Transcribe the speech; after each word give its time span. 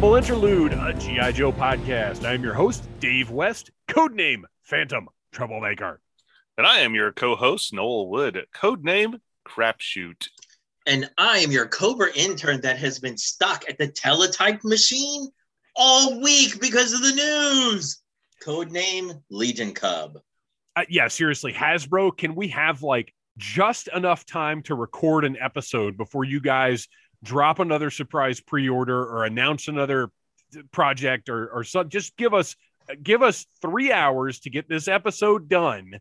to 0.00 0.06
Audible 0.06 0.16
Interlude, 0.16 0.72
a 0.72 0.94
G.I. 0.94 1.32
Joe 1.32 1.52
podcast. 1.52 2.24
I 2.24 2.32
am 2.32 2.42
your 2.42 2.54
host, 2.54 2.88
Dave 3.00 3.30
West, 3.30 3.70
codename 3.86 4.44
Phantom 4.62 5.06
Troublemaker. 5.30 6.00
And 6.56 6.66
I 6.66 6.78
am 6.80 6.94
your 6.94 7.12
co 7.12 7.36
host, 7.36 7.74
Noel 7.74 8.08
Wood, 8.08 8.46
codename 8.54 9.20
Crapshoot. 9.46 10.28
And 10.86 11.10
I 11.18 11.40
am 11.40 11.50
your 11.50 11.66
Cobra 11.68 12.08
intern 12.14 12.62
that 12.62 12.78
has 12.78 12.98
been 12.98 13.18
stuck 13.18 13.68
at 13.68 13.76
the 13.76 13.88
teletype 13.88 14.64
machine 14.64 15.28
all 15.76 16.18
week 16.22 16.58
because 16.60 16.94
of 16.94 17.02
the 17.02 17.12
news. 17.12 18.00
Codename 18.42 19.22
Legion 19.28 19.74
Cub. 19.74 20.18
Uh, 20.76 20.84
yeah, 20.88 21.08
seriously, 21.08 21.52
Hasbro, 21.52 22.16
can 22.16 22.34
we 22.34 22.48
have 22.48 22.82
like 22.82 23.12
just 23.36 23.88
enough 23.88 24.24
time 24.24 24.62
to 24.62 24.74
record 24.74 25.26
an 25.26 25.36
episode 25.38 25.98
before 25.98 26.24
you 26.24 26.40
guys 26.40 26.88
drop 27.22 27.58
another 27.58 27.90
surprise 27.90 28.40
pre-order 28.40 28.98
or 28.98 29.24
announce 29.24 29.68
another 29.68 30.10
project 30.72 31.28
or 31.28 31.48
or 31.48 31.64
so 31.64 31.84
just 31.84 32.16
give 32.16 32.34
us 32.34 32.56
give 33.02 33.22
us 33.22 33.46
3 33.62 33.92
hours 33.92 34.40
to 34.40 34.50
get 34.50 34.68
this 34.68 34.88
episode 34.88 35.48
done 35.48 36.00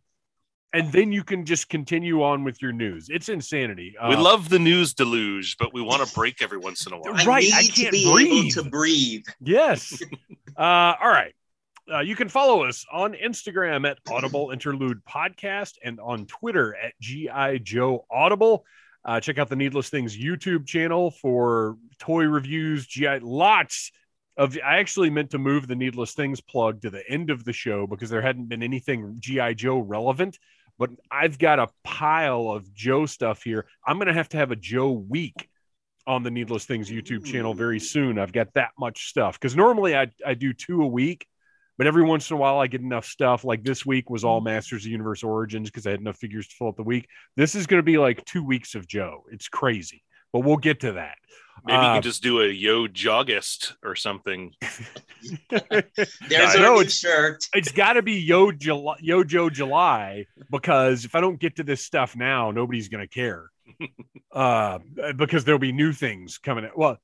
and 0.74 0.92
then 0.92 1.12
you 1.12 1.24
can 1.24 1.46
just 1.46 1.70
continue 1.70 2.24
on 2.24 2.44
with 2.44 2.62
your 2.62 2.72
news. 2.72 3.08
It's 3.10 3.30
insanity. 3.30 3.96
we 4.08 4.16
uh, 4.16 4.22
love 4.22 4.50
the 4.50 4.60
news 4.60 4.94
deluge, 4.94 5.58
but 5.58 5.74
we 5.74 5.82
want 5.82 6.08
to 6.08 6.14
break 6.14 6.42
every 6.42 6.58
once 6.58 6.86
in 6.86 6.94
a 6.94 6.98
while. 6.98 7.14
Right, 7.26 7.52
I, 7.54 7.60
I 7.60 7.64
can't 7.64 7.92
breathe. 7.92 8.54
to 8.54 8.64
breathe. 8.64 9.26
Yes. 9.42 10.00
uh, 10.58 10.94
all 11.02 11.10
right. 11.10 11.34
Uh, 11.92 12.02
you 12.02 12.16
can 12.16 12.30
follow 12.30 12.66
us 12.66 12.86
on 12.92 13.14
Instagram 13.14 13.90
at 13.90 13.98
Audible 14.08 14.52
Interlude 14.52 15.02
Podcast 15.06 15.74
and 15.84 16.00
on 16.00 16.28
Twitter 16.28 16.76
at 16.76 16.94
GI 17.02 17.60
Joe 17.64 18.06
Audible. 18.12 18.64
Uh, 19.06 19.20
check 19.20 19.38
out 19.38 19.50
the 19.50 19.56
Needless 19.56 19.90
Things 19.90 20.18
YouTube 20.18 20.66
channel 20.66 21.12
for 21.12 21.78
toy 22.00 22.26
reviews. 22.26 22.86
GI 22.86 23.20
lots 23.22 23.92
of. 24.38 24.58
I 24.64 24.78
actually 24.78 25.10
meant 25.10 25.32
to 25.32 25.38
move 25.38 25.68
the 25.68 25.76
Needless 25.76 26.14
Things 26.14 26.42
plug 26.42 26.82
to 26.82 26.90
the 26.90 27.08
end 27.10 27.30
of 27.30 27.46
the 27.46 27.54
show 27.54 27.88
because 27.88 28.10
there 28.10 28.22
hadn't 28.22 28.50
been 28.50 28.64
anything 28.64 29.18
GI 29.20 29.56
Joe 29.56 29.80
relevant. 29.80 30.38
But 30.78 30.92
I've 31.12 31.38
got 31.38 31.60
a 31.60 31.70
pile 31.84 32.50
of 32.50 32.74
Joe 32.74 33.06
stuff 33.06 33.44
here. 33.44 33.66
I'm 33.86 33.98
going 33.98 34.08
to 34.08 34.14
have 34.14 34.30
to 34.30 34.38
have 34.38 34.52
a 34.52 34.56
Joe 34.56 34.92
week 34.92 35.50
on 36.08 36.24
the 36.24 36.32
Needless 36.32 36.66
Things 36.66 36.90
YouTube 36.90 37.26
channel 37.26 37.54
very 37.54 37.80
soon. 37.80 38.18
I've 38.18 38.32
got 38.32 38.54
that 38.56 38.72
much 38.80 39.10
stuff 39.10 39.40
because 39.40 39.56
normally 39.56 39.96
I, 39.96 40.08
I 40.26 40.34
do 40.34 40.54
two 40.54 40.82
a 40.82 40.88
week 40.88 41.28
but 41.80 41.88
every 41.88 42.04
once 42.04 42.30
in 42.30 42.36
a 42.36 42.38
while, 42.38 42.60
I 42.60 42.68
get 42.68 42.82
enough 42.82 43.06
stuff. 43.06 43.46
Like 43.46 43.64
this 43.64 43.86
week 43.86 44.10
was 44.10 44.26
all 44.26 44.40
mm-hmm. 44.40 44.50
Masters 44.50 44.86
of 44.86 44.92
Universe 44.92 45.24
Origins 45.24 45.70
because 45.70 45.88
I 45.88 45.92
had 45.92 46.02
enough 46.02 46.18
figures 46.18 46.46
to 46.50 46.56
fill 46.58 46.68
up 46.68 46.76
the 46.76 46.84
week. 46.84 47.08
This 47.38 47.56
is 47.56 47.68
going 47.68 47.80
to 47.80 47.84
be 47.84 47.98
like 47.98 48.26
two 48.26 48.44
weeks 48.44 48.76
of 48.76 48.86
Joe. 48.86 49.24
It's 49.32 49.48
crazy, 49.48 50.04
but 50.34 50.42
we'll 50.42 50.58
get 50.58 50.82
to 50.82 50.92
that. 50.92 51.16
Maybe 51.66 51.78
uh, 51.78 51.82
you 51.82 51.88
can 51.88 51.98
uh, 52.00 52.02
just 52.02 52.22
do 52.22 52.42
a 52.42 52.48
Yo 52.48 52.88
Joggist 52.88 53.76
or 53.82 53.96
something. 53.96 54.52
There's 55.50 56.56
a 56.56 56.60
new 56.60 56.90
shirt. 56.90 57.46
It's 57.54 57.72
got 57.72 57.94
to 57.94 58.02
be 58.02 58.20
Yo 58.20 58.52
July, 58.52 58.98
Yo 59.00 59.24
Joe 59.24 59.50
July 59.50 60.26
because 60.52 61.06
if 61.06 61.16
I 61.16 61.22
don't 61.22 61.40
get 61.40 61.56
to 61.56 61.64
this 61.64 61.86
stuff 61.86 62.14
now, 62.14 62.52
nobody's 62.52 62.90
going 62.90 63.08
to 63.08 63.14
care. 63.14 63.50
uh, 64.34 64.80
because 65.16 65.46
there'll 65.46 65.60
be 65.60 65.72
new 65.72 65.94
things 65.94 66.40
coming. 66.40 66.66
In. 66.66 66.72
Well, 66.76 66.98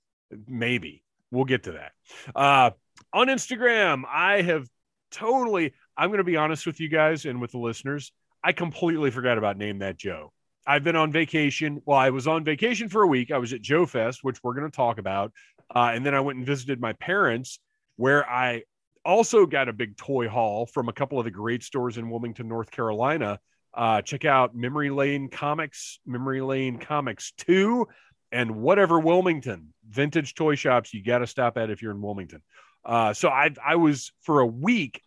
maybe 0.50 1.02
we'll 1.32 1.46
get 1.46 1.64
to 1.64 1.72
that. 1.74 1.92
Uh, 2.36 2.72
on 3.14 3.28
Instagram, 3.28 4.04
I 4.08 4.42
have 4.42 4.68
totally, 5.12 5.74
I'm 5.98 6.10
going 6.10 6.18
to 6.20 6.24
be 6.24 6.38
honest 6.38 6.66
with 6.66 6.80
you 6.80 6.90
guys 6.90 7.26
and 7.26 7.42
with 7.42 7.52
the 7.52 7.58
listeners. 7.58 8.12
I 8.44 8.52
completely 8.52 9.12
forgot 9.12 9.38
about 9.38 9.58
Name 9.58 9.80
That 9.80 9.98
Joe. 9.98 10.32
I've 10.68 10.84
been 10.84 10.96
on 10.96 11.12
vacation. 11.12 11.82
Well, 11.86 11.98
I 11.98 12.10
was 12.10 12.28
on 12.28 12.44
vacation 12.44 12.90
for 12.90 13.04
a 13.04 13.08
week. 13.08 13.32
I 13.32 13.38
was 13.38 13.54
at 13.54 13.62
Joe 13.62 13.86
Fest, 13.86 14.24
which 14.24 14.44
we're 14.44 14.56
going 14.56 14.70
to 14.70 14.76
talk 14.76 14.98
about. 14.98 15.32
Uh, 15.74 15.92
and 15.94 16.06
then 16.06 16.14
I 16.14 16.20
went 16.20 16.38
and 16.38 16.46
visited 16.46 16.80
my 16.80 16.94
parents, 16.94 17.60
where 17.98 18.28
I 18.30 18.64
also 19.04 19.46
got 19.46 19.70
a 19.70 19.74
big 19.74 19.96
toy 19.96 20.28
haul 20.28 20.66
from 20.66 20.90
a 20.90 20.94
couple 20.94 21.20
of 21.20 21.26
the 21.26 21.32
great 21.32 21.64
stores 21.64 21.98
in 21.98 22.10
Wilmington, 22.10 22.48
North 22.48 22.72
Carolina. 22.72 23.40
Uh, 23.74 24.02
check 24.02 24.26
out 24.26 24.56
Memory 24.56 24.90
Lane 24.90 25.30
Comics, 25.30 26.00
Memory 26.06 26.42
Lane 26.42 26.80
Comics 26.80 27.34
2, 27.38 27.88
and 28.32 28.56
whatever 28.56 29.00
Wilmington 29.00 29.74
vintage 29.88 30.34
toy 30.34 30.56
shops 30.56 30.94
you 30.94 31.04
got 31.04 31.20
to 31.20 31.28
stop 31.28 31.58
at 31.58 31.70
if 31.70 31.82
you're 31.82 31.92
in 31.92 32.02
Wilmington. 32.02 32.42
Uh, 32.86 33.14
so 33.14 33.30
I 33.30 33.50
I 33.66 33.76
was 33.76 34.12
for 34.22 34.42
a 34.42 34.46
week, 34.46 35.02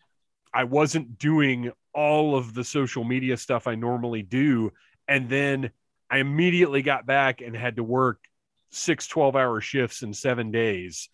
I 0.53 0.65
wasn't 0.65 1.19
doing 1.19 1.73
all 1.95 2.37
of 2.37 2.55
the 2.55 2.65
social 2.65 3.05
media 3.05 3.37
stuff 3.37 3.67
I 3.67 3.75
normally 3.75 4.23
do. 4.23 4.73
And 5.07 5.29
then 5.29 5.71
I 6.11 6.19
immediately 6.19 6.83
got 6.83 7.07
back 7.07 7.41
and 7.41 7.57
had 7.57 7.77
to 7.77 7.85
work 7.85 8.21
six 8.71 9.07
12 9.07 9.37
hour 9.37 9.61
shifts 9.61 10.03
in 10.03 10.13
seven 10.13 10.51
days. 10.51 11.09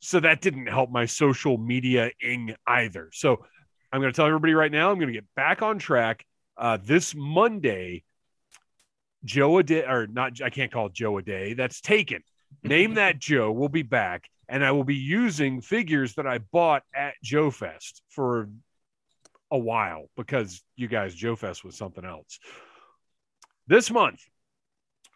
So 0.00 0.20
that 0.20 0.40
didn't 0.40 0.66
help 0.66 0.90
my 0.90 1.06
social 1.06 1.56
media 1.56 2.10
ing 2.22 2.54
either. 2.66 3.10
So 3.12 3.44
I'm 3.92 4.00
going 4.00 4.12
to 4.12 4.16
tell 4.16 4.26
everybody 4.26 4.54
right 4.54 4.72
now, 4.72 4.90
I'm 4.90 4.96
going 4.96 5.08
to 5.08 5.14
get 5.14 5.34
back 5.34 5.62
on 5.62 5.78
track. 5.78 6.24
Uh, 6.56 6.78
this 6.82 7.14
Monday, 7.14 8.04
Joe 9.24 9.58
a 9.58 9.62
day, 9.62 9.84
or 9.84 10.06
not, 10.06 10.42
I 10.42 10.50
can't 10.50 10.70
call 10.70 10.88
Joe 10.88 11.18
a 11.18 11.22
day. 11.22 11.54
That's 11.54 11.80
taken. 11.80 12.22
Name 12.62 12.94
that 12.96 13.18
Joe. 13.18 13.50
We'll 13.50 13.68
be 13.68 13.82
back 13.82 14.28
and 14.48 14.64
I 14.64 14.72
will 14.72 14.84
be 14.84 14.96
using 14.96 15.60
figures 15.60 16.14
that 16.14 16.26
I 16.26 16.38
bought 16.38 16.82
at 16.94 17.14
Joe 17.22 17.50
Fest 17.50 18.02
for 18.08 18.48
a 19.50 19.58
while 19.58 20.10
because 20.16 20.62
you 20.76 20.88
guys, 20.88 21.14
Joe 21.14 21.36
Fest 21.36 21.64
was 21.64 21.76
something 21.76 22.04
else. 22.04 22.38
This 23.66 23.90
month, 23.90 24.20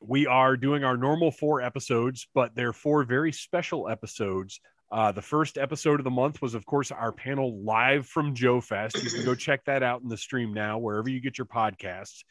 we 0.01 0.27
are 0.27 0.57
doing 0.57 0.85
our 0.85 0.97
normal 0.97 1.31
four 1.31 1.61
episodes, 1.61 2.29
but 2.35 2.55
they're 2.55 2.73
four 2.73 3.05
very 3.05 3.33
special 3.33 3.89
episodes. 3.89 4.61
Uh, 4.91 5.13
the 5.13 5.23
first 5.23 5.59
episode 5.59 6.01
of 6.01 6.05
the 6.05 6.11
month 6.11 6.41
was, 6.41 6.55
of 6.55 6.65
course, 6.65 6.91
our 6.91 7.13
panel 7.13 7.63
live 7.63 8.07
from 8.07 8.35
Joe 8.35 8.61
Fest. 8.61 9.03
You 9.03 9.11
can 9.11 9.25
go 9.25 9.35
check 9.35 9.65
that 9.67 9.83
out 9.83 10.03
in 10.03 10.09
the 10.09 10.17
stream 10.17 10.55
now, 10.55 10.79
wherever 10.79 11.11
you 11.11 11.21
get 11.21 11.37
your 11.37 11.47
podcasts. 11.47 12.23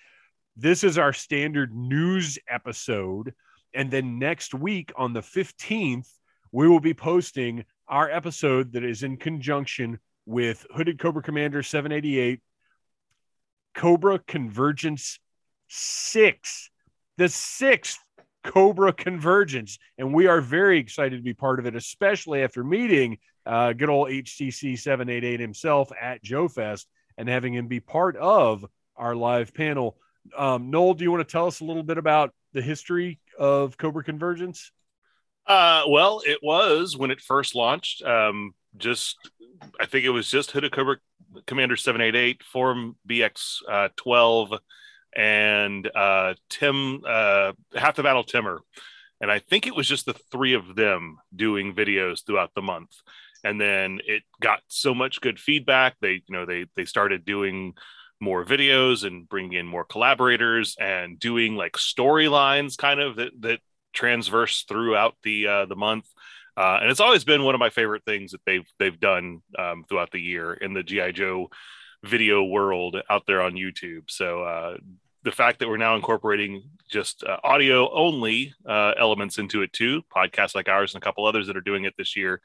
This 0.55 0.83
is 0.83 0.97
our 0.97 1.13
standard 1.13 1.75
news 1.75 2.39
episode. 2.49 3.33
And 3.75 3.91
then 3.91 4.17
next 4.17 4.55
week 4.55 4.91
on 4.95 5.13
the 5.13 5.21
15th, 5.21 6.09
we 6.51 6.67
will 6.67 6.79
be 6.79 6.93
posting 6.93 7.65
our 7.87 8.09
episode 8.09 8.73
that 8.73 8.83
is 8.83 9.03
in 9.03 9.17
conjunction 9.17 9.99
with 10.25 10.65
Hooded 10.75 10.99
Cobra 10.99 11.21
Commander 11.21 11.63
788, 11.63 12.41
Cobra 13.73 14.19
Convergence 14.19 15.19
6, 15.67 16.69
the 17.17 17.29
sixth 17.29 17.99
Cobra 18.43 18.93
Convergence. 18.93 19.77
And 19.97 20.13
we 20.13 20.27
are 20.27 20.41
very 20.41 20.79
excited 20.79 21.17
to 21.17 21.23
be 21.23 21.33
part 21.33 21.59
of 21.59 21.65
it, 21.65 21.75
especially 21.75 22.43
after 22.43 22.63
meeting 22.63 23.17
uh, 23.45 23.73
good 23.73 23.89
old 23.89 24.09
HCC 24.09 24.77
788 24.77 25.39
himself 25.39 25.91
at 25.99 26.21
Joe 26.21 26.47
Fest 26.47 26.87
and 27.17 27.29
having 27.29 27.53
him 27.53 27.67
be 27.67 27.79
part 27.79 28.15
of 28.17 28.65
our 28.95 29.15
live 29.15 29.53
panel. 29.53 29.97
Um, 30.37 30.69
Noel, 30.69 30.93
do 30.93 31.03
you 31.03 31.11
want 31.11 31.27
to 31.27 31.31
tell 31.31 31.47
us 31.47 31.61
a 31.61 31.65
little 31.65 31.83
bit 31.83 31.97
about 31.97 32.33
the 32.53 32.61
history 32.61 33.19
of 33.39 33.77
Cobra 33.77 34.03
Convergence? 34.03 34.71
Uh, 35.47 35.83
well, 35.87 36.21
it 36.25 36.39
was 36.43 36.97
when 36.97 37.11
it 37.11 37.21
first 37.21 37.55
launched. 37.55 38.03
Um, 38.03 38.53
just 38.75 39.17
I 39.79 39.85
think 39.85 40.05
it 40.05 40.09
was 40.09 40.29
just 40.29 40.51
Hooded 40.51 40.71
Cobra 40.73 40.97
Commander 41.45 41.75
788, 41.77 42.43
Form 42.43 42.95
BX 43.07 43.61
uh, 43.69 43.89
12, 43.95 44.53
and 45.15 45.89
uh, 45.95 46.33
Tim, 46.49 47.01
uh, 47.07 47.53
Half 47.75 47.95
the 47.95 48.03
Battle 48.03 48.23
Timmer. 48.23 48.59
And 49.21 49.31
I 49.31 49.39
think 49.39 49.65
it 49.65 49.75
was 49.75 49.87
just 49.87 50.05
the 50.05 50.13
three 50.31 50.53
of 50.53 50.75
them 50.75 51.17
doing 51.35 51.73
videos 51.73 52.25
throughout 52.25 52.51
the 52.53 52.61
month. 52.61 52.91
And 53.43 53.59
then 53.59 53.99
it 54.05 54.23
got 54.41 54.61
so 54.67 54.93
much 54.93 55.21
good 55.21 55.39
feedback. 55.39 55.95
They, 56.01 56.21
you 56.27 56.31
know, 56.31 56.45
they 56.45 56.65
they 56.75 56.85
started 56.85 57.25
doing 57.25 57.73
more 58.19 58.43
videos 58.43 59.05
and 59.05 59.29
bringing 59.29 59.53
in 59.53 59.67
more 59.67 59.85
collaborators 59.85 60.75
and 60.79 61.19
doing 61.19 61.55
like 61.55 61.73
storylines 61.73 62.77
kind 62.77 62.99
of 62.99 63.15
that 63.17 63.31
that 63.41 63.59
transverse 63.97 64.63
throughout 64.63 65.15
the 65.23 65.47
uh, 65.47 65.65
the 65.65 65.75
month. 65.75 66.05
Uh, 66.55 66.79
and 66.81 66.89
it's 66.89 66.99
always 66.99 67.23
been 67.23 67.43
one 67.43 67.55
of 67.55 67.59
my 67.59 67.69
favorite 67.69 68.03
things 68.05 68.31
that 68.31 68.41
they've 68.45 68.67
they've 68.79 68.99
done 68.99 69.41
um, 69.57 69.83
throughout 69.87 70.11
the 70.11 70.21
year 70.21 70.53
in 70.53 70.73
the 70.73 70.83
GI 70.83 71.11
Joe 71.13 71.49
video 72.03 72.43
world 72.43 72.95
out 73.09 73.23
there 73.25 73.41
on 73.41 73.53
YouTube. 73.53 74.09
So 74.09 74.43
uh, 74.43 74.77
the 75.23 75.31
fact 75.31 75.59
that 75.59 75.67
we're 75.67 75.77
now 75.77 75.95
incorporating 75.95 76.63
just 76.89 77.23
uh, 77.23 77.37
audio 77.43 77.91
only 77.91 78.53
uh, 78.65 78.93
elements 78.97 79.39
into 79.39 79.61
it 79.61 79.73
too, 79.73 80.03
podcasts 80.15 80.55
like 80.55 80.69
ours 80.69 80.93
and 80.93 81.03
a 81.03 81.05
couple 81.05 81.25
others 81.25 81.47
that 81.47 81.57
are 81.57 81.61
doing 81.61 81.85
it 81.85 81.95
this 81.97 82.15
year. 82.15 82.39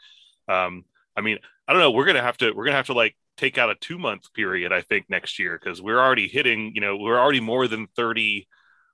Um, 0.49 0.85
I 1.17 1.21
mean, 1.21 1.39
I 1.69 1.73
don't 1.73 1.81
know. 1.81 1.91
We're 1.91 2.07
gonna 2.07 2.23
have 2.23 2.39
to 2.39 2.53
we're 2.53 2.65
gonna 2.65 2.77
have 2.77 2.87
to 2.87 2.95
like 2.95 3.15
take 3.37 3.59
out 3.59 3.71
a 3.71 3.75
two 3.75 3.99
month 3.99 4.33
period, 4.33 4.73
I 4.73 4.81
think, 4.81 5.07
next 5.09 5.39
year 5.39 5.59
because 5.63 5.83
we're 5.83 6.01
already 6.01 6.29
hitting. 6.29 6.73
You 6.75 6.81
know, 6.81 6.97
we're 6.97 7.19
already 7.19 7.41
more 7.41 7.69
than 7.69 7.87
thirty 7.95 8.49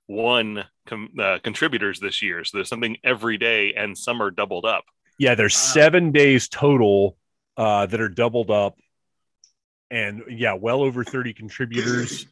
one 0.09 0.65
com- 0.87 1.13
uh, 1.19 1.37
contributors 1.43 1.99
this 1.99 2.21
year. 2.21 2.43
So 2.43 2.57
there's 2.57 2.67
something 2.67 2.97
every 3.03 3.37
day, 3.37 3.73
and 3.75 3.95
some 3.95 4.21
are 4.21 4.31
doubled 4.31 4.65
up. 4.65 4.83
Yeah, 5.19 5.35
there's 5.35 5.55
wow. 5.55 5.73
seven 5.73 6.11
days 6.11 6.49
total 6.49 7.15
uh, 7.57 7.85
that 7.85 8.01
are 8.01 8.09
doubled 8.09 8.49
up, 8.49 8.75
and 9.91 10.23
yeah, 10.27 10.53
well 10.53 10.81
over 10.81 11.03
30 11.03 11.33
contributors. 11.33 12.25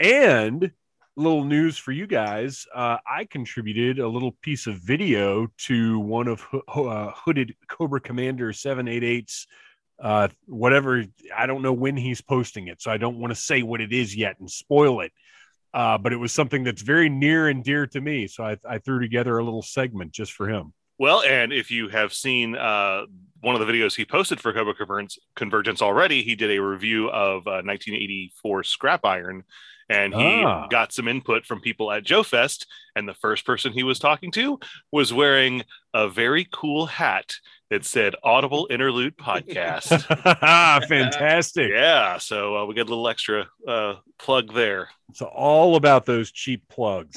and 0.00 0.72
little 1.16 1.44
news 1.44 1.76
for 1.76 1.92
you 1.92 2.06
guys. 2.06 2.66
Uh, 2.74 2.96
I 3.06 3.26
contributed 3.26 4.00
a 4.00 4.08
little 4.08 4.32
piece 4.42 4.66
of 4.66 4.76
video 4.76 5.48
to 5.66 6.00
one 6.00 6.26
of 6.26 6.40
Ho- 6.40 6.88
uh, 6.88 7.12
Hooded 7.14 7.54
Cobra 7.68 8.00
Commander 8.00 8.52
788's, 8.52 9.46
uh, 10.02 10.28
whatever. 10.46 11.04
I 11.36 11.46
don't 11.46 11.62
know 11.62 11.72
when 11.72 11.96
he's 11.96 12.20
posting 12.22 12.68
it, 12.68 12.82
so 12.82 12.90
I 12.90 12.96
don't 12.96 13.18
want 13.18 13.32
to 13.32 13.40
say 13.40 13.62
what 13.62 13.80
it 13.80 13.92
is 13.92 14.16
yet 14.16 14.40
and 14.40 14.50
spoil 14.50 15.00
it. 15.02 15.12
Uh, 15.72 15.96
but 15.98 16.12
it 16.12 16.16
was 16.16 16.32
something 16.32 16.64
that's 16.64 16.82
very 16.82 17.08
near 17.08 17.48
and 17.48 17.62
dear 17.62 17.86
to 17.86 18.00
me. 18.00 18.26
So 18.26 18.44
I, 18.44 18.56
I 18.68 18.78
threw 18.78 19.00
together 19.00 19.38
a 19.38 19.44
little 19.44 19.62
segment 19.62 20.12
just 20.12 20.32
for 20.32 20.48
him. 20.48 20.72
Well, 20.98 21.22
and 21.22 21.52
if 21.52 21.70
you 21.70 21.88
have 21.88 22.12
seen 22.12 22.56
uh, 22.56 23.06
one 23.40 23.54
of 23.58 23.64
the 23.66 23.72
videos 23.72 23.94
he 23.96 24.04
posted 24.04 24.38
for 24.40 24.52
Cobra 24.52 24.74
Convergence, 24.74 25.18
Convergence 25.34 25.80
already, 25.80 26.22
he 26.22 26.34
did 26.34 26.50
a 26.50 26.58
review 26.60 27.08
of 27.08 27.46
uh, 27.46 27.62
1984 27.64 28.64
Scrap 28.64 29.04
Iron, 29.06 29.44
and 29.88 30.12
he 30.14 30.42
Ah. 30.44 30.66
got 30.68 30.92
some 30.92 31.08
input 31.08 31.46
from 31.46 31.60
people 31.60 31.90
at 31.90 32.04
Joe 32.04 32.22
Fest. 32.22 32.66
And 32.94 33.08
the 33.08 33.14
first 33.14 33.46
person 33.46 33.72
he 33.72 33.82
was 33.82 33.98
talking 33.98 34.30
to 34.32 34.58
was 34.92 35.12
wearing 35.12 35.62
a 35.94 36.08
very 36.08 36.46
cool 36.52 36.86
hat 36.86 37.32
that 37.70 37.84
said 37.84 38.14
Audible 38.22 38.66
Interlude 38.68 39.16
Podcast. 39.16 40.02
Fantastic. 40.88 41.70
yeah, 41.70 42.18
so 42.18 42.56
uh, 42.56 42.66
we 42.66 42.74
got 42.74 42.82
a 42.82 42.90
little 42.90 43.08
extra 43.08 43.46
uh, 43.66 43.94
plug 44.18 44.52
there. 44.52 44.88
So, 45.14 45.26
all 45.26 45.76
about 45.76 46.04
those 46.04 46.30
cheap 46.32 46.68
plugs. 46.68 47.16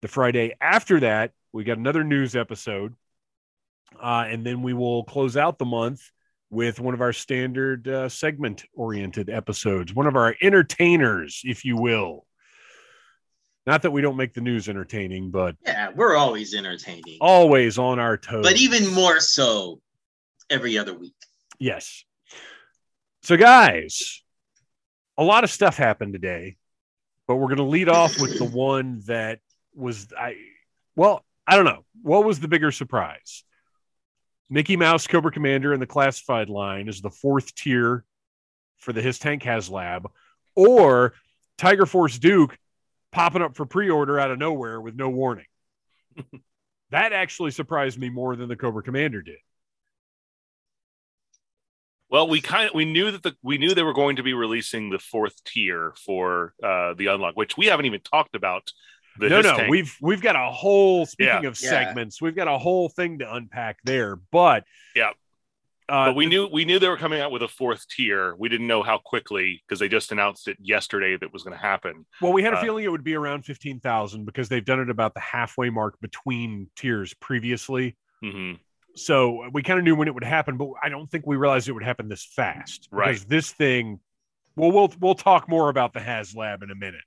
The 0.00 0.08
Friday 0.08 0.54
after 0.60 1.00
that, 1.00 1.32
we 1.52 1.64
got 1.64 1.78
another 1.78 2.04
news 2.04 2.36
episode. 2.36 2.94
Uh, 4.00 4.24
and 4.28 4.44
then 4.44 4.62
we 4.62 4.72
will 4.74 5.04
close 5.04 5.36
out 5.36 5.58
the 5.58 5.64
month 5.64 6.00
with 6.50 6.78
one 6.80 6.94
of 6.94 7.00
our 7.00 7.12
standard 7.12 7.88
uh, 7.88 8.08
segment 8.08 8.64
oriented 8.74 9.30
episodes, 9.30 9.94
one 9.94 10.06
of 10.06 10.16
our 10.16 10.34
entertainers, 10.42 11.40
if 11.44 11.64
you 11.64 11.76
will. 11.76 12.26
Not 13.66 13.82
that 13.82 13.90
we 13.92 14.02
don't 14.02 14.16
make 14.16 14.34
the 14.34 14.40
news 14.40 14.68
entertaining, 14.68 15.30
but 15.30 15.56
Yeah, 15.64 15.90
we're 15.94 16.16
always 16.16 16.52
entertaining, 16.54 17.18
always 17.20 17.78
on 17.78 17.98
our 17.98 18.16
toes. 18.16 18.42
but 18.44 18.56
even 18.56 18.92
more 18.92 19.20
so 19.20 19.80
every 20.50 20.76
other 20.78 20.94
week. 20.98 21.14
yes. 21.58 22.04
So, 23.22 23.36
guys, 23.36 24.20
a 25.16 25.22
lot 25.22 25.44
of 25.44 25.50
stuff 25.50 25.76
happened 25.76 26.12
today, 26.12 26.56
but 27.28 27.36
we're 27.36 27.46
going 27.46 27.58
to 27.58 27.62
lead 27.62 27.88
off 27.88 28.20
with 28.20 28.36
the 28.36 28.44
one 28.52 29.00
that 29.06 29.38
was 29.74 30.08
I. 30.18 30.34
Well, 30.96 31.24
I 31.46 31.54
don't 31.54 31.64
know 31.64 31.84
what 32.02 32.24
was 32.24 32.40
the 32.40 32.48
bigger 32.48 32.72
surprise. 32.72 33.44
Mickey 34.52 34.76
Mouse 34.76 35.06
Cobra 35.06 35.32
Commander 35.32 35.72
in 35.72 35.80
the 35.80 35.86
classified 35.86 36.50
line 36.50 36.86
is 36.86 37.00
the 37.00 37.08
fourth 37.08 37.54
tier 37.54 38.04
for 38.76 38.92
the 38.92 39.00
HISS 39.00 39.18
Tank 39.18 39.42
HasLab, 39.42 40.04
or 40.54 41.14
Tiger 41.56 41.86
Force 41.86 42.18
Duke 42.18 42.58
popping 43.12 43.40
up 43.40 43.56
for 43.56 43.64
pre-order 43.64 44.20
out 44.20 44.30
of 44.30 44.38
nowhere 44.38 44.78
with 44.78 44.94
no 44.94 45.08
warning. 45.08 45.46
that 46.90 47.14
actually 47.14 47.50
surprised 47.50 47.98
me 47.98 48.10
more 48.10 48.36
than 48.36 48.50
the 48.50 48.56
Cobra 48.56 48.82
Commander 48.82 49.22
did. 49.22 49.38
Well, 52.10 52.28
we 52.28 52.42
kind 52.42 52.68
of 52.68 52.74
we 52.74 52.84
knew 52.84 53.10
that 53.10 53.22
the 53.22 53.34
we 53.42 53.56
knew 53.56 53.74
they 53.74 53.82
were 53.82 53.94
going 53.94 54.16
to 54.16 54.22
be 54.22 54.34
releasing 54.34 54.90
the 54.90 54.98
fourth 54.98 55.42
tier 55.44 55.94
for 56.04 56.52
uh, 56.62 56.92
the 56.92 57.06
unlock, 57.06 57.38
which 57.38 57.56
we 57.56 57.68
haven't 57.68 57.86
even 57.86 58.02
talked 58.02 58.36
about. 58.36 58.70
The 59.18 59.28
no, 59.28 59.36
HISS 59.36 59.44
no, 59.46 59.56
Tank. 59.56 59.70
we've 59.70 59.96
we've 60.00 60.22
got 60.22 60.36
a 60.36 60.50
whole 60.50 61.06
speaking 61.06 61.42
Yeah. 61.42 61.48
of 61.48 61.60
Yeah. 61.60 61.68
segments, 61.70 62.20
we've 62.22 62.34
got 62.36 62.48
a 62.48 62.58
whole 62.58 62.88
thing 62.88 63.18
to 63.18 63.34
unpack 63.34 63.78
there. 63.84 64.16
But 64.16 64.64
Yeah. 64.96 65.10
uh, 65.88 66.06
but 66.06 66.16
we 66.16 66.26
knew 66.26 66.46
we 66.46 66.64
knew 66.64 66.78
they 66.78 66.88
were 66.88 66.96
coming 66.96 67.20
out 67.20 67.30
with 67.30 67.42
a 67.42 67.48
fourth 67.48 67.86
tier. 67.88 68.34
We 68.36 68.48
didn't 68.48 68.66
know 68.66 68.82
how 68.82 68.98
quickly 68.98 69.62
because 69.66 69.78
they 69.80 69.88
just 69.88 70.12
announced 70.12 70.48
it 70.48 70.56
yesterday 70.60 71.16
that 71.16 71.32
was 71.32 71.42
going 71.42 71.56
to 71.56 71.60
happen. 71.62 72.06
well, 72.20 72.32
we 72.32 72.42
had 72.42 72.54
a 72.54 72.58
uh, 72.58 72.62
feeling 72.62 72.84
it 72.84 72.88
would 72.88 73.04
be 73.04 73.14
around 73.14 73.44
fifteen 73.44 73.80
thousand 73.80 74.24
because 74.24 74.48
they've 74.48 74.64
done 74.64 74.80
it 74.80 74.88
about 74.90 75.14
the 75.14 75.20
halfway 75.20 75.68
mark 75.70 75.98
between 76.00 76.68
tiers 76.76 77.12
previously. 77.14 77.96
hmm 78.22 78.52
So 78.94 79.48
we 79.52 79.62
kind 79.62 79.78
of 79.78 79.84
knew 79.84 79.94
when 79.96 80.08
it 80.08 80.14
would 80.14 80.24
happen, 80.24 80.56
but 80.56 80.68
I 80.82 80.88
don't 80.88 81.10
think 81.10 81.26
we 81.26 81.36
realized 81.36 81.68
it 81.68 81.72
would 81.72 81.82
happen 81.84 82.08
this 82.08 82.24
fast. 82.24 82.88
Right. 82.90 83.08
Because 83.08 83.24
this 83.24 83.50
thing, 83.52 84.00
well, 84.56 84.70
we'll 84.72 84.92
we'll 85.00 85.14
talk 85.14 85.48
more 85.48 85.68
about 85.68 85.92
the 85.92 86.00
HasLab 86.00 86.62
in 86.62 86.70
a 86.70 86.74
minute. 86.74 87.04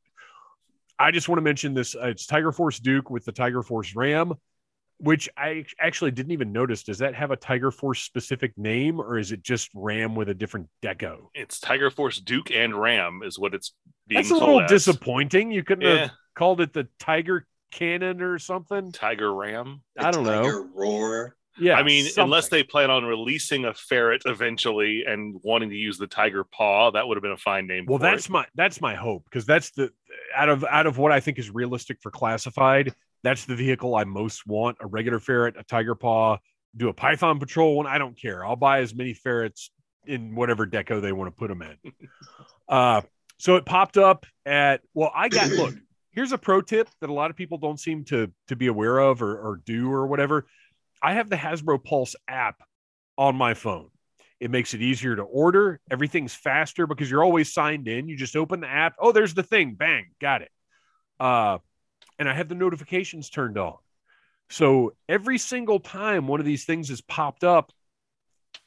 I 0.99 1.11
just 1.11 1.27
want 1.29 1.37
to 1.37 1.43
mention 1.43 1.73
this. 1.73 1.95
Uh, 1.95 2.07
it's 2.07 2.25
Tiger 2.25 2.51
Force 2.51 2.79
Duke 2.79 3.09
with 3.09 3.25
the 3.25 3.31
Tiger 3.31 3.61
Force 3.63 3.95
Ram, 3.95 4.33
which 4.97 5.27
I 5.37 5.65
actually 5.79 6.11
didn't 6.11 6.31
even 6.31 6.51
notice. 6.51 6.83
Does 6.83 6.99
that 6.99 7.15
have 7.15 7.31
a 7.31 7.35
Tiger 7.35 7.71
Force 7.71 8.01
specific 8.01 8.53
name, 8.57 8.99
or 8.99 9.17
is 9.17 9.31
it 9.31 9.43
just 9.43 9.69
Ram 9.75 10.15
with 10.15 10.29
a 10.29 10.33
different 10.33 10.69
deco? 10.81 11.27
It's 11.33 11.59
Tiger 11.59 11.91
Force 11.91 12.19
Duke 12.19 12.51
and 12.51 12.79
Ram 12.79 13.21
is 13.23 13.37
what 13.37 13.53
it's 13.53 13.73
being 14.07 14.21
That's 14.21 14.31
a 14.31 14.35
little 14.35 14.61
as. 14.61 14.69
disappointing. 14.69 15.51
You 15.51 15.63
couldn't 15.63 15.83
Yeah, 15.85 15.97
have 15.97 16.11
called 16.35 16.61
it 16.61 16.71
the 16.73 16.87
Tiger 16.99 17.45
Cannon 17.71 18.21
or 18.21 18.39
something. 18.39 18.91
Tiger 18.93 19.33
Ram. 19.33 19.81
I 19.99 20.11
don't 20.11 20.23
know. 20.23 20.43
Tiger 20.43 20.61
Roar. 20.73 21.35
Yeah, 21.57 21.75
I 21.75 21.83
mean, 21.83 22.05
unless 22.17 22.49
they 22.49 22.63
plan 22.63 22.91
on 22.91 23.05
releasing 23.05 23.63
a 23.63 23.73
ferret 23.73 24.23
eventually 24.25 25.05
and 25.07 25.39
wanting 25.41 25.69
to 25.69 25.75
use 25.77 25.97
the 25.97 26.05
tiger 26.05 26.43
paw, 26.43 26.91
that 26.91 27.07
would 27.07 27.15
have 27.15 27.21
been 27.21 27.31
a 27.31 27.37
fine 27.37 27.65
name. 27.65 27.85
Well, 27.87 27.97
for 27.97 28.03
that's 28.03 28.25
it. 28.25 28.31
my 28.31 28.45
that's 28.55 28.81
my 28.81 28.93
hope 28.93 29.23
because 29.23 29.45
that's 29.45 29.71
the 29.71 29.89
out 30.35 30.49
of 30.49 30.63
out 30.63 30.87
of 30.87 30.97
what 30.97 31.11
I 31.11 31.19
think 31.19 31.39
is 31.39 31.49
realistic 31.49 31.97
for 32.01 32.11
classified. 32.11 32.93
That's 33.23 33.45
the 33.45 33.55
vehicle 33.55 33.95
I 33.95 34.03
most 34.03 34.45
want: 34.47 34.77
a 34.79 34.87
regular 34.87 35.19
ferret, 35.19 35.55
a 35.57 35.63
tiger 35.63 35.95
paw, 35.95 36.37
do 36.75 36.89
a 36.89 36.93
python 36.93 37.39
patrol 37.39 37.77
one. 37.77 37.87
I 37.87 37.97
don't 37.97 38.19
care. 38.19 38.45
I'll 38.45 38.55
buy 38.55 38.79
as 38.79 38.93
many 38.93 39.13
ferrets 39.13 39.71
in 40.05 40.35
whatever 40.35 40.67
deco 40.67 41.01
they 41.01 41.11
want 41.11 41.33
to 41.33 41.37
put 41.37 41.47
them 41.47 41.61
in. 41.61 41.91
uh, 42.69 43.01
so 43.37 43.55
it 43.55 43.65
popped 43.65 43.97
up 43.97 44.25
at 44.45 44.81
well, 44.93 45.11
I 45.15 45.29
got 45.29 45.49
look. 45.49 45.75
Here's 46.11 46.31
a 46.31 46.37
pro 46.37 46.61
tip 46.61 46.87
that 47.01 47.09
a 47.09 47.13
lot 47.13 47.29
of 47.29 47.35
people 47.35 47.57
don't 47.57 47.79
seem 47.79 48.05
to 48.05 48.31
to 48.47 48.55
be 48.55 48.67
aware 48.67 48.99
of 48.99 49.21
or, 49.21 49.37
or 49.37 49.61
do 49.65 49.91
or 49.91 50.07
whatever. 50.07 50.45
I 51.01 51.13
have 51.13 51.29
the 51.29 51.35
Hasbro 51.35 51.83
Pulse 51.83 52.15
app 52.27 52.61
on 53.17 53.35
my 53.35 53.53
phone. 53.53 53.89
It 54.39 54.51
makes 54.51 54.73
it 54.73 54.81
easier 54.81 55.15
to 55.15 55.23
order. 55.23 55.79
Everything's 55.89 56.33
faster 56.33 56.87
because 56.87 57.09
you're 57.09 57.23
always 57.23 57.53
signed 57.53 57.87
in. 57.87 58.07
You 58.07 58.17
just 58.17 58.35
open 58.35 58.59
the 58.59 58.67
app. 58.67 58.95
Oh, 58.99 59.11
there's 59.11 59.33
the 59.33 59.43
thing. 59.43 59.75
Bang, 59.75 60.07
got 60.19 60.41
it. 60.41 60.51
Uh, 61.19 61.59
and 62.19 62.27
I 62.29 62.33
have 62.33 62.49
the 62.49 62.55
notifications 62.55 63.29
turned 63.29 63.57
on. 63.57 63.75
So 64.49 64.93
every 65.07 65.37
single 65.37 65.79
time 65.79 66.27
one 66.27 66.39
of 66.39 66.45
these 66.45 66.65
things 66.65 66.89
has 66.89 67.01
popped 67.01 67.43
up, 67.43 67.71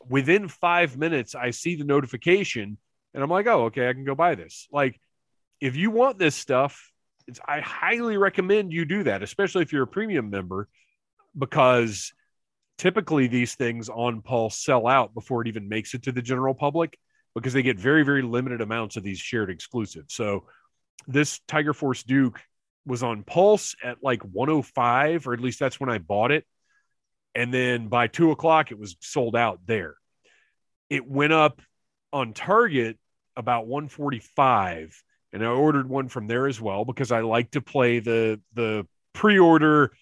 within 0.08 0.48
five 0.48 0.96
minutes, 0.96 1.34
I 1.34 1.50
see 1.50 1.76
the 1.76 1.84
notification 1.84 2.78
and 3.14 3.22
I'm 3.22 3.30
like, 3.30 3.46
oh, 3.46 3.64
okay, 3.64 3.88
I 3.88 3.92
can 3.92 4.04
go 4.04 4.14
buy 4.14 4.34
this. 4.34 4.68
Like, 4.70 5.00
if 5.60 5.76
you 5.76 5.90
want 5.90 6.18
this 6.18 6.34
stuff, 6.34 6.92
I 7.46 7.60
highly 7.60 8.16
recommend 8.16 8.72
you 8.72 8.84
do 8.84 9.02
that, 9.04 9.22
especially 9.22 9.62
if 9.62 9.72
you're 9.72 9.82
a 9.82 9.88
premium 9.88 10.30
member, 10.30 10.68
because 11.37 12.12
typically 12.78 13.26
these 13.26 13.54
things 13.56 13.88
on 13.88 14.23
Pulse 14.23 14.56
sell 14.56 14.87
out 14.87 15.12
before 15.12 15.42
it 15.42 15.49
even 15.49 15.68
makes 15.68 15.94
it 15.94 16.04
to 16.04 16.12
the 16.12 16.23
general 16.23 16.54
public 16.54 16.97
because 17.35 17.52
they 17.52 17.62
get 17.62 17.78
very, 17.78 18.04
very 18.04 18.23
limited 18.23 18.61
amounts 18.61 18.97
of 18.97 19.02
these 19.02 19.18
shared 19.18 19.50
exclusives. 19.50 20.14
So 20.14 20.44
this 21.06 21.40
Tiger 21.49 21.75
Force 21.75 22.02
Duke 22.02 22.40
was 22.87 23.02
on 23.02 23.23
Pulse 23.23 23.75
at 23.85 23.99
like 24.02 24.23
105, 24.23 25.26
or 25.26 25.35
at 25.35 25.40
least 25.40 25.58
that's 25.58 25.78
when 25.78 25.90
I 25.90 25.99
bought 25.99 26.30
it. 26.30 26.44
And 27.35 27.52
then 27.52 27.88
by 27.88 28.06
two 28.06 28.30
o'clock, 28.30 28.70
it 28.70 28.78
was 28.78 28.97
sold 29.00 29.37
out 29.37 29.61
there. 29.66 29.97
It 30.88 31.06
went 31.06 31.32
up 31.32 31.61
on 32.12 32.32
Target 32.32 32.99
about 33.37 33.66
145, 33.66 35.02
and 35.32 35.44
I 35.44 35.49
ordered 35.49 35.88
one 35.88 36.08
from 36.08 36.26
there 36.26 36.47
as 36.47 36.61
well 36.61 36.85
because 36.85 37.12
I 37.12 37.20
like 37.20 37.50
to 37.52 37.61
play 37.61 38.00
the 38.00 38.40
the 38.54 38.87
pre-order 39.12 39.92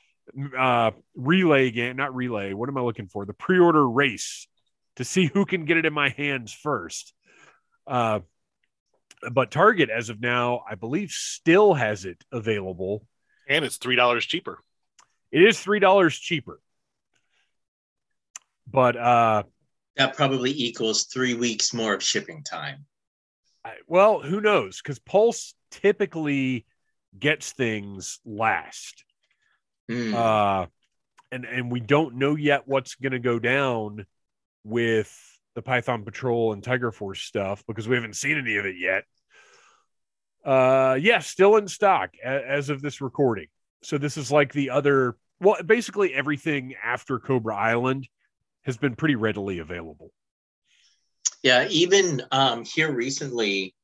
uh 0.59 0.91
relay 1.15 1.71
game, 1.71 1.97
not 1.97 2.15
relay. 2.15 2.53
What 2.53 2.69
am 2.69 2.79
I 2.79 2.83
looking 2.83 3.09
for? 3.09 3.25
The 3.25 3.33
pre-order 3.33 3.89
race 3.89 4.49
to 4.97 5.05
see 5.05 5.27
who 5.27 5.45
can 5.45 5.65
get 5.65 5.77
it 5.77 5.87
in 5.87 5.93
my 5.93 6.09
hands 6.09 6.53
first. 6.53 7.13
Uh, 7.87 8.21
but 9.33 9.51
Target, 9.51 9.91
as 9.91 10.09
of 10.09 10.21
now, 10.21 10.63
I 10.69 10.75
believe 10.75 11.11
still 11.11 11.75
has 11.75 12.05
it 12.05 12.23
available. 12.33 13.07
And 13.49 13.65
it's 13.65 13.77
three 13.77 13.97
dollars 13.97 14.27
cheaper. 14.27 14.59
It 15.31 15.43
is 15.43 15.61
three 15.61 15.81
dollars 15.81 16.19
cheaper. 16.19 16.61
But 18.67 18.97
uh 18.97 19.45
That 19.97 20.17
probably 20.17 20.51
equals 20.51 21.05
three 21.05 21.35
weeks 21.35 21.73
more 21.73 21.95
of 21.95 22.03
shipping 22.03 22.43
time. 22.43 22.87
I- 23.65 23.77
well, 23.87 24.21
who 24.21 24.41
knows? 24.41 24.81
Because 24.83 24.99
Pulse 24.99 25.55
typically 25.71 26.67
gets 27.19 27.53
things 27.53 28.19
last. 28.25 29.05
Hmm. 29.89 30.15
Uh 30.15 30.67
and 31.33 31.45
and 31.45 31.71
we 31.71 31.81
don't 31.81 32.17
know 32.17 32.37
yet 32.37 32.63
what's 32.67 32.95
gonna 32.97 33.19
go 33.19 33.39
down 33.39 34.07
with 34.65 35.15
the 35.55 35.63
Python 35.63 36.05
Patrol 36.05 36.53
and 36.53 36.63
Tiger 36.63 36.93
Force 36.93 37.23
stuff 37.23 37.65
because 37.67 37.89
we 37.89 37.95
haven't 37.95 38.17
seen 38.17 38.39
any 38.39 38.57
of 38.57 38.67
it 38.67 38.77
yet. 38.79 39.05
Uh 40.45 40.99
yeah, 41.01 41.19
still 41.19 41.57
in 41.57 41.69
stock 41.69 42.11
as 42.23 42.69
of 42.69 42.83
this 42.83 43.01
recording. 43.01 43.49
So 43.83 43.99
this 43.99 44.17
is 44.17 44.31
like 44.31 44.53
the 44.53 44.71
other 44.71 45.17
well, 45.41 45.63
basically 45.63 46.15
everything 46.15 46.75
after 46.83 47.19
Cobra 47.19 47.57
Island 47.57 48.09
has 48.63 48.77
been 48.77 48.97
pretty 48.97 49.15
readily 49.15 49.59
available. 49.59 50.13
Yeah, 51.43 51.69
even 51.69 52.23
um, 52.33 52.65
here 52.65 52.91
recently, 52.93 53.75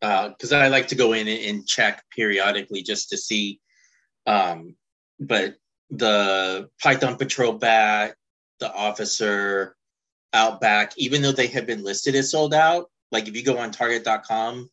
because 0.00 0.52
I 0.52 0.68
like 0.68 0.88
to 0.88 0.94
go 0.94 1.12
in 1.12 1.28
and, 1.28 1.44
and 1.44 1.66
check 1.66 2.02
periodically 2.14 2.82
just 2.82 3.10
to 3.10 3.18
see. 3.18 3.60
Um, 4.26 4.76
but 5.20 5.56
the 5.90 6.68
Python 6.82 7.16
Patrol 7.16 7.52
Bat, 7.52 8.14
the 8.58 8.72
Officer, 8.72 9.76
Outback, 10.32 10.92
even 10.96 11.22
though 11.22 11.32
they 11.32 11.48
have 11.48 11.66
been 11.66 11.82
listed 11.82 12.14
as 12.14 12.30
sold 12.30 12.54
out, 12.54 12.88
like 13.12 13.26
if 13.28 13.34
you 13.36 13.42
go 13.42 13.58
on 13.58 13.70
Target.com, 13.72 14.70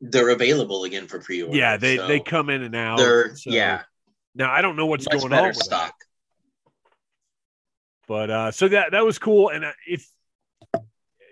they're 0.00 0.28
available 0.30 0.84
again 0.84 1.08
for 1.08 1.18
pre-order. 1.18 1.56
Yeah, 1.56 1.76
they 1.76 1.96
So 1.96 2.06
they 2.06 2.20
come 2.20 2.50
in 2.50 2.62
and 2.62 2.74
out. 2.76 2.98
they're 2.98 3.34
so- 3.34 3.50
yeah 3.50 3.82
Now 4.34 4.52
I 4.52 4.62
don't 4.62 4.76
know 4.76 4.86
what's 4.86 5.06
much 5.06 5.18
going 5.20 5.32
on 5.32 5.48
with 5.48 5.56
that. 5.56 5.64
stock. 5.64 5.94
but 8.06 8.30
uh 8.30 8.50
so 8.50 8.68
that 8.68 8.92
that 8.92 9.04
was 9.04 9.18
cool 9.18 9.48
and 9.48 9.64
uh, 9.64 9.72
if 9.88 10.06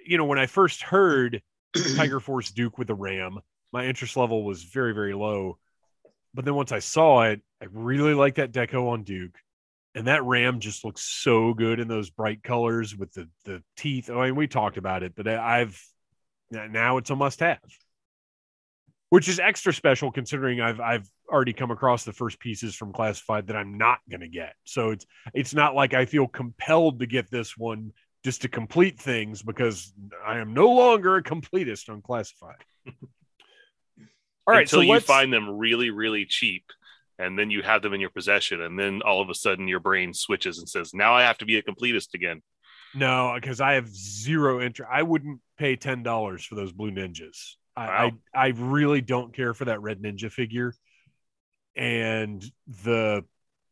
you 0.07 0.17
know 0.19 0.25
when 0.25 0.39
i 0.39 0.47
first 0.47 0.83
heard 0.83 1.43
tiger 1.97 2.19
force 2.21 2.51
duke 2.51 2.79
with 2.79 2.89
the 2.89 2.95
ram 2.95 3.39
my 3.73 3.85
interest 3.87 4.17
level 4.17 4.43
was 4.45 4.63
very 4.65 4.93
very 4.95 5.15
low 5.15 5.59
but 6.35 6.45
then 6.45 6.55
once 6.55 6.73
i 6.73 6.79
saw 6.79 7.23
it 7.23 7.41
i 7.63 7.67
really 7.71 8.15
like 8.15 8.35
that 8.35 8.53
deco 8.53 8.91
on 8.91 9.05
duke 9.05 9.39
and 9.95 10.07
that 10.07 10.25
ram 10.25 10.61
just 10.61 10.85
looks 10.85 11.03
so 11.03 11.55
good 11.55 11.81
in 11.81 11.89
those 11.89 12.11
bright 12.11 12.43
colors 12.43 12.97
with 12.97 13.13
the 13.13 13.29
the 13.45 13.63
teeth. 13.77 14.11
I 14.11 14.27
mean 14.27 14.37
we 14.37 14.47
talked 14.47 14.77
about 14.77 15.03
it 15.03 15.15
but 15.15 15.29
i've 15.29 15.81
now 16.51 16.99
it's 16.99 17.11
a 17.11 17.17
must 17.17 17.41
have 17.41 17.61
which 19.09 19.29
is 19.29 19.39
extra 19.39 19.73
special 19.73 20.11
considering 20.11 20.61
i've 20.61 20.81
i've 20.81 21.09
already 21.33 21.55
come 21.55 21.71
across 21.71 22.05
the 22.05 22.13
first 22.13 22.39
pieces 22.39 22.75
from 22.75 22.93
classified 22.93 23.47
that 23.47 23.57
i'm 23.57 23.79
not 23.79 23.99
going 24.11 24.21
to 24.21 24.29
get. 24.29 24.55
So 24.65 24.91
it's 24.91 25.07
it's 25.35 25.55
not 25.55 25.75
like 25.75 25.95
I 25.95 26.05
feel 26.05 26.29
compelled 26.29 27.01
to 27.01 27.07
get 27.07 27.31
this 27.31 27.57
one 27.57 27.93
just 28.23 28.43
to 28.43 28.49
complete 28.49 29.01
things 29.01 29.43
because 29.43 29.93
I 30.25 30.39
am 30.39 30.55
no 30.55 30.71
longer 30.71 31.17
a 31.17 31.23
completist 31.23 31.89
on 31.89 32.03
classified. 32.03 32.57
All 32.87 34.55
right, 34.55 34.63
Until 34.63 34.81
so 34.81 34.83
you 34.83 35.01
find 35.01 35.33
them 35.33 35.49
really, 35.49 35.91
really 35.91 36.25
cheap, 36.25 36.65
and 37.19 37.39
then 37.39 37.51
you 37.51 37.63
have 37.63 37.83
them 37.83 37.95
in 37.95 38.01
your 38.01 38.11
possession, 38.11 38.61
and 38.61 38.79
then 38.79 39.03
all 39.03 39.21
of 39.21 39.29
a 39.29 39.35
sudden 39.35 39.69
your 39.69 39.81
brain 39.81 40.15
switches 40.15 40.59
and 40.59 40.69
says, 40.69 40.93
"Now 40.95 41.15
I 41.15 41.23
have 41.23 41.39
to 41.39 41.47
be 41.47 41.57
a 41.57 41.63
completist 41.63 42.15
again." 42.15 42.43
no, 42.95 43.33
because 43.35 43.61
I 43.61 43.75
have 43.75 43.89
zero 43.89 44.61
interest. 44.61 44.91
I 44.93 45.03
wouldn't 45.03 45.41
pay 45.59 45.77
ten 45.77 46.03
dollars 46.03 46.45
for 46.45 46.55
those 46.55 46.73
blue 46.73 46.91
ninjas. 46.91 47.55
I, 47.77 47.87
I 47.87 48.13
I 48.35 48.47
really 48.57 49.01
don't 49.01 49.35
care 49.35 49.55
for 49.55 49.65
that 49.67 49.81
red 49.81 50.01
ninja 50.01 50.31
figure, 50.31 50.75
and 51.75 52.45
the 52.85 53.25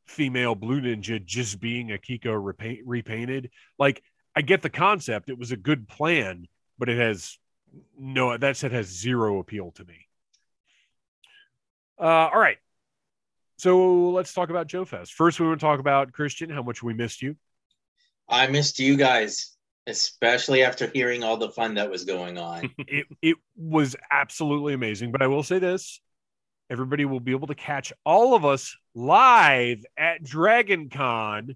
female 0.06 0.54
blue 0.54 0.80
ninja 0.80 1.25
just 1.25 1.61
being 1.61 1.92
a 1.92 1.99
Kiko 1.99 2.38
repaint, 2.42 2.80
repainted. 2.87 3.50
Like 3.78 4.02
I 4.35 4.42
get 4.42 4.62
the 4.62 4.70
concept; 4.70 5.28
it 5.28 5.38
was 5.38 5.52
a 5.52 5.56
good 5.56 5.87
plan, 5.87 6.47
but 6.78 6.88
it 6.88 6.99
has 6.99 7.38
no. 7.99 8.37
That 8.37 8.56
set 8.56 8.73
has 8.73 8.87
zero 8.87 9.38
appeal 9.38 9.73
to 9.73 9.85
me. 9.85 10.06
Uh, 12.00 12.30
all 12.32 12.40
right. 12.40 12.56
So 13.60 14.08
let's 14.08 14.32
talk 14.32 14.48
about 14.48 14.68
Joe 14.68 14.86
Fest. 14.86 15.12
First, 15.12 15.38
we 15.38 15.46
want 15.46 15.60
to 15.60 15.66
talk 15.66 15.80
about 15.80 16.12
Christian, 16.12 16.48
how 16.48 16.62
much 16.62 16.82
we 16.82 16.94
missed 16.94 17.20
you. 17.20 17.36
I 18.26 18.46
missed 18.46 18.78
you 18.78 18.96
guys, 18.96 19.54
especially 19.86 20.62
after 20.62 20.86
hearing 20.86 21.22
all 21.22 21.36
the 21.36 21.50
fun 21.50 21.74
that 21.74 21.90
was 21.90 22.06
going 22.06 22.38
on. 22.38 22.70
it 22.78 23.06
it 23.20 23.36
was 23.56 23.96
absolutely 24.10 24.72
amazing. 24.72 25.12
But 25.12 25.20
I 25.20 25.26
will 25.26 25.42
say 25.42 25.58
this: 25.58 26.00
everybody 26.70 27.04
will 27.04 27.20
be 27.20 27.32
able 27.32 27.48
to 27.48 27.54
catch 27.54 27.92
all 28.06 28.34
of 28.34 28.46
us 28.46 28.74
live 28.94 29.84
at 29.94 30.24
Dragon 30.24 30.88
Con. 30.88 31.54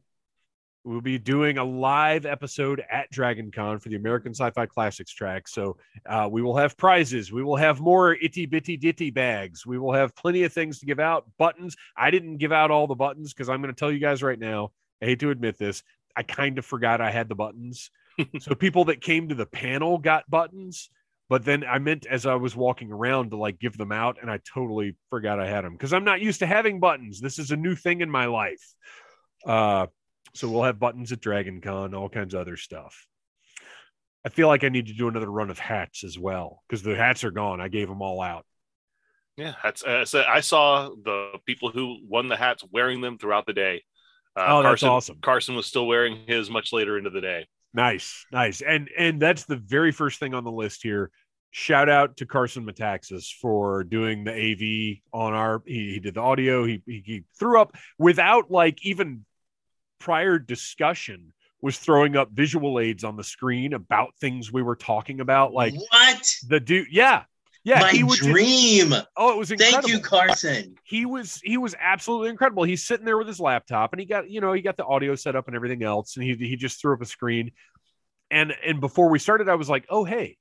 We'll 0.84 1.00
be 1.00 1.18
doing 1.18 1.56
a 1.56 1.64
live 1.64 2.26
episode 2.26 2.82
at 2.90 3.10
Dragon 3.10 3.50
Con 3.50 3.78
for 3.78 3.88
the 3.88 3.96
American 3.96 4.34
Sci-Fi 4.34 4.66
Classics 4.66 5.10
track. 5.10 5.48
So 5.48 5.78
uh, 6.04 6.28
we 6.30 6.42
will 6.42 6.58
have 6.58 6.76
prizes. 6.76 7.32
We 7.32 7.42
will 7.42 7.56
have 7.56 7.80
more 7.80 8.12
itty 8.12 8.44
bitty 8.44 8.76
ditty 8.76 9.10
bags. 9.10 9.64
We 9.64 9.78
will 9.78 9.94
have 9.94 10.14
plenty 10.14 10.42
of 10.42 10.52
things 10.52 10.80
to 10.80 10.86
give 10.86 11.00
out. 11.00 11.24
Buttons. 11.38 11.74
I 11.96 12.10
didn't 12.10 12.36
give 12.36 12.52
out 12.52 12.70
all 12.70 12.86
the 12.86 12.94
buttons 12.94 13.32
because 13.32 13.48
I'm 13.48 13.62
going 13.62 13.74
to 13.74 13.78
tell 13.78 13.90
you 13.90 13.98
guys 13.98 14.22
right 14.22 14.38
now. 14.38 14.72
I 15.00 15.06
hate 15.06 15.20
to 15.20 15.30
admit 15.30 15.56
this. 15.56 15.82
I 16.14 16.22
kind 16.22 16.58
of 16.58 16.66
forgot 16.66 17.00
I 17.00 17.10
had 17.10 17.30
the 17.30 17.34
buttons. 17.34 17.90
so 18.40 18.54
people 18.54 18.84
that 18.84 19.00
came 19.00 19.30
to 19.30 19.34
the 19.34 19.46
panel 19.46 19.96
got 19.96 20.28
buttons, 20.28 20.90
but 21.30 21.46
then 21.46 21.64
I 21.64 21.78
meant 21.78 22.04
as 22.04 22.26
I 22.26 22.34
was 22.34 22.54
walking 22.54 22.92
around 22.92 23.30
to 23.30 23.38
like 23.38 23.58
give 23.58 23.78
them 23.78 23.90
out, 23.90 24.18
and 24.20 24.30
I 24.30 24.38
totally 24.52 24.96
forgot 25.08 25.40
I 25.40 25.48
had 25.48 25.64
them 25.64 25.72
because 25.72 25.94
I'm 25.94 26.04
not 26.04 26.20
used 26.20 26.40
to 26.40 26.46
having 26.46 26.78
buttons. 26.78 27.22
This 27.22 27.38
is 27.38 27.52
a 27.52 27.56
new 27.56 27.74
thing 27.74 28.02
in 28.02 28.10
my 28.10 28.26
life. 28.26 28.62
Uh, 29.46 29.86
so 30.34 30.48
we'll 30.48 30.64
have 30.64 30.78
buttons 30.78 31.12
at 31.12 31.20
Dragon 31.20 31.60
Con, 31.60 31.94
all 31.94 32.08
kinds 32.08 32.34
of 32.34 32.40
other 32.40 32.56
stuff. 32.56 33.06
I 34.24 34.30
feel 34.30 34.48
like 34.48 34.64
I 34.64 34.68
need 34.68 34.86
to 34.86 34.94
do 34.94 35.08
another 35.08 35.30
run 35.30 35.50
of 35.50 35.58
hats 35.58 36.02
as 36.02 36.18
well 36.18 36.62
because 36.66 36.82
the 36.82 36.96
hats 36.96 37.24
are 37.24 37.30
gone. 37.30 37.60
I 37.60 37.68
gave 37.68 37.88
them 37.88 38.00
all 38.02 38.20
out. 38.20 38.46
Yeah, 39.36 39.54
that's. 39.62 39.82
Uh, 39.82 40.04
so 40.04 40.24
I 40.26 40.40
saw 40.40 40.90
the 40.90 41.32
people 41.44 41.70
who 41.70 41.98
won 42.08 42.28
the 42.28 42.36
hats 42.36 42.64
wearing 42.72 43.00
them 43.00 43.18
throughout 43.18 43.46
the 43.46 43.52
day. 43.52 43.82
Uh, 44.36 44.46
Oh, 44.48 44.62
that's 44.62 44.80
Carson, 44.80 44.88
awesome. 44.88 45.18
Carson 45.20 45.54
was 45.56 45.66
still 45.66 45.86
wearing 45.86 46.24
his 46.26 46.50
much 46.50 46.72
later 46.72 46.96
into 46.98 47.10
the 47.10 47.20
day. 47.20 47.46
Nice, 47.72 48.24
nice, 48.32 48.60
and 48.60 48.88
and 48.96 49.20
that's 49.20 49.44
the 49.44 49.56
very 49.56 49.92
first 49.92 50.20
thing 50.20 50.34
on 50.34 50.44
the 50.44 50.52
list 50.52 50.82
here. 50.82 51.10
Shout 51.50 51.88
out 51.88 52.16
to 52.16 52.26
Carson 52.26 52.64
Metaxas 52.64 53.32
for 53.40 53.84
doing 53.84 54.24
the 54.24 54.32
AV 54.32 54.98
on 55.12 55.34
our. 55.34 55.62
He, 55.66 55.94
he 55.94 56.00
did 56.00 56.14
the 56.14 56.20
audio. 56.20 56.64
He, 56.64 56.82
he 56.86 57.02
he 57.04 57.24
threw 57.38 57.60
up 57.60 57.76
without 57.98 58.50
like 58.50 58.84
even 58.86 59.24
prior 59.98 60.38
discussion. 60.38 61.32
Was 61.62 61.78
throwing 61.78 62.14
up 62.14 62.30
visual 62.30 62.78
aids 62.78 63.04
on 63.04 63.16
the 63.16 63.24
screen 63.24 63.72
about 63.72 64.14
things 64.20 64.52
we 64.52 64.60
were 64.62 64.76
talking 64.76 65.20
about, 65.20 65.54
like 65.54 65.72
what? 65.74 66.30
the 66.46 66.60
dude. 66.60 66.88
Yeah, 66.90 67.22
yeah. 67.64 67.80
My 67.80 67.90
he 67.90 68.04
would 68.04 68.18
just- 68.18 68.28
dream. 68.28 68.92
oh, 69.16 69.32
it 69.32 69.38
was 69.38 69.50
incredible 69.50 69.80
Thank 69.80 69.94
you, 69.94 70.00
Carson. 70.00 70.74
he 70.84 71.06
was 71.06 71.40
he 71.42 71.56
was 71.56 71.74
absolutely 71.80 72.28
incredible. 72.28 72.64
He's 72.64 72.84
sitting 72.84 73.06
there 73.06 73.16
with 73.16 73.26
his 73.28 73.40
laptop 73.40 73.94
and 73.94 74.00
he 74.00 74.04
got 74.04 74.28
you 74.28 74.42
know 74.42 74.52
he 74.52 74.60
got 74.60 74.76
the 74.76 74.84
audio 74.84 75.14
set 75.14 75.36
up 75.36 75.46
and 75.46 75.56
everything 75.56 75.82
else 75.82 76.18
and 76.18 76.24
he 76.26 76.34
he 76.34 76.56
just 76.56 76.82
threw 76.82 76.92
up 76.92 77.00
a 77.00 77.06
screen. 77.06 77.52
And 78.30 78.52
and 78.62 78.78
before 78.78 79.08
we 79.08 79.18
started, 79.18 79.48
I 79.48 79.54
was 79.54 79.70
like, 79.70 79.86
oh 79.88 80.04
hey, 80.04 80.36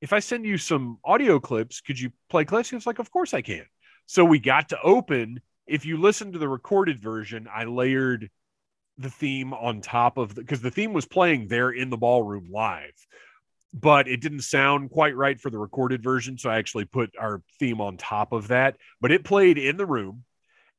if 0.00 0.12
I 0.12 0.18
send 0.18 0.44
you 0.44 0.58
some 0.58 0.98
audio 1.04 1.38
clips, 1.38 1.80
could 1.80 2.00
you 2.00 2.10
play 2.28 2.44
clips? 2.44 2.70
He 2.70 2.74
was 2.74 2.86
like, 2.88 2.98
of 2.98 3.08
course 3.12 3.34
I 3.34 3.40
can. 3.42 3.66
So 4.06 4.24
we 4.24 4.40
got 4.40 4.70
to 4.70 4.80
open. 4.82 5.40
If 5.68 5.84
you 5.84 5.96
listen 5.96 6.32
to 6.32 6.40
the 6.40 6.48
recorded 6.48 6.98
version, 6.98 7.46
I 7.52 7.64
layered 7.64 8.30
the 8.98 9.10
theme 9.10 9.52
on 9.52 9.80
top 9.80 10.16
of 10.16 10.34
the 10.34 10.40
because 10.40 10.62
the 10.62 10.70
theme 10.70 10.92
was 10.92 11.06
playing 11.06 11.48
there 11.48 11.70
in 11.70 11.90
the 11.90 11.96
ballroom 11.96 12.48
live 12.50 12.94
but 13.78 14.08
it 14.08 14.20
didn't 14.22 14.40
sound 14.40 14.90
quite 14.90 15.14
right 15.14 15.38
for 15.38 15.50
the 15.50 15.58
recorded 15.58 16.02
version. 16.02 16.38
So 16.38 16.48
I 16.48 16.56
actually 16.56 16.86
put 16.86 17.10
our 17.20 17.42
theme 17.58 17.80
on 17.80 17.98
top 17.98 18.32
of 18.32 18.48
that, 18.48 18.76
but 19.02 19.12
it 19.12 19.22
played 19.22 19.58
in 19.58 19.76
the 19.76 19.84
room. 19.84 20.24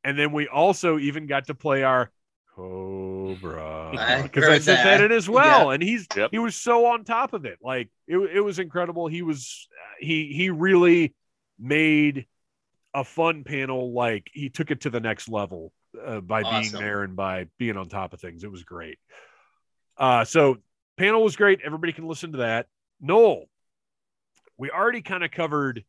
And 0.03 0.17
then 0.17 0.31
we 0.31 0.47
also 0.47 0.97
even 0.97 1.27
got 1.27 1.47
to 1.47 1.53
play 1.53 1.83
our 1.83 2.09
Cobra 2.55 4.23
because 4.23 4.45
I 4.49 4.57
sent 4.57 4.83
that. 4.83 5.01
in 5.01 5.11
as 5.11 5.29
well. 5.29 5.69
And 5.69 5.83
he's 5.83 6.07
Yep. 6.15 6.31
he 6.31 6.39
was 6.39 6.55
so 6.55 6.87
on 6.87 7.03
top 7.03 7.33
of 7.33 7.45
it. 7.45 7.59
Like 7.61 7.89
it, 8.07 8.17
it 8.17 8.41
was 8.41 8.57
incredible. 8.57 9.07
He 9.07 9.21
was 9.21 9.67
he 9.99 10.33
he 10.33 10.49
really 10.49 11.13
made 11.59 12.25
a 12.95 13.03
fun 13.03 13.43
panel. 13.43 13.93
Like 13.93 14.27
he 14.33 14.49
took 14.49 14.71
it 14.71 14.81
to 14.81 14.89
the 14.89 14.99
next 14.99 15.29
level 15.29 15.71
uh, 16.05 16.21
by 16.21 16.43
being 16.43 16.53
Awesome. 16.55 16.79
there 16.79 17.03
and 17.03 17.15
by 17.15 17.47
being 17.57 17.77
on 17.77 17.87
top 17.89 18.13
of 18.13 18.19
things. 18.21 18.43
It 18.43 18.51
was 18.51 18.63
great. 18.63 18.99
Uh, 19.97 20.25
so 20.25 20.57
panel 20.97 21.23
was 21.23 21.35
great. 21.35 21.59
Everybody 21.63 21.93
can 21.93 22.07
listen 22.07 22.31
to 22.33 22.37
that. 22.39 22.67
Noel, 23.01 23.45
we 24.57 24.69
already 24.71 25.01
kind 25.01 25.23
of 25.23 25.31
covered 25.31 25.83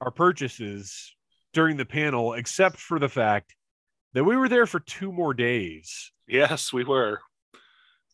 our 0.00 0.10
purchases 0.10 1.14
during 1.52 1.76
the 1.76 1.84
panel, 1.86 2.34
except 2.34 2.78
for 2.78 2.98
the 2.98 3.08
fact 3.08 3.54
that 4.12 4.24
we 4.24 4.36
were 4.36 4.48
there 4.48 4.66
for 4.66 4.80
two 4.80 5.12
more 5.12 5.34
days. 5.34 6.12
Yes, 6.26 6.72
we 6.72 6.84
were, 6.84 7.20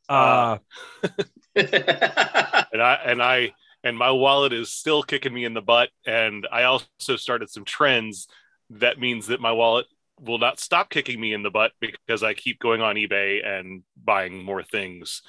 Uh, 0.09 0.59
and 1.55 2.83
I 2.83 2.99
and 3.05 3.23
I 3.23 3.53
and 3.85 3.97
my 3.97 4.11
wallet 4.11 4.53
is 4.53 4.71
still 4.73 5.03
kicking 5.03 5.33
me 5.33 5.45
in 5.45 5.55
the 5.55 5.63
butt. 5.63 5.91
And 6.07 6.47
I 6.51 6.65
also 6.65 7.17
started 7.17 7.51
some 7.51 7.65
trends 7.65 8.29
that 8.71 8.99
means 8.99 9.27
that 9.29 9.41
my 9.41 9.53
wallet 9.53 9.87
will 10.23 10.39
not 10.39 10.61
stop 10.61 10.89
kicking 10.89 11.21
me 11.21 11.35
in 11.35 11.43
the 11.43 11.51
butt 11.51 11.73
because 11.81 12.23
I 12.23 12.35
keep 12.35 12.61
going 12.61 12.81
on 12.81 12.97
eBay 12.97 13.47
and 13.47 13.83
buying 14.03 14.45
more 14.45 14.63
things. 14.63 15.23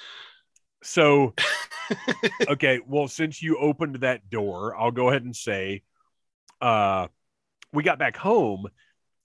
So, 0.82 1.34
okay, 2.48 2.80
well, 2.86 3.08
since 3.08 3.42
you 3.42 3.58
opened 3.58 3.96
that 3.96 4.30
door, 4.30 4.76
I'll 4.76 4.90
go 4.90 5.08
ahead 5.08 5.24
and 5.24 5.34
say, 5.34 5.82
uh, 6.60 7.08
we 7.72 7.82
got 7.82 7.98
back 7.98 8.16
home, 8.16 8.66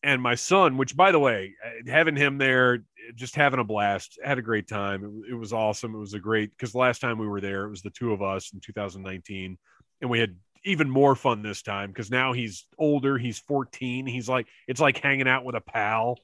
and 0.02 0.22
my 0.22 0.36
son, 0.36 0.78
which 0.78 0.96
by 0.96 1.12
the 1.12 1.20
way, 1.20 1.54
having 1.88 2.16
him 2.16 2.38
there, 2.38 2.84
just 3.16 3.36
having 3.36 3.60
a 3.60 3.64
blast, 3.64 4.18
had 4.24 4.38
a 4.38 4.42
great 4.42 4.68
time. 4.68 5.04
It, 5.04 5.34
it 5.34 5.36
was 5.36 5.54
awesome. 5.54 5.94
It 5.94 6.00
was 6.00 6.14
a 6.14 6.20
great 6.20 6.52
because 6.52 6.74
last 6.74 7.00
time 7.00 7.18
we 7.18 7.28
were 7.28 7.42
there, 7.42 7.66
it 7.66 7.70
was 7.70 7.82
the 7.82 7.90
two 7.90 8.14
of 8.14 8.22
us 8.22 8.52
in 8.54 8.60
2019, 8.62 9.58
and 10.02 10.10
we 10.10 10.20
had 10.20 10.36
even 10.66 10.90
more 10.90 11.16
fun 11.16 11.42
this 11.42 11.62
time 11.62 11.90
because 11.90 12.12
now 12.12 12.34
he's 12.34 12.66
older. 12.78 13.18
He's 13.18 13.40
14. 13.40 14.06
He's 14.06 14.30
like, 14.30 14.48
it's 14.68 14.82
like 14.82 14.98
hanging 14.98 15.28
out 15.28 15.46
with 15.46 15.56
a 15.56 15.62
pal. 15.62 16.18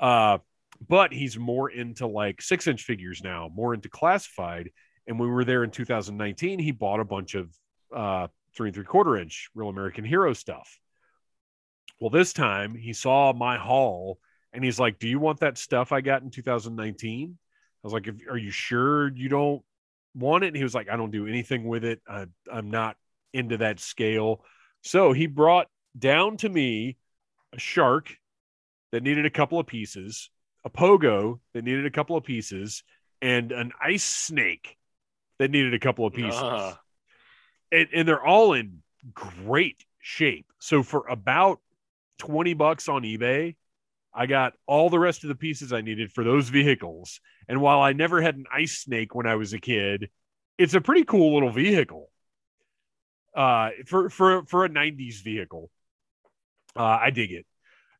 Uh, 0.00 0.38
but 0.86 1.12
he's 1.12 1.38
more 1.38 1.70
into 1.70 2.06
like 2.06 2.42
six 2.42 2.66
inch 2.66 2.82
figures 2.82 3.22
now, 3.22 3.50
more 3.54 3.74
into 3.74 3.88
classified. 3.88 4.70
And 5.06 5.18
when 5.18 5.28
we 5.28 5.34
were 5.34 5.44
there 5.44 5.64
in 5.64 5.70
2019, 5.70 6.58
he 6.58 6.72
bought 6.72 7.00
a 7.00 7.04
bunch 7.04 7.34
of 7.34 7.50
uh, 7.94 8.28
three 8.54 8.68
and 8.68 8.74
three 8.74 8.84
quarter 8.84 9.16
inch 9.16 9.48
Real 9.54 9.68
American 9.68 10.04
Hero 10.04 10.32
stuff. 10.32 10.78
Well, 12.00 12.10
this 12.10 12.32
time 12.32 12.74
he 12.74 12.92
saw 12.92 13.32
my 13.32 13.56
haul 13.56 14.18
and 14.52 14.64
he's 14.64 14.78
like, 14.78 14.98
Do 14.98 15.08
you 15.08 15.18
want 15.18 15.40
that 15.40 15.58
stuff 15.58 15.92
I 15.92 16.00
got 16.00 16.22
in 16.22 16.30
2019? 16.30 17.38
I 17.38 17.86
was 17.86 17.92
like, 17.92 18.08
Are 18.28 18.36
you 18.36 18.50
sure 18.50 19.08
you 19.14 19.28
don't 19.28 19.62
want 20.14 20.44
it? 20.44 20.48
And 20.48 20.56
he 20.56 20.62
was 20.62 20.74
like, 20.74 20.88
I 20.90 20.96
don't 20.96 21.10
do 21.10 21.26
anything 21.26 21.64
with 21.64 21.84
it. 21.84 22.00
I, 22.08 22.26
I'm 22.52 22.70
not 22.70 22.96
into 23.36 23.58
that 23.58 23.80
scale. 23.80 24.42
So 24.82 25.12
he 25.12 25.26
brought 25.26 25.68
down 25.98 26.36
to 26.38 26.48
me 26.48 26.96
a 27.52 27.58
shark 27.58 28.16
that 28.92 29.02
needed 29.02 29.26
a 29.26 29.30
couple 29.30 29.58
of 29.58 29.66
pieces, 29.66 30.30
a 30.64 30.70
pogo 30.70 31.40
that 31.54 31.64
needed 31.64 31.86
a 31.86 31.90
couple 31.90 32.16
of 32.16 32.24
pieces, 32.24 32.82
and 33.20 33.52
an 33.52 33.72
ice 33.82 34.04
snake 34.04 34.76
that 35.38 35.50
needed 35.50 35.74
a 35.74 35.78
couple 35.78 36.06
of 36.06 36.12
pieces. 36.12 36.40
Uh. 36.40 36.74
And, 37.72 37.88
and 37.94 38.08
they're 38.08 38.24
all 38.24 38.52
in 38.52 38.82
great 39.12 39.84
shape. 39.98 40.46
So 40.60 40.82
for 40.82 41.06
about 41.08 41.60
20 42.18 42.54
bucks 42.54 42.88
on 42.88 43.02
eBay, 43.02 43.56
I 44.14 44.26
got 44.26 44.54
all 44.66 44.88
the 44.88 44.98
rest 44.98 45.24
of 45.24 45.28
the 45.28 45.34
pieces 45.34 45.72
I 45.72 45.82
needed 45.82 46.10
for 46.12 46.24
those 46.24 46.48
vehicles. 46.48 47.20
And 47.48 47.60
while 47.60 47.80
I 47.80 47.92
never 47.92 48.22
had 48.22 48.36
an 48.36 48.46
ice 48.50 48.78
snake 48.78 49.14
when 49.14 49.26
I 49.26 49.34
was 49.34 49.52
a 49.52 49.58
kid, 49.58 50.08
it's 50.56 50.74
a 50.74 50.80
pretty 50.80 51.04
cool 51.04 51.34
little 51.34 51.50
vehicle 51.50 52.08
uh, 53.36 53.70
for 53.86 54.10
for 54.10 54.44
for 54.46 54.64
a 54.64 54.68
'90s 54.68 55.22
vehicle. 55.22 55.70
Uh, 56.74 56.98
I 57.00 57.10
dig 57.10 57.32
it. 57.32 57.46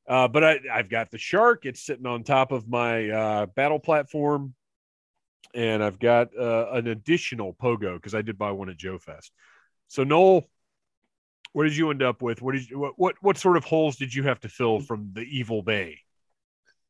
Uh, 0.08 0.28
but 0.28 0.44
I, 0.44 0.58
I've 0.72 0.88
got 0.88 1.10
the 1.10 1.18
shark. 1.18 1.66
It's 1.66 1.84
sitting 1.84 2.06
on 2.06 2.22
top 2.22 2.52
of 2.52 2.68
my 2.68 3.10
uh, 3.10 3.46
battle 3.46 3.80
platform, 3.80 4.54
and 5.54 5.82
I've 5.82 5.98
got 5.98 6.28
uh, 6.38 6.70
an 6.72 6.86
additional 6.86 7.54
pogo 7.54 7.94
because 7.96 8.14
I 8.14 8.22
did 8.22 8.38
buy 8.38 8.52
one 8.52 8.68
at 8.68 8.76
Joe 8.76 8.98
Fest. 8.98 9.32
So 9.88 10.04
Noel, 10.04 10.44
what 11.52 11.64
did 11.64 11.76
you 11.76 11.90
end 11.90 12.02
up 12.02 12.22
with? 12.22 12.40
What 12.40 12.52
did 12.52 12.68
you, 12.70 12.78
what, 12.78 12.92
what 12.96 13.16
what 13.20 13.36
sort 13.36 13.56
of 13.56 13.64
holes 13.64 13.96
did 13.96 14.14
you 14.14 14.22
have 14.24 14.40
to 14.40 14.48
fill 14.48 14.80
from 14.80 15.10
the 15.12 15.22
Evil 15.22 15.62
Bay? 15.62 15.98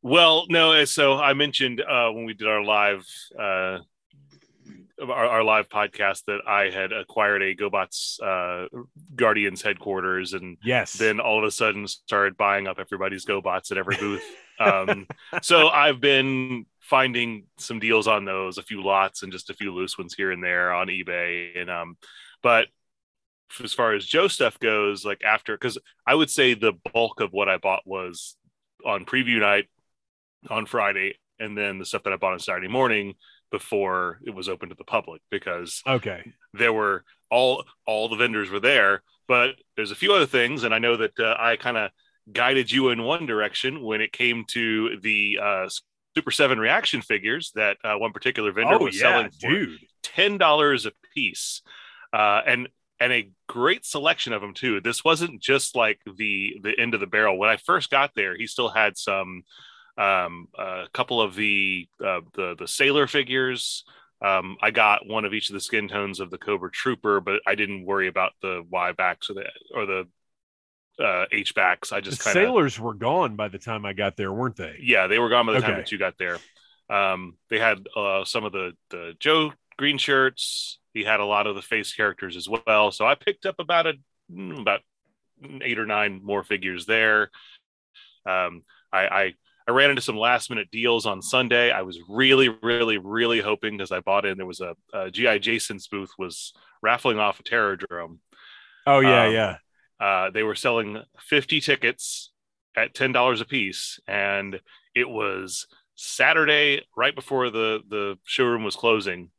Well, 0.03 0.47
no. 0.49 0.85
So 0.85 1.17
I 1.17 1.33
mentioned 1.33 1.81
uh, 1.81 2.11
when 2.11 2.27
we 2.27 2.35
did 2.35 2.49
our 2.49 2.63
live 2.63 3.07
uh, 3.39 3.79
our, 5.01 5.27
our, 5.27 5.45
live 5.45 5.69
podcast 5.69 6.25
that 6.27 6.41
I 6.47 6.71
had 6.71 6.93
acquired 6.93 7.43
a 7.43 7.55
GoBots 7.55 8.21
uh, 8.23 8.69
Guardians 9.15 9.63
headquarters, 9.63 10.33
and 10.33 10.57
yes, 10.65 10.95
then 10.95 11.21
all 11.21 11.39
of 11.39 11.45
a 11.45 11.51
sudden 11.51 11.87
started 11.87 12.37
buying 12.37 12.67
up 12.67 12.79
everybody's 12.79 13.27
GoBots 13.27 13.71
at 13.71 13.79
every 13.79 13.97
booth. 13.97 14.25
um, 14.61 15.07
so 15.43 15.69
I've 15.69 16.01
been 16.01 16.67
finding 16.81 17.45
some 17.59 17.79
deals 17.79 18.07
on 18.07 18.25
those, 18.25 18.59
a 18.59 18.63
few 18.63 18.83
lots 18.83 19.23
and 19.23 19.33
just 19.33 19.51
a 19.51 19.55
few 19.55 19.75
loose 19.75 19.99
ones 19.99 20.15
here 20.15 20.33
and 20.33 20.43
there 20.43 20.73
on 20.73 20.89
eBay, 20.89 21.59
and 21.61 21.71
um, 21.71 21.97
but 22.43 22.69
as 23.63 23.75
far 23.75 23.95
as 23.95 24.07
Joe 24.07 24.29
stuff 24.29 24.59
goes, 24.59 25.05
like 25.05 25.23
after, 25.25 25.57
because 25.57 25.79
I 26.07 26.15
would 26.15 26.31
say 26.31 26.55
the 26.55 26.73
bulk 26.93 27.21
of 27.21 27.33
what 27.33 27.49
I 27.49 27.59
bought 27.59 27.87
was 27.87 28.37
on 28.85 29.05
preview 29.05 29.41
night 29.41 29.67
on 30.49 30.67
Friday, 30.67 31.19
and 31.39 31.57
then 31.57 31.79
the 31.79 31.85
stuff 31.85 32.03
that 32.05 32.13
I 32.13 32.17
bought 32.17 32.33
on 32.33 32.39
Saturday 32.39 32.69
morning 32.69 33.15
before 33.51 34.19
it 34.27 34.35
was 34.35 34.49
open 34.49 34.69
to 34.69 34.75
the 34.75 34.85
public 34.85 35.23
because 35.31 35.83
okay. 35.87 36.33
there 36.53 36.73
were 36.73 37.05
all 37.31 37.65
all 37.87 38.09
the 38.09 38.17
vendors 38.17 38.51
were 38.51 38.61
there 38.61 39.03
but 39.29 39.51
there's 39.77 39.91
a 39.91 39.97
few 39.97 40.13
other 40.13 40.27
things 40.27 40.65
and 40.65 40.75
i 40.75 40.79
know 40.79 40.97
that 40.97 41.19
uh, 41.19 41.37
i 41.39 41.57
kind 41.57 41.77
of 41.77 41.91
guided 42.33 42.71
you 42.71 42.89
in 42.91 43.03
one 43.03 43.27
direction 43.27 43.83
when 43.83 44.01
it 44.01 44.13
came 44.13 44.45
to 44.49 44.99
the 45.01 45.39
uh, 45.41 45.69
super 46.17 46.31
7 46.31 46.59
reaction 46.59 47.03
figures 47.03 47.53
that 47.55 47.77
uh, 47.85 47.95
one 47.95 48.13
particular 48.13 48.53
vendor 48.53 48.79
oh, 48.81 48.85
was 48.85 48.97
yeah, 48.97 49.03
selling 49.03 49.31
for 49.31 49.49
dude. 49.49 49.79
$10 50.03 50.87
a 50.87 50.93
piece 51.15 51.63
uh, 52.13 52.41
and 52.47 52.69
and 52.99 53.13
a 53.13 53.31
great 53.47 53.85
selection 53.85 54.33
of 54.33 54.41
them 54.41 54.55
too. 54.55 54.81
This 54.81 55.05
wasn't 55.05 55.43
just 55.43 55.77
like 55.77 56.01
the 56.17 56.59
the 56.63 56.79
end 56.79 56.95
of 56.95 57.01
the 57.01 57.07
barrel. 57.07 57.39
When 57.39 57.51
i 57.51 57.57
first 57.57 57.91
got 57.91 58.13
there 58.15 58.37
he 58.37 58.47
still 58.47 58.71
had 58.71 58.97
some 58.97 59.43
um, 59.99 60.49
a 60.59 60.87
couple 60.93 61.21
of 61.21 61.35
the 61.35 61.89
uh, 62.05 62.21
the 62.35 62.55
the 62.59 62.69
sailor 62.69 63.07
figures. 63.07 63.85
Um, 64.25 64.57
I 64.63 64.71
got 64.71 65.07
one 65.07 65.25
of 65.25 65.35
each 65.35 65.51
of 65.51 65.55
the 65.55 65.61
skin 65.61 65.89
tones 65.89 66.21
of 66.21 66.31
the 66.31 66.39
Cobra 66.39 66.71
Trooper, 66.71 67.21
but 67.21 67.41
I 67.47 67.55
didn't 67.55 67.85
worry 67.85 68.09
about 68.09 68.33
the 68.41 68.65
Y 68.71 68.93
backs 68.93 69.29
or 69.31 69.35
the 69.35 69.45
or 69.75 69.87
the 69.87 70.09
uh, 71.03 71.27
H 71.33 71.55
backs. 71.55 71.93
I 71.93 72.01
just 72.01 72.23
kinda, 72.23 72.41
sailors 72.41 72.81
were 72.81 72.95
gone 72.95 73.37
by 73.37 73.49
the 73.49 73.59
time 73.59 73.85
I 73.85 73.93
got 73.93 74.17
there, 74.17 74.33
weren't 74.33 74.57
they? 74.57 74.79
Yeah, 74.81 75.07
they 75.07 75.19
were 75.19 75.29
gone 75.29 75.47
by 75.47 75.53
the 75.53 75.59
okay. 75.59 75.67
time 75.69 75.77
that 75.77 75.93
you 75.93 75.99
got 75.99 76.17
there. 76.19 76.39
Um, 76.89 77.35
they 77.51 77.59
had 77.59 77.87
uh, 77.95 78.25
some 78.25 78.45
of 78.45 78.53
the 78.53 78.73
the 78.91 79.15
Joe 79.19 79.53
green 79.77 79.99
shirts. 79.99 80.79
He 80.95 81.05
had 81.05 81.21
a 81.21 81.27
lot 81.27 81.47
of 81.47 81.55
the 81.55 81.63
face 81.63 81.93
characters 81.93 82.37
as 82.37 82.49
well. 82.49 82.91
So 82.91 83.07
I 83.07 83.15
picked 83.15 83.45
up 83.45 83.57
about 83.59 83.87
a 83.87 83.95
mm, 84.33 84.59
about 84.61 84.81
eight 85.61 85.79
or 85.79 85.87
nine 85.87 86.21
more 86.23 86.43
figures 86.43 86.87
there. 86.87 87.31
Um, 88.25 88.63
I, 88.93 89.07
I 89.07 89.35
I 89.69 89.73
ran 89.73 89.91
into 89.91 90.03
some 90.03 90.17
last 90.17 90.49
minute 90.49 90.71
deals 90.71 91.07
on 91.07 91.21
Sunday. 91.21 91.73
I 91.73 91.83
was 91.83 91.99
really, 92.09 92.49
really, 92.49 92.99
really 92.99 93.41
hoping 93.41 93.77
because 93.77 93.91
I 93.91 94.01
bought 94.01 94.25
in. 94.25 94.37
There 94.37 94.47
was 94.47 94.61
a, 94.61 94.77
a 94.93 95.11
GI 95.11 95.41
Jason's 95.41 95.89
booth 95.89 96.11
was 96.19 96.53
raffling 96.83 97.19
off 97.19 97.41
a 97.41 97.43
Terrordrome. 97.43 98.19
Oh 98.87 99.01
yeah, 99.01 99.27
um, 99.27 99.33
yeah. 99.33 99.57
Uh, 99.99 100.31
they 100.31 100.43
were 100.43 100.55
selling 100.55 101.03
50 101.19 101.61
tickets 101.61 102.31
at 102.77 102.95
ten 102.95 103.11
dollars 103.11 103.41
a 103.41 103.45
piece, 103.45 103.99
and 104.07 104.61
it 104.95 105.09
was 105.09 105.67
Saturday 105.97 106.83
right 106.97 107.15
before 107.15 107.51
the 107.51 107.81
the 107.89 108.19
showroom 108.25 108.63
was 108.63 108.77
closing, 108.77 109.31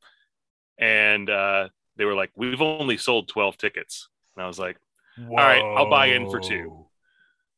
and 0.77 1.29
uh, 1.29 1.69
they 1.95 2.05
were 2.05 2.15
like, 2.15 2.31
"We've 2.35 2.61
only 2.61 2.97
sold 2.97 3.29
12 3.29 3.57
tickets," 3.57 4.09
and 4.35 4.43
I 4.43 4.47
was 4.47 4.59
like, 4.59 4.77
Whoa. 5.17 5.29
"All 5.29 5.47
right, 5.47 5.63
I'll 5.63 5.89
buy 5.89 6.07
in 6.07 6.29
for 6.29 6.39
two. 6.39 6.86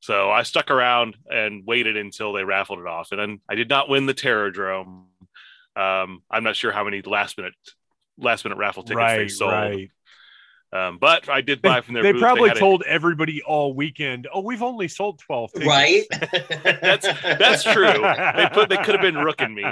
So 0.02 0.32
I 0.32 0.44
stuck 0.44 0.72
around 0.72 1.18
and 1.30 1.66
waited 1.66 1.98
until 1.98 2.34
they 2.34 2.44
raffled 2.44 2.80
it 2.80 2.88
off, 2.88 3.12
and 3.12 3.20
then 3.20 3.40
I 3.50 3.56
did 3.56 3.70
not 3.70 3.90
win 3.90 4.06
the 4.06 4.14
Terrordrome. 4.14 5.06
Um, 5.76 6.24
I'm 6.30 6.44
not 6.44 6.56
sure 6.56 6.72
how 6.72 6.84
many 6.84 7.02
last 7.02 7.38
minute 7.38 7.54
last 8.18 8.46
minute 8.46 8.58
raffle 8.58 8.84
tickets 8.84 8.98
right, 8.98 9.18
they 9.18 9.28
sold. 9.28 9.52
Right. 9.52 9.92
Um, 10.72 11.00
but 11.00 11.28
I 11.30 11.42
did 11.42 11.62
buy 11.62 11.82
from 11.82 11.96
their. 11.96 12.04
They 12.04 12.12
booth. 12.12 12.22
probably 12.22 12.50
they 12.50 12.60
told 12.60 12.84
a... 12.84 12.90
everybody 12.90 13.42
all 13.42 13.74
weekend, 13.74 14.28
"Oh, 14.34 14.42
we've 14.42 14.62
only 14.62 14.88
sold 14.88 15.20
twelve 15.20 15.52
tickets." 15.52 15.68
Right. 15.68 16.04
that's 16.82 17.08
that's 17.24 17.64
true. 17.64 17.86
They 17.86 18.50
put 18.54 18.70
they 18.70 18.78
could 18.78 18.96
have 18.96 19.02
been 19.02 19.18
rooking 19.18 19.54
me. 19.54 19.66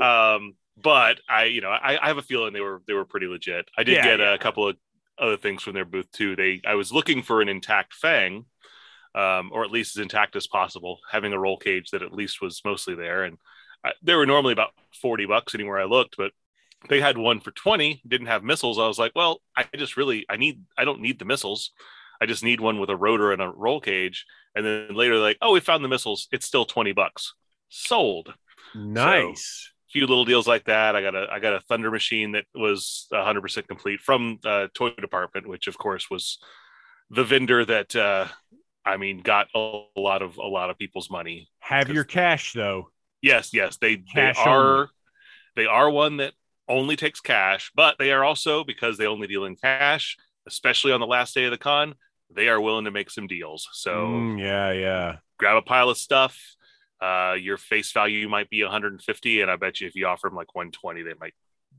Um, 0.00 0.54
but 0.82 1.20
I, 1.28 1.44
you 1.44 1.60
know, 1.60 1.70
I, 1.70 1.98
I, 2.02 2.08
have 2.08 2.18
a 2.18 2.22
feeling 2.22 2.52
they 2.52 2.60
were 2.60 2.82
they 2.86 2.94
were 2.94 3.04
pretty 3.04 3.26
legit. 3.26 3.68
I 3.76 3.84
did 3.84 3.96
yeah, 3.96 4.04
get 4.04 4.20
yeah. 4.20 4.34
a 4.34 4.38
couple 4.38 4.68
of 4.68 4.76
other 5.18 5.36
things 5.36 5.62
from 5.62 5.74
their 5.74 5.84
booth 5.84 6.10
too. 6.10 6.34
They 6.34 6.62
I 6.66 6.74
was 6.74 6.92
looking 6.92 7.22
for 7.22 7.42
an 7.42 7.48
intact 7.48 7.94
Fang, 7.94 8.46
um, 9.14 9.50
or 9.52 9.64
at 9.64 9.70
least 9.70 9.96
as 9.96 10.02
intact 10.02 10.36
as 10.36 10.46
possible, 10.46 11.00
having 11.10 11.32
a 11.32 11.38
roll 11.38 11.56
cage 11.56 11.90
that 11.90 12.02
at 12.02 12.12
least 12.12 12.40
was 12.40 12.62
mostly 12.64 12.94
there. 12.94 13.24
And 13.24 13.38
I, 13.84 13.92
they 14.02 14.14
were 14.14 14.26
normally 14.26 14.52
about 14.52 14.72
40 15.00 15.26
bucks 15.26 15.54
anywhere 15.54 15.80
I 15.80 15.84
looked, 15.84 16.16
but 16.16 16.32
they 16.88 17.00
had 17.00 17.18
one 17.18 17.40
for 17.40 17.50
20, 17.50 18.02
didn't 18.06 18.28
have 18.28 18.42
missiles. 18.42 18.78
I 18.78 18.86
was 18.86 18.98
like, 18.98 19.12
well, 19.14 19.40
I 19.56 19.66
just 19.76 19.96
really, 19.96 20.24
I 20.28 20.36
need, 20.36 20.62
I 20.78 20.84
don't 20.84 21.00
need 21.00 21.18
the 21.18 21.24
missiles. 21.24 21.72
I 22.20 22.26
just 22.26 22.44
need 22.44 22.60
one 22.60 22.78
with 22.78 22.90
a 22.90 22.96
rotor 22.96 23.32
and 23.32 23.42
a 23.42 23.48
roll 23.48 23.80
cage. 23.80 24.26
And 24.54 24.64
then 24.64 24.94
later, 24.94 25.16
like, 25.16 25.38
oh, 25.42 25.52
we 25.52 25.60
found 25.60 25.84
the 25.84 25.88
missiles. 25.88 26.28
It's 26.32 26.46
still 26.46 26.64
20 26.64 26.92
bucks. 26.92 27.34
Sold. 27.68 28.34
Nice. 28.74 29.68
So, 29.68 29.70
few 29.90 30.06
little 30.06 30.24
deals 30.24 30.46
like 30.46 30.64
that. 30.64 30.94
I 30.94 31.02
got 31.02 31.14
a 31.14 31.26
I 31.30 31.38
got 31.40 31.54
a 31.54 31.60
Thunder 31.60 31.90
machine 31.90 32.32
that 32.32 32.44
was 32.54 33.08
100% 33.12 33.66
complete 33.66 34.00
from 34.00 34.38
uh, 34.44 34.68
Toy 34.74 34.90
Department, 34.90 35.48
which 35.48 35.66
of 35.66 35.76
course 35.78 36.08
was 36.10 36.38
the 37.10 37.24
vendor 37.24 37.64
that 37.64 37.94
uh, 37.96 38.26
I 38.84 38.96
mean, 38.96 39.20
got 39.22 39.48
a 39.54 39.84
lot 39.96 40.22
of 40.22 40.36
a 40.38 40.46
lot 40.46 40.70
of 40.70 40.78
people's 40.78 41.10
money. 41.10 41.48
Have 41.60 41.90
your 41.90 42.04
cash 42.04 42.52
though. 42.52 42.90
Yes, 43.22 43.52
yes, 43.52 43.76
they 43.78 43.98
cash 43.98 44.44
they 44.44 44.50
are 44.50 44.56
only. 44.60 44.88
they 45.56 45.66
are 45.66 45.90
one 45.90 46.18
that 46.18 46.34
only 46.68 46.96
takes 46.96 47.20
cash, 47.20 47.70
but 47.74 47.96
they 47.98 48.12
are 48.12 48.24
also 48.24 48.64
because 48.64 48.98
they 48.98 49.06
only 49.06 49.26
deal 49.26 49.44
in 49.44 49.56
cash, 49.56 50.16
especially 50.46 50.92
on 50.92 51.00
the 51.00 51.06
last 51.06 51.34
day 51.34 51.44
of 51.44 51.50
the 51.50 51.58
con. 51.58 51.94
they 52.34 52.48
are 52.48 52.60
willing 52.60 52.84
to 52.86 52.90
make 52.90 53.10
some 53.10 53.26
deals. 53.26 53.68
So 53.72 54.28
Mm, 54.28 54.40
yeah, 54.40 54.72
yeah. 54.72 55.16
grab 55.38 55.56
a 55.56 55.62
pile 55.62 55.88
of 55.90 55.96
stuff. 55.98 56.38
Uh, 57.00 57.34
your 57.40 57.56
face 57.56 57.92
value 57.92 58.28
might 58.28 58.50
be 58.50 58.62
150, 58.62 59.40
and 59.40 59.50
I 59.50 59.56
bet 59.56 59.80
you 59.80 59.86
if 59.88 59.94
you 59.96 60.06
offer 60.06 60.28
them 60.28 60.36
like 60.36 60.54
120, 60.54 61.02
they 61.02 61.14
might 61.18 61.34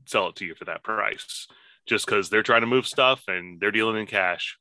sell 0.06 0.28
it 0.28 0.36
to 0.36 0.44
you 0.44 0.54
for 0.54 0.64
that 0.64 0.82
price. 0.82 1.46
Just 1.86 2.06
because 2.06 2.28
they're 2.30 2.42
trying 2.42 2.60
to 2.62 2.66
move 2.66 2.86
stuff 2.86 3.24
and 3.28 3.60
they're 3.60 3.70
dealing 3.72 3.96
in 4.00 4.06
cash. 4.06 4.56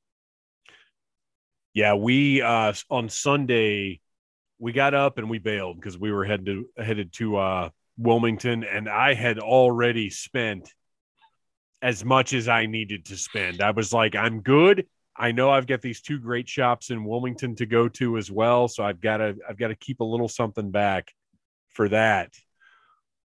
Yeah, 1.74 1.94
we 1.96 2.42
uh 2.42 2.74
on 2.90 3.10
Sunday 3.10 4.02
we 4.60 4.74
got 4.74 4.94
up 4.94 5.18
and 5.18 5.30
we 5.30 5.40
bailed 5.40 5.78
because 5.78 5.98
we 5.98 6.12
were 6.12 6.26
headed 6.26 6.46
to, 6.46 6.66
headed 6.84 7.14
to 7.14 7.38
uh 7.38 7.70
Wilmington 7.98 8.64
and 8.64 8.90
I 8.90 9.14
had 9.14 9.40
already 9.40 10.10
spent 10.10 10.74
as 11.82 12.06
much 12.06 12.34
as 12.34 12.48
I 12.48 12.68
needed 12.68 13.06
to 13.06 13.18
spend. 13.18 13.62
I 13.62 13.72
was 13.72 13.92
like, 13.92 14.16
I'm 14.16 14.42
good. 14.42 14.86
I 15.16 15.32
know 15.32 15.50
I've 15.50 15.68
got 15.68 15.82
these 15.82 16.02
two 16.02 16.20
great 16.20 16.48
shops 16.48 16.90
in 16.90 17.04
Wilmington 17.04 17.56
to 17.56 17.66
go 17.66 17.88
to 17.90 18.18
as 18.18 18.32
well, 18.32 18.68
so 18.68 18.84
I've 18.84 19.02
got 19.02 19.18
to 19.18 19.36
I've 19.48 19.58
got 19.58 19.70
to 19.70 19.76
keep 19.76 20.00
a 20.00 20.06
little 20.06 20.28
something 20.28 20.72
back 20.72 21.12
for 21.70 21.90
that. 21.90 22.34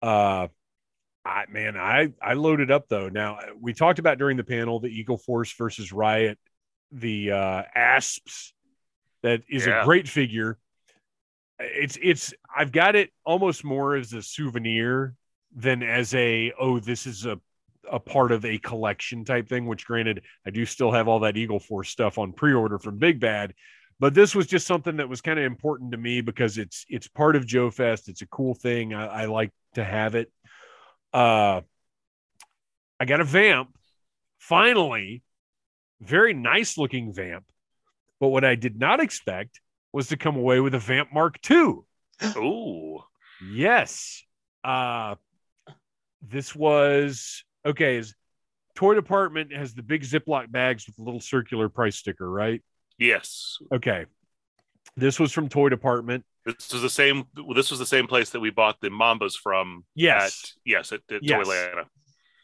Uh 0.02 0.48
I 1.26 1.46
man, 1.50 1.76
I 1.76 2.14
I 2.22 2.34
loaded 2.34 2.70
up 2.70 2.88
though. 2.88 3.10
Now 3.10 3.40
we 3.60 3.74
talked 3.74 3.98
about 3.98 4.20
during 4.20 4.38
the 4.38 4.44
panel 4.44 4.80
the 4.80 4.90
Eagle 4.90 5.18
Force 5.18 5.52
versus 5.54 5.92
Riot, 5.92 6.38
the 6.92 7.32
uh 7.32 7.64
asps 7.76 8.54
that 9.24 9.42
is 9.50 9.66
Yeah. 9.66 9.82
a 9.82 9.86
great 9.86 10.08
figure. 10.08 10.58
It's 11.60 11.98
it's 12.02 12.34
I've 12.56 12.72
got 12.72 12.96
it 12.96 13.12
almost 13.26 13.64
more 13.64 13.96
as 13.96 14.14
a 14.14 14.22
souvenir 14.22 15.16
than 15.56 15.84
as 15.84 16.14
a 16.14 16.52
oh 16.60 16.80
this 16.80 17.06
is 17.08 17.26
a 17.26 17.40
a 17.90 18.00
part 18.00 18.32
of 18.32 18.44
a 18.46 18.58
collection 18.58 19.24
type 19.24 19.48
thing. 19.48 19.66
Which 19.66 19.86
granted, 19.86 20.24
I 20.46 20.50
do 20.50 20.66
still 20.66 20.92
have 20.92 21.08
all 21.08 21.20
that 21.22 21.38
Eagle 21.38 21.60
Force 21.60 21.90
stuff 21.90 22.18
on 22.18 22.34
pre-order 22.34 22.78
from 22.80 22.98
Big 22.98 23.20
Bad, 23.20 23.54
but 24.00 24.14
this 24.14 24.36
was 24.36 24.48
just 24.48 24.68
something 24.68 24.98
that 24.98 25.08
was 25.08 25.22
kind 25.22 25.40
of 25.40 25.46
important 25.46 25.92
to 25.92 25.98
me 25.98 26.22
because 26.22 26.58
it's 26.58 26.86
it's 26.90 27.08
part 27.08 27.36
of 27.36 27.46
Joe 27.46 27.72
Fest. 27.72 28.10
It's 28.10 28.22
a 28.22 28.28
cool 28.28 28.54
thing. 28.54 28.94
I, 28.94 29.24
I 29.24 29.26
like 29.26 29.52
to 29.76 29.84
have 29.84 30.16
it. 30.16 30.32
Uh, 31.14 31.62
I 33.00 33.06
got 33.06 33.22
a 33.22 33.24
vamp. 33.26 33.70
Finally, 34.40 35.24
very 36.02 36.34
nice 36.34 36.78
looking 36.78 37.14
vamp. 37.14 37.46
But 38.20 38.30
what 38.30 38.46
I 38.46 38.56
did 38.56 38.80
not 38.80 39.00
expect 39.00 39.60
was 39.92 40.08
to 40.10 40.18
come 40.18 40.36
away 40.36 40.60
with 40.60 40.74
a 40.76 40.80
vamp 40.80 41.10
Mark 41.14 41.38
II. 41.50 41.76
Oh, 42.22 43.04
Yes. 43.52 44.24
Uh 44.64 45.16
this 46.28 46.56
was 46.56 47.44
okay. 47.66 47.98
Is 47.98 48.16
toy 48.76 48.96
department 48.96 49.54
has 49.54 49.74
the 49.74 49.84
big 49.84 50.02
Ziploc 50.04 50.52
bags 50.52 50.88
with 50.88 50.96
the 50.96 51.04
little 51.04 51.22
circular 51.22 51.70
price 51.70 51.98
sticker, 51.98 52.30
right? 52.30 52.62
yes. 52.98 53.58
Okay. 53.74 54.06
This 54.98 55.20
was 55.20 55.32
from 55.34 55.50
Toy 55.50 55.68
Department. 55.70 56.24
This 56.46 56.72
was 56.72 56.82
the 56.82 56.90
same. 56.90 57.26
This 57.54 57.70
was 57.70 57.80
the 57.80 57.86
same 57.86 58.08
place 58.08 58.30
that 58.30 58.40
we 58.40 58.50
bought 58.50 58.80
the 58.80 58.90
Mambas 58.90 59.34
from. 59.34 59.84
Yes. 59.94 60.28
At, 60.44 60.52
yes, 60.64 60.92
at, 60.94 61.02
at 61.12 61.24
Yes. 61.24 61.48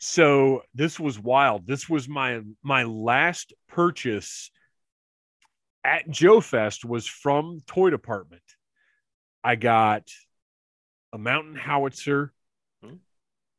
So 0.04 0.64
this 0.74 1.00
was 1.00 1.20
wild. 1.20 1.68
This 1.68 1.88
was 1.88 2.10
my 2.10 2.42
my 2.64 2.84
last 2.84 3.54
purchase 3.70 4.50
at 5.84 6.10
Joe 6.10 6.42
Fest 6.42 6.84
was 6.84 7.06
from 7.06 7.60
Toy 7.68 7.92
Department. 7.92 8.42
I 9.44 9.56
got 9.56 10.10
a 11.14 11.20
mountain 11.20 11.56
howitzer, 11.56 12.34
Hmm. 12.84 12.96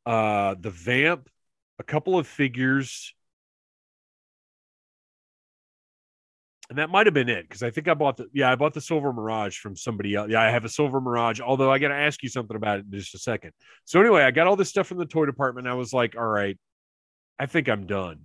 uh, 0.04 0.56
the 0.58 0.70
vamp, 0.70 1.28
a 1.78 1.84
couple 1.84 2.18
of 2.18 2.26
figures, 2.26 3.14
and 6.68 6.78
that 6.78 6.90
might 6.90 7.06
have 7.06 7.14
been 7.14 7.28
it 7.28 7.42
because 7.42 7.62
I 7.62 7.70
think 7.70 7.88
I 7.88 7.94
bought 7.94 8.16
the 8.16 8.28
yeah 8.32 8.50
I 8.50 8.54
bought 8.54 8.74
the 8.74 8.80
silver 8.80 9.12
mirage 9.12 9.58
from 9.58 9.76
somebody 9.76 10.14
else. 10.14 10.30
Yeah, 10.30 10.40
I 10.40 10.50
have 10.50 10.64
a 10.64 10.68
silver 10.68 11.00
mirage. 11.00 11.40
Although 11.40 11.70
I 11.70 11.78
got 11.78 11.88
to 11.88 11.94
ask 11.94 12.22
you 12.22 12.28
something 12.28 12.56
about 12.56 12.78
it 12.78 12.86
in 12.90 12.98
just 12.98 13.14
a 13.14 13.18
second. 13.18 13.52
So 13.84 14.00
anyway, 14.00 14.22
I 14.22 14.30
got 14.30 14.46
all 14.46 14.56
this 14.56 14.70
stuff 14.70 14.86
from 14.86 14.98
the 14.98 15.06
toy 15.06 15.26
department. 15.26 15.66
I 15.66 15.74
was 15.74 15.92
like, 15.92 16.16
all 16.16 16.26
right, 16.26 16.58
I 17.38 17.46
think 17.46 17.68
I'm 17.68 17.86
done. 17.86 18.20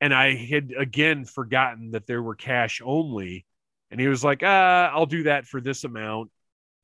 And 0.00 0.14
I 0.14 0.34
had 0.34 0.72
again 0.76 1.24
forgotten 1.24 1.90
that 1.92 2.06
there 2.06 2.22
were 2.22 2.34
cash 2.34 2.80
only. 2.84 3.46
And 3.90 4.00
he 4.00 4.08
was 4.08 4.24
like, 4.24 4.42
ah, 4.44 4.90
I'll 4.92 5.06
do 5.06 5.24
that 5.24 5.46
for 5.46 5.60
this 5.60 5.84
amount. 5.84 6.30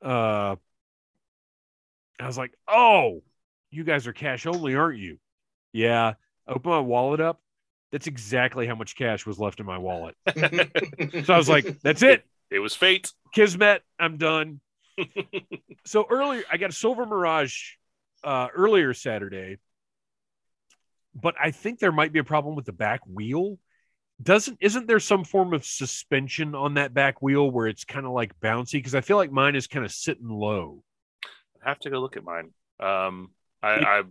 Uh, 0.05 0.57
I 2.20 2.27
was 2.27 2.37
like, 2.37 2.53
oh, 2.68 3.22
you 3.70 3.85
guys 3.85 4.07
are 4.07 4.12
cash 4.12 4.46
only, 4.46 4.75
aren't 4.75 4.99
you? 4.99 5.18
Yeah. 5.72 6.14
Open 6.49 6.70
my 6.70 6.81
wallet 6.81 7.20
up. 7.20 7.40
That's 7.92 8.07
exactly 8.07 8.66
how 8.66 8.75
much 8.75 8.96
cash 8.96 9.27
was 9.27 9.38
left 9.38 9.61
in 9.61 9.66
my 9.66 9.79
wallet. 9.79 10.16
So 11.25 11.35
I 11.35 11.37
was 11.37 11.49
like, 11.49 11.81
that's 11.81 12.03
it. 12.03 12.25
It 12.51 12.59
was 12.59 12.75
fate. 12.75 13.12
Kismet, 13.35 13.83
I'm 13.99 14.16
done. 14.18 14.61
so 15.87 16.07
earlier, 16.09 16.42
I 16.51 16.57
got 16.57 16.70
a 16.70 16.72
Silver 16.72 17.07
Mirage 17.07 17.72
uh, 18.25 18.49
earlier 18.55 18.94
Saturday, 18.94 19.59
but 21.14 21.35
I 21.40 21.51
think 21.51 21.79
there 21.79 21.92
might 21.92 22.12
be 22.12 22.18
a 22.18 22.25
problem 22.25 22.57
with 22.57 22.64
the 22.64 22.72
back 22.72 23.01
wheel. 23.07 23.59
Doesn't 24.22 24.59
isn't 24.61 24.87
there 24.87 25.01
some 25.01 25.25
form 25.25 25.53
of 25.53 25.64
suspension 25.64 26.55
on 26.55 26.75
that 26.75 26.94
back 26.94 27.20
wheel 27.20 27.51
where 27.51 27.66
it's 27.66 27.85
kind 27.85 28.07
of 28.07 28.12
like 28.12 28.38
bouncy? 28.40 28.75
Because 28.75 28.94
I 28.94 29.03
feel 29.03 29.18
like 29.18 29.31
mine 29.31 29.55
is 29.55 29.66
kind 29.66 29.85
of 29.85 29.92
sitting 29.92 30.29
low. 30.29 30.83
I 31.64 31.68
have 31.68 31.79
to 31.81 31.90
go 31.90 32.01
look 32.01 32.16
at 32.16 32.25
mine. 32.25 32.53
Um, 32.81 33.31
I, 33.62 33.68
I 33.68 34.03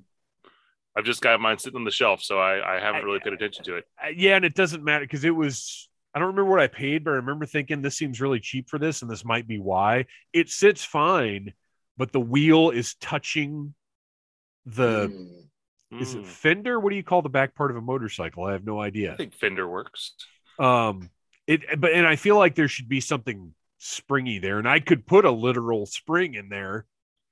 I've 0.96 1.04
just 1.04 1.22
got 1.22 1.40
mine 1.42 1.58
sitting 1.58 1.78
on 1.78 1.84
the 1.84 1.92
shelf, 1.92 2.22
so 2.22 2.40
I, 2.40 2.78
I 2.78 2.80
haven't 2.80 3.04
really 3.04 3.20
paid 3.20 3.34
attention 3.34 3.64
to 3.66 3.76
it. 3.78 3.86
Yeah, 4.16 4.36
and 4.36 4.46
it 4.46 4.56
doesn't 4.56 4.84
matter 4.84 5.06
because 5.06 5.24
it 5.24 5.36
was. 5.36 5.90
I 6.14 6.20
don't 6.20 6.28
remember 6.28 6.52
what 6.52 6.62
I 6.62 6.68
paid, 6.68 7.04
but 7.04 7.12
I 7.12 7.16
remember 7.16 7.46
thinking 7.46 7.82
this 7.82 7.98
seems 7.98 8.22
really 8.22 8.40
cheap 8.40 8.70
for 8.70 8.80
this, 8.80 9.02
and 9.02 9.12
this 9.12 9.26
might 9.26 9.48
be 9.48 9.60
why. 9.60 10.06
It 10.32 10.50
sits 10.50 10.84
fine, 10.86 11.54
but 11.98 12.14
the 12.14 12.22
wheel 12.22 12.70
is 12.70 12.96
touching 12.96 13.74
the 14.66 15.10
Mm. 15.10 15.50
Is 16.00 16.14
it 16.14 16.24
Mm, 16.24 16.26
fender? 16.26 16.80
What 16.80 16.90
do 16.90 16.96
you 16.98 17.04
call 17.04 17.22
the 17.22 17.30
back 17.30 17.56
part 17.56 17.72
of 17.72 17.78
a 17.78 17.82
motorcycle? 17.82 18.44
I 18.46 18.54
have 18.54 18.66
no 18.66 18.82
idea. 18.82 19.14
I 19.14 19.16
think 19.16 19.34
Fender 19.34 19.68
works. 19.68 20.14
Um, 20.60 21.10
it 21.48 21.62
but 21.80 21.92
and 21.94 22.08
I 22.08 22.16
feel 22.16 22.38
like 22.38 22.56
there 22.56 22.68
should 22.68 22.90
be 22.90 23.00
something 23.02 23.54
springy 23.78 24.40
there, 24.40 24.60
and 24.60 24.68
I 24.68 24.80
could 24.80 25.06
put 25.06 25.26
a 25.26 25.32
literal 25.32 25.86
spring 25.86 26.34
in 26.34 26.50
there 26.50 26.86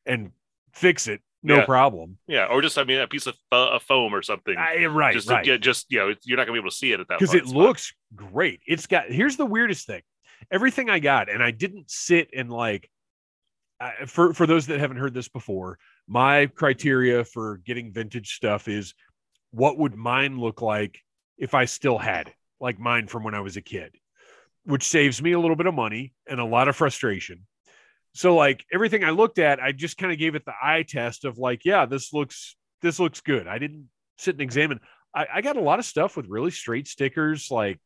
and 0.05 0.31
fix 0.73 1.07
it, 1.07 1.21
no 1.43 1.57
Yeah. 1.57 1.65
problem. 1.65 2.17
Yeah, 2.27 2.45
or 2.45 2.61
just 2.61 2.77
I 2.77 2.83
mean 2.85 2.99
a 2.99 3.07
piece 3.07 3.27
of 3.27 3.35
a 3.51 3.79
foam 3.79 4.15
or 4.15 4.21
something. 4.21 4.55
I, 4.57 4.85
right, 4.85 5.13
just 5.13 5.27
to 5.27 5.35
right. 5.35 5.45
get 5.45 5.61
just 5.61 5.85
you 5.89 5.99
know 5.99 6.13
you're 6.23 6.37
not 6.37 6.45
gonna 6.45 6.53
be 6.55 6.59
able 6.59 6.69
to 6.71 6.75
see 6.75 6.91
it 6.91 6.99
at 6.99 7.07
that 7.09 7.19
point. 7.19 7.31
because 7.31 7.35
it 7.35 7.45
spot. 7.47 7.55
looks 7.55 7.93
great. 8.15 8.61
It's 8.65 8.87
got 8.87 9.05
here's 9.11 9.37
the 9.37 9.45
weirdest 9.45 9.85
thing. 9.87 10.01
Everything 10.51 10.89
I 10.89 10.99
got, 10.99 11.29
and 11.29 11.43
I 11.43 11.51
didn't 11.51 11.89
sit 11.91 12.29
and 12.35 12.49
like 12.51 12.89
uh, 13.79 14.05
for 14.07 14.33
for 14.33 14.47
those 14.47 14.67
that 14.67 14.79
haven't 14.79 14.97
heard 14.97 15.13
this 15.13 15.27
before, 15.27 15.77
my 16.07 16.47
criteria 16.47 17.23
for 17.23 17.57
getting 17.65 17.91
vintage 17.91 18.35
stuff 18.35 18.67
is 18.67 18.93
what 19.51 19.77
would 19.77 19.95
mine 19.95 20.39
look 20.39 20.61
like 20.61 20.99
if 21.37 21.53
I 21.53 21.65
still 21.65 21.97
had 21.97 22.27
it, 22.29 22.33
like 22.59 22.79
mine 22.79 23.07
from 23.07 23.23
when 23.23 23.35
I 23.35 23.39
was 23.41 23.57
a 23.57 23.61
kid, 23.61 23.95
which 24.65 24.83
saves 24.83 25.21
me 25.21 25.33
a 25.33 25.39
little 25.39 25.55
bit 25.55 25.65
of 25.67 25.73
money 25.73 26.13
and 26.27 26.39
a 26.39 26.45
lot 26.45 26.67
of 26.67 26.75
frustration. 26.75 27.45
So 28.13 28.35
like 28.35 28.63
everything 28.71 29.03
I 29.03 29.09
looked 29.09 29.39
at, 29.39 29.59
I 29.59 29.71
just 29.71 29.97
kind 29.97 30.11
of 30.11 30.19
gave 30.19 30.35
it 30.35 30.45
the 30.45 30.53
eye 30.61 30.83
test 30.87 31.25
of 31.25 31.37
like, 31.37 31.65
yeah, 31.65 31.85
this 31.85 32.13
looks 32.13 32.55
this 32.81 32.99
looks 32.99 33.21
good. 33.21 33.47
I 33.47 33.57
didn't 33.57 33.89
sit 34.17 34.35
and 34.35 34.41
examine. 34.41 34.79
I, 35.15 35.27
I 35.35 35.41
got 35.41 35.57
a 35.57 35.61
lot 35.61 35.79
of 35.79 35.85
stuff 35.85 36.15
with 36.15 36.27
really 36.27 36.51
straight 36.51 36.87
stickers, 36.87 37.49
like 37.49 37.79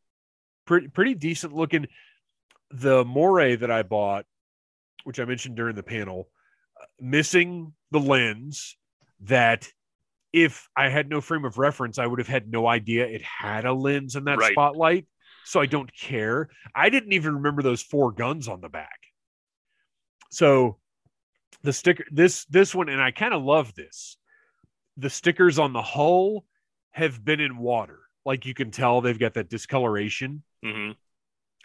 pretty 0.66 0.90
pretty 0.90 1.14
decent 1.14 1.54
looking. 1.54 1.88
The 2.72 3.06
moray 3.06 3.56
that 3.56 3.72
I 3.72 3.84
bought, 3.84 4.26
which 5.06 5.20
I 5.20 5.26
mentioned 5.26 5.56
during 5.56 5.76
the 5.76 5.84
panel, 5.84 6.30
uh, 6.80 6.86
missing 7.00 7.74
the 7.92 8.00
lens 8.00 8.76
that 9.22 9.70
if 10.34 10.68
I 10.76 10.90
had 10.90 11.10
no 11.10 11.22
frame 11.22 11.46
of 11.46 11.58
reference, 11.58 11.98
I 11.98 12.06
would 12.06 12.20
have 12.20 12.28
had 12.28 12.52
no 12.52 12.68
idea 12.68 13.08
it 13.08 13.22
had 13.22 13.66
a 13.66 13.72
lens 13.72 14.18
in 14.18 14.26
that 14.26 14.38
Right. 14.38 14.52
spotlight. 14.52 15.08
So 15.46 15.62
I 15.62 15.66
don't 15.66 15.90
care. 15.96 16.50
I 16.76 16.90
didn't 16.90 17.14
even 17.14 17.36
remember 17.36 17.62
those 17.62 17.82
four 17.82 18.12
guns 18.12 18.50
on 18.50 18.60
the 18.60 18.68
back. 18.68 19.00
So 20.30 20.78
the 21.64 21.74
sticker 21.74 22.06
this 22.12 22.46
this 22.46 22.76
one 22.76 22.90
and 22.90 23.02
I 23.02 23.12
kind 23.12 23.34
of 23.34 23.44
love 23.44 23.74
this. 23.76 24.18
The 24.98 25.10
stickers 25.10 25.60
on 25.60 25.74
the 25.74 25.82
hull 25.82 26.46
have 26.92 27.24
been 27.24 27.40
in 27.40 27.58
water. 27.58 28.00
Like 28.26 28.46
you 28.46 28.54
can 28.54 28.72
tell 28.72 29.02
they've 29.02 29.18
got 29.18 29.36
that 29.36 29.50
discoloration, 29.50 30.44
Mhm. 30.66 30.96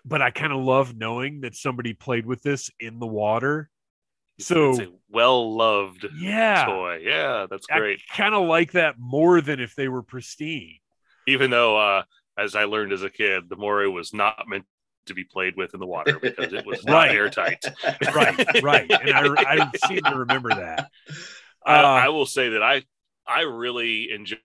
but 0.05 0.23
I 0.23 0.31
kind 0.31 0.53
of 0.53 0.61
love 0.61 0.95
knowing 0.95 1.41
that 1.41 1.55
somebody 1.57 1.93
played 1.95 2.27
with 2.27 2.43
this 2.43 2.71
in 2.79 2.99
the 2.99 3.07
water. 3.07 3.71
So 4.39 4.77
well 5.09 5.55
loved 5.57 6.07
yeah, 6.19 6.65
toy. 6.65 7.01
Yeah, 7.03 7.47
that's 7.51 7.67
great. 7.67 8.01
Kind 8.15 8.35
of 8.35 8.47
like 8.47 8.73
that 8.73 8.97
more 8.99 9.41
than 9.41 9.61
if 9.61 9.75
they 9.75 9.89
were 9.89 10.03
pristine. 10.03 10.79
Even 11.27 11.51
though, 11.51 11.77
uh, 11.77 12.03
as 12.37 12.57
I 12.57 12.65
learned 12.65 12.93
as 12.93 13.03
a 13.03 13.11
kid, 13.11 13.49
the 13.49 13.57
moray 13.57 13.87
was 13.87 14.13
not 14.13 14.49
meant 14.49 14.65
to 15.07 15.15
be 15.15 15.25
played 15.25 15.57
with 15.57 15.75
in 15.75 15.81
the 15.81 15.87
water 15.87 16.19
because 16.21 16.53
it 16.53 16.65
was 16.65 16.87
not 16.87 17.11
Right. 17.11 17.13
airtight. 17.13 17.65
Right, 18.15 18.39
right. 18.61 18.93
And 19.01 19.13
I, 19.15 19.23
I 19.45 19.71
seem 19.77 20.07
to 20.07 20.17
remember 20.17 20.55
that. 20.55 20.87
I, 21.67 21.83
Uh, 21.83 21.87
I 21.95 22.09
will 22.09 22.27
say 22.27 22.51
that 22.51 22.63
I 22.63 22.83
I 23.27 23.43
really 23.43 24.11
enjoyed 24.11 24.41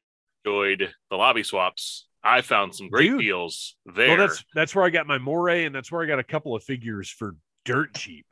the 0.45 1.15
lobby 1.15 1.43
swaps. 1.43 2.05
I 2.23 2.41
found 2.41 2.75
some 2.75 2.89
great 2.89 3.03
Dude. 3.03 3.19
deals 3.19 3.75
there. 3.85 4.07
Well, 4.07 4.17
that's 4.17 4.43
that's 4.53 4.75
where 4.75 4.85
I 4.85 4.89
got 4.89 5.07
my 5.07 5.17
moray, 5.17 5.65
and 5.65 5.73
that's 5.75 5.91
where 5.91 6.03
I 6.03 6.05
got 6.05 6.19
a 6.19 6.23
couple 6.23 6.55
of 6.55 6.63
figures 6.63 7.09
for 7.09 7.35
dirt 7.65 7.93
cheap. 7.93 8.25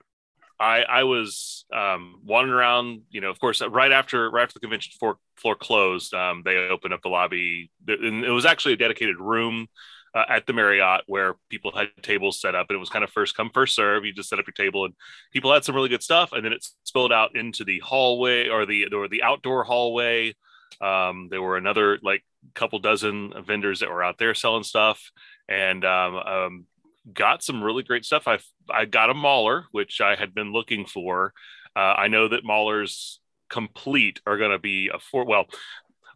I 0.59 0.83
I 0.83 1.03
was 1.03 1.65
um, 1.73 2.21
wandering 2.23 2.53
around, 2.57 3.01
you 3.09 3.21
know, 3.21 3.29
of 3.29 3.39
course, 3.39 3.61
right 3.61 3.91
after 3.91 4.29
right 4.29 4.43
after 4.43 4.53
the 4.53 4.59
convention 4.61 4.93
floor, 4.99 5.17
floor 5.35 5.55
closed, 5.55 6.13
um, 6.13 6.43
they 6.45 6.55
opened 6.57 6.93
up 6.93 7.01
the 7.01 7.09
lobby, 7.09 7.71
and 7.87 8.23
it 8.23 8.29
was 8.31 8.45
actually 8.45 8.73
a 8.73 8.77
dedicated 8.77 9.17
room 9.19 9.67
uh, 10.15 10.23
at 10.29 10.47
the 10.47 10.53
Marriott 10.53 11.01
where 11.07 11.35
people 11.49 11.71
had 11.75 11.89
tables 12.01 12.39
set 12.39 12.55
up, 12.55 12.67
and 12.69 12.75
it 12.75 12.79
was 12.79 12.89
kind 12.89 13.03
of 13.03 13.11
first 13.11 13.35
come 13.35 13.51
first 13.53 13.75
serve. 13.75 14.05
You 14.05 14.13
just 14.13 14.29
set 14.29 14.39
up 14.39 14.47
your 14.47 14.53
table, 14.53 14.85
and 14.85 14.93
people 15.33 15.53
had 15.53 15.65
some 15.65 15.75
really 15.75 15.89
good 15.89 16.03
stuff, 16.03 16.31
and 16.31 16.43
then 16.43 16.53
it 16.53 16.65
spilled 16.83 17.11
out 17.11 17.35
into 17.35 17.65
the 17.65 17.79
hallway 17.79 18.47
or 18.47 18.65
the 18.65 18.87
or 18.93 19.07
the 19.07 19.23
outdoor 19.23 19.65
hallway. 19.65 20.33
Um, 20.81 21.27
there 21.29 21.41
were 21.41 21.57
another 21.57 21.99
like 22.01 22.23
couple 22.53 22.79
dozen 22.79 23.33
vendors 23.45 23.81
that 23.81 23.89
were 23.89 24.03
out 24.03 24.17
there 24.17 24.33
selling 24.33 24.63
stuff, 24.63 25.11
and 25.49 25.83
um, 25.83 26.15
um, 26.15 26.65
got 27.13 27.43
some 27.43 27.63
really 27.63 27.83
great 27.83 28.05
stuff. 28.05 28.27
I 28.27 28.39
I 28.69 28.85
got 28.85 29.09
a 29.09 29.13
Mauler, 29.13 29.65
which 29.71 29.99
I 29.99 30.15
had 30.15 30.33
been 30.33 30.53
looking 30.53 30.85
for. 30.85 31.33
Uh, 31.75 31.93
I 31.97 32.07
know 32.07 32.29
that 32.29 32.45
Maulers 32.45 33.17
complete 33.49 34.21
are 34.25 34.37
going 34.37 34.51
to 34.51 34.59
be 34.59 34.89
a 34.93 34.99
four. 34.99 35.25
Well, 35.25 35.45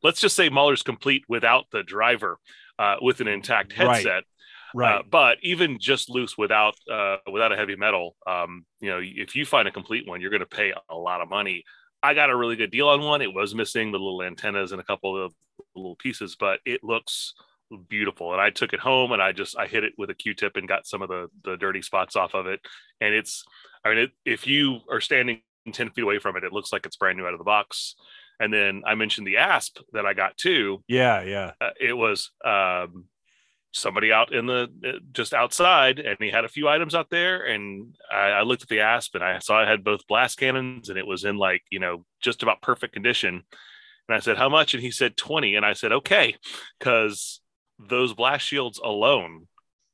let's 0.04 0.22
just 0.22 0.36
say 0.36 0.50
Maulers 0.50 0.84
complete 0.84 1.24
without 1.28 1.66
the 1.72 1.84
driver, 1.84 2.38
uh, 2.80 2.96
with 3.02 3.22
an 3.22 3.28
intact 3.28 3.78
Right. 3.78 3.98
headset. 3.98 4.24
Right. 4.74 5.00
Uh, 5.00 5.04
but 5.10 5.38
even 5.42 5.78
just 5.80 6.10
loose 6.10 6.38
without 6.38 6.76
uh, 6.92 7.18
without 7.32 7.52
a 7.52 7.56
heavy 7.56 7.76
metal, 7.76 8.16
um, 8.28 8.66
you 8.80 8.90
know, 8.90 9.00
if 9.02 9.36
you 9.36 9.46
find 9.46 9.68
a 9.68 9.72
complete 9.72 10.08
one, 10.08 10.22
you're 10.22 10.30
going 10.30 10.42
to 10.42 10.46
pay 10.46 10.74
a 10.90 10.96
lot 10.96 11.22
of 11.22 11.30
money. 11.30 11.64
I 12.04 12.14
got 12.14 12.30
a 12.30 12.36
really 12.36 12.56
good 12.56 12.72
deal 12.72 12.88
on 12.88 13.02
one. 13.02 13.22
It 13.22 13.34
was 13.34 13.54
missing 13.56 13.92
the 13.92 13.98
little 13.98 14.24
antennas 14.24 14.72
and 14.72 14.80
a 14.80 14.84
couple 14.86 15.22
of 15.26 15.34
little 15.76 15.96
pieces, 15.96 16.38
but 16.40 16.60
it 16.66 16.84
looks 16.84 17.34
beautiful. 17.90 18.32
And 18.32 18.42
I 18.42 18.52
took 18.52 18.74
it 18.74 18.80
home 18.80 19.12
and 19.12 19.22
I 19.22 19.32
just 19.32 19.58
I 19.58 19.66
hit 19.68 19.84
it 19.84 19.94
with 19.98 20.12
a 20.12 20.16
Q-tip 20.16 20.56
and 20.56 20.68
got 20.68 20.88
some 20.88 21.02
of 21.02 21.10
the 21.10 21.28
the 21.44 21.58
dirty 21.58 21.82
spots 21.82 22.16
off 22.16 22.36
of 22.36 22.46
it. 22.46 22.60
And 23.02 23.14
it's, 23.14 23.44
I 23.84 23.90
mean, 23.90 23.98
it, 23.98 24.12
if 24.24 24.46
you 24.48 24.82
are 24.92 25.02
standing 25.02 25.42
ten 25.74 25.90
feet 25.90 26.04
away 26.04 26.20
from 26.20 26.38
it, 26.38 26.44
it 26.44 26.54
looks 26.54 26.72
like 26.72 26.86
it's 26.86 26.96
brand 26.96 27.18
new 27.18 27.26
out 27.26 27.34
of 27.34 27.40
the 27.40 27.44
box. 27.44 27.96
And 28.40 28.54
then 28.54 28.84
I 28.86 28.96
mentioned 28.96 29.28
the 29.28 29.38
asp 29.38 29.80
that 29.94 30.06
I 30.06 30.14
got 30.14 30.38
too. 30.38 30.84
Yeah, 30.88 31.22
yeah. 31.24 31.52
uh, 31.60 31.72
it 31.80 31.94
was 31.94 32.32
um, 32.46 33.06
somebody 33.72 34.12
out 34.12 34.34
in 34.34 34.46
the 34.46 34.70
uh, 34.86 35.00
just 35.12 35.34
outside 35.34 36.00
and 36.00 36.18
he 36.20 36.30
had 36.30 36.46
a 36.46 36.50
few 36.50 36.68
items 36.68 36.96
out 36.96 37.10
there 37.10 37.44
and 37.44 37.96
I, 38.12 38.30
I 38.30 38.42
looked 38.42 38.64
at 38.64 38.68
the 38.68 38.80
asp 38.80 39.14
and 39.14 39.24
i 39.24 39.38
saw 39.38 39.62
it 39.62 39.68
had 39.68 39.84
both 39.84 40.08
blast 40.08 40.40
cannons 40.40 40.90
and 40.90 40.98
it 40.98 41.06
was 41.06 41.24
in 41.24 41.38
like 41.38 41.62
you 41.70 41.80
know 41.80 42.04
just 42.22 42.42
about 42.42 42.62
perfect 42.62 42.94
condition. 42.94 43.44
And 44.08 44.16
i 44.16 44.20
said 44.20 44.38
how 44.38 44.50
much? 44.50 44.74
And 44.74 44.82
he 44.82 44.92
said 44.92 45.18
20 45.18 45.56
and 45.56 45.66
i 45.66 45.74
said 45.74 45.92
okay. 45.92 46.36
Because 46.80 47.42
those 47.78 48.14
blast 48.14 48.46
shields 48.46 48.80
alone 48.84 49.48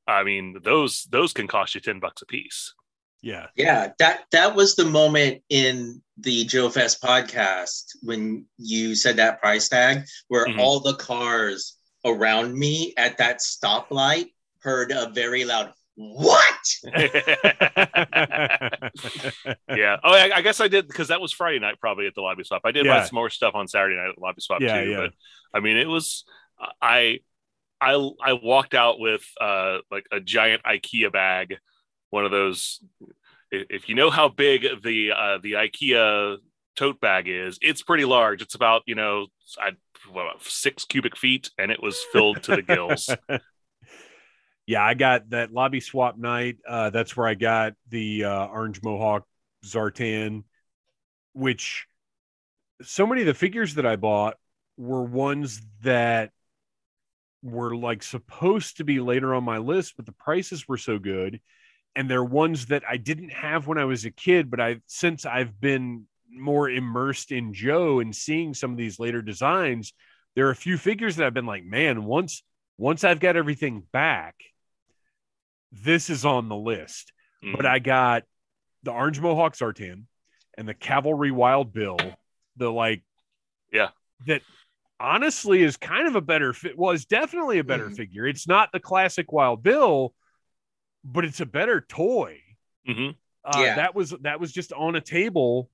i 0.08 0.24
mean 0.24 0.58
those 0.64 1.04
those 1.12 1.34
can 1.34 1.48
cost 1.48 1.76
you 1.76 1.82
10 1.82 2.00
bucks 2.00 2.22
a 2.22 2.26
piece 2.26 2.74
Yeah. 3.26 3.48
Yeah, 3.56 3.90
that 3.98 4.26
that 4.32 4.56
was 4.56 4.76
the 4.76 4.86
moment 4.86 5.42
in 5.50 6.00
the 6.20 6.46
Joe 6.46 6.70
Fest 6.70 7.02
podcast 7.02 7.86
when 8.04 8.46
you 8.58 8.94
said 8.94 9.16
that 9.16 9.42
price 9.42 9.68
tag, 9.68 10.04
where 10.28 10.46
Mhm. 10.46 10.60
all 10.60 10.80
the 10.80 10.94
cars 10.94 11.76
around 12.06 12.54
me 12.54 12.94
at 12.98 13.18
that 13.18 13.40
stoplight 13.40 14.28
heard 14.60 14.92
a 14.92 15.10
very 15.10 15.44
loud 15.44 15.74
"What?" 15.96 16.68
yeah. 19.76 19.98
Oh, 20.04 20.14
I, 20.14 20.30
I 20.36 20.42
guess 20.42 20.62
I 20.62 20.68
did 20.68 20.88
because 20.88 21.08
that 21.08 21.20
was 21.20 21.32
Friday 21.34 21.58
night, 21.58 21.80
probably 21.80 22.06
at 22.06 22.14
the 22.14 22.22
lobby 22.22 22.44
swap. 22.44 22.62
I 22.64 22.72
did 22.72 22.86
buy 22.86 23.06
some 23.06 23.16
more 23.16 23.32
stuff 23.32 23.56
on 23.56 23.68
Saturday 23.68 23.96
night 23.96 24.10
at 24.10 24.16
the 24.16 24.22
lobby 24.22 24.42
swap 24.42 24.62
Yeah, 24.62 24.84
too. 24.84 24.90
yeah. 24.92 24.98
But 24.98 25.14
I 25.52 25.62
mean, 25.62 25.78
it 25.78 25.88
was 25.88 26.26
I 26.80 27.22
I 27.82 27.94
I 28.24 28.34
walked 28.34 28.76
out 28.76 29.00
with 29.00 29.24
uh 29.42 29.80
like 29.90 30.06
a 30.12 30.20
giant 30.20 30.62
IKEA 30.64 31.12
bag, 31.12 31.58
one 32.16 32.26
of 32.26 32.32
those. 32.32 32.80
If 33.52 33.90
you 33.90 33.96
know 33.96 34.10
how 34.10 34.30
big 34.30 34.66
the 34.82 35.12
uh, 35.12 35.38
the 35.44 35.54
IKEA 35.54 36.38
tote 36.78 37.00
bag 37.02 37.28
is, 37.28 37.60
it's 37.62 37.84
pretty 37.84 38.06
large. 38.06 38.42
It's 38.42 38.56
about 38.56 38.84
you 38.86 38.96
know 38.96 39.28
I 39.60 39.72
what, 40.10 40.42
six 40.42 40.86
cubic 40.86 41.18
feet, 41.18 41.52
and 41.60 41.72
it 41.72 41.84
was 41.84 42.02
filled 42.14 42.42
to 42.44 42.56
the 42.56 42.62
gills. 42.62 43.10
yeah, 44.66 44.84
I 44.84 44.94
got 44.94 45.30
that 45.32 45.52
lobby 45.52 45.82
swap 45.82 46.18
night. 46.18 46.58
Uh, 46.68 46.90
that's 46.90 47.18
where 47.18 47.28
I 47.28 47.36
got 47.36 47.74
the 47.90 48.24
uh, 48.24 48.46
orange 48.48 48.82
mohawk 48.82 49.28
Zartan, 49.66 50.46
which 51.34 51.86
so 52.82 53.06
many 53.06 53.22
of 53.22 53.28
the 53.28 53.34
figures 53.34 53.76
that 53.76 53.86
I 53.86 53.98
bought 53.98 54.36
were 54.78 55.04
ones 55.04 55.62
that 55.82 56.32
were 57.44 57.76
like 57.76 58.04
supposed 58.04 58.78
to 58.78 58.86
be 58.86 59.02
later 59.02 59.36
on 59.36 59.44
my 59.44 59.58
list, 59.58 59.96
but 59.98 60.06
the 60.06 60.14
prices 60.14 60.66
were 60.66 60.78
so 60.78 60.98
good. 60.98 61.42
And 61.96 62.10
they're 62.10 62.24
ones 62.24 62.66
that 62.68 62.84
I 62.88 62.98
didn't 62.98 63.32
have 63.32 63.68
when 63.68 63.78
I 63.78 63.86
was 63.86 64.04
a 64.06 64.12
kid, 64.12 64.52
but 64.52 64.60
I 64.60 64.82
since 64.86 65.26
I've 65.26 65.60
been 65.60 66.08
more 66.30 66.70
immersed 66.70 67.32
in 67.32 67.54
Joe 67.54 68.00
and 68.02 68.14
seeing 68.14 68.54
some 68.54 68.72
of 68.72 68.78
these 68.78 69.00
later 69.00 69.22
designs, 69.22 69.94
there 70.36 70.48
are 70.48 70.52
a 70.52 70.56
few 70.56 70.78
figures 70.78 71.16
that 71.16 71.26
I've 71.26 71.34
been 71.34 71.46
like, 71.46 71.64
man, 71.64 72.04
once 72.04 72.44
once 72.78 73.06
I've 73.06 73.22
got 73.22 73.38
everything 73.38 73.84
back, 73.94 74.36
this 75.72 76.10
is 76.10 76.26
on 76.26 76.50
the 76.50 76.56
list. 76.56 77.14
Mm. 77.44 77.56
But 77.56 77.66
I 77.66 77.80
got 77.80 78.24
the 78.84 78.92
Orange 78.92 79.20
Mohawk 79.20 79.56
Zartan 79.56 80.04
and 80.58 80.68
the 80.68 80.74
Cavalry 80.74 81.32
Wild 81.32 81.74
Bill, 81.74 81.98
the 82.58 82.70
like, 82.72 83.04
Yeah. 83.72 83.90
that 84.28 84.42
honestly 85.00 85.64
is 85.64 85.78
kind 85.78 86.08
of 86.08 86.16
a 86.16 86.22
better 86.22 86.54
fit. 86.54 86.78
Well, 86.78 86.92
it's 86.92 87.06
definitely 87.06 87.60
a 87.60 87.64
better 87.64 87.90
Mhm. 87.90 87.96
figure. 87.98 88.28
It's 88.28 88.48
not 88.48 88.72
the 88.72 88.80
classic 88.80 89.32
Wild 89.32 89.64
Bill, 89.64 90.14
but 91.06 91.24
it's 91.24 91.40
a 91.40 91.46
better 91.46 91.80
toy. 91.82 92.42
Mhm. 92.88 93.16
Uh, 93.44 93.62
Yeah. 93.64 93.76
That 93.76 93.96
was 93.96 94.10
that 94.22 94.40
was 94.40 94.52
just 94.52 94.74
on 94.74 94.96
a 94.96 95.02
table, 95.02 95.70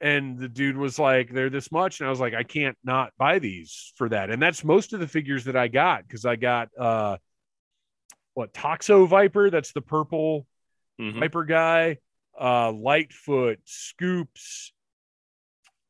and 0.00 0.38
the 0.38 0.48
dude 0.48 0.76
was 0.76 0.98
like, 0.98 1.32
"They're 1.32 1.50
this 1.50 1.72
much," 1.72 2.00
and 2.00 2.06
I 2.06 2.10
was 2.10 2.20
like, 2.20 2.34
"I 2.34 2.42
can't 2.42 2.76
not 2.84 3.12
buy 3.16 3.38
these 3.38 3.92
for 3.96 4.08
that." 4.10 4.30
And 4.30 4.40
that's 4.40 4.62
most 4.62 4.92
of 4.92 5.00
the 5.00 5.08
figures 5.08 5.44
that 5.44 5.56
I 5.56 5.68
got 5.68 6.06
because 6.06 6.26
I 6.26 6.36
got 6.36 6.68
uh, 6.78 7.16
what 8.34 8.52
Toxo 8.52 9.08
Viper. 9.08 9.48
That's 9.50 9.72
the 9.72 9.80
purple 9.80 10.46
Mhm. 11.00 11.20
Viper 11.20 11.44
guy. 11.44 11.98
Uh, 12.38 12.70
Lightfoot, 12.70 13.60
Scoops, 13.64 14.74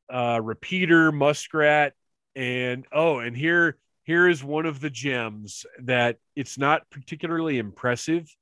uh, 0.08 0.40
Repeater, 0.40 1.10
Muskrat, 1.10 1.94
and 2.36 2.86
oh, 2.92 3.18
and 3.18 3.36
here 3.36 3.78
here 4.04 4.28
is 4.28 4.44
one 4.44 4.66
of 4.66 4.78
the 4.78 4.90
gems 4.90 5.66
that 5.80 6.18
it's 6.36 6.56
not 6.56 6.88
particularly 6.90 7.58
impressive, 7.58 8.32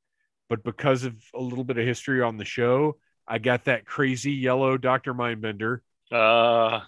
but 0.48 0.62
because 0.62 1.04
of 1.04 1.14
a 1.35 1.40
little 1.40 1.64
bit 1.64 1.78
of 1.78 1.87
history 1.87 2.22
on 2.22 2.37
the 2.37 2.44
show, 2.44 2.96
I 3.26 3.38
got 3.38 3.64
that 3.64 3.87
crazy 3.87 4.33
yellow 4.33 4.76
Doctor 4.76 5.14
Mindbender. 5.14 5.78
Uh, 6.12 6.80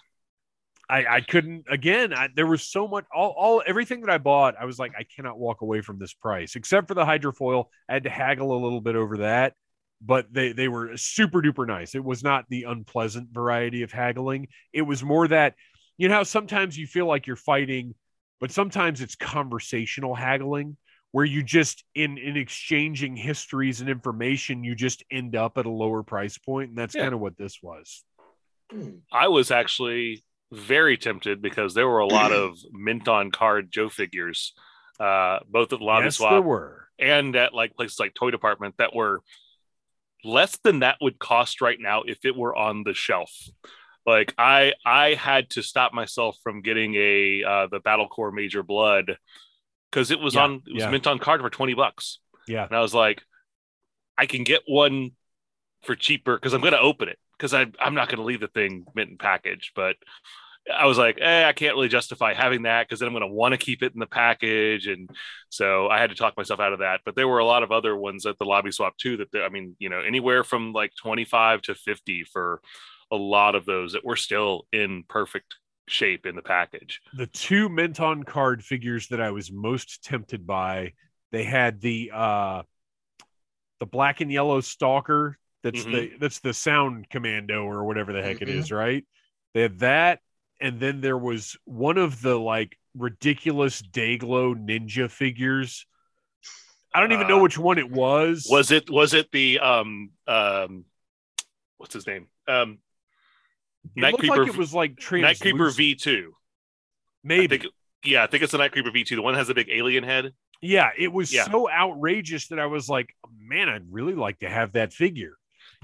I, 0.88 1.06
I 1.16 1.20
couldn't 1.20 1.66
again. 1.68 2.12
I, 2.12 2.28
there 2.34 2.46
was 2.46 2.62
so 2.62 2.86
much 2.86 3.06
all, 3.14 3.34
all 3.36 3.62
everything 3.66 4.02
that 4.02 4.10
I 4.10 4.18
bought. 4.18 4.54
I 4.60 4.66
was 4.66 4.78
like, 4.78 4.92
I 4.98 5.04
cannot 5.04 5.38
walk 5.38 5.62
away 5.62 5.80
from 5.80 5.98
this 5.98 6.12
price, 6.14 6.54
except 6.54 6.88
for 6.88 6.94
the 6.94 7.04
hydrofoil. 7.04 7.66
I 7.88 7.94
had 7.94 8.04
to 8.04 8.10
haggle 8.10 8.52
a 8.52 8.60
little 8.62 8.80
bit 8.80 8.94
over 8.94 9.18
that, 9.18 9.54
but 10.00 10.32
they 10.32 10.52
they 10.52 10.68
were 10.68 10.96
super 10.96 11.40
duper 11.42 11.66
nice. 11.66 11.94
It 11.94 12.04
was 12.04 12.22
not 12.22 12.44
the 12.48 12.64
unpleasant 12.64 13.30
variety 13.32 13.82
of 13.82 13.90
haggling. 13.90 14.48
It 14.72 14.82
was 14.82 15.02
more 15.02 15.26
that 15.28 15.54
you 15.96 16.08
know 16.08 16.14
how 16.14 16.22
sometimes 16.22 16.78
you 16.78 16.86
feel 16.86 17.06
like 17.06 17.26
you're 17.26 17.36
fighting, 17.36 17.94
but 18.38 18.52
sometimes 18.52 19.00
it's 19.00 19.16
conversational 19.16 20.14
haggling 20.14 20.76
where 21.16 21.24
you 21.24 21.42
just 21.42 21.82
in 21.94 22.18
in 22.18 22.36
exchanging 22.36 23.16
histories 23.16 23.80
and 23.80 23.88
information, 23.88 24.62
you 24.62 24.74
just 24.74 25.02
end 25.10 25.34
up 25.34 25.56
at 25.56 25.64
a 25.64 25.70
lower 25.70 26.02
price 26.02 26.36
point, 26.36 26.68
and 26.68 26.76
that's 26.76 26.94
Yeah. 26.94 27.04
kind 27.04 27.14
of 27.14 27.20
what 27.20 27.38
this 27.38 27.62
was. 27.62 28.04
Hmm. 28.70 28.98
I 29.10 29.28
was 29.28 29.50
actually 29.50 30.22
very 30.52 30.98
tempted 30.98 31.40
because 31.40 31.72
there 31.72 31.88
were 31.88 32.00
a 32.00 32.06
lot 32.06 32.32
of 32.32 32.58
mint 32.70 33.08
on 33.08 33.30
card 33.30 33.72
Joe 33.72 33.88
figures, 33.88 34.52
uh, 35.00 35.38
both 35.48 35.72
at 35.72 35.80
Lobby 35.80 36.04
yes, 36.04 36.18
there 36.18 36.28
Swap 36.28 36.44
were. 36.44 36.88
and 36.98 37.34
at 37.34 37.54
like 37.54 37.74
places 37.76 37.98
like 37.98 38.12
Toy 38.12 38.30
Department 38.30 38.74
that 38.76 38.94
were 38.94 39.22
less 40.22 40.58
than 40.64 40.80
that 40.80 40.98
would 41.00 41.18
cost 41.18 41.62
right 41.62 41.78
now 41.80 42.02
if 42.02 42.26
it 42.26 42.36
were 42.36 42.54
on 42.54 42.82
the 42.84 42.92
shelf. 42.92 43.32
Like 44.04 44.34
I, 44.36 44.74
I 44.84 45.14
had 45.14 45.48
to 45.52 45.62
stop 45.62 45.94
myself 45.94 46.36
from 46.42 46.60
getting 46.60 46.94
a 46.94 47.42
uh, 47.42 47.66
the 47.68 47.80
Battle 47.80 48.06
Corps 48.06 48.32
Major 48.32 48.62
Bludd 48.62 49.16
because 49.96 50.10
it 50.10 50.20
was 50.20 50.34
Yeah, 50.34 50.42
on 50.42 50.62
it 50.66 50.74
was 50.74 50.82
yeah. 50.82 50.90
mint 50.90 51.06
on 51.06 51.18
card 51.18 51.40
for 51.40 51.48
twenty 51.48 51.72
bucks, 51.72 52.18
Yeah. 52.46 52.66
and 52.66 52.76
I 52.76 52.80
was 52.82 52.92
like, 52.92 53.22
I 54.18 54.26
can 54.26 54.44
get 54.44 54.60
one 54.66 55.12
for 55.84 55.96
cheaper 55.96 56.36
because 56.36 56.52
I'm 56.52 56.60
going 56.60 56.74
to 56.74 56.80
open 56.80 57.08
it 57.08 57.18
because 57.38 57.54
I'm 57.54 57.94
not 57.94 58.08
going 58.08 58.18
to 58.18 58.24
leave 58.24 58.40
the 58.40 58.48
thing 58.48 58.84
mint 58.94 59.08
and 59.10 59.18
package. 59.18 59.72
But 59.74 59.96
I 60.70 60.84
was 60.84 60.98
like, 60.98 61.18
eh, 61.18 61.44
I 61.48 61.52
can't 61.54 61.74
really 61.76 61.88
justify 61.88 62.34
having 62.34 62.62
that 62.64 62.86
because 62.86 63.00
then 63.00 63.06
I'm 63.06 63.14
going 63.14 63.22
to 63.22 63.32
want 63.34 63.52
to 63.52 63.58
keep 63.58 63.82
it 63.82 63.94
in 63.94 64.00
the 64.00 64.06
package, 64.06 64.86
and 64.86 65.08
so 65.48 65.88
I 65.88 65.98
had 65.98 66.10
to 66.10 66.16
talk 66.16 66.36
myself 66.36 66.60
out 66.60 66.74
of 66.74 66.80
that. 66.80 67.00
But 67.06 67.16
there 67.16 67.28
were 67.28 67.38
a 67.38 67.46
lot 67.46 67.62
of 67.62 67.72
other 67.72 67.96
ones 67.96 68.26
at 68.26 68.36
the 68.36 68.44
lobby 68.44 68.72
swap 68.72 68.98
too. 68.98 69.16
That 69.16 69.42
I 69.42 69.48
mean, 69.48 69.76
you 69.78 69.88
know, 69.88 70.00
anywhere 70.00 70.44
from 70.44 70.74
like 70.74 70.92
25 71.00 71.62
to 71.62 71.74
50 71.74 72.24
for 72.24 72.60
a 73.10 73.16
lot 73.16 73.54
of 73.54 73.64
those 73.64 73.92
that 73.94 74.04
were 74.04 74.16
still 74.16 74.66
in 74.72 75.04
perfect 75.08 75.54
shape 75.86 76.26
in 76.26 76.36
the 76.36 76.42
package. 76.42 77.00
the 77.14 77.26
two 77.26 77.68
mint 77.68 78.00
on 78.00 78.22
card 78.24 78.64
figures 78.64 79.08
that 79.08 79.20
I 79.20 79.30
was 79.30 79.50
most 79.52 80.02
tempted 80.04 80.46
by, 80.46 80.92
they 81.32 81.44
had 81.44 81.80
the 81.80 82.10
uh 82.14 82.62
the 83.80 83.86
black 83.86 84.20
and 84.20 84.32
yellow 84.32 84.60
stalker 84.60 85.38
that's 85.62 85.84
the 85.84 86.12
that's 86.20 86.38
the 86.40 86.54
sound 86.54 87.08
commando 87.10 87.64
or 87.64 87.84
whatever 87.84 88.12
the 88.12 88.22
heck 88.22 88.40
it 88.40 88.48
Mhm. 88.48 88.58
is, 88.60 88.70
right? 88.70 89.04
They 89.54 89.62
had 89.62 89.78
that, 89.80 90.20
and 90.60 90.78
then 90.80 91.00
there 91.00 91.18
was 91.18 91.56
one 91.64 91.98
of 91.98 92.20
the 92.22 92.38
like 92.38 92.78
ridiculous 92.96 93.82
Dayglow 93.82 94.54
ninja 94.54 95.10
figures. 95.10 95.86
I 96.94 97.00
don't 97.00 97.12
even 97.12 97.26
know 97.28 97.38
Uh, 97.38 97.42
which 97.42 97.58
one 97.58 97.78
it 97.78 97.90
was. 97.90 98.46
Was 98.50 98.70
it 98.70 98.88
was 98.88 99.12
it 99.12 99.30
the 99.32 99.58
um 99.58 100.10
um 100.26 100.84
what's 101.78 101.94
his 101.94 102.06
name? 102.06 102.28
Um 102.48 102.78
it 103.94 104.00
Night 104.00 104.12
looked 104.12 104.20
Creeper 104.20 104.44
like 104.44 104.48
it 104.54 104.56
was 104.58 104.74
like 104.74 104.90
Night 104.90 105.40
Creeper 105.40 105.58
translucent. 105.58 105.76
V 105.76 105.94
two. 105.94 106.32
Maybe. 107.24 107.44
I 107.44 107.58
think 107.58 107.72
yeah, 108.04 108.22
I 108.22 108.26
think 108.26 108.42
it's 108.42 108.52
the 108.52 108.58
Night 108.58 108.72
Creeper 108.72 108.90
V 108.90 109.04
two, 109.04 109.16
the 109.16 109.22
one 109.22 109.34
that 109.34 109.38
has 109.38 109.48
a 109.48 109.54
big 109.54 109.68
alien 109.70 110.04
head. 110.04 110.32
Yeah, 110.62 110.90
it 110.96 111.12
was 111.12 111.32
Yeah. 111.32 111.44
so 111.44 111.70
outrageous 111.70 112.48
that 112.48 112.58
I 112.58 112.66
was 112.66 112.88
like, 112.88 113.14
man, 113.38 113.68
I'd 113.68 113.84
really 113.90 114.14
like 114.14 114.38
to 114.40 114.48
have 114.48 114.72
that 114.72 114.92
figure. 114.92 115.36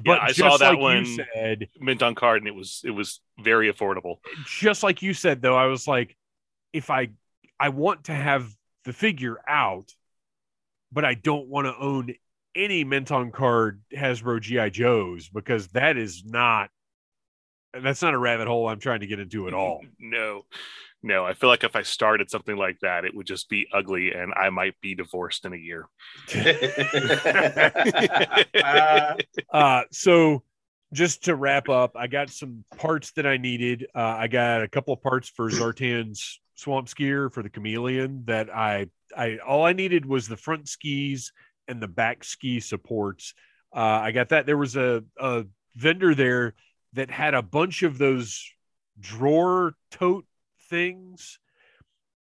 But 0.02 0.20
I 0.22 0.28
just 0.28 0.38
saw 0.38 0.56
that 0.56 0.70
like 0.70 0.78
one- 0.78 1.18
said, 1.34 1.68
mint 1.78 2.02
on 2.02 2.14
card 2.14 2.38
and 2.40 2.48
it 2.48 2.54
was 2.54 2.80
it 2.84 2.90
was 2.90 3.20
very 3.40 3.70
affordable. 3.72 4.16
just 4.46 4.82
like 4.82 5.02
you 5.02 5.12
said 5.14 5.42
though, 5.42 5.56
I 5.56 5.66
was 5.66 5.86
like, 5.86 6.16
if 6.72 6.90
I 6.90 7.10
I 7.60 7.68
want 7.68 8.04
to 8.04 8.14
have 8.14 8.48
the 8.84 8.92
figure 8.92 9.38
out, 9.46 9.92
but 10.90 11.04
I 11.04 11.14
don't 11.14 11.48
want 11.48 11.66
to 11.66 11.76
own 11.76 12.14
any 12.54 12.84
mint 12.84 13.12
on 13.12 13.30
card 13.30 13.82
Hasbro 13.94 14.40
GI 14.40 14.70
Joes 14.70 15.28
because 15.28 15.68
that 15.68 15.96
is 15.96 16.24
not 16.24 16.70
that's 17.80 18.02
not 18.02 18.14
a 18.14 18.18
rabbit 18.18 18.48
hole 18.48 18.68
I'm 18.68 18.80
trying 18.80 19.00
to 19.00 19.06
get 19.06 19.18
into 19.20 19.48
at 19.48 19.54
all. 19.54 19.80
no. 19.98 20.42
No, 21.04 21.24
I 21.24 21.35
feel 21.35 21.48
like 21.48 21.64
if 21.64 21.74
I 21.74 21.82
started 21.82 22.30
something 22.30 22.56
like 22.56 22.78
that, 22.82 23.04
it 23.04 23.12
would 23.14 23.26
just 23.26 23.48
be 23.48 23.66
ugly 23.72 24.12
and 24.12 24.32
I 24.35 24.50
might 24.50 24.80
be 24.80 24.94
divorced 24.94 25.44
in 25.44 25.52
a 25.52 25.56
year. 25.56 25.88
Uh, 28.54 29.14
Uh, 29.52 29.82
so 29.90 30.44
just 30.92 31.24
to 31.24 31.35
wrap 31.35 31.68
up, 31.68 31.92
I 31.96 32.06
got 32.06 32.30
some 32.30 32.64
parts 32.76 33.12
that 33.12 33.26
I 33.26 33.37
needed. 33.37 33.87
Uh, 33.94 34.16
I 34.18 34.28
got 34.28 34.62
a 34.62 34.68
couple 34.68 34.94
of 34.94 35.02
parts 35.02 35.28
for 35.28 35.50
Zartan's 35.50 36.40
swamp 36.54 36.87
skier 36.87 37.32
for 37.32 37.42
the 37.42 37.50
chameleon 37.50 38.22
that 38.26 38.54
I, 38.54 38.87
I, 39.16 39.38
all 39.46 39.64
I 39.64 39.72
needed 39.72 40.06
was 40.06 40.28
the 40.28 40.37
front 40.37 40.68
skis 40.68 41.32
and 41.66 41.82
the 41.82 41.88
back 41.88 42.22
ski 42.22 42.61
supports. 42.61 43.35
Uh, 43.74 43.80
I 43.80 44.12
got 44.12 44.28
that. 44.28 44.46
There 44.46 44.58
was 44.58 44.76
a, 44.76 45.02
a 45.18 45.46
vendor 45.74 46.14
there 46.14 46.54
that 46.94 47.11
had 47.11 47.35
a 47.35 47.42
bunch 47.42 47.83
of 47.83 47.98
those 47.98 48.50
drawer 48.98 49.74
tote 49.90 50.26
things, 50.68 51.38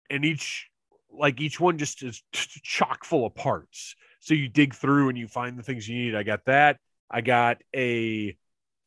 and 0.10 0.26
each, 0.26 0.70
like 1.12 1.40
each 1.42 1.60
one, 1.60 1.78
just 1.78 2.04
is 2.04 2.24
chock 2.32 3.06
full 3.06 3.26
of 3.26 3.36
parts. 3.36 3.96
So 4.20 4.34
you 4.34 4.50
dig 4.50 4.74
through 4.74 5.10
and 5.10 5.18
you 5.18 5.28
find 5.28 5.58
the 5.58 5.64
things 5.64 5.88
you 5.88 5.98
need. 5.98 6.16
I 6.16 6.24
got 6.24 6.46
that. 6.46 6.78
I 7.10 7.22
got 7.22 7.62
a 7.76 8.38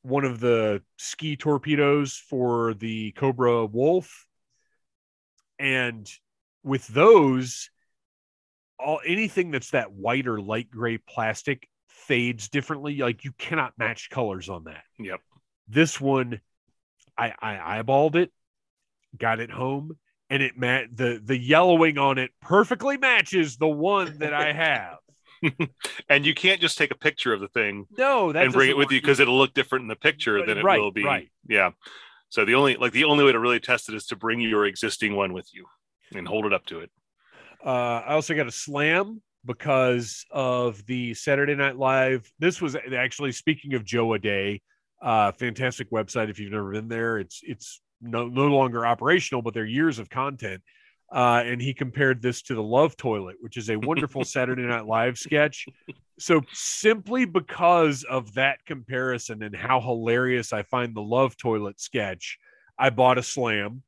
one 0.02 0.24
of 0.24 0.40
the 0.40 0.82
ski 0.98 1.36
torpedoes 1.36 2.14
for 2.28 2.74
the 2.74 3.12
Cobra 3.12 3.66
Wolf. 3.66 4.26
And 5.58 6.10
with 6.62 6.86
those, 6.88 7.70
all 8.78 9.00
anything 9.06 9.50
that's 9.50 9.70
that 9.70 9.92
white 9.92 10.26
or 10.26 10.40
light 10.40 10.70
gray 10.70 10.98
plastic 10.98 11.68
fades 11.88 12.48
differently. 12.48 12.96
Like 12.96 13.24
you 13.24 13.32
cannot 13.32 13.78
match 13.78 14.10
colors 14.10 14.48
on 14.48 14.64
that. 14.64 14.84
Yep. 14.98 15.20
This 15.70 16.00
one, 16.00 16.40
I, 17.16 17.32
I 17.40 17.82
eyeballed 17.82 18.16
it, 18.16 18.32
got 19.16 19.40
it 19.40 19.50
home, 19.50 19.96
and 20.28 20.42
it 20.42 20.58
mat 20.58 20.88
the 20.92 21.20
the 21.24 21.38
yellowing 21.38 21.96
on 21.96 22.18
it 22.18 22.30
perfectly 22.40 22.96
matches 22.96 23.56
the 23.56 23.68
one 23.68 24.18
that 24.18 24.34
I 24.34 24.52
have. 24.52 24.98
And 26.10 26.26
you 26.26 26.34
can't 26.34 26.60
just 26.60 26.76
take 26.76 26.90
a 26.90 26.98
picture 26.98 27.32
of 27.32 27.40
the 27.40 27.48
thing 27.48 27.86
No, 27.96 28.30
and 28.30 28.52
bring 28.52 28.68
it 28.68 28.76
with 28.76 28.90
you 28.90 29.00
because 29.00 29.20
it'll 29.20 29.38
look 29.38 29.54
different 29.54 29.84
in 29.84 29.88
the 29.88 29.96
picture 29.96 30.44
than 30.44 30.58
it 30.58 30.64
Right, 30.64 30.78
will 30.78 30.90
be. 30.90 31.02
right. 31.02 31.30
Yeah. 31.48 31.70
So 32.28 32.44
the 32.44 32.54
only 32.56 32.76
like 32.76 32.92
the 32.92 33.04
only 33.04 33.24
way 33.24 33.32
to 33.32 33.38
really 33.38 33.58
test 33.60 33.88
it 33.88 33.94
is 33.94 34.06
to 34.08 34.16
bring 34.16 34.40
your 34.40 34.66
existing 34.66 35.16
one 35.16 35.32
with 35.32 35.48
you 35.54 35.64
and 36.14 36.28
hold 36.28 36.44
it 36.44 36.52
up 36.52 36.66
to 36.66 36.80
it. 36.80 36.90
Uh, 37.64 38.02
I 38.06 38.12
also 38.14 38.34
got 38.34 38.48
a 38.48 38.52
slam 38.52 39.22
because 39.46 40.26
of 40.30 40.84
the 40.84 41.14
Saturday 41.14 41.54
Night 41.54 41.76
Live. 41.78 42.30
This 42.38 42.60
was 42.60 42.76
actually 42.94 43.32
speaking 43.32 43.72
of 43.74 43.84
Joe 43.84 44.12
a 44.12 44.18
Day, 44.18 44.60
uh, 45.02 45.32
fantastic 45.32 45.90
website. 45.90 46.30
If 46.30 46.38
you've 46.38 46.52
never 46.52 46.72
been 46.72 46.88
there, 46.88 47.18
it's 47.18 47.40
it's 47.42 47.80
no 48.00 48.28
no 48.28 48.46
longer 48.46 48.86
operational, 48.86 49.42
but 49.42 49.54
they're 49.54 49.64
years 49.64 49.98
of 49.98 50.10
content. 50.10 50.62
Uh, 51.12 51.42
and 51.44 51.60
he 51.60 51.74
compared 51.74 52.22
this 52.22 52.40
to 52.42 52.54
the 52.54 52.62
Love 52.62 52.96
Toilet, 52.96 53.36
which 53.40 53.56
is 53.56 53.68
a 53.68 53.76
wonderful 53.76 54.24
Saturday 54.24 54.62
Night 54.62 54.86
Live 54.86 55.18
sketch. 55.18 55.66
So 56.20 56.42
simply 56.52 57.24
because 57.24 58.04
of 58.04 58.34
that 58.34 58.64
comparison 58.64 59.42
and 59.42 59.56
how 59.56 59.80
hilarious 59.80 60.52
I 60.52 60.62
find 60.62 60.94
the 60.94 61.02
Love 61.02 61.36
Toilet 61.36 61.80
sketch, 61.80 62.38
I 62.78 62.90
bought 62.90 63.18
a 63.18 63.24
slam. 63.24 63.82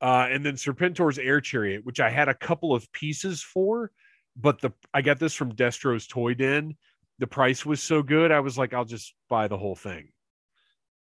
Uh, 0.00 0.28
and 0.30 0.46
then 0.46 0.54
Serpentor's 0.54 1.18
Air 1.18 1.40
Chariot, 1.40 1.84
which 1.84 2.00
I 2.00 2.08
had 2.08 2.28
a 2.28 2.34
couple 2.34 2.72
of 2.72 2.90
pieces 2.92 3.42
for, 3.42 3.90
but 4.36 4.60
the 4.60 4.72
I 4.94 5.02
got 5.02 5.18
this 5.18 5.34
from 5.34 5.54
Destro's 5.54 6.06
Toy 6.06 6.34
Den. 6.34 6.76
The 7.18 7.26
price 7.26 7.66
was 7.66 7.82
so 7.82 8.02
good, 8.02 8.30
I 8.30 8.40
was 8.40 8.56
like, 8.56 8.72
I'll 8.72 8.84
just 8.84 9.12
buy 9.28 9.48
the 9.48 9.58
whole 9.58 9.74
thing. 9.74 10.10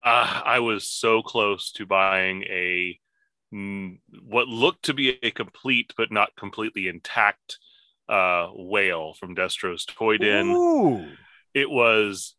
Uh, 0.05 0.43
I 0.45 0.61
was 0.61 0.89
so 0.89 1.23
close 1.23 1.73
to 1.73 1.87
buying 1.87 2.43
a 2.45 2.99
mm, 3.53 3.99
what 4.23 4.49
looked 4.49 4.85
to 4.87 4.95
be 4.95 5.19
a 5.23 5.31
complete 5.31 5.93
but 5.97 6.13
not 6.13 6.37
completely 6.37 6.89
intact 6.89 7.59
uh, 8.09 8.49
whale 8.55 9.15
from 9.15 9.35
Destro's 9.35 9.85
Toy 9.85 10.19
Den. 10.19 10.47
Ooh, 10.51 11.07
It 11.55 11.71
was 11.71 12.35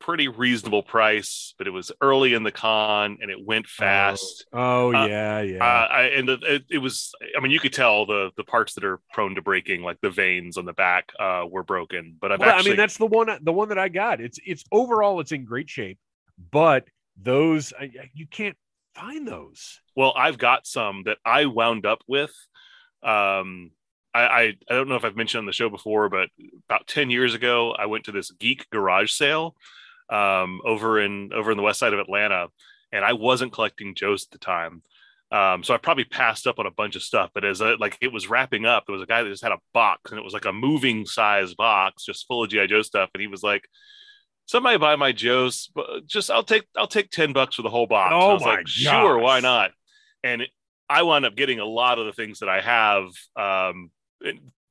pretty 0.00 0.28
reasonable 0.28 0.82
price, 0.82 1.54
but 1.58 1.66
it 1.66 1.70
was 1.70 1.90
early 2.00 2.34
in 2.34 2.42
the 2.42 2.52
con 2.52 3.18
and 3.20 3.30
it 3.30 3.38
went 3.44 3.66
fast. 3.66 4.46
oh 4.52 4.94
Uh, 4.94 5.06
yeah, 5.06 5.40
yeah. 5.40 5.64
Uh, 5.64 5.86
I, 5.90 6.02
and 6.16 6.28
the, 6.28 6.38
it, 6.42 6.64
it 6.70 6.78
was, 6.78 7.12
I 7.36 7.40
mean, 7.40 7.50
you 7.52 7.60
could 7.60 7.72
tell 7.72 8.06
the 8.06 8.30
the 8.36 8.44
parts 8.44 8.74
that 8.74 8.84
are 8.84 9.00
prone 9.12 9.34
to 9.34 9.42
breaking, 9.42 9.82
like 9.82 10.00
the 10.00 10.10
veins 10.10 10.56
on 10.56 10.64
the 10.64 10.72
back, 10.72 11.12
uh, 11.18 11.44
were 11.50 11.62
broken. 11.64 12.16
But 12.20 12.32
I've 12.32 12.40
well, 12.40 12.50
actually, 12.50 12.70
I 12.70 12.72
mean, 12.72 12.76
that's 12.78 12.96
the 12.96 13.06
one 13.06 13.28
the 13.42 13.52
one 13.52 13.68
that 13.70 13.78
I 13.78 13.88
got. 13.88 14.20
It's 14.20 14.38
it's 14.46 14.64
overall 14.72 15.20
it's 15.20 15.32
in 15.32 15.44
great 15.44 15.68
shape, 15.68 15.98
but 16.50 16.84
those 17.20 17.72
I, 17.78 17.84
I- 17.84 18.10
you 18.14 18.26
can't 18.26 18.56
find 18.94 19.26
those. 19.26 19.80
well, 19.96 20.12
I've 20.16 20.38
got 20.38 20.66
some 20.66 21.02
that 21.04 21.18
I 21.24 21.46
wound 21.46 21.86
up 21.86 22.02
with. 22.08 22.32
Um, 23.02 23.70
I, 24.14 24.20
I 24.22 24.40
I 24.68 24.74
don't 24.74 24.88
know 24.88 24.96
if 24.96 25.04
I've 25.04 25.16
mentioned 25.16 25.40
on 25.40 25.46
the 25.46 25.52
show 25.52 25.68
before, 25.68 26.08
but 26.08 26.30
about 26.68 26.86
ten 26.86 27.10
years 27.10 27.34
ago, 27.34 27.72
I 27.72 27.86
went 27.86 28.04
to 28.04 28.12
this 28.12 28.30
geek 28.30 28.68
garage 28.70 29.12
sale 29.12 29.54
um, 30.10 30.60
over 30.64 31.00
in 31.00 31.32
over 31.32 31.50
in 31.50 31.56
the 31.56 31.62
west 31.62 31.78
side 31.78 31.92
of 31.92 32.00
Atlanta, 32.00 32.48
and 32.92 33.04
I 33.04 33.12
wasn't 33.12 33.52
collecting 33.52 33.94
Joe's 33.94 34.24
at 34.24 34.30
the 34.30 34.38
time. 34.38 34.82
Um, 35.30 35.62
so 35.62 35.74
I 35.74 35.76
probably 35.76 36.04
passed 36.04 36.46
up 36.46 36.58
on 36.58 36.66
a 36.66 36.70
bunch 36.70 36.96
of 36.96 37.02
stuff, 37.02 37.30
but 37.34 37.44
as 37.44 37.60
I, 37.60 37.74
like 37.74 37.98
it 38.00 38.12
was 38.12 38.30
wrapping 38.30 38.64
up, 38.64 38.84
there 38.86 38.94
was 38.94 39.02
a 39.02 39.06
guy 39.06 39.22
that 39.22 39.28
just 39.28 39.42
had 39.42 39.52
a 39.52 39.60
box, 39.74 40.10
and 40.10 40.18
it 40.18 40.24
was 40.24 40.32
like 40.32 40.46
a 40.46 40.52
moving 40.52 41.04
size 41.04 41.52
box, 41.54 42.04
just 42.04 42.26
full 42.26 42.44
of 42.44 42.50
GI 42.50 42.68
Joe 42.68 42.80
stuff, 42.82 43.10
and 43.12 43.20
he 43.20 43.26
was 43.26 43.42
like, 43.42 43.68
"Somebody 44.46 44.78
buy 44.78 44.96
my 44.96 45.12
Joe's, 45.12 45.70
but 45.74 46.06
just 46.06 46.30
I'll 46.30 46.44
take 46.44 46.66
I'll 46.76 46.86
take 46.86 47.10
ten 47.10 47.34
bucks 47.34 47.56
for 47.56 47.62
the 47.62 47.68
whole 47.68 47.86
box." 47.86 48.12
Oh 48.14 48.30
I 48.30 48.32
was 48.32 48.42
my 48.42 48.54
like, 48.56 48.68
"Sure, 48.68 49.18
why 49.18 49.40
not?" 49.40 49.72
And 50.24 50.42
it, 50.42 50.50
I 50.88 51.02
wound 51.02 51.26
up 51.26 51.36
getting 51.36 51.60
a 51.60 51.66
lot 51.66 51.98
of 51.98 52.06
the 52.06 52.12
things 52.12 52.38
that 52.38 52.48
I 52.48 52.62
have, 52.62 53.08
um, 53.36 53.90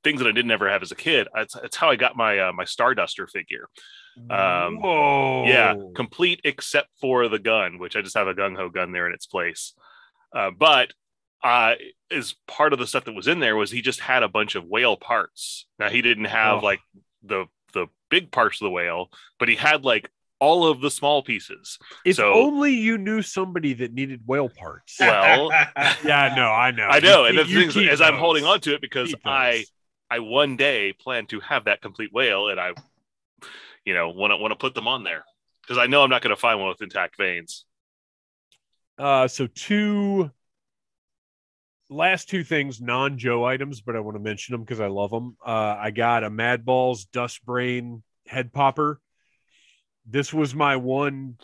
things 0.04 0.20
that 0.20 0.28
I 0.28 0.32
didn't 0.32 0.52
ever 0.52 0.70
have 0.70 0.82
as 0.82 0.92
a 0.92 0.96
kid. 0.96 1.28
It's, 1.36 1.56
it's 1.56 1.76
how 1.76 1.92
I 1.92 1.96
got 1.96 2.18
my 2.18 2.40
uh, 2.40 2.54
my 2.54 2.64
Starduster 2.64 3.30
figure. 3.30 3.68
Um, 4.30 4.78
Whoa, 4.82 5.45
Yeah, 5.45 5.76
complete 5.95 6.41
except 6.43 6.89
for 6.99 7.28
the 7.28 7.39
gun, 7.39 7.80
which 7.80 7.95
I 7.95 8.01
just 8.01 8.18
have 8.18 8.28
a 8.28 8.34
gung 8.34 8.55
ho 8.55 8.70
gun 8.70 8.91
there 8.91 9.07
in 9.07 9.13
its 9.13 9.26
place. 9.26 9.74
Uh, 10.36 10.51
but 10.51 10.91
uh, 11.43 11.76
as 12.11 12.36
part 12.47 12.74
of 12.74 12.80
the 12.80 12.88
stuff 12.88 13.05
that 13.05 13.13
was 13.15 13.28
in 13.28 13.39
there 13.39 13.55
was 13.55 13.72
he 13.72 13.82
just 13.82 13.99
had 14.01 14.24
a 14.24 14.28
bunch 14.28 14.55
of 14.55 14.65
whale 14.65 14.97
parts. 14.97 15.65
Now 15.80 15.89
he 15.89 16.01
didn't 16.01 16.26
have 16.26 16.57
Oh. 16.57 16.65
like 16.65 16.80
the 17.24 17.45
the 17.74 17.88
big 18.09 18.32
parts 18.32 18.59
of 18.61 18.65
the 18.65 18.72
whale, 18.72 19.11
but 19.39 19.47
he 19.49 19.55
had 19.55 19.84
like 19.86 20.09
all 20.39 20.68
of 20.68 20.82
the 20.82 20.91
small 20.91 21.24
pieces. 21.24 21.78
If 22.05 22.18
so- 22.18 22.34
only 22.34 22.74
you 22.74 22.97
knew 22.97 23.22
somebody 23.22 23.74
that 23.74 23.93
needed 23.93 24.22
whale 24.26 24.49
parts. 24.49 24.97
Well, 24.99 25.49
yeah, 26.03 26.34
no, 26.36 26.49
I 26.51 26.72
know. 26.72 26.84
I 26.88 26.99
know, 26.99 27.24
You 27.24 27.30
and 27.30 27.38
the 27.39 27.45
thing 27.45 27.70
is, 27.70 27.78
as 27.93 28.01
I'm 28.01 28.15
holding 28.18 28.43
on 28.45 28.59
to 28.61 28.74
it 28.74 28.82
because 28.82 29.13
I 29.26 29.51
those. 29.57 29.72
I 30.09 30.20
one 30.20 30.55
day 30.57 30.93
plan 30.93 31.26
to 31.28 31.39
have 31.41 31.65
that 31.65 31.82
complete 31.82 32.11
whale, 32.13 32.47
and 32.49 32.59
I, 32.59 32.72
you 33.88 33.94
know, 33.94 34.10
want 34.10 34.32
to 34.32 34.38
want 34.38 34.52
to 34.52 34.58
put 34.58 34.76
them 34.76 34.86
on 34.86 35.06
there 35.06 35.24
because 35.62 35.78
I 35.78 35.88
know 35.88 36.04
I'm 36.04 36.10
not 36.10 36.22
going 36.22 36.36
to 36.36 36.40
find 36.40 36.60
one 36.60 36.68
with 36.68 36.82
intact 36.82 37.16
veins. 37.18 37.64
Uh, 39.00 39.30
so 39.30 39.48
two 39.48 40.30
last 41.90 42.28
two 42.28 42.44
things, 42.44 42.82
non-Joe 42.82 43.46
items, 43.46 43.80
but 43.80 43.96
I 43.96 44.02
want 44.02 44.18
to 44.18 44.22
mention 44.22 44.52
them 44.52 44.62
because 44.62 44.82
I 44.82 44.88
love 44.88 45.10
them. 45.10 45.38
Uh, 45.44 45.78
I 45.80 45.92
got 45.92 46.26
a 46.26 46.30
Mad 46.30 46.66
Balls 46.66 47.06
Dust 47.06 47.46
Brain 47.46 48.04
head 48.28 48.52
popper. 48.52 49.00
This 50.06 50.34
was 50.34 50.54
my 50.54 50.76
one 50.76 51.38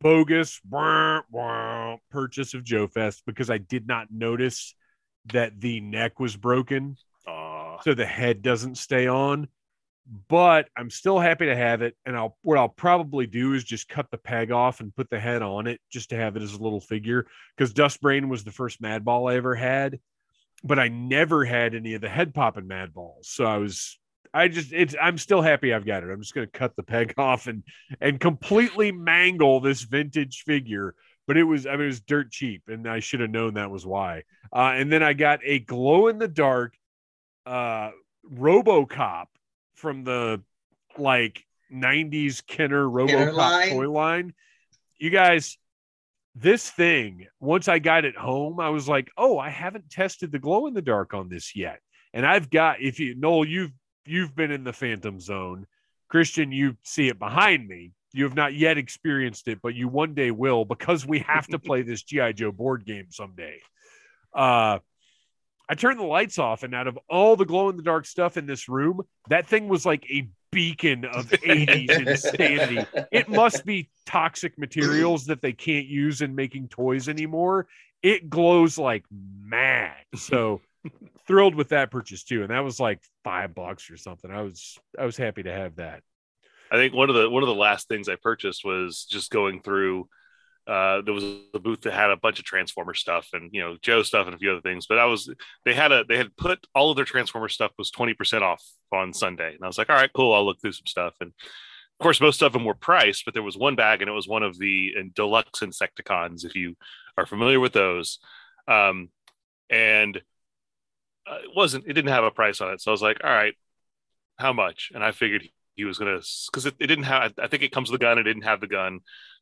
bogus 0.00 0.62
wah, 0.70 1.20
wah, 1.30 1.96
purchase 2.10 2.54
of 2.54 2.64
Joe 2.64 2.86
Fest 2.86 3.24
because 3.26 3.50
I 3.50 3.58
did 3.58 3.86
not 3.86 4.06
notice 4.10 4.74
that 5.34 5.60
the 5.60 5.82
neck 5.82 6.18
was 6.18 6.34
broken, 6.34 6.96
Aw. 7.26 7.82
so 7.82 7.92
the 7.92 8.06
head 8.06 8.40
doesn't 8.40 8.78
stay 8.78 9.06
on. 9.06 9.48
But 10.28 10.68
I'm 10.76 10.90
still 10.90 11.18
happy 11.18 11.46
to 11.46 11.56
have 11.56 11.82
it, 11.82 11.94
and 12.06 12.16
I'll 12.16 12.38
what 12.42 12.56
I'll 12.56 12.68
probably 12.68 13.26
do 13.26 13.52
is 13.52 13.62
just 13.62 13.88
cut 13.88 14.10
the 14.10 14.16
peg 14.16 14.50
off 14.50 14.80
and 14.80 14.94
put 14.94 15.10
the 15.10 15.20
head 15.20 15.42
on 15.42 15.66
it 15.66 15.80
just 15.90 16.10
to 16.10 16.16
have 16.16 16.36
it 16.36 16.42
as 16.42 16.54
a 16.54 16.62
little 16.62 16.80
figure. 16.80 17.26
Because 17.56 17.74
Dustbrain 17.74 18.28
was 18.28 18.42
the 18.42 18.50
first 18.50 18.80
Mad 18.80 19.04
Ball 19.04 19.28
I 19.28 19.34
ever 19.34 19.54
had, 19.54 19.98
but 20.64 20.78
I 20.78 20.88
never 20.88 21.44
had 21.44 21.74
any 21.74 21.92
of 21.94 22.00
the 22.00 22.08
head 22.08 22.32
popping 22.32 22.66
Mad 22.66 22.94
Balls, 22.94 23.28
so 23.28 23.44
I 23.44 23.58
was 23.58 23.98
I 24.32 24.48
just 24.48 24.72
it's 24.72 24.94
I'm 25.00 25.18
still 25.18 25.42
happy 25.42 25.72
I've 25.72 25.86
got 25.86 26.02
it. 26.02 26.10
I'm 26.10 26.20
just 26.20 26.34
gonna 26.34 26.46
cut 26.46 26.76
the 26.76 26.82
peg 26.82 27.14
off 27.18 27.46
and 27.46 27.62
and 28.00 28.20
completely 28.20 28.92
mangle 28.92 29.60
this 29.60 29.82
vintage 29.82 30.42
figure. 30.46 30.94
But 31.26 31.36
it 31.36 31.44
was 31.44 31.66
I 31.66 31.72
mean 31.72 31.82
it 31.82 31.86
was 31.86 32.00
dirt 32.00 32.30
cheap, 32.30 32.62
and 32.68 32.88
I 32.88 33.00
should 33.00 33.20
have 33.20 33.30
known 33.30 33.54
that 33.54 33.70
was 33.70 33.84
why. 33.84 34.22
Uh, 34.52 34.72
and 34.74 34.90
then 34.90 35.02
I 35.02 35.12
got 35.12 35.40
a 35.44 35.58
glow 35.58 36.08
in 36.08 36.18
the 36.18 36.28
dark 36.28 36.74
uh 37.46 37.90
RoboCop 38.30 39.26
from 39.78 40.04
the 40.04 40.42
like 40.98 41.44
90s 41.72 42.44
Kenner 42.46 42.84
RoboCop 42.84 43.32
line? 43.34 43.68
toy 43.70 43.90
line. 43.90 44.34
You 44.98 45.10
guys, 45.10 45.56
this 46.34 46.68
thing, 46.68 47.26
once 47.40 47.68
I 47.68 47.78
got 47.78 48.04
it 48.04 48.16
home, 48.16 48.60
I 48.60 48.70
was 48.70 48.88
like, 48.88 49.10
oh, 49.16 49.38
I 49.38 49.50
haven't 49.50 49.90
tested 49.90 50.32
the 50.32 50.38
glow 50.38 50.66
in 50.66 50.74
the 50.74 50.82
dark 50.82 51.14
on 51.14 51.28
this 51.28 51.54
yet. 51.56 51.80
And 52.12 52.26
I've 52.26 52.50
got 52.50 52.80
if 52.80 53.00
you 53.00 53.14
Noel, 53.14 53.44
you've 53.44 53.72
you've 54.06 54.34
been 54.34 54.50
in 54.50 54.64
the 54.64 54.72
phantom 54.72 55.20
zone. 55.20 55.66
Christian, 56.08 56.52
you 56.52 56.76
see 56.82 57.08
it 57.08 57.18
behind 57.18 57.68
me. 57.68 57.92
You 58.14 58.24
have 58.24 58.34
not 58.34 58.54
yet 58.54 58.78
experienced 58.78 59.46
it, 59.48 59.60
but 59.62 59.74
you 59.74 59.88
one 59.88 60.14
day 60.14 60.30
will 60.30 60.64
because 60.64 61.04
we 61.06 61.18
have 61.20 61.46
to 61.48 61.58
play 61.58 61.82
this 61.82 62.02
G.I. 62.02 62.32
Joe 62.32 62.50
board 62.50 62.86
game 62.86 63.08
someday. 63.10 63.60
Uh 64.32 64.78
I 65.68 65.74
turned 65.74 65.98
the 65.98 66.04
lights 66.04 66.38
off, 66.38 66.62
and 66.62 66.74
out 66.74 66.86
of 66.86 66.98
all 67.08 67.36
the 67.36 67.44
glow 67.44 67.68
in 67.68 67.76
the 67.76 67.82
dark 67.82 68.06
stuff 68.06 68.36
in 68.36 68.46
this 68.46 68.68
room, 68.68 69.02
that 69.28 69.46
thing 69.46 69.68
was 69.68 69.84
like 69.84 70.04
a 70.10 70.28
beacon 70.50 71.04
of 71.04 71.26
80s 71.30 72.06
insanity. 72.06 72.86
It 73.12 73.28
must 73.28 73.64
be 73.64 73.90
toxic 74.06 74.58
materials 74.58 75.26
that 75.26 75.42
they 75.42 75.52
can't 75.52 75.86
use 75.86 76.22
in 76.22 76.34
making 76.34 76.68
toys 76.68 77.08
anymore. 77.08 77.66
It 78.02 78.30
glows 78.30 78.78
like 78.78 79.04
mad. 79.10 79.96
So 80.14 80.60
thrilled 81.26 81.54
with 81.54 81.70
that 81.70 81.90
purchase 81.90 82.24
too. 82.24 82.42
And 82.42 82.50
that 82.50 82.64
was 82.64 82.80
like 82.80 83.00
five 83.24 83.54
bucks 83.54 83.90
or 83.90 83.96
something. 83.96 84.30
I 84.30 84.42
was 84.42 84.78
I 84.98 85.04
was 85.04 85.16
happy 85.16 85.42
to 85.42 85.52
have 85.52 85.76
that. 85.76 86.02
I 86.70 86.76
think 86.76 86.94
one 86.94 87.08
of 87.08 87.16
the 87.16 87.28
one 87.28 87.42
of 87.42 87.48
the 87.48 87.54
last 87.54 87.88
things 87.88 88.08
I 88.08 88.16
purchased 88.16 88.64
was 88.64 89.04
just 89.04 89.30
going 89.30 89.60
through. 89.60 90.08
Uh, 90.68 91.00
there 91.00 91.14
was 91.14 91.24
a 91.54 91.58
booth 91.58 91.80
that 91.80 91.94
had 91.94 92.10
a 92.10 92.16
bunch 92.16 92.38
of 92.38 92.44
Transformer 92.44 92.92
stuff 92.92 93.28
and 93.32 93.48
you 93.52 93.60
know 93.60 93.78
Joe 93.80 94.02
stuff 94.02 94.26
and 94.26 94.34
a 94.34 94.38
few 94.38 94.52
other 94.52 94.60
things. 94.60 94.86
But 94.86 94.98
I 94.98 95.06
was 95.06 95.32
they 95.64 95.72
had 95.72 95.92
a 95.92 96.04
they 96.04 96.18
had 96.18 96.36
put 96.36 96.66
all 96.74 96.90
of 96.90 96.96
their 96.96 97.06
Transformer 97.06 97.48
stuff 97.48 97.72
was 97.78 97.90
twenty 97.90 98.12
percent 98.12 98.44
off 98.44 98.62
on 98.92 99.14
Sunday, 99.14 99.54
and 99.54 99.64
I 99.64 99.66
was 99.66 99.78
like, 99.78 99.88
all 99.88 99.96
right, 99.96 100.12
cool, 100.12 100.34
I'll 100.34 100.44
look 100.44 100.60
through 100.60 100.72
some 100.72 100.86
stuff. 100.86 101.14
And 101.20 101.28
of 101.30 102.02
course, 102.02 102.20
most 102.20 102.42
of 102.42 102.52
them 102.52 102.64
were 102.66 102.74
priced, 102.74 103.24
but 103.24 103.32
there 103.34 103.42
was 103.42 103.56
one 103.56 103.76
bag 103.76 104.02
and 104.02 104.10
it 104.10 104.14
was 104.14 104.28
one 104.28 104.42
of 104.42 104.58
the 104.58 104.92
deluxe 105.14 105.60
Insecticons. 105.60 106.44
If 106.44 106.54
you 106.54 106.76
are 107.16 107.26
familiar 107.26 107.60
with 107.60 107.72
those, 107.72 108.18
um, 108.68 109.08
and 109.70 110.18
uh, 111.26 111.38
it 111.44 111.50
wasn't 111.56 111.86
it 111.86 111.94
didn't 111.94 112.10
have 112.10 112.24
a 112.24 112.30
price 112.30 112.60
on 112.60 112.72
it, 112.72 112.82
so 112.82 112.90
I 112.90 112.92
was 112.92 113.02
like, 113.02 113.18
all 113.24 113.30
right, 113.30 113.54
how 114.38 114.52
much? 114.52 114.92
And 114.94 115.02
I 115.02 115.12
figured 115.12 115.48
he 115.78 115.84
was 115.84 115.96
gonna 115.96 116.20
because 116.50 116.66
it, 116.66 116.74
it 116.80 116.88
didn't 116.88 117.04
have 117.04 117.32
i 117.38 117.46
think 117.46 117.62
it 117.62 117.70
comes 117.70 117.88
with 117.88 118.00
a 118.00 118.04
gun 118.04 118.18
it 118.18 118.24
didn't 118.24 118.42
have 118.42 118.60
the 118.60 118.66
gun 118.66 118.98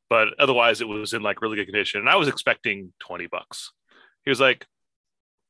but 0.09 0.29
otherwise 0.39 0.81
it 0.81 0.89
was 0.89 1.13
in 1.13 1.23
like 1.23 1.43
really 1.43 1.57
good 1.57 1.67
condition 1.67 2.01
and 2.01 2.09
i 2.09 2.17
was 2.17 2.29
expecting 2.29 2.93
20 3.01 3.27
bucks. 3.27 3.73
He 4.25 4.31
was 4.31 4.41
like 4.41 4.67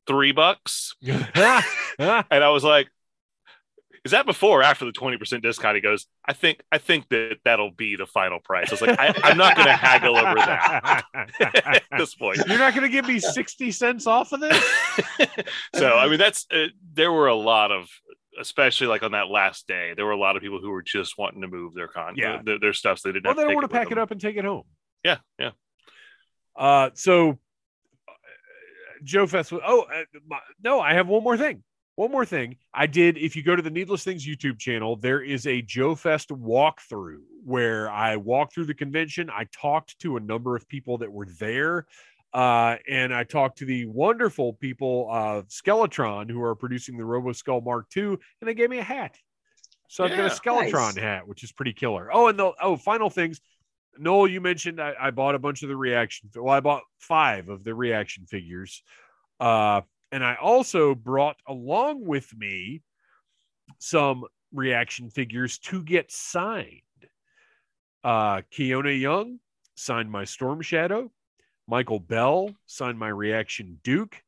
three 0.07 0.33
bucks? 0.33 0.95
And 1.99 2.45
i 2.45 2.51
was 2.51 2.65
like 2.65 2.89
is 4.05 4.13
that 4.13 4.25
before 4.25 4.61
or 4.61 4.63
after 4.63 4.85
the 4.85 4.93
20% 4.93 5.43
discount? 5.43 5.75
He 5.75 5.81
goes 5.81 6.07
i 6.25 6.33
think 6.33 6.63
i 6.71 6.79
think 6.79 7.09
that 7.09 7.39
that'll 7.45 7.73
be 7.73 7.97
the 7.97 8.07
final 8.07 8.39
price. 8.39 8.69
I 8.71 8.73
was 8.75 8.81
like 8.83 8.99
I, 9.01 9.15
i'm 9.25 9.37
not 9.37 9.57
going 9.57 9.67
to 9.67 9.73
haggle 9.73 10.17
over 10.17 10.35
that 10.37 11.05
at 11.41 11.83
this 11.99 12.15
point. 12.15 12.39
You're 12.47 12.59
not 12.59 12.75
going 12.75 12.85
to 12.85 12.89
give 12.89 13.07
me 13.07 13.19
60 13.19 13.73
cents 13.73 14.07
off 14.07 14.33
of 14.33 14.41
this? 14.41 14.65
so 15.75 15.95
i 15.95 16.09
mean 16.09 16.19
that's 16.19 16.47
uh, 16.53 16.67
there 16.93 17.13
were 17.13 17.27
a 17.27 17.35
lot 17.35 17.73
of 17.73 17.89
especially 18.41 18.87
like 18.87 19.03
on 19.03 19.13
that 19.13 19.29
last 19.29 19.67
day 19.67 19.93
there 19.97 20.05
were 20.05 20.13
a 20.13 20.19
lot 20.19 20.37
of 20.37 20.43
people 20.43 20.61
who 20.61 20.71
were 20.71 20.83
just 20.83 21.17
wanting 21.19 21.41
to 21.41 21.49
move 21.49 21.75
their 21.75 21.89
con 21.89 22.15
Yeah. 22.17 22.41
their, 22.45 22.59
their 22.59 22.73
stuff 22.73 22.99
so 22.99 23.09
they 23.09 23.15
didn't 23.15 23.27
Well, 23.27 23.35
they 23.35 23.45
don't 23.45 23.55
want 23.55 23.71
to 23.71 23.75
pack 23.77 23.91
it 23.91 23.99
up 23.99 24.11
and 24.11 24.21
take 24.21 24.37
it 24.37 24.45
home. 24.45 24.65
yeah 25.05 25.19
yeah 25.39 25.51
Uh, 26.57 26.91
so 26.95 27.31
uh, 28.09 28.13
Joe 29.05 29.27
Fest. 29.27 29.53
was- 29.53 29.63
Oh 29.65 29.83
uh, 29.83 30.05
my- 30.27 30.41
no, 30.63 30.81
I 30.81 30.95
have 30.95 31.09
one 31.09 31.23
more 31.23 31.37
thing. 31.37 31.63
One 31.97 32.11
more 32.11 32.27
thing. 32.27 32.57
I 32.75 32.87
did. 32.87 33.17
If 33.17 33.37
you 33.37 33.43
go 33.43 33.57
to 33.57 33.63
the 33.63 33.71
Needless 33.71 34.05
Things 34.05 34.27
YouTube 34.27 34.59
channel, 34.59 34.97
there 34.97 35.23
is 35.23 35.47
a 35.47 35.63
Joe 35.63 35.95
Fest 35.95 36.29
walkthrough 36.29 37.21
where 37.43 37.91
I 37.91 38.17
walked 38.17 38.53
through 38.55 38.67
the 38.67 38.75
convention. 38.75 39.31
I 39.31 39.47
talked 39.51 39.99
to 40.01 40.17
a 40.19 40.21
number 40.21 40.57
of 40.57 40.69
people 40.69 40.99
that 40.99 41.11
were 41.11 41.27
there. 41.39 41.87
Uh, 42.37 42.77
and 42.87 43.15
I 43.15 43.25
talked 43.25 43.57
to 43.59 43.65
the 43.65 43.87
wonderful 43.87 44.53
people 44.53 45.09
of 45.11 45.49
Skeletron 45.49 46.31
who 46.31 46.43
are 46.43 46.55
producing 46.55 46.99
the 46.99 47.05
Robo 47.07 47.33
Skull 47.33 47.63
Mark 47.63 47.87
II, 47.97 48.09
and 48.09 48.19
they 48.43 48.53
gave 48.53 48.69
me 48.69 48.77
a 48.77 48.83
hat. 48.83 49.17
So 49.89 50.05
I've 50.05 50.11
got 50.11 50.21
a 50.21 50.23
Yeah. 50.25 50.29
Skeletron 50.29 50.95
Nice. 50.97 50.97
hat, 50.97 51.27
which 51.27 51.43
is 51.43 51.51
pretty 51.53 51.73
killer. 51.73 52.11
Oh, 52.13 52.27
and 52.29 52.39
the 52.39 52.53
oh, 52.61 52.77
final 52.77 53.09
things. 53.09 53.41
Noel, 53.97 54.29
you 54.29 54.43
mentioned 54.43 54.83
I, 54.83 54.93
I 55.01 55.11
bought 55.13 55.35
a 55.35 55.39
bunch 55.39 55.63
of 55.63 55.71
the 55.71 55.77
reaction. 55.77 56.29
Well, 56.35 56.53
I 56.53 56.61
bought 56.61 56.83
five 56.99 57.49
of 57.49 57.65
the 57.65 57.75
reaction 57.75 58.27
figures. 58.27 58.83
Uh, 59.41 59.81
and 60.13 60.23
I 60.23 60.35
also 60.35 60.95
brought 60.95 61.37
along 61.49 62.05
with 62.05 62.37
me 62.37 62.83
some 63.79 64.25
reaction 64.53 65.09
figures 65.09 65.59
to 65.61 65.83
get 65.83 66.13
signed. 66.13 66.83
Uh, 68.05 68.43
Keone 68.53 69.01
Young 69.01 69.39
signed 69.75 70.11
my 70.11 70.25
Storm 70.25 70.61
Shadow. 70.61 71.11
Michael 71.69 72.01
Bell 72.01 72.51
signed 72.67 72.99
my 72.99 73.09
reaction 73.09 73.79
Duke. 73.83 74.23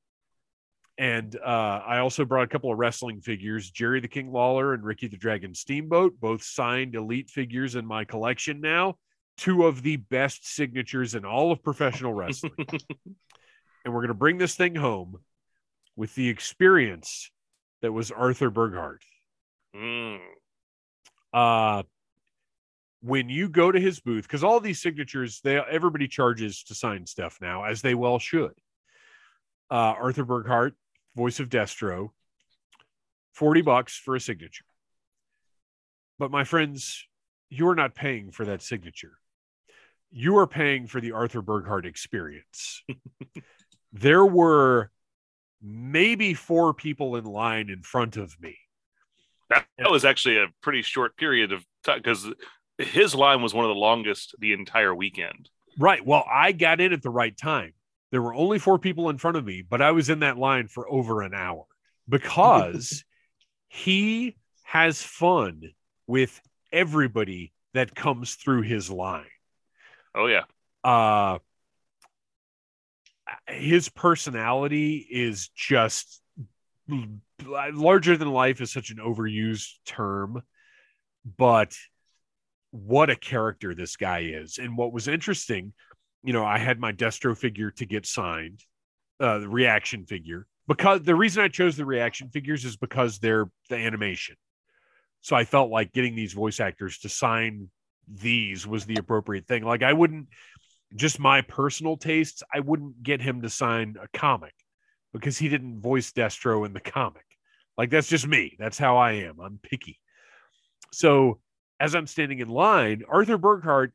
And 0.99 1.37
uh, 1.37 1.81
I 1.87 1.99
also 1.99 2.25
brought 2.25 2.43
a 2.43 2.49
couple 2.49 2.73
of 2.73 2.79
wrestling 2.79 3.21
figures, 3.21 3.71
Jerry 3.71 4.01
the 4.01 4.09
King 4.09 4.33
Lawler 4.33 4.75
and 4.75 4.83
Ricky 4.83 5.07
the 5.07 5.17
Dragon 5.17 5.55
Steamboat, 5.55 6.19
both 6.19 6.43
signed 6.43 6.97
elite 6.97 7.31
figures 7.31 7.77
in 7.77 7.87
my 7.87 8.05
collection 8.05 8.61
now. 8.61 8.97
Two 9.37 9.67
of 9.67 9.83
the 9.83 9.97
best 9.97 10.53
signatures 10.53 11.15
in 11.15 11.25
all 11.25 11.53
of 11.53 11.63
professional 11.63 12.13
wrestling. 12.13 12.53
and 13.85 13.95
we're 13.95 14.01
going 14.01 14.09
to 14.09 14.15
bring 14.15 14.39
this 14.39 14.57
thing 14.57 14.75
home 14.75 15.19
with 15.95 16.13
the 16.17 16.29
experience 16.29 17.31
that 17.81 17.93
was 17.93 18.11
Arthur 18.11 18.51
Burghardt. 18.51 19.05
Mm. 19.77 20.19
Uh, 21.33 21.85
when 23.01 23.29
you 23.29 23.49
go 23.49 23.71
to 23.71 23.81
his 23.81 24.01
booth, 24.01 24.25
because 24.25 24.43
all 24.45 24.61
these 24.61 24.81
signatures, 24.81 25.41
they 25.43 25.59
everybody 25.59 26.09
charges 26.09 26.63
to 26.65 26.75
sign 26.75 27.07
stuff 27.07 27.39
now, 27.41 27.65
as 27.65 27.83
they 27.83 27.95
well 27.95 28.19
should. 28.19 28.53
Uh, 29.71 29.95
Arthur 30.01 30.25
Burghardt, 30.25 30.75
voice 31.15 31.41
of 31.41 31.49
Destro, 31.49 32.11
40 33.35 33.63
bucks 33.63 33.97
for 33.97 34.17
a 34.17 34.21
signature. 34.21 34.65
But 36.19 36.31
my 36.31 36.45
friends, 36.45 37.07
you're 37.51 37.75
not 37.75 37.95
paying 37.95 38.33
for 38.33 38.45
that 38.47 38.63
signature. 38.63 39.19
You 40.11 40.39
are 40.39 40.47
paying 40.47 40.87
for 40.87 41.01
the 41.01 41.13
Arthur 41.13 41.43
Burghardt 41.43 41.87
experience. 41.87 42.83
there 43.93 44.25
were 44.25 44.91
maybe 45.63 46.35
four 46.35 46.75
people 46.75 47.17
in 47.17 47.25
line 47.25 47.69
in 47.69 47.83
front 47.83 48.17
of 48.17 48.41
me. 48.41 48.57
That, 49.51 49.67
that 49.79 49.91
was 49.91 50.05
actually 50.05 50.39
a 50.39 50.47
pretty 50.61 50.83
short 50.83 51.17
period 51.17 51.53
of 51.53 51.65
time 51.85 51.99
because 51.99 52.27
his 52.79 53.15
line 53.15 53.43
was 53.43 53.53
one 53.53 53.65
of 53.65 53.69
the 53.69 53.75
longest 53.75 54.35
the 54.39 54.53
entire 54.53 54.95
weekend. 54.95 55.51
Right. 55.79 56.05
Well, 56.05 56.25
I 56.31 56.53
got 56.53 56.81
in 56.81 56.93
at 56.93 57.03
the 57.03 57.11
right 57.11 57.37
time. 57.37 57.75
There 58.11 58.23
were 58.23 58.35
only 58.35 58.59
four 58.59 58.79
people 58.79 59.11
in 59.11 59.19
front 59.19 59.37
of 59.37 59.45
me, 59.45 59.63
but 59.63 59.83
I 59.83 59.91
was 59.91 60.09
in 60.09 60.21
that 60.21 60.39
line 60.39 60.69
for 60.69 60.91
over 60.91 61.23
an 61.23 61.35
hour 61.35 61.65
because 62.09 63.05
he 63.69 64.37
has 64.65 65.03
fun 65.03 65.63
with 66.07 66.41
everybody 66.73 67.53
that 67.75 67.95
comes 67.95 68.35
through 68.35 68.63
his 68.63 68.91
line. 68.91 69.27
Oh 70.15 70.27
yeah, 70.27 70.45
Uh 70.83 71.39
his 73.47 73.89
personality 73.89 75.07
is 75.11 75.49
just 75.49 76.23
larger 77.45 78.17
than 78.17 78.31
life 78.31 78.61
is 78.61 78.73
such 78.73 78.91
an 78.91 78.97
overused 78.97 79.73
term, 79.85 80.43
but 81.37 81.77
what 82.71 83.11
a 83.11 83.17
character 83.17 83.75
this 83.75 83.97
guy 83.97 84.21
is. 84.21 84.59
And 84.59 84.77
what 84.77 84.93
was 84.93 85.09
interesting, 85.09 85.73
you 86.23 86.33
know, 86.33 86.45
I 86.45 86.59
had 86.59 86.79
my 86.79 86.93
Destro 86.93 87.37
figure 87.37 87.71
to 87.73 87.87
get 87.87 88.07
signed, 88.07 88.65
uh, 89.21 89.39
the 89.39 89.49
reaction 89.49 90.05
figure, 90.05 90.47
because 90.67 91.03
the 91.03 91.15
reason 91.15 91.43
I 91.43 91.49
chose 91.49 91.77
the 91.77 91.87
reaction 91.87 92.29
figures 92.31 92.65
is 92.65 92.77
because 92.77 93.19
they're 93.19 93.51
the 93.71 93.77
animation. 93.77 94.37
So 95.21 95.35
I 95.35 95.45
felt 95.45 95.71
like 95.71 95.93
getting 95.93 96.15
these 96.15 96.33
voice 96.33 96.61
actors 96.61 96.99
to 96.99 97.09
sign 97.09 97.71
these 98.07 98.67
was 98.67 98.85
the 98.85 98.97
appropriate 98.97 99.47
thing. 99.47 99.65
Like 99.65 99.83
I 99.83 99.93
wouldn't 99.93 100.29
just 100.95 101.19
my 101.19 101.43
personal 101.43 101.97
tastes, 101.97 102.43
I 102.53 102.61
wouldn't 102.61 103.03
get 103.03 103.21
him 103.21 103.43
to 103.43 103.51
sign 103.51 103.97
a 104.01 104.09
comic 104.17 104.55
because 105.13 105.37
he 105.37 105.49
didn't 105.49 105.81
voice 105.81 106.13
Destro 106.13 106.65
in 106.65 106.73
the 106.73 106.81
comic. 106.81 107.25
Like 107.77 107.91
that's 107.91 108.09
just 108.09 108.27
me. 108.27 108.57
That's 108.59 108.79
how 108.79 108.97
I 108.97 109.13
am. 109.13 109.41
I'm 109.41 109.59
picky. 109.63 110.01
So 110.93 111.41
as 111.81 111.95
I'm 111.95 112.07
standing 112.07 112.41
in 112.41 112.49
line, 112.49 113.03
Arthur 113.09 113.39
Burghardt, 113.39 113.93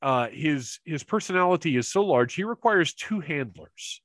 uh, 0.00 0.28
his 0.28 0.78
his 0.84 1.02
personality 1.02 1.76
is 1.76 1.88
so 1.88 2.04
large, 2.04 2.34
he 2.34 2.44
requires 2.44 2.94
two 2.94 3.20
handlers. 3.20 4.00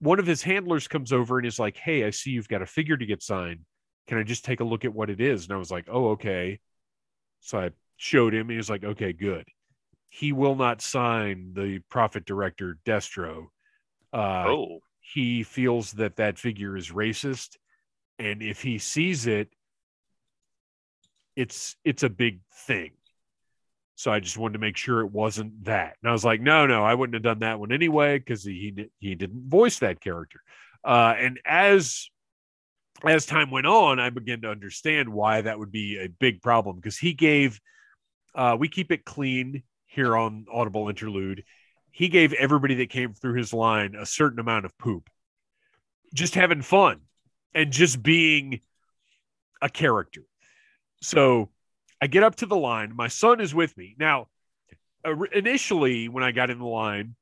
One 0.00 0.18
of 0.18 0.26
his 0.26 0.42
handlers 0.42 0.88
comes 0.88 1.12
over 1.12 1.38
and 1.38 1.46
is 1.46 1.58
like, 1.58 1.76
"Hey, 1.76 2.04
I 2.04 2.10
see 2.10 2.30
you've 2.30 2.48
got 2.48 2.62
a 2.62 2.66
figure 2.66 2.96
to 2.96 3.06
get 3.06 3.22
signed. 3.22 3.60
Can 4.08 4.18
I 4.18 4.22
just 4.22 4.44
take 4.44 4.60
a 4.60 4.64
look 4.64 4.84
at 4.84 4.94
what 4.94 5.10
it 5.10 5.20
is?" 5.20 5.44
And 5.44 5.52
I 5.52 5.56
was 5.56 5.70
like, 5.70 5.86
"Oh, 5.88 6.10
okay." 6.10 6.58
So 7.40 7.58
I 7.60 7.70
showed 7.96 8.34
him. 8.34 8.42
And 8.42 8.50
he 8.52 8.56
was 8.56 8.70
like, 8.70 8.84
"Okay, 8.84 9.12
good." 9.12 9.46
He 10.08 10.32
will 10.32 10.56
not 10.56 10.82
sign 10.82 11.52
the 11.54 11.78
profit 11.88 12.24
director 12.24 12.78
Destro. 12.84 13.48
Uh, 14.12 14.44
oh, 14.48 14.80
he 15.00 15.44
feels 15.44 15.92
that 15.92 16.16
that 16.16 16.38
figure 16.38 16.76
is 16.76 16.90
racist, 16.90 17.56
and 18.18 18.42
if 18.42 18.62
he 18.62 18.78
sees 18.78 19.26
it, 19.26 19.54
it's 21.36 21.76
it's 21.84 22.02
a 22.02 22.10
big 22.10 22.40
thing. 22.66 22.92
So 23.96 24.10
I 24.10 24.20
just 24.20 24.38
wanted 24.38 24.54
to 24.54 24.60
make 24.60 24.78
sure 24.78 25.00
it 25.00 25.12
wasn't 25.12 25.64
that. 25.64 25.96
And 26.02 26.08
I 26.08 26.12
was 26.12 26.24
like, 26.24 26.40
no, 26.40 26.66
no, 26.66 26.82
I 26.82 26.94
wouldn't 26.94 27.14
have 27.14 27.22
done 27.22 27.40
that 27.40 27.60
one 27.60 27.72
anyway 27.72 28.18
because 28.18 28.42
he 28.42 28.88
he 28.98 29.14
didn't 29.14 29.48
voice 29.50 29.80
that 29.80 30.00
character. 30.00 30.40
Uh, 30.82 31.14
and 31.18 31.38
as 31.44 32.08
as 33.06 33.26
time 33.26 33.50
went 33.50 33.66
on, 33.66 33.98
I 34.00 34.10
began 34.10 34.42
to 34.42 34.50
understand 34.50 35.08
why 35.08 35.42
that 35.42 35.58
would 35.58 35.72
be 35.72 35.98
a 35.98 36.08
big 36.08 36.42
problem 36.42 36.76
because 36.76 36.98
he 36.98 37.12
gave. 37.12 37.60
Uh, 38.34 38.56
we 38.58 38.68
keep 38.68 38.92
it 38.92 39.04
clean 39.04 39.64
here 39.86 40.16
on 40.16 40.46
Audible 40.50 40.88
Interlude. 40.88 41.44
He 41.90 42.08
gave 42.08 42.32
everybody 42.32 42.76
that 42.76 42.90
came 42.90 43.12
through 43.12 43.34
his 43.34 43.52
line 43.52 43.96
a 43.96 44.06
certain 44.06 44.38
amount 44.38 44.64
of 44.64 44.78
poop, 44.78 45.10
just 46.14 46.34
having 46.36 46.62
fun 46.62 47.00
and 47.54 47.72
just 47.72 48.02
being 48.02 48.60
a 49.60 49.68
character. 49.68 50.22
So 51.00 51.50
I 52.00 52.06
get 52.06 52.22
up 52.22 52.36
to 52.36 52.46
the 52.46 52.56
line. 52.56 52.94
My 52.94 53.08
son 53.08 53.40
is 53.40 53.54
with 53.54 53.76
me. 53.76 53.96
Now, 53.98 54.26
initially, 55.32 56.08
when 56.08 56.24
I 56.24 56.32
got 56.32 56.50
in 56.50 56.58
the 56.58 56.66
line, 56.66 57.14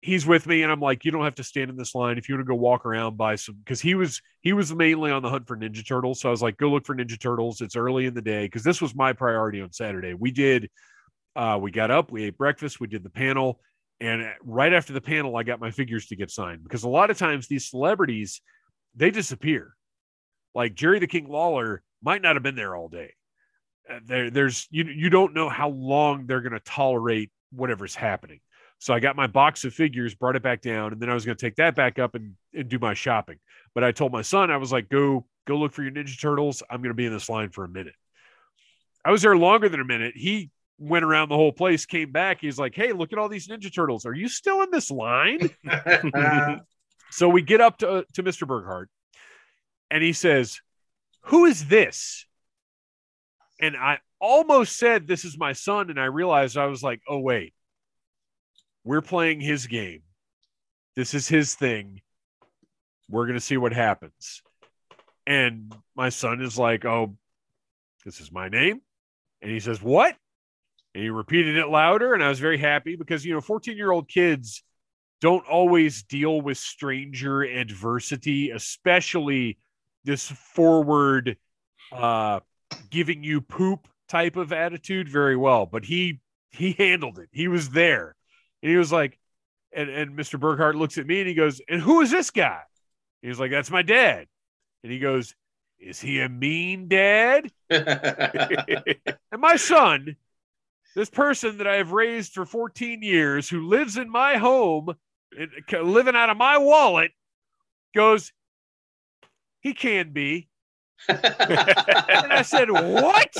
he's 0.00 0.26
with 0.26 0.46
me 0.46 0.62
and 0.62 0.70
I'm 0.70 0.80
like, 0.80 1.04
you 1.04 1.10
don't 1.10 1.24
have 1.24 1.34
to 1.36 1.44
stand 1.44 1.70
in 1.70 1.76
this 1.76 1.94
line 1.94 2.18
if 2.18 2.28
you 2.28 2.34
want 2.34 2.46
to 2.46 2.48
go 2.48 2.54
walk 2.54 2.86
around 2.86 3.16
buy 3.16 3.34
some 3.34 3.56
because 3.56 3.80
he 3.80 3.94
was 3.94 4.22
he 4.42 4.52
was 4.52 4.72
mainly 4.72 5.10
on 5.10 5.22
the 5.22 5.30
hunt 5.30 5.46
for 5.46 5.56
Ninja 5.56 5.86
Turtles. 5.86 6.20
So 6.20 6.28
I 6.28 6.30
was 6.30 6.42
like, 6.42 6.56
go 6.56 6.70
look 6.70 6.86
for 6.86 6.94
Ninja 6.94 7.20
Turtles. 7.20 7.60
It's 7.60 7.76
early 7.76 8.06
in 8.06 8.14
the 8.14 8.22
day 8.22 8.44
because 8.44 8.62
this 8.62 8.80
was 8.80 8.94
my 8.94 9.12
priority 9.12 9.60
on 9.60 9.72
Saturday. 9.72 10.14
We 10.14 10.30
did 10.30 10.70
uh 11.36 11.58
we 11.60 11.70
got 11.70 11.90
up, 11.90 12.12
we 12.12 12.24
ate 12.24 12.38
breakfast, 12.38 12.80
we 12.80 12.86
did 12.86 13.02
the 13.02 13.10
panel, 13.10 13.60
and 14.00 14.32
right 14.44 14.72
after 14.72 14.92
the 14.92 15.00
panel, 15.00 15.36
I 15.36 15.42
got 15.42 15.60
my 15.60 15.70
figures 15.70 16.06
to 16.06 16.16
get 16.16 16.30
signed 16.30 16.62
because 16.62 16.84
a 16.84 16.88
lot 16.88 17.10
of 17.10 17.18
times 17.18 17.48
these 17.48 17.68
celebrities 17.68 18.40
they 18.94 19.10
disappear. 19.10 19.74
Like 20.54 20.74
Jerry 20.74 21.00
the 21.00 21.06
King 21.06 21.28
Lawler 21.28 21.82
might 22.02 22.22
not 22.22 22.36
have 22.36 22.42
been 22.42 22.56
there 22.56 22.76
all 22.76 22.88
day. 22.88 23.14
Uh, 23.90 24.00
there, 24.04 24.30
there's 24.30 24.66
you 24.70 24.84
you 24.84 25.10
don't 25.10 25.34
know 25.34 25.48
how 25.48 25.68
long 25.70 26.26
they're 26.26 26.40
going 26.40 26.52
to 26.52 26.60
tolerate 26.60 27.30
whatever's 27.50 27.94
happening. 27.94 28.40
So 28.80 28.94
I 28.94 29.00
got 29.00 29.16
my 29.16 29.26
box 29.26 29.64
of 29.64 29.74
figures, 29.74 30.14
brought 30.14 30.36
it 30.36 30.42
back 30.42 30.60
down, 30.60 30.92
and 30.92 31.02
then 31.02 31.10
I 31.10 31.14
was 31.14 31.24
going 31.24 31.36
to 31.36 31.44
take 31.44 31.56
that 31.56 31.74
back 31.74 31.98
up 31.98 32.14
and, 32.14 32.34
and 32.54 32.68
do 32.68 32.78
my 32.78 32.94
shopping. 32.94 33.38
But 33.74 33.82
I 33.82 33.90
told 33.90 34.12
my 34.12 34.22
son, 34.22 34.50
I 34.50 34.56
was 34.56 34.70
like, 34.70 34.88
go 34.88 35.26
go 35.46 35.56
look 35.56 35.72
for 35.72 35.82
your 35.82 35.92
Ninja 35.92 36.20
Turtles. 36.20 36.62
I'm 36.70 36.80
going 36.80 36.90
to 36.90 36.94
be 36.94 37.06
in 37.06 37.12
this 37.12 37.28
line 37.28 37.50
for 37.50 37.64
a 37.64 37.68
minute. 37.68 37.94
I 39.04 39.10
was 39.10 39.22
there 39.22 39.36
longer 39.36 39.68
than 39.68 39.80
a 39.80 39.84
minute. 39.84 40.14
He 40.16 40.50
went 40.78 41.04
around 41.04 41.28
the 41.28 41.36
whole 41.36 41.52
place, 41.52 41.86
came 41.86 42.12
back. 42.12 42.40
He's 42.40 42.58
like, 42.58 42.74
hey, 42.74 42.92
look 42.92 43.12
at 43.12 43.18
all 43.18 43.28
these 43.28 43.48
Ninja 43.48 43.72
Turtles. 43.74 44.06
Are 44.06 44.14
you 44.14 44.28
still 44.28 44.62
in 44.62 44.70
this 44.70 44.90
line? 44.90 45.50
so 47.10 47.28
we 47.28 47.42
get 47.42 47.60
up 47.60 47.78
to, 47.78 48.04
to 48.14 48.22
Mr. 48.22 48.46
Burghardt, 48.46 48.90
and 49.90 50.02
he 50.02 50.12
says, 50.12 50.60
who 51.22 51.44
is 51.44 51.66
this? 51.66 52.26
And 53.60 53.76
I 53.76 53.98
almost 54.20 54.76
said, 54.76 55.06
This 55.06 55.24
is 55.24 55.38
my 55.38 55.52
son. 55.52 55.90
And 55.90 56.00
I 56.00 56.06
realized 56.06 56.56
I 56.56 56.66
was 56.66 56.82
like, 56.82 57.00
Oh, 57.08 57.18
wait, 57.18 57.54
we're 58.84 59.02
playing 59.02 59.40
his 59.40 59.66
game. 59.66 60.02
This 60.96 61.14
is 61.14 61.28
his 61.28 61.54
thing. 61.54 62.00
We're 63.10 63.26
going 63.26 63.38
to 63.38 63.44
see 63.44 63.56
what 63.56 63.72
happens. 63.72 64.42
And 65.26 65.74
my 65.94 66.08
son 66.08 66.40
is 66.40 66.58
like, 66.58 66.84
Oh, 66.84 67.16
this 68.04 68.20
is 68.20 68.32
my 68.32 68.48
name. 68.48 68.80
And 69.42 69.50
he 69.50 69.60
says, 69.60 69.82
What? 69.82 70.16
And 70.94 71.02
he 71.02 71.10
repeated 71.10 71.56
it 71.56 71.68
louder. 71.68 72.14
And 72.14 72.22
I 72.22 72.28
was 72.28 72.40
very 72.40 72.58
happy 72.58 72.96
because, 72.96 73.24
you 73.24 73.34
know, 73.34 73.40
14 73.40 73.76
year 73.76 73.90
old 73.90 74.08
kids 74.08 74.62
don't 75.20 75.46
always 75.46 76.02
deal 76.04 76.40
with 76.40 76.58
stranger 76.58 77.42
adversity, 77.42 78.50
especially 78.50 79.58
this 80.08 80.28
forward 80.28 81.36
uh 81.92 82.40
giving 82.90 83.22
you 83.22 83.40
poop 83.40 83.86
type 84.08 84.36
of 84.36 84.52
attitude 84.52 85.08
very 85.08 85.36
well 85.36 85.66
but 85.66 85.84
he 85.84 86.20
he 86.50 86.72
handled 86.72 87.18
it. 87.18 87.28
He 87.32 87.48
was 87.48 87.70
there. 87.70 88.14
And 88.62 88.70
he 88.70 88.76
was 88.76 88.92
like 88.92 89.18
and 89.72 89.90
and 89.90 90.18
mr 90.18 90.40
burghardt 90.40 90.76
looks 90.76 90.98
at 90.98 91.06
me 91.06 91.20
and 91.20 91.28
he 91.28 91.34
goes 91.34 91.60
and 91.68 91.80
who 91.80 92.00
is 92.00 92.10
this 92.10 92.30
guy? 92.30 92.62
He's 93.22 93.38
like 93.38 93.50
that's 93.50 93.70
my 93.70 93.82
dad. 93.82 94.26
And 94.82 94.92
he 94.92 94.98
goes 94.98 95.34
is 95.78 96.00
he 96.00 96.20
a 96.20 96.28
mean 96.28 96.88
dad? 96.88 97.50
And 99.30 99.42
my 99.42 99.56
son 99.56 100.16
this 100.96 101.10
person 101.10 101.58
that 101.58 101.66
i 101.66 101.76
have 101.76 101.92
raised 101.92 102.32
for 102.32 102.46
14 102.46 103.02
years 103.02 103.48
who 103.48 103.68
lives 103.68 103.96
in 103.96 104.10
my 104.10 104.36
home 104.36 104.96
living 105.70 106.16
out 106.16 106.30
of 106.30 106.36
my 106.36 106.58
wallet 106.58 107.12
goes 107.94 108.32
he 109.68 109.74
can 109.74 110.12
be. 110.12 110.48
and 111.08 112.32
I 112.32 112.42
said, 112.42 112.70
What? 112.70 113.34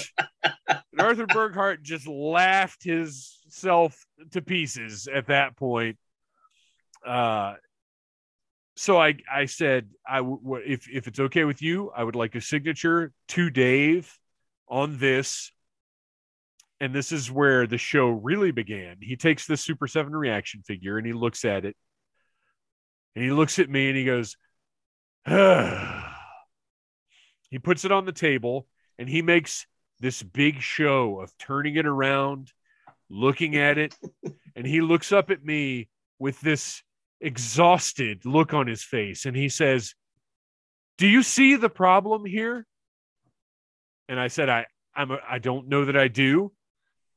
And 0.68 1.00
Arthur 1.00 1.26
Burghardt 1.26 1.82
just 1.82 2.06
laughed 2.06 2.84
his 2.84 3.38
self 3.48 4.06
to 4.32 4.42
pieces 4.42 5.08
at 5.12 5.26
that 5.28 5.56
point. 5.56 5.96
Uh, 7.04 7.54
so 8.76 9.00
I, 9.00 9.16
I 9.32 9.46
said, 9.46 9.88
I 10.06 10.18
w- 10.18 10.62
if 10.64 10.88
if 10.88 11.08
it's 11.08 11.18
okay 11.18 11.44
with 11.44 11.62
you, 11.62 11.90
I 11.96 12.04
would 12.04 12.14
like 12.14 12.34
a 12.34 12.40
signature 12.40 13.12
to 13.28 13.50
Dave 13.50 14.16
on 14.68 14.98
this. 14.98 15.50
And 16.80 16.94
this 16.94 17.10
is 17.10 17.28
where 17.28 17.66
the 17.66 17.78
show 17.78 18.08
really 18.08 18.52
began. 18.52 18.98
He 19.00 19.16
takes 19.16 19.46
the 19.46 19.56
Super 19.56 19.88
7 19.88 20.14
reaction 20.14 20.62
figure 20.62 20.96
and 20.96 21.04
he 21.04 21.12
looks 21.12 21.44
at 21.44 21.64
it. 21.64 21.74
And 23.16 23.24
he 23.24 23.32
looks 23.32 23.58
at 23.58 23.68
me 23.68 23.88
and 23.88 23.96
he 23.96 24.04
goes, 24.04 24.36
he 27.50 27.58
puts 27.58 27.84
it 27.84 27.92
on 27.92 28.04
the 28.04 28.12
table 28.12 28.66
and 28.98 29.08
he 29.08 29.22
makes 29.22 29.66
this 30.00 30.22
big 30.22 30.60
show 30.60 31.20
of 31.20 31.36
turning 31.38 31.76
it 31.76 31.86
around, 31.86 32.52
looking 33.08 33.56
at 33.56 33.78
it, 33.78 33.96
and 34.56 34.66
he 34.66 34.80
looks 34.80 35.12
up 35.12 35.30
at 35.30 35.44
me 35.44 35.88
with 36.18 36.40
this 36.40 36.82
exhausted 37.20 38.24
look 38.24 38.54
on 38.54 38.66
his 38.66 38.82
face 38.82 39.26
and 39.26 39.36
he 39.36 39.48
says, 39.48 39.94
"Do 40.98 41.06
you 41.06 41.22
see 41.22 41.56
the 41.56 41.70
problem 41.70 42.24
here?" 42.24 42.66
And 44.08 44.20
I 44.20 44.28
said, 44.28 44.48
"I 44.48 44.66
I'm 44.94 45.10
a, 45.10 45.18
I 45.28 45.38
don't 45.38 45.68
know 45.68 45.84
that 45.86 45.96
I 45.96 46.08
do." 46.08 46.52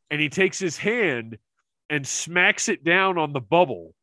And 0.10 0.20
he 0.20 0.30
takes 0.30 0.60
his 0.60 0.78
hand 0.78 1.38
and 1.90 2.06
smacks 2.08 2.68
it 2.68 2.84
down 2.84 3.18
on 3.18 3.34
the 3.34 3.40
bubble 3.40 3.94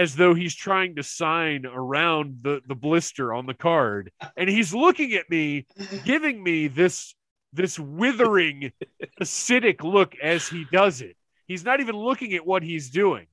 as 0.00 0.16
though 0.16 0.32
he's 0.32 0.54
trying 0.54 0.96
to 0.96 1.02
sign 1.02 1.66
around 1.66 2.38
the 2.40 2.62
the 2.66 2.74
blister 2.74 3.34
on 3.34 3.44
the 3.44 3.52
card. 3.52 4.10
And 4.34 4.48
he's 4.48 4.72
looking 4.72 5.12
at 5.12 5.28
me 5.28 5.66
giving 6.06 6.42
me 6.42 6.68
this 6.68 7.14
this 7.52 7.78
withering 7.78 8.72
acidic 9.20 9.84
look 9.84 10.14
as 10.22 10.48
he 10.48 10.64
does 10.72 11.02
it. 11.02 11.16
He's 11.46 11.66
not 11.66 11.80
even 11.80 11.96
looking 11.96 12.32
at 12.32 12.46
what 12.46 12.62
he's 12.62 12.88
doing. 12.88 13.26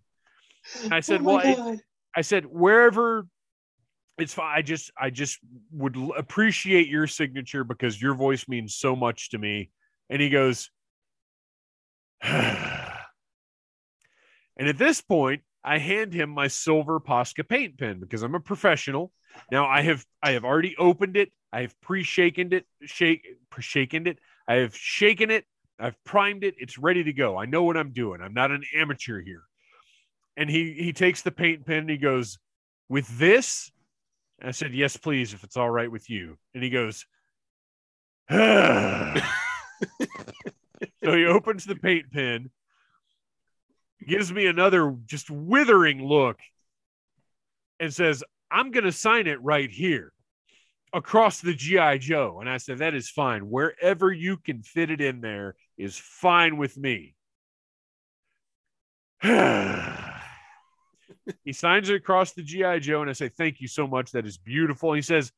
And 0.84 0.94
i 0.94 1.00
said 1.00 1.22
oh 1.22 1.24
well 1.24 1.38
I, 1.38 1.78
I, 2.14 2.22
said 2.22 2.46
wherever 2.46 3.26
it's 4.18 4.34
fine 4.34 4.58
i 4.58 4.62
just 4.62 4.92
i 5.00 5.10
just 5.10 5.40
would 5.72 5.96
appreciate 6.18 6.90
your 6.90 7.08
signature 7.08 7.64
because 7.64 8.02
your 8.02 8.14
voice 8.14 8.46
means 8.50 8.76
so 8.76 8.94
much 8.94 9.30
to 9.30 9.38
me. 9.38 9.70
And 10.10 10.22
he 10.22 10.30
goes 10.30 10.70
and 12.22 12.68
at 14.58 14.78
this 14.78 15.00
point 15.00 15.44
I 15.68 15.80
hand 15.80 16.14
him 16.14 16.30
my 16.30 16.48
silver 16.48 17.00
Posca 17.00 17.48
paint 17.48 17.78
pen 17.78 18.00
because 18.00 18.24
I'm 18.24 18.36
a 18.36 18.40
professional. 18.40 19.12
Now 19.52 19.68
I 19.68 19.82
have 19.82 20.06
I 20.24 20.32
have 20.32 20.46
already 20.46 20.76
opened 20.78 21.18
it. 21.18 21.32
I 21.52 21.62
have 21.62 21.80
pre-shaken 21.82 22.54
it, 22.54 22.66
shake 22.84 23.26
pre 23.50 23.62
shaken 23.62 24.08
it. 24.08 24.20
I 24.48 24.56
have 24.56 24.76
shaken 24.76 25.30
it. 25.30 25.46
I've 25.78 26.02
primed 26.06 26.46
it. 26.46 26.56
It's 26.58 26.78
ready 26.78 27.04
to 27.04 27.14
go. 27.14 27.38
I 27.38 27.46
know 27.46 27.64
what 27.64 27.76
I'm 27.76 27.92
doing. 27.92 28.22
I'm 28.22 28.34
not 28.34 28.52
an 28.52 28.64
amateur 28.76 29.22
here. 29.22 29.44
And 30.38 30.50
he 30.50 30.74
he 30.74 30.94
takes 30.94 31.22
the 31.22 31.32
paint 31.32 31.66
pen 31.66 31.80
and 31.80 31.90
he 31.90 31.98
goes, 31.98 32.40
"With 32.88 33.08
this?" 33.20 33.70
And 34.40 34.48
I 34.48 34.52
said, 34.52 34.74
"Yes, 34.74 34.96
please, 34.96 35.34
if 35.34 35.44
it's 35.44 35.58
all 35.58 35.70
right 35.70 35.92
with 35.92 36.10
you." 36.10 36.38
And 36.54 36.64
he 36.64 36.70
goes, 36.70 37.06
so 38.30 38.38
he 41.04 41.26
opens 41.26 41.66
the 41.66 41.76
paint 41.76 42.12
pen, 42.12 42.52
gives 44.06 44.32
me 44.32 44.48
another 44.48 44.96
just 45.06 45.30
withering 45.30 46.04
look, 46.04 46.40
and 47.80 47.94
says, 47.94 48.24
I'm 48.52 48.72
going 48.72 48.86
to 48.86 48.92
sign 48.92 49.28
it 49.28 49.42
right 49.42 49.70
here 49.70 50.12
across 50.94 51.42
the 51.42 51.54
GI 51.54 52.00
Joe. 52.00 52.38
And 52.40 52.50
I 52.50 52.58
said, 52.58 52.80
that 52.80 52.96
is 52.96 53.10
fine. 53.10 53.50
Wherever 53.50 54.12
you 54.12 54.38
can 54.38 54.64
fit 54.64 54.90
it 54.90 55.02
in 55.02 55.22
there 55.22 55.56
is 55.78 55.98
fine 55.98 56.58
with 56.58 56.78
me. 56.78 57.16
he 61.44 61.52
signs 61.52 61.90
it 61.90 61.96
across 61.96 62.34
the 62.34 62.44
GI 62.44 62.82
Joe, 62.82 63.02
and 63.02 63.10
I 63.10 63.14
say, 63.14 63.30
"Thank 63.30 63.60
you 63.62 63.68
so 63.68 63.88
much. 63.88 64.12
That 64.12 64.28
is 64.28 64.38
beautiful." 64.38 64.92
And 64.92 64.98
he 64.98 65.02
says, 65.02 65.32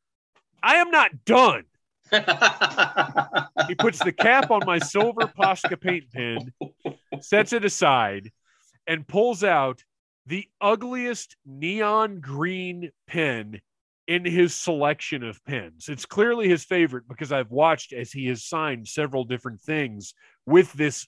"I 0.62 0.76
am 0.76 0.92
not 0.92 1.24
done." 1.24 1.64
he 3.68 3.76
puts 3.76 4.00
the 4.04 4.12
cap 4.12 4.52
on 4.52 4.64
my 4.66 4.80
silver 4.80 5.22
Posca 5.28 5.80
paint 5.80 6.12
pen, 6.12 6.52
sets 7.22 7.54
it 7.54 7.64
aside, 7.64 8.32
and 8.90 9.08
pulls 9.08 9.44
out 9.44 9.84
the 10.26 10.50
ugliest 10.60 11.38
neon 11.46 12.20
green 12.20 12.90
pen 13.08 13.62
in 14.08 14.26
his 14.26 14.56
selection 14.56 15.24
of 15.24 15.46
pens. 15.46 15.88
It's 15.88 16.08
clearly 16.08 16.50
his 16.50 16.66
favorite 16.66 17.08
because 17.08 17.32
I've 17.32 17.52
watched 17.52 17.94
as 17.94 18.12
he 18.12 18.26
has 18.28 18.44
signed 18.44 18.88
several 18.88 19.24
different 19.24 19.62
things 19.62 20.16
with 20.48 20.74
this 20.74 21.08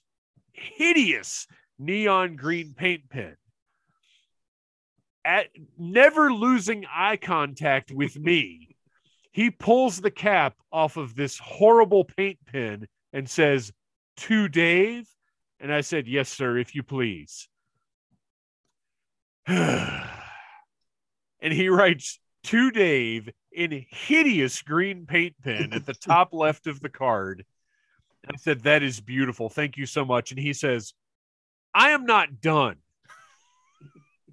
hideous 0.52 1.48
neon 1.76 2.36
green 2.36 2.72
paint 2.76 3.10
pen. 3.10 3.36
At 5.24 5.48
never 5.76 6.32
losing 6.32 6.86
eye 6.86 7.16
contact 7.16 7.90
with 7.90 8.16
me, 8.16 8.76
he 9.32 9.50
pulls 9.50 10.00
the 10.00 10.10
cap 10.12 10.54
off 10.70 10.96
of 10.96 11.16
this 11.16 11.36
horrible 11.38 12.04
paint 12.04 12.38
pen 12.46 12.86
and 13.12 13.28
says, 13.28 13.72
To 14.18 14.48
Dave? 14.48 15.08
And 15.58 15.72
I 15.72 15.80
said, 15.80 16.06
Yes, 16.06 16.28
sir, 16.28 16.58
if 16.58 16.76
you 16.76 16.84
please. 16.84 17.48
and 19.46 20.02
he 21.40 21.68
writes, 21.68 22.20
To 22.44 22.70
Dave 22.70 23.28
in 23.50 23.84
hideous 23.90 24.62
green 24.62 25.06
paint 25.06 25.34
pen 25.42 25.72
at 25.72 25.86
the 25.86 25.94
top 25.94 26.28
left 26.32 26.66
of 26.66 26.80
the 26.80 26.88
card. 26.88 27.44
I 28.26 28.36
said, 28.36 28.62
That 28.62 28.82
is 28.82 29.00
beautiful. 29.00 29.48
Thank 29.48 29.76
you 29.76 29.86
so 29.86 30.04
much. 30.04 30.30
And 30.30 30.40
he 30.40 30.52
says, 30.52 30.94
I 31.74 31.90
am 31.90 32.04
not 32.06 32.40
done. 32.40 32.76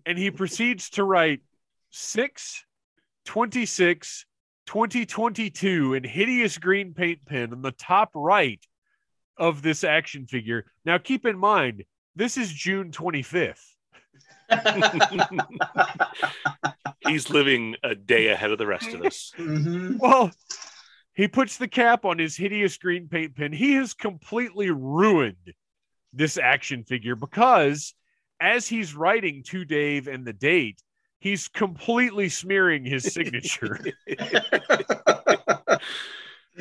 and 0.05 0.17
he 0.17 0.31
proceeds 0.31 0.89
to 0.91 1.03
write 1.03 1.41
6 1.91 2.65
26 3.25 4.25
2022 4.65 5.95
in 5.95 6.03
hideous 6.03 6.59
green 6.59 6.93
paint 6.93 7.25
pen 7.25 7.51
on 7.53 7.63
the 7.63 7.71
top 7.71 8.11
right 8.13 8.63
of 9.37 9.63
this 9.63 9.83
action 9.83 10.27
figure. 10.27 10.65
Now, 10.85 10.99
keep 10.99 11.25
in 11.25 11.39
mind, 11.39 11.85
this 12.15 12.37
is 12.37 12.51
June 12.51 12.91
25th. 12.91 13.63
He's 17.01 17.29
living 17.29 17.75
a 17.83 17.95
day 17.95 18.27
ahead 18.27 18.51
of 18.51 18.57
the 18.57 18.67
rest 18.67 18.93
of 18.93 19.01
us. 19.01 19.31
Mhm. 19.37 19.97
Well, 19.99 20.31
he 21.13 21.27
puts 21.27 21.57
the 21.57 21.67
cap 21.67 22.05
on 22.05 22.19
his 22.19 22.35
hideous 22.35 22.77
green 22.77 23.07
paint 23.07 23.35
pen. 23.35 23.53
He 23.53 23.73
has 23.73 23.93
completely 23.93 24.71
ruined 24.71 25.53
this 26.13 26.37
action 26.37 26.83
figure 26.83 27.15
because 27.15 27.93
as 28.39 28.67
he's 28.67 28.95
writing 28.95 29.43
to 29.47 29.65
Dave 29.65 30.07
and 30.07 30.25
the 30.25 30.33
date, 30.33 30.81
he's 31.19 31.47
completely 31.47 32.29
smearing 32.29 32.85
his 32.85 33.13
signature. 33.13 33.79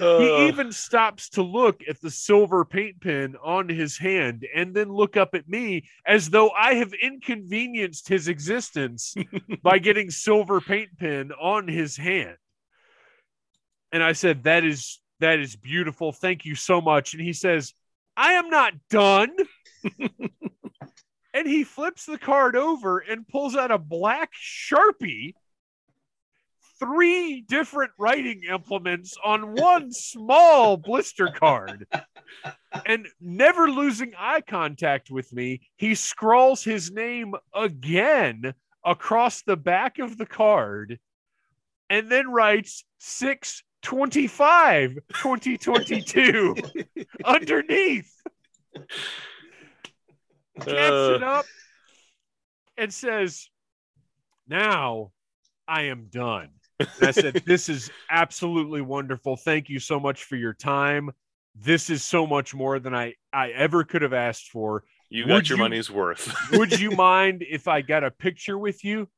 Uh, 0.01 0.18
he 0.18 0.49
even 0.49 0.70
stops 0.70 1.28
to 1.30 1.43
look 1.43 1.82
at 1.89 2.01
the 2.01 2.11
silver 2.11 2.64
paint 2.64 3.01
pen 3.01 3.36
on 3.43 3.68
his 3.68 3.99
hand 3.99 4.47
and 4.55 4.74
then 4.74 4.93
look 4.93 5.16
up 5.16 5.34
at 5.34 5.49
me 5.49 5.89
as 6.07 6.30
though 6.30 6.51
I 6.51 6.74
have 6.74 6.93
inconvenienced 6.93 8.09
his 8.09 8.28
existence 8.28 9.14
by 9.62 9.78
getting 9.78 10.11
silver 10.11 10.61
paint 10.61 10.91
pen 10.99 11.32
on 11.32 11.66
his 11.66 11.97
hand. 11.97 12.36
And 13.91 14.03
I 14.03 14.12
said, 14.12 14.45
That 14.45 14.64
is 14.64 15.01
that 15.20 15.41
is 15.41 15.57
beautiful. 15.57 16.12
Thank 16.12 16.45
you 16.45 16.55
so 16.55 16.80
much. 16.80 17.14
And 17.14 17.22
he 17.22 17.32
says, 17.32 17.72
I 18.16 18.34
am 18.34 18.51
not 18.51 18.74
done. 18.91 19.30
and 21.34 21.47
he 21.47 21.64
flips 21.64 22.07
the 22.07 22.18
card 22.18 22.57
over 22.57 22.99
and 22.99 23.26
pulls 23.26 23.57
out 23.57 23.70
a 23.70 23.78
black 23.78 24.32
sharpie 24.34 25.34
three 26.78 27.40
different 27.40 27.92
writing 27.98 28.42
implements 28.48 29.16
on 29.24 29.54
one 29.54 29.92
small 29.92 30.76
blister 30.76 31.28
card. 31.28 31.86
And 32.86 33.08
never 33.20 33.70
losing 33.70 34.12
eye 34.18 34.42
contact 34.42 35.10
with 35.10 35.32
me, 35.32 35.62
he 35.76 35.94
scrawls 35.94 36.62
his 36.62 36.90
name 36.90 37.34
again 37.54 38.54
across 38.84 39.42
the 39.42 39.56
back 39.56 39.98
of 39.98 40.18
the 40.18 40.26
card 40.26 40.98
and 41.90 42.10
then 42.10 42.30
writes 42.30 42.84
625 42.98 44.98
2022 45.08 46.54
underneath. 47.24 48.12
Caps 50.56 50.68
it 50.68 51.22
uh, 51.22 51.26
up 51.26 51.46
and 52.76 52.92
says, 52.92 53.48
Now 54.46 55.12
I 55.66 55.84
am 55.84 56.08
done. 56.10 56.50
And 56.78 56.88
I 57.02 57.10
said, 57.10 57.42
This 57.46 57.68
is 57.68 57.90
absolutely 58.10 58.80
wonderful. 58.80 59.36
Thank 59.36 59.68
you 59.68 59.78
so 59.80 59.98
much 59.98 60.24
for 60.24 60.36
your 60.36 60.54
time. 60.54 61.10
This 61.54 61.90
is 61.90 62.04
so 62.04 62.26
much 62.26 62.54
more 62.54 62.78
than 62.78 62.94
I, 62.94 63.14
I 63.32 63.50
ever 63.50 63.84
could 63.84 64.02
have 64.02 64.12
asked 64.12 64.50
for. 64.50 64.84
you 65.10 65.24
Would 65.24 65.28
got 65.28 65.48
your 65.48 65.58
you- 65.58 65.64
money's 65.64 65.90
worth. 65.90 66.32
Would 66.52 66.78
you 66.78 66.90
mind 66.92 67.44
if 67.48 67.66
I 67.68 67.82
got 67.82 68.04
a 68.04 68.10
picture 68.10 68.58
with 68.58 68.84
you? 68.84 69.08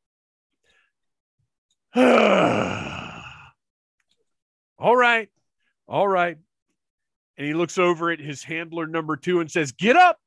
All 4.79 4.97
right. 4.97 5.29
All 5.87 6.09
right. 6.09 6.37
And 7.37 7.47
he 7.47 7.55
looks 7.55 7.79
over 7.79 8.11
at 8.11 8.21
his 8.21 8.43
handler 8.43 8.87
number 8.87 9.17
two 9.17 9.41
and 9.41 9.51
says, 9.51 9.73
Get 9.73 9.97
up. 9.97 10.19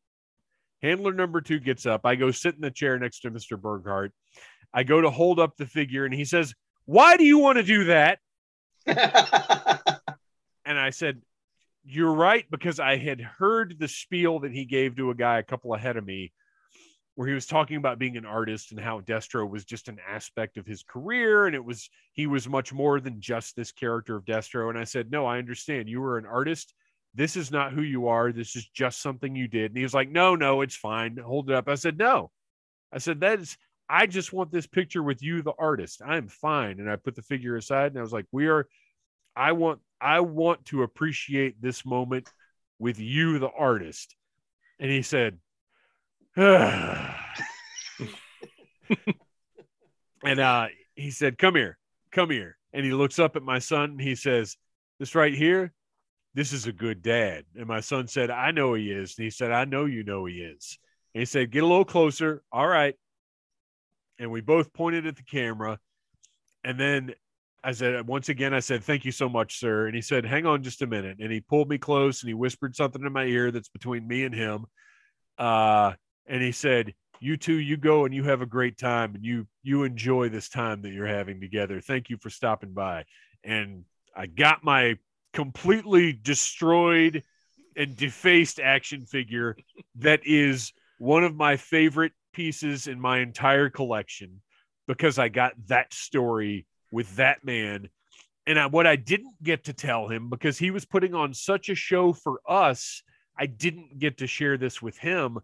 Handler 0.81 1.13
number 1.13 1.41
two 1.41 1.59
gets 1.59 1.85
up. 1.85 2.01
I 2.05 2.15
go 2.15 2.31
sit 2.31 2.55
in 2.55 2.61
the 2.61 2.71
chair 2.71 2.99
next 2.99 3.21
to 3.21 3.31
Mr. 3.31 3.59
Burghardt. 3.59 4.11
I 4.73 4.83
go 4.83 4.99
to 5.01 5.09
hold 5.09 5.39
up 5.39 5.55
the 5.55 5.65
figure 5.65 6.05
and 6.05 6.13
he 6.13 6.25
says, 6.25 6.53
Why 6.85 7.17
do 7.17 7.23
you 7.23 7.39
want 7.39 7.57
to 7.57 7.63
do 7.63 7.85
that? 7.85 8.19
And 10.65 10.79
I 10.79 10.91
said, 10.91 11.21
You're 11.85 12.13
right, 12.13 12.45
because 12.49 12.79
I 12.79 12.97
had 12.97 13.21
heard 13.21 13.75
the 13.79 13.87
spiel 13.87 14.39
that 14.39 14.51
he 14.51 14.65
gave 14.65 14.95
to 14.95 15.09
a 15.11 15.15
guy 15.15 15.39
a 15.39 15.43
couple 15.43 15.73
ahead 15.73 15.97
of 15.97 16.05
me, 16.05 16.31
where 17.15 17.27
he 17.27 17.33
was 17.33 17.45
talking 17.45 17.77
about 17.77 17.99
being 17.99 18.17
an 18.17 18.25
artist 18.25 18.71
and 18.71 18.79
how 18.79 19.01
Destro 19.01 19.49
was 19.49 19.65
just 19.65 19.89
an 19.89 19.99
aspect 20.07 20.57
of 20.57 20.65
his 20.65 20.83
career. 20.83 21.45
And 21.45 21.55
it 21.55 21.63
was, 21.63 21.89
he 22.13 22.27
was 22.27 22.47
much 22.47 22.73
more 22.73 22.99
than 22.99 23.21
just 23.21 23.55
this 23.55 23.71
character 23.71 24.15
of 24.15 24.25
Destro. 24.25 24.69
And 24.69 24.79
I 24.79 24.83
said, 24.85 25.11
No, 25.11 25.25
I 25.25 25.37
understand. 25.37 25.89
You 25.89 26.01
were 26.01 26.17
an 26.17 26.25
artist. 26.25 26.73
This 27.15 27.35
is 27.35 27.51
not 27.51 27.73
who 27.73 27.83
you 27.83 28.07
are. 28.07 28.31
This 28.31 28.55
is 28.55 28.67
just 28.69 29.01
something 29.01 29.35
you 29.35 29.47
did. 29.47 29.71
And 29.71 29.77
he 29.77 29.83
was 29.83 29.93
like, 29.93 30.09
No, 30.09 30.35
no, 30.35 30.61
it's 30.61 30.75
fine. 30.75 31.17
Hold 31.17 31.49
it 31.49 31.55
up. 31.55 31.67
I 31.67 31.75
said, 31.75 31.97
No. 31.97 32.31
I 32.91 32.99
said, 32.99 33.19
That 33.19 33.39
is, 33.39 33.57
I 33.93 34.07
just 34.07 34.33
want 34.33 34.51
this 34.51 34.65
picture 34.65 35.03
with 35.03 35.21
you, 35.21 35.43
the 35.43 35.53
artist. 35.59 36.01
I'm 36.03 36.27
fine. 36.27 36.79
And 36.79 36.89
I 36.89 36.95
put 36.95 37.13
the 37.13 37.21
figure 37.21 37.55
aside 37.55 37.91
and 37.91 37.99
I 37.99 38.01
was 38.01 38.11
like, 38.11 38.25
We 38.31 38.47
are, 38.47 38.67
I 39.35 39.51
want, 39.51 39.81
I 40.01 40.21
want 40.21 40.65
to 40.65 40.81
appreciate 40.81 41.61
this 41.61 41.85
moment 41.85 42.27
with 42.79 42.99
you, 42.99 43.37
the 43.37 43.51
artist. 43.51 44.15
And 44.79 44.89
he 44.89 45.03
said, 45.03 45.37
and 46.35 46.49
uh, 50.25 50.67
he 50.95 51.11
said, 51.11 51.37
Come 51.37 51.53
here, 51.53 51.77
come 52.11 52.31
here. 52.31 52.57
And 52.73 52.83
he 52.83 52.93
looks 52.93 53.19
up 53.19 53.35
at 53.35 53.43
my 53.43 53.59
son 53.59 53.91
and 53.91 54.01
he 54.01 54.15
says, 54.15 54.57
This 54.97 55.13
right 55.13 55.35
here, 55.35 55.71
this 56.33 56.51
is 56.51 56.65
a 56.65 56.73
good 56.73 57.03
dad. 57.03 57.43
And 57.55 57.67
my 57.67 57.81
son 57.81 58.07
said, 58.07 58.31
I 58.31 58.49
know 58.49 58.73
he 58.73 58.89
is. 58.89 59.13
And 59.19 59.25
he 59.25 59.29
said, 59.29 59.51
I 59.51 59.65
know 59.65 59.85
you 59.85 60.03
know 60.03 60.25
he 60.25 60.37
is. 60.37 60.79
And 61.13 61.21
he 61.21 61.25
said, 61.25 61.51
Get 61.51 61.61
a 61.61 61.67
little 61.67 61.85
closer. 61.85 62.41
All 62.51 62.67
right. 62.67 62.95
And 64.19 64.31
we 64.31 64.41
both 64.41 64.73
pointed 64.73 65.07
at 65.07 65.15
the 65.15 65.23
camera. 65.23 65.79
And 66.63 66.79
then 66.79 67.13
I 67.63 67.71
said, 67.71 68.07
once 68.07 68.29
again, 68.29 68.53
I 68.53 68.59
said, 68.59 68.83
thank 68.83 69.05
you 69.05 69.11
so 69.11 69.29
much, 69.29 69.59
sir. 69.59 69.87
And 69.87 69.95
he 69.95 70.01
said, 70.01 70.25
hang 70.25 70.45
on 70.45 70.63
just 70.63 70.81
a 70.81 70.87
minute. 70.87 71.17
And 71.19 71.31
he 71.31 71.39
pulled 71.39 71.69
me 71.69 71.77
close 71.77 72.21
and 72.21 72.27
he 72.27 72.33
whispered 72.33 72.75
something 72.75 73.03
in 73.03 73.13
my 73.13 73.25
ear 73.25 73.51
that's 73.51 73.69
between 73.69 74.07
me 74.07 74.23
and 74.23 74.35
him. 74.35 74.65
Uh, 75.37 75.93
and 76.27 76.41
he 76.41 76.51
said, 76.51 76.93
you 77.19 77.37
two, 77.37 77.55
you 77.55 77.77
go 77.77 78.05
and 78.05 78.13
you 78.13 78.23
have 78.25 78.41
a 78.41 78.45
great 78.45 78.77
time 78.77 79.15
and 79.15 79.23
you, 79.23 79.47
you 79.61 79.83
enjoy 79.83 80.27
this 80.27 80.49
time 80.49 80.81
that 80.81 80.91
you're 80.91 81.07
having 81.07 81.39
together. 81.39 81.79
Thank 81.79 82.09
you 82.09 82.17
for 82.17 82.29
stopping 82.29 82.73
by. 82.73 83.05
And 83.45 83.85
I 84.15 84.25
got 84.25 84.63
my 84.63 84.97
completely 85.31 86.11
destroyed 86.13 87.23
and 87.75 87.95
defaced 87.95 88.59
action 88.59 89.05
figure 89.05 89.55
that 89.95 90.19
is 90.25 90.73
one 90.97 91.23
of 91.23 91.35
my 91.35 91.57
favorite 91.57 92.11
pieces 92.33 92.87
in 92.87 92.99
my 92.99 93.19
entire 93.19 93.69
collection 93.69 94.41
because 94.87 95.17
I 95.17 95.29
got 95.29 95.53
that 95.67 95.93
story 95.93 96.65
with 96.91 97.15
that 97.15 97.45
man. 97.45 97.89
And 98.45 98.59
I, 98.59 98.65
what 98.65 98.85
I 98.85 98.97
didn't 98.97 99.35
get 99.41 99.65
to 99.65 99.73
tell 99.73 100.07
him 100.07 100.29
because 100.29 100.57
he 100.57 100.71
was 100.71 100.85
putting 100.85 101.13
on 101.13 101.33
such 101.33 101.69
a 101.69 101.75
show 101.75 102.11
for 102.11 102.41
us 102.47 103.01
I 103.37 103.45
didn't 103.45 103.99
get 103.99 104.19
to 104.19 104.27
share 104.27 104.57
this 104.57 104.81
with 104.81 104.97
him. 104.97 105.39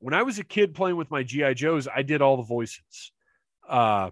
When 0.00 0.14
I 0.14 0.22
was 0.22 0.38
a 0.38 0.44
kid 0.44 0.74
playing 0.74 0.96
with 0.96 1.10
my 1.10 1.22
GI 1.22 1.54
Joes, 1.54 1.88
I 1.94 2.02
did 2.02 2.22
all 2.22 2.36
the 2.36 2.42
voices. 2.42 3.12
Uh, 3.68 4.10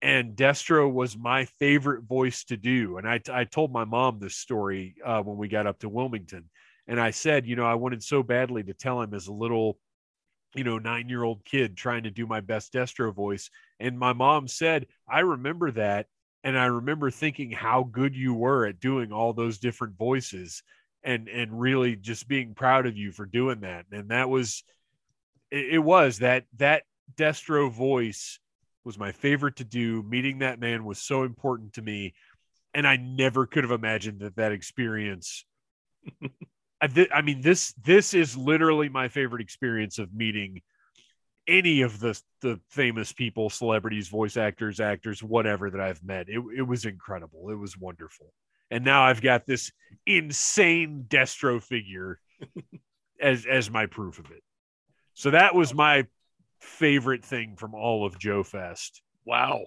and 0.00 0.34
Destro 0.34 0.90
was 0.92 1.16
my 1.16 1.44
favorite 1.44 2.02
voice 2.02 2.44
to 2.44 2.56
do. 2.56 2.98
And 2.98 3.08
I, 3.08 3.20
I 3.32 3.44
told 3.44 3.72
my 3.72 3.84
mom 3.84 4.18
this 4.18 4.34
story 4.34 4.96
uh, 5.04 5.22
when 5.22 5.36
we 5.36 5.48
got 5.48 5.66
up 5.66 5.78
to 5.80 5.88
Wilmington. 5.88 6.48
And 6.88 7.00
I 7.00 7.10
said, 7.10 7.46
you 7.46 7.54
know, 7.54 7.64
I 7.64 7.74
wanted 7.74 8.02
so 8.02 8.22
badly 8.22 8.64
to 8.64 8.74
tell 8.74 9.00
him 9.00 9.14
as 9.14 9.28
a 9.28 9.32
little, 9.32 9.78
you 10.54 10.64
know, 10.64 10.78
nine 10.78 11.08
year 11.08 11.22
old 11.22 11.44
kid 11.44 11.76
trying 11.76 12.04
to 12.04 12.10
do 12.10 12.26
my 12.26 12.40
best 12.40 12.72
Destro 12.72 13.14
voice. 13.14 13.50
And 13.80 13.98
my 13.98 14.12
mom 14.12 14.48
said, 14.48 14.86
I 15.08 15.20
remember 15.20 15.70
that. 15.72 16.06
And 16.44 16.58
I 16.58 16.66
remember 16.66 17.10
thinking 17.10 17.52
how 17.52 17.84
good 17.84 18.16
you 18.16 18.34
were 18.34 18.66
at 18.66 18.80
doing 18.80 19.12
all 19.12 19.32
those 19.32 19.58
different 19.58 19.96
voices 19.96 20.62
and, 21.04 21.28
and 21.28 21.60
really 21.60 21.96
just 21.96 22.28
being 22.28 22.54
proud 22.54 22.86
of 22.86 22.96
you 22.96 23.12
for 23.12 23.26
doing 23.26 23.60
that. 23.60 23.86
And 23.92 24.08
that 24.10 24.28
was, 24.28 24.64
it, 25.50 25.74
it 25.74 25.78
was 25.78 26.18
that, 26.18 26.44
that 26.58 26.82
Destro 27.14 27.70
voice 27.70 28.40
was 28.84 28.98
my 28.98 29.12
favorite 29.12 29.56
to 29.56 29.64
do. 29.64 30.02
Meeting 30.02 30.40
that 30.40 30.58
man 30.58 30.84
was 30.84 30.98
so 30.98 31.22
important 31.22 31.74
to 31.74 31.82
me. 31.82 32.14
And 32.74 32.86
I 32.86 32.96
never 32.96 33.46
could 33.46 33.64
have 33.64 33.70
imagined 33.70 34.20
that 34.20 34.36
that 34.36 34.52
experience 34.52 35.44
I, 36.82 36.88
th- 36.88 37.10
I 37.14 37.22
mean 37.22 37.40
this 37.40 37.72
this 37.74 38.12
is 38.12 38.36
literally 38.36 38.88
my 38.88 39.08
favorite 39.08 39.40
experience 39.40 39.98
of 39.98 40.12
meeting 40.12 40.60
any 41.46 41.82
of 41.82 42.00
the 42.00 42.20
the 42.40 42.60
famous 42.68 43.12
people, 43.12 43.50
celebrities, 43.50 44.08
voice 44.08 44.36
actors, 44.36 44.80
actors, 44.80 45.22
whatever 45.22 45.70
that 45.70 45.80
I've 45.80 46.02
met. 46.02 46.28
It, 46.28 46.42
it 46.56 46.62
was 46.62 46.84
incredible. 46.84 47.50
It 47.50 47.54
was 47.58 47.78
wonderful. 47.78 48.32
And 48.70 48.84
now 48.84 49.04
I've 49.04 49.22
got 49.22 49.46
this 49.46 49.70
insane 50.06 51.04
Destro 51.08 51.62
figure 51.62 52.18
as 53.20 53.46
as 53.46 53.70
my 53.70 53.86
proof 53.86 54.18
of 54.18 54.30
it. 54.30 54.42
So 55.14 55.30
that 55.30 55.54
was 55.54 55.72
my 55.72 56.06
favorite 56.60 57.24
thing 57.24 57.56
from 57.56 57.74
all 57.74 58.04
of 58.04 58.18
Joe 58.18 58.42
Fest. 58.42 59.02
Wow. 59.24 59.62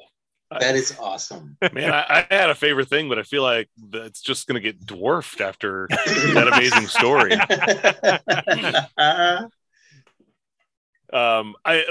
That 0.52 0.76
is 0.76 0.96
awesome. 1.00 1.58
Man, 1.74 1.92
I, 1.92 2.26
I, 2.30 2.34
had 2.34 2.50
a 2.50 2.56
favorite 2.56 2.88
thing, 2.88 3.10
but 3.10 3.18
I 3.18 3.24
feel 3.24 3.42
like 3.42 3.70
it's 3.94 4.22
just 4.22 4.48
going 4.48 4.56
to 4.56 4.62
get 4.62 4.86
dwarfed 4.86 5.42
after 5.42 5.88
that 5.90 6.50
amazing 6.54 6.88
story. 6.88 7.34
um, 11.14 11.56
I 11.66 11.84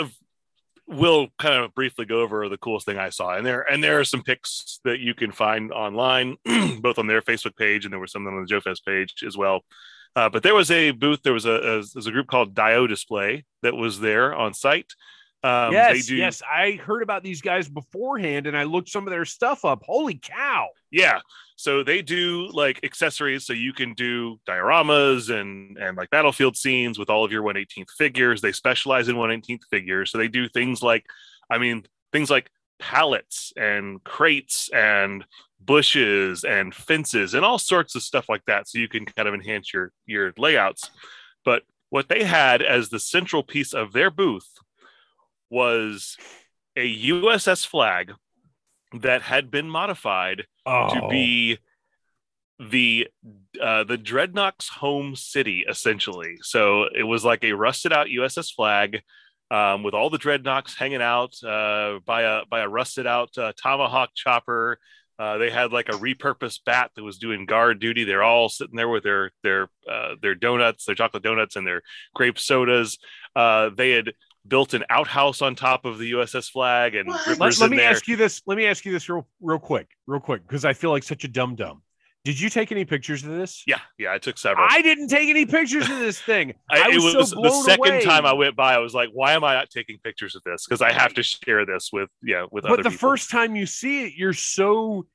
will 0.87 1.29
kind 1.39 1.65
of 1.65 1.75
briefly 1.75 2.05
go 2.05 2.21
over 2.21 2.49
the 2.49 2.59
coolest 2.59 2.87
thing 2.87 2.99
I 2.99 3.11
saw, 3.11 3.37
and 3.37 3.45
there 3.45 3.63
and 3.63 3.83
there 3.83 3.99
are 3.99 4.05
some 4.05 4.23
pics 4.23 4.81
that 4.85 5.01
you 5.01 5.15
can 5.15 5.33
find 5.33 5.73
online, 5.73 6.37
both 6.81 6.99
on 6.99 7.09
their 7.09 7.23
Facebook 7.23 7.57
page 7.57 7.85
and 7.85 7.93
there 7.93 8.01
were 8.01 8.07
some 8.07 8.27
on 8.27 8.41
the 8.41 8.47
Joe 8.47 8.61
Fest 8.61 8.87
page 8.87 9.25
as 9.27 9.37
well. 9.37 9.63
Uh, 10.17 10.29
but 10.29 10.45
there 10.45 10.55
was 10.55 10.71
a 10.71 10.93
booth. 10.93 11.23
There 11.25 11.33
was 11.33 11.45
a, 11.45 11.55
a 11.55 11.83
there's 11.93 12.07
a 12.07 12.13
group 12.13 12.29
called 12.29 12.55
Dio 12.55 12.87
Display 12.87 13.45
that 13.63 13.75
was 13.75 13.99
there 13.99 14.33
on 14.33 14.55
site 14.55 14.93
um, 15.45 15.75
yes, 15.75 16.07
do... 16.07 16.17
yes, 16.17 16.43
I 16.43 16.73
heard 16.73 17.03
about 17.03 17.23
these 17.23 17.43
guys 17.43 17.69
beforehand, 17.69 18.47
and 18.47 18.57
I 18.57 18.63
looked 18.63 18.89
some 18.89 19.07
of 19.07 19.11
their 19.11 19.27
stuff 19.27 19.67
up. 19.67 19.83
Holy 19.85 20.15
cow! 20.15 20.69
Yeah, 20.91 21.21
so 21.57 21.85
they 21.85 22.01
do 22.01 22.49
like 22.51 22.81
accessories, 22.83 23.45
so 23.45 23.53
you 23.53 23.75
can 23.75 23.93
do 23.93 24.41
dioramas 24.49 25.29
and 25.29 25.77
and 25.77 25.99
like 25.99 26.09
battlefield 26.09 26.57
scenes 26.57 26.99
with 26.99 27.11
all 27.11 27.27
of 27.27 27.31
your 27.31 27.43
118th 27.43 27.91
figures. 27.99 28.41
They 28.41 28.53
specialize 28.53 29.09
in 29.09 29.17
118th 29.17 29.65
figures, 29.71 30.11
so 30.11 30.17
they 30.17 30.29
do 30.29 30.49
things 30.49 30.83
like, 30.83 31.05
I 31.51 31.59
mean, 31.59 31.85
things 32.11 32.31
like 32.31 32.51
pallets 32.79 33.53
and 33.55 34.03
crates 34.03 34.71
and 34.73 35.27
bushes 35.61 36.45
and 36.45 36.75
fences 36.75 37.35
and 37.35 37.45
all 37.45 37.59
sorts 37.59 37.95
of 37.95 38.03
stuff 38.03 38.31
like 38.31 38.47
that, 38.47 38.67
so 38.67 38.79
you 38.79 38.89
can 38.89 39.05
kind 39.05 39.29
of 39.29 39.35
enhance 39.35 39.75
your 39.75 39.93
your 40.07 40.33
layouts. 40.39 40.91
But 41.45 41.65
what 41.91 42.09
they 42.09 42.25
had 42.25 42.63
as 42.63 42.89
the 42.89 42.99
central 42.99 43.43
piece 43.43 43.75
of 43.75 43.93
their 43.93 44.11
booth 44.11 44.49
was 45.51 46.17
a 46.77 47.03
USS 47.07 47.67
Flagg 47.67 48.13
that 49.01 49.23
had 49.23 49.51
been 49.51 49.69
modified 49.69 50.47
oh. 50.67 50.95
to 50.95 51.09
be 51.09 51.59
the 52.59 53.09
uh, 53.61 53.85
the 53.85 53.99
Dreadnok's 53.99 54.69
home 54.69 55.17
city, 55.17 55.65
essentially. 55.69 56.37
So 56.43 56.85
it 56.85 57.03
was 57.03 57.25
like 57.25 57.45
a 57.45 57.53
rusted 57.53 57.93
out 57.93 58.07
USS 58.07 58.53
Flagg 58.55 59.01
um, 59.51 59.83
with 59.83 59.95
all 59.95 60.11
the 60.11 60.19
Dreadnoks 60.19 60.77
hanging 60.77 61.03
out 61.03 61.35
uh, 61.45 61.99
by 62.05 62.23
a 62.23 62.45
by 62.49 62.61
a 62.61 62.69
rusted 62.69 63.07
out 63.07 63.37
uh, 63.37 63.53
Tomahawk 63.61 64.11
chopper. 64.15 64.79
Uh, 65.17 65.39
they 65.39 65.49
had 65.49 65.73
like 65.73 65.89
a 65.89 65.93
repurposed 65.93 66.65
bat 66.67 66.91
that 66.97 67.05
was 67.05 67.19
doing 67.19 67.47
guard 67.47 67.79
duty. 67.79 68.03
They're 68.03 68.25
all 68.25 68.49
sitting 68.49 68.77
there 68.77 68.89
with 68.89 69.05
their 69.05 69.31
their 69.43 69.69
uh, 69.89 70.15
their 70.21 70.35
donuts, 70.35 70.87
their 70.87 70.97
chocolate 70.97 71.23
donuts, 71.23 71.57
and 71.57 71.67
their 71.67 71.83
grape 72.15 72.39
sodas. 72.39 72.99
Uh, 73.37 73.71
they 73.71 73.93
had 73.93 74.13
built 74.47 74.75
an 74.75 74.85
outhouse 74.91 75.41
on 75.43 75.55
top 75.55 75.85
of 75.85 75.99
the 75.99 76.13
USS 76.13 76.51
Flagg 76.51 76.95
and 76.95 77.09
let, 77.39 77.59
let 77.59 77.71
me 77.71 77.79
there. 77.79 77.91
ask 77.91 78.07
you 78.07 78.17
this 78.17 78.43
let 78.47 78.57
me 78.57 78.67
ask 78.67 78.85
you 78.85 78.93
this 78.93 79.09
real 79.09 79.27
real 79.41 79.59
quick 79.59 79.89
real 80.07 80.21
quick 80.21 80.47
because 80.47 80.65
I 80.65 80.73
feel 80.75 80.91
like 80.91 81.03
such 81.03 81.25
a 81.25 81.29
dumb 81.29 81.55
dumb 81.55 81.83
did 82.25 82.41
you 82.41 82.49
take 82.49 82.73
any 82.73 82.87
pictures 82.87 83.23
of 83.23 83.33
this? 83.33 83.63
Yeah, 83.67 83.81
yeah, 83.99 84.11
I 84.11 84.17
took 84.17 84.39
several. 84.39 84.67
I 84.69 84.81
didn't 84.81 85.09
take 85.09 85.29
any 85.29 85.45
pictures 85.45 85.91
of 85.91 85.99
this 85.99 86.19
thing. 86.19 86.55
I, 86.71 86.85
I 86.85 86.89
was 86.89 87.05
it 87.05 87.17
was 87.19 87.31
so 87.31 87.43
the 87.43 87.51
second 87.51 87.87
away. 87.87 88.01
time 88.03 88.25
I 88.25 88.33
went 88.33 88.57
by. 88.57 88.75
I 88.75 88.79
was 88.79 88.95
like, 88.95 89.11
"Why 89.13 89.33
am 89.33 89.45
I 89.45 89.53
not 89.53 89.69
taking 89.69 89.99
pictures 90.03 90.35
of 90.35 90.43
this?" 90.43 90.65
Because 90.67 90.81
I 90.81 90.91
have 90.91 91.13
to 91.15 91.23
share 91.23 91.67
this 91.67 91.91
with 91.93 92.09
yeah 92.23 92.47
with. 92.51 92.65
But 92.65 92.79
the 92.79 92.85
people. 92.85 93.11
first 93.11 93.31
time 93.31 93.55
you 93.55 93.67
see 93.67 94.07
it, 94.07 94.15
you're 94.17 94.33
so 94.33 95.07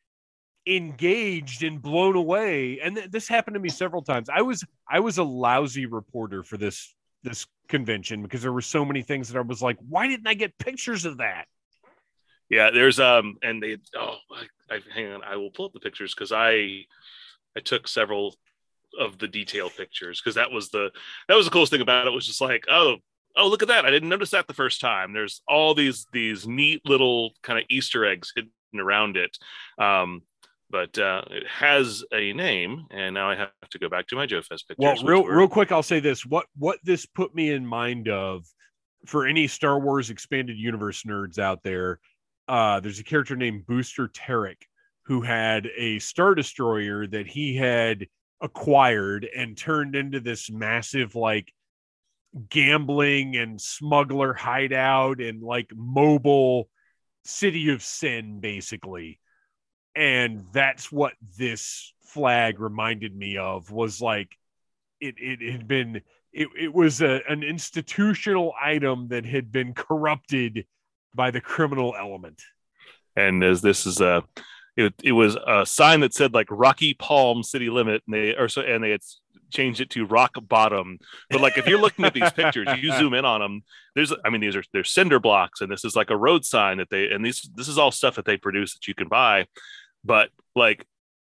engaged 0.67 1.63
and 1.63 1.81
blown 1.81 2.15
away. 2.15 2.79
And 2.79 2.95
th- 2.95 3.09
this 3.09 3.27
happened 3.27 3.55
to 3.55 3.59
me 3.59 3.69
several 3.69 4.03
times. 4.03 4.29
I 4.31 4.43
was 4.43 4.63
I 4.87 4.99
was 4.99 5.17
a 5.17 5.23
lousy 5.23 5.87
reporter 5.87 6.43
for 6.43 6.57
this 6.57 6.93
this 7.23 7.47
convention 7.69 8.21
because 8.21 8.41
there 8.41 8.51
were 8.51 8.61
so 8.61 8.83
many 8.83 9.01
things 9.01 9.29
that 9.29 9.37
I 9.37 9.41
was 9.41 9.61
like, 9.61 9.77
why 9.87 10.07
didn't 10.07 10.27
I 10.27 10.33
get 10.33 10.57
pictures 10.57 11.05
of 11.05 11.17
that? 11.17 11.45
Yeah, 12.49 12.71
there's 12.71 12.99
um, 12.99 13.37
and 13.43 13.61
they 13.61 13.77
oh, 13.95 14.17
I, 14.69 14.75
I 14.75 14.79
hang 14.93 15.13
on, 15.13 15.23
I 15.23 15.35
will 15.37 15.51
pull 15.51 15.65
up 15.65 15.73
the 15.73 15.79
pictures 15.79 16.13
because 16.13 16.31
I 16.31 16.85
I 17.55 17.59
took 17.63 17.87
several 17.87 18.35
of 18.99 19.19
the 19.19 19.27
detail 19.27 19.69
pictures 19.69 20.19
because 20.19 20.35
that 20.35 20.51
was 20.51 20.69
the 20.69 20.89
that 21.27 21.35
was 21.35 21.45
the 21.45 21.51
coolest 21.51 21.71
thing 21.71 21.81
about 21.81 22.07
it 22.07 22.11
was 22.11 22.25
just 22.25 22.41
like 22.41 22.65
oh 22.67 22.97
oh 23.37 23.47
look 23.47 23.61
at 23.61 23.67
that 23.67 23.85
I 23.85 23.91
didn't 23.91 24.09
notice 24.09 24.31
that 24.31 24.47
the 24.47 24.53
first 24.55 24.81
time. 24.81 25.13
There's 25.13 25.41
all 25.47 25.75
these 25.75 26.07
these 26.11 26.47
neat 26.47 26.81
little 26.85 27.33
kind 27.43 27.59
of 27.59 27.65
Easter 27.69 28.03
eggs 28.03 28.33
hidden 28.35 28.51
around 28.75 29.15
it. 29.15 29.37
Um, 29.77 30.23
but 30.69 30.97
uh, 30.97 31.23
it 31.31 31.47
has 31.47 32.03
a 32.13 32.33
name, 32.33 32.85
and 32.91 33.13
now 33.13 33.29
I 33.29 33.35
have 33.35 33.51
to 33.71 33.79
go 33.79 33.89
back 33.89 34.07
to 34.07 34.15
my 34.15 34.25
Joe 34.25 34.41
Fest 34.41 34.67
pictures. 34.67 35.03
Well, 35.03 35.03
real 35.03 35.23
were... 35.23 35.37
real 35.37 35.47
quick, 35.47 35.71
I'll 35.71 35.83
say 35.83 35.99
this: 35.99 36.25
what 36.25 36.45
what 36.57 36.79
this 36.83 37.05
put 37.05 37.33
me 37.33 37.51
in 37.51 37.65
mind 37.65 38.07
of 38.07 38.45
for 39.05 39.25
any 39.25 39.47
Star 39.47 39.79
Wars 39.79 40.09
expanded 40.09 40.57
universe 40.57 41.03
nerds 41.03 41.39
out 41.39 41.63
there, 41.63 41.99
uh, 42.47 42.79
there's 42.79 42.99
a 42.99 43.03
character 43.03 43.35
named 43.35 43.65
Booster 43.65 44.07
Terrik 44.07 44.67
who 45.03 45.21
had 45.21 45.67
a 45.75 45.97
star 45.99 46.35
destroyer 46.35 47.07
that 47.07 47.25
he 47.25 47.55
had 47.55 48.05
acquired 48.41 49.27
and 49.35 49.57
turned 49.57 49.95
into 49.95 50.19
this 50.19 50.51
massive 50.51 51.15
like 51.15 51.51
gambling 52.49 53.35
and 53.35 53.59
smuggler 53.59 54.33
hideout 54.33 55.19
and 55.19 55.41
like 55.41 55.71
mobile 55.75 56.69
city 57.25 57.71
of 57.71 57.81
sin 57.81 58.39
basically 58.39 59.19
and 59.95 60.45
that's 60.51 60.91
what 60.91 61.13
this 61.37 61.93
flag 62.03 62.59
reminded 62.59 63.15
me 63.15 63.37
of 63.37 63.71
was 63.71 64.01
like 64.01 64.37
it 64.99 65.15
it 65.17 65.51
had 65.51 65.67
been 65.67 66.01
it, 66.31 66.47
it 66.57 66.73
was 66.73 67.01
a, 67.01 67.21
an 67.27 67.43
institutional 67.43 68.53
item 68.61 69.07
that 69.09 69.25
had 69.25 69.51
been 69.51 69.73
corrupted 69.73 70.65
by 71.15 71.31
the 71.31 71.41
criminal 71.41 71.95
element. 71.97 72.41
And 73.15 73.43
as 73.43 73.61
this 73.61 73.85
is 73.85 73.99
a 74.01 74.23
it, 74.77 74.93
it 75.03 75.11
was 75.11 75.35
a 75.45 75.65
sign 75.65 75.99
that 76.01 76.13
said 76.13 76.33
like 76.33 76.47
rocky 76.49 76.93
palm 76.93 77.43
city 77.43 77.69
limit 77.69 78.03
and 78.07 78.13
they 78.13 78.35
or 78.35 78.47
so 78.47 78.61
and 78.61 78.83
they 78.83 78.91
had 78.91 79.01
changed 79.49 79.81
it 79.81 79.89
to 79.89 80.05
rock 80.05 80.31
bottom 80.47 80.99
but 81.29 81.41
like 81.41 81.57
if 81.57 81.67
you're 81.67 81.79
looking 81.79 82.05
at 82.05 82.13
these 82.13 82.31
pictures 82.31 82.67
you 82.81 82.91
zoom 82.93 83.13
in 83.13 83.25
on 83.25 83.41
them 83.41 83.61
there's 83.95 84.13
i 84.25 84.29
mean 84.29 84.41
these 84.41 84.55
are 84.55 84.63
they're 84.73 84.83
cinder 84.83 85.19
blocks 85.19 85.61
and 85.61 85.71
this 85.71 85.85
is 85.85 85.95
like 85.95 86.09
a 86.09 86.17
road 86.17 86.45
sign 86.45 86.77
that 86.77 86.89
they 86.89 87.09
and 87.09 87.25
these 87.25 87.49
this 87.55 87.67
is 87.67 87.77
all 87.77 87.91
stuff 87.91 88.15
that 88.15 88.25
they 88.25 88.37
produce 88.37 88.73
that 88.73 88.87
you 88.87 88.95
can 88.95 89.07
buy 89.07 89.45
but 90.03 90.29
like 90.55 90.85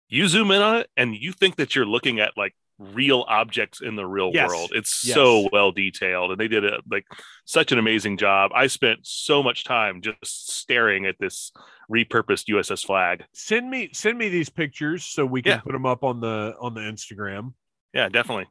you 0.09 0.27
zoom 0.27 0.51
in 0.51 0.61
on 0.61 0.77
it 0.77 0.89
and 0.95 1.15
you 1.15 1.31
think 1.31 1.55
that 1.57 1.75
you're 1.75 1.85
looking 1.85 2.19
at 2.19 2.33
like 2.37 2.53
real 2.79 3.25
objects 3.27 3.81
in 3.81 3.95
the 3.95 4.05
real 4.05 4.31
yes. 4.33 4.47
world. 4.47 4.71
It's 4.73 5.05
yes. 5.05 5.15
so 5.15 5.49
well 5.51 5.71
detailed 5.71 6.31
and 6.31 6.39
they 6.39 6.47
did 6.47 6.63
a 6.65 6.79
like 6.89 7.05
such 7.45 7.71
an 7.71 7.79
amazing 7.79 8.17
job. 8.17 8.51
I 8.53 8.67
spent 8.67 8.99
so 9.03 9.41
much 9.41 9.63
time 9.63 10.01
just 10.01 10.51
staring 10.51 11.05
at 11.05 11.15
this 11.19 11.51
repurposed 11.91 12.45
USS 12.49 12.85
Flagg. 12.85 13.23
Send 13.33 13.69
me 13.69 13.89
send 13.93 14.17
me 14.17 14.29
these 14.29 14.49
pictures 14.49 15.05
so 15.05 15.25
we 15.25 15.41
can 15.41 15.53
yeah. 15.53 15.59
put 15.59 15.73
them 15.73 15.85
up 15.85 16.03
on 16.03 16.19
the 16.19 16.55
on 16.59 16.73
the 16.73 16.81
Instagram. 16.81 17.53
Yeah, 17.93 18.09
definitely. 18.09 18.47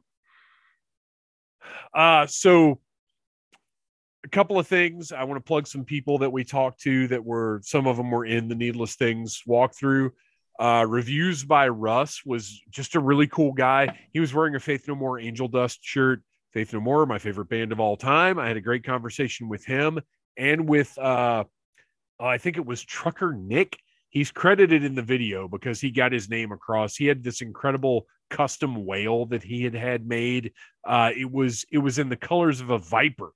Uh 1.93 2.25
so 2.27 2.79
a 4.25 4.29
couple 4.29 4.59
of 4.59 4.67
things. 4.67 5.11
I 5.11 5.23
want 5.23 5.39
to 5.39 5.47
plug 5.47 5.67
some 5.67 5.85
people 5.85 6.17
that 6.19 6.31
we 6.31 6.43
talked 6.43 6.81
to 6.81 7.07
that 7.07 7.23
were 7.23 7.61
some 7.63 7.87
of 7.87 7.95
them 7.97 8.11
were 8.11 8.25
in 8.25 8.49
the 8.49 8.55
Needless 8.55 8.95
Things 8.95 9.41
walkthrough. 9.47 10.09
Uh, 10.59 10.85
reviews 10.87 11.43
by 11.43 11.67
Russ 11.67 12.21
was 12.25 12.61
just 12.69 12.95
a 12.95 12.99
really 12.99 13.27
cool 13.27 13.53
guy. 13.53 13.99
He 14.11 14.19
was 14.19 14.33
wearing 14.33 14.55
a 14.55 14.59
Faith 14.59 14.87
No 14.87 14.95
More 14.95 15.19
Angel 15.19 15.47
Dust 15.47 15.79
shirt. 15.81 16.23
Faith 16.51 16.73
No 16.73 16.81
More, 16.81 17.05
my 17.05 17.19
favorite 17.19 17.47
band 17.49 17.71
of 17.71 17.79
all 17.79 17.95
time. 17.95 18.39
I 18.39 18.47
had 18.47 18.57
a 18.57 18.61
great 18.61 18.83
conversation 18.83 19.47
with 19.49 19.63
him 19.65 19.99
and 20.35 20.67
with, 20.67 20.97
uh, 20.97 21.43
I 22.19 22.37
think 22.37 22.57
it 22.57 22.65
was 22.65 22.83
Trucker 22.83 23.33
Nick. 23.33 23.77
He's 24.17 24.31
credited 24.31 24.83
in 24.83 24.95
the 24.95 25.03
video 25.03 25.47
because 25.47 25.79
he 25.79 25.91
got 25.91 26.11
his 26.11 26.27
name 26.27 26.51
across. 26.51 26.95
He 26.95 27.05
had 27.05 27.23
this 27.23 27.41
incredible 27.41 28.07
custom 28.31 28.83
whale 28.83 29.27
that 29.27 29.43
he 29.43 29.63
had 29.63 29.75
had 29.75 30.07
made. 30.07 30.53
Uh, 30.83 31.11
it 31.15 31.31
was 31.31 31.65
it 31.71 31.77
was 31.77 31.99
in 31.99 32.09
the 32.09 32.15
colors 32.15 32.59
of 32.59 32.71
a 32.71 32.79
viper, 32.79 33.31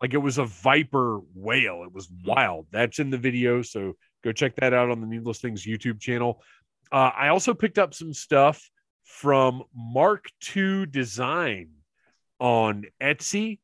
like 0.00 0.12
it 0.12 0.18
was 0.18 0.38
a 0.38 0.44
viper 0.44 1.20
whale. 1.36 1.84
It 1.84 1.92
was 1.94 2.10
wild. 2.24 2.66
That's 2.72 2.98
in 2.98 3.10
the 3.10 3.16
video, 3.16 3.62
so 3.62 3.92
go 4.24 4.32
check 4.32 4.56
that 4.56 4.74
out 4.74 4.90
on 4.90 5.00
the 5.00 5.06
Needless 5.06 5.38
Things 5.38 5.64
YouTube 5.64 6.00
channel. 6.00 6.42
Uh, 6.90 7.12
I 7.16 7.28
also 7.28 7.54
picked 7.54 7.78
up 7.78 7.94
some 7.94 8.12
stuff 8.12 8.68
from 9.04 9.62
Mark 9.72 10.24
II 10.56 10.86
Design 10.86 11.68
on 12.40 12.86
Etsy. 13.00 13.60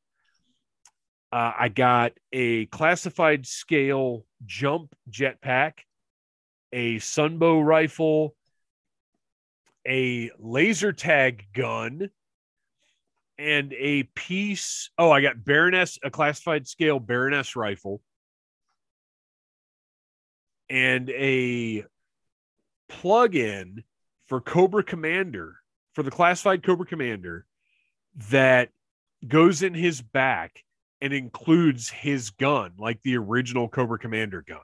Uh, 1.33 1.53
I 1.59 1.69
got 1.69 2.13
a 2.33 2.67
classified 2.67 3.45
scale 3.45 4.25
jump 4.47 4.95
jetpack, 5.11 5.81
a 6.73 6.97
Sunbow 6.97 7.65
rifle, 7.65 8.35
a 9.87 10.31
laser 10.39 10.93
tag 10.93 11.47
gun, 11.55 12.11
and 13.39 13.73
a 13.73 14.03
piece. 14.03 14.91
Oh, 14.99 15.11
I 15.11 15.21
got 15.21 15.45
Baroness, 15.45 15.99
a 16.03 16.11
classified 16.11 16.67
scale 16.67 16.99
Baroness 16.99 17.57
rifle, 17.57 18.03
and 20.69 21.09
a 21.11 21.85
plug-in 22.89 23.85
for 24.27 24.41
Cobra 24.41 24.83
Commander 24.83 25.57
for 25.95 26.03
the 26.03 26.11
classified 26.11 26.63
Cobra 26.63 26.87
Commander 26.87 27.47
that 28.31 28.71
goes 29.27 29.63
in 29.63 29.75
his 29.75 30.03
back 30.03 30.65
and 31.01 31.13
includes 31.13 31.89
his 31.89 32.31
gun, 32.31 32.73
like 32.79 33.01
the 33.03 33.17
original 33.17 33.69
Cobra 33.69 33.99
Commander 33.99 34.43
gun. 34.43 34.61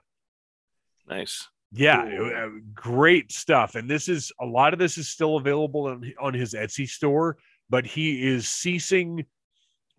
Nice. 1.08 1.48
Yeah, 1.76 2.04
cool. 2.04 2.60
great 2.72 3.32
stuff. 3.32 3.74
And 3.74 3.90
this 3.90 4.08
is 4.08 4.30
a 4.40 4.46
lot 4.46 4.72
of 4.72 4.78
this 4.78 4.96
is 4.96 5.08
still 5.08 5.36
available 5.36 5.86
on, 5.86 6.12
on 6.20 6.34
his 6.34 6.54
Etsy 6.54 6.88
store, 6.88 7.36
but 7.68 7.84
he 7.84 8.24
is 8.26 8.48
ceasing 8.48 9.26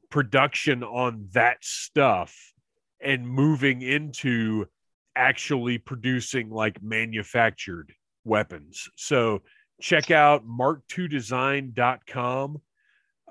production 0.09 0.83
on 0.83 1.27
that 1.33 1.57
stuff 1.61 2.53
and 3.01 3.27
moving 3.27 3.81
into 3.81 4.67
actually 5.15 5.77
producing 5.77 6.49
like 6.49 6.81
manufactured 6.81 7.93
weapons. 8.23 8.89
So 8.95 9.41
check 9.81 10.11
out 10.11 10.47
mark2design.com. 10.47 12.61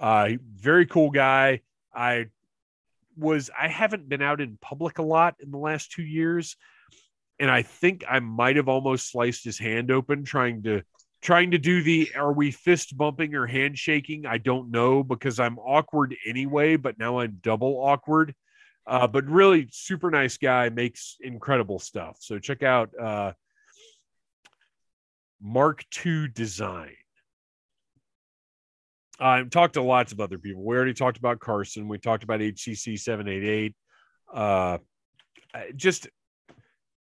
Uh, 0.00 0.28
very 0.54 0.86
cool 0.86 1.10
guy. 1.10 1.60
I 1.94 2.26
was, 3.16 3.50
I 3.58 3.68
haven't 3.68 4.08
been 4.08 4.22
out 4.22 4.40
in 4.40 4.58
public 4.60 4.98
a 4.98 5.02
lot 5.02 5.36
in 5.40 5.50
the 5.50 5.58
last 5.58 5.92
two 5.92 6.02
years. 6.02 6.56
And 7.40 7.50
I 7.50 7.62
think 7.62 8.04
I 8.08 8.20
might 8.20 8.56
have 8.56 8.68
almost 8.68 9.10
sliced 9.10 9.44
his 9.44 9.58
hand 9.58 9.90
open 9.90 10.24
trying 10.24 10.62
to 10.64 10.82
trying 11.20 11.50
to 11.52 11.58
do 11.58 11.82
the 11.82 12.10
are 12.14 12.32
we 12.32 12.50
fist 12.50 12.96
bumping 12.96 13.34
or 13.34 13.46
handshaking? 13.46 14.26
I 14.26 14.38
don't 14.38 14.70
know 14.70 15.02
because 15.02 15.40
I'm 15.40 15.58
awkward 15.58 16.14
anyway, 16.26 16.76
but 16.76 16.98
now 16.98 17.18
I'm 17.18 17.38
double 17.42 17.82
awkward. 17.82 18.34
Uh, 18.86 19.06
but 19.06 19.24
really 19.24 19.66
super 19.72 20.10
nice 20.10 20.36
guy, 20.36 20.68
makes 20.68 21.16
incredible 21.20 21.78
stuff. 21.78 22.18
So 22.20 22.38
check 22.38 22.62
out 22.62 22.90
uh, 23.00 23.32
Mark 25.40 25.84
II 26.04 26.28
Design. 26.28 26.94
I've 29.18 29.48
talked 29.50 29.74
to 29.74 29.82
lots 29.82 30.12
of 30.12 30.20
other 30.20 30.38
people. 30.38 30.62
We 30.62 30.76
already 30.76 30.92
talked 30.92 31.16
about 31.16 31.40
Carson. 31.40 31.88
We 31.88 31.98
talked 31.98 32.24
about 32.24 32.40
HCC 32.40 32.98
788. 32.98 33.74
Uh, 34.32 34.78
just 35.76 36.08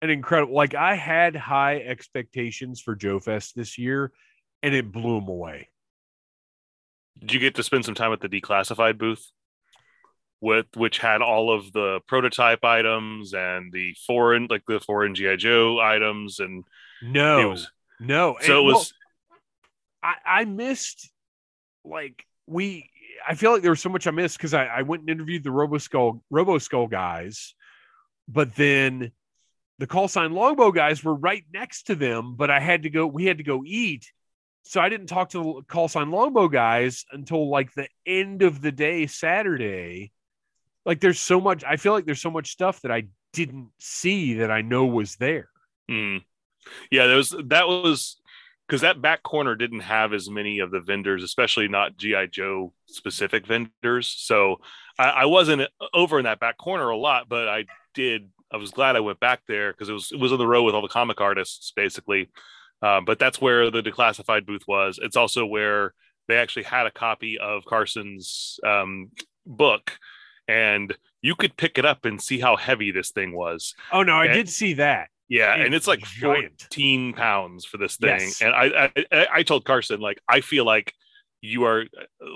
an 0.03 0.11
incredible, 0.11 0.55
like 0.55 0.75
I 0.75 0.95
had 0.95 1.37
high 1.37 1.79
expectations 1.79 2.81
for 2.81 2.95
Joe 2.95 3.21
Fest 3.21 3.55
this 3.55 3.79
year 3.79 4.13
and 4.63 4.75
it 4.75 4.91
blew 4.91 5.21
them 5.21 5.29
away. 5.29 5.69
Did 7.19 7.33
you 7.33 7.41
get 7.41 7.57
to 7.57 7.63
spend 7.63 7.85
some 7.85 7.95
time 7.95 8.13
at 8.13 8.21
the 8.21 8.29
declassified 8.29 8.99
booth? 8.99 9.31
with 10.41 10.67
which 10.75 10.99
had 10.99 11.21
all 11.21 11.55
of 11.55 11.73
the 11.73 12.01
prototype 12.09 12.65
items 12.65 13.35
and 13.35 13.73
the 13.73 13.95
foreign 14.07 14.47
like 14.49 14.63
the 14.67 14.81
foreign 14.81 15.15
GI 15.15 15.37
Joe 15.37 15.79
items 15.79 16.41
and 16.41 16.65
no 17.03 17.41
it 17.41 17.47
was, 17.47 17.71
no 18.01 18.37
so 18.41 18.59
and, 18.59 18.69
it 18.69 18.73
was 18.73 18.95
well, 20.03 20.13
I, 20.25 20.41
I 20.41 20.45
missed 20.47 21.11
like 21.85 22.25
we 22.47 22.91
I 23.27 23.35
feel 23.35 23.53
like 23.53 23.63
there 23.63 23.71
was 23.71 23.81
so 23.81 23.91
much 23.91 24.07
I 24.07 24.13
missed 24.13 24.39
because 24.39 24.55
I, 24.55 24.65
I 24.65 24.83
went 24.83 25.03
and 25.03 25.11
interviewed 25.11 25.45
the 25.45 25.51
Robo 25.51 25.79
Skull 25.79 26.23
Robo 26.31 26.57
Skull 26.59 26.87
guys, 26.87 27.55
but 28.27 28.55
then 28.57 29.13
the 29.81 29.87
call 29.87 30.07
sign 30.07 30.33
longbow 30.33 30.71
guys 30.71 31.03
were 31.03 31.15
right 31.15 31.45
next 31.53 31.89
to 31.89 31.97
them, 31.97 32.37
but 32.37 32.51
I 32.51 32.61
had 32.61 32.85
to 32.85 32.91
go, 32.91 33.07
we 33.07 33.25
had 33.25 33.39
to 33.39 33.45
go 33.45 33.63
eat. 33.67 34.13
So 34.63 34.81
I 34.81 34.89
didn't 34.89 35.09
talk 35.09 35.31
to 35.31 35.39
the 35.43 35.63
call 35.67 35.89
sign 35.89 36.11
longbow 36.13 36.49
guys 36.49 37.05
until 37.11 37.51
like 37.51 37.73
the 37.75 37.89
end 38.07 38.43
of 38.43 38.61
the 38.61 38.71
day 38.71 39.09
Saturday 39.09 40.13
like 40.85 41.01
there's 41.01 41.21
so 41.21 41.41
much 41.41 41.65
i 41.65 41.77
feel 41.77 41.93
like 41.93 42.05
there's 42.05 42.21
so 42.21 42.31
much 42.31 42.51
stuff 42.51 42.81
that 42.83 42.93
i 42.93 43.05
didn't 43.33 43.69
see 43.79 44.35
that 44.35 44.51
i 44.51 44.63
know 44.63 44.87
was 44.87 45.17
there 45.17 45.49
mm. 45.91 46.23
yeah 46.91 47.07
there 47.07 47.17
was 47.17 47.35
that 47.45 47.69
was 47.69 48.21
because 48.67 48.83
that 48.83 49.03
back 49.03 49.23
corner 49.23 49.55
didn't 49.55 49.81
have 49.81 50.13
as 50.13 50.31
many 50.31 50.61
of 50.61 50.71
the 50.71 50.81
vendors 50.81 51.23
especially 51.23 51.69
not 51.69 51.97
gi 51.97 52.27
joe 52.31 52.73
specific 52.87 53.47
vendors 53.47 54.07
so 54.07 54.57
I, 54.99 55.11
I 55.11 55.25
wasn't 55.27 55.63
over 55.95 56.19
in 56.19 56.25
that 56.25 56.41
back 56.41 56.57
corner 56.59 56.89
a 56.89 56.97
lot 56.97 57.29
but 57.29 57.49
i 57.49 57.67
did 57.95 58.31
i 58.53 58.57
was 58.57 58.71
glad 58.71 58.97
i 58.97 59.01
went 59.01 59.21
back 59.21 59.41
there 59.47 59.73
because 59.73 59.89
it 59.89 59.93
was 59.93 60.11
it 60.13 60.19
was 60.19 60.33
in 60.33 60.39
the 60.39 60.47
row 60.47 60.63
with 60.63 60.75
all 60.75 60.83
the 60.83 60.89
comic 60.89 61.21
artists 61.21 61.73
basically 61.75 62.31
uh, 62.83 63.01
but 63.01 63.19
that's 63.19 63.41
where 63.41 63.71
the 63.71 63.83
declassified 63.83 64.47
booth 64.47 64.63
was 64.67 64.99
it's 65.03 65.17
also 65.17 65.45
where 65.45 65.93
they 66.29 66.37
actually 66.37 66.63
had 66.63 66.87
a 66.87 66.91
copy 66.91 67.39
of 67.39 67.65
carson's 67.65 68.59
um, 68.67 69.11
book 69.47 69.99
and 70.49 70.97
you 71.23 71.35
could 71.35 71.57
pick 71.57 71.79
it 71.79 71.85
up 71.85 72.05
and 72.05 72.21
see 72.21 72.41
how 72.41 72.57
heavy 72.57 72.91
this 72.91 73.11
thing 73.11 73.35
was. 73.35 73.75
Oh 73.93 74.03
no, 74.03 74.15
I 74.15 74.27
and, 74.27 74.35
did 74.35 74.49
see 74.49 74.75
that. 74.75 75.09
Yeah, 75.29 75.55
it's 75.55 75.65
and 75.65 75.75
it's 75.75 75.87
like 75.87 76.01
giant. 76.01 76.61
14 76.63 77.13
pounds 77.13 77.65
for 77.65 77.77
this 77.77 77.97
thing. 77.97 78.21
Yes. 78.21 78.43
And 78.43 78.53
I, 78.53 78.91
I 79.13 79.27
I 79.33 79.43
told 79.43 79.65
Carson 79.65 80.01
like 80.01 80.21
I 80.29 80.41
feel 80.41 80.65
like 80.65 80.93
you 81.41 81.65
are 81.65 81.85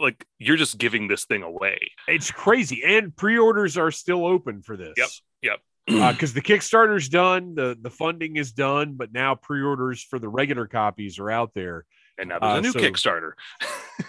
like 0.00 0.24
you're 0.38 0.56
just 0.56 0.78
giving 0.78 1.08
this 1.08 1.24
thing 1.24 1.42
away. 1.42 1.78
It's 2.06 2.30
crazy, 2.30 2.82
and 2.84 3.14
pre-orders 3.14 3.76
are 3.76 3.90
still 3.90 4.24
open 4.24 4.62
for 4.62 4.76
this. 4.76 4.94
Yep, 4.96 5.08
yep. 5.42 5.60
Because 5.86 6.32
uh, 6.32 6.34
the 6.34 6.42
Kickstarter's 6.42 7.08
done, 7.08 7.54
the 7.54 7.76
the 7.80 7.90
funding 7.90 8.36
is 8.36 8.52
done, 8.52 8.94
but 8.94 9.12
now 9.12 9.34
pre-orders 9.34 10.02
for 10.02 10.18
the 10.18 10.28
regular 10.28 10.66
copies 10.66 11.18
are 11.18 11.30
out 11.30 11.52
there. 11.54 11.84
And 12.18 12.28
now 12.28 12.38
there's 12.38 12.54
uh, 12.54 12.58
a 12.58 12.60
new 12.60 12.72
so, 12.72 12.78
Kickstarter. 12.78 13.32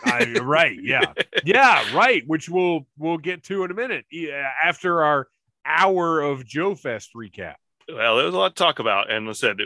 I, 0.05 0.39
right. 0.41 0.77
Yeah. 0.81 1.13
Yeah. 1.43 1.95
Right. 1.95 2.23
Which 2.25 2.49
we'll 2.49 2.87
we'll 2.97 3.17
get 3.17 3.43
to 3.45 3.63
in 3.63 3.71
a 3.71 3.73
minute 3.73 4.05
yeah, 4.11 4.49
after 4.63 5.03
our 5.03 5.27
hour 5.65 6.21
of 6.21 6.45
Joe 6.45 6.75
Fest 6.75 7.11
recap. 7.15 7.55
Well, 7.87 8.15
there 8.15 8.25
was 8.25 8.33
a 8.33 8.37
lot 8.37 8.55
to 8.55 8.63
talk 8.63 8.79
about, 8.79 9.11
and 9.11 9.29
I 9.29 9.33
said 9.33 9.57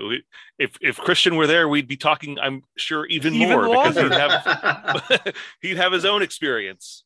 if 0.57 0.71
if 0.81 0.97
Christian 0.97 1.35
were 1.37 1.47
there, 1.47 1.69
we'd 1.69 1.87
be 1.87 1.95
talking. 1.95 2.37
I'm 2.37 2.63
sure 2.77 3.05
even, 3.05 3.33
even 3.33 3.49
more 3.49 3.69
longer. 3.69 4.09
because 4.09 4.11
he'd 4.11 4.19
have 4.19 5.35
he'd 5.61 5.77
have 5.77 5.93
his 5.93 6.03
own 6.03 6.21
experience. 6.21 7.05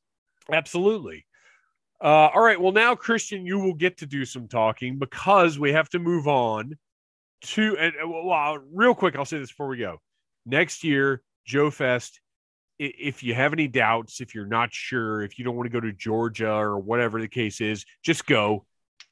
Absolutely. 0.52 1.26
Uh, 2.02 2.30
all 2.34 2.42
right. 2.42 2.60
Well, 2.60 2.74
now 2.74 2.96
Christian, 2.96 3.46
you 3.46 3.60
will 3.60 3.74
get 3.74 3.98
to 4.00 4.06
do 4.06 4.26
some 4.26 4.48
talking 4.48 5.00
because 5.00 5.58
we 5.58 5.72
have 5.72 5.90
to 5.90 6.00
move 6.00 6.28
on 6.28 6.78
to. 7.44 7.78
And 7.78 7.94
well, 8.06 8.58
real 8.74 8.94
quick, 8.94 9.16
I'll 9.16 9.26
say 9.26 9.40
this 9.40 9.50
before 9.50 9.68
we 9.68 9.78
go 9.78 10.00
next 10.46 10.84
year, 10.84 11.22
Joe 11.46 11.72
Fest. 11.72 12.20
If 12.80 13.24
you 13.24 13.34
have 13.36 13.54
any 13.54 13.68
doubts, 13.68 14.20
if 14.20 14.34
you're 14.34 14.48
not 14.48 14.74
sure, 14.74 15.22
if 15.22 15.38
you 15.38 15.46
don't 15.46 15.56
want 15.56 15.68
to 15.68 15.72
go 15.72 15.80
to 15.80 15.94
Georgia 15.94 16.52
or 16.52 16.80
whatever 16.80 17.22
the 17.22 17.28
case 17.28 17.62
is, 17.62 17.86
just 18.04 18.26
go. 18.26 18.66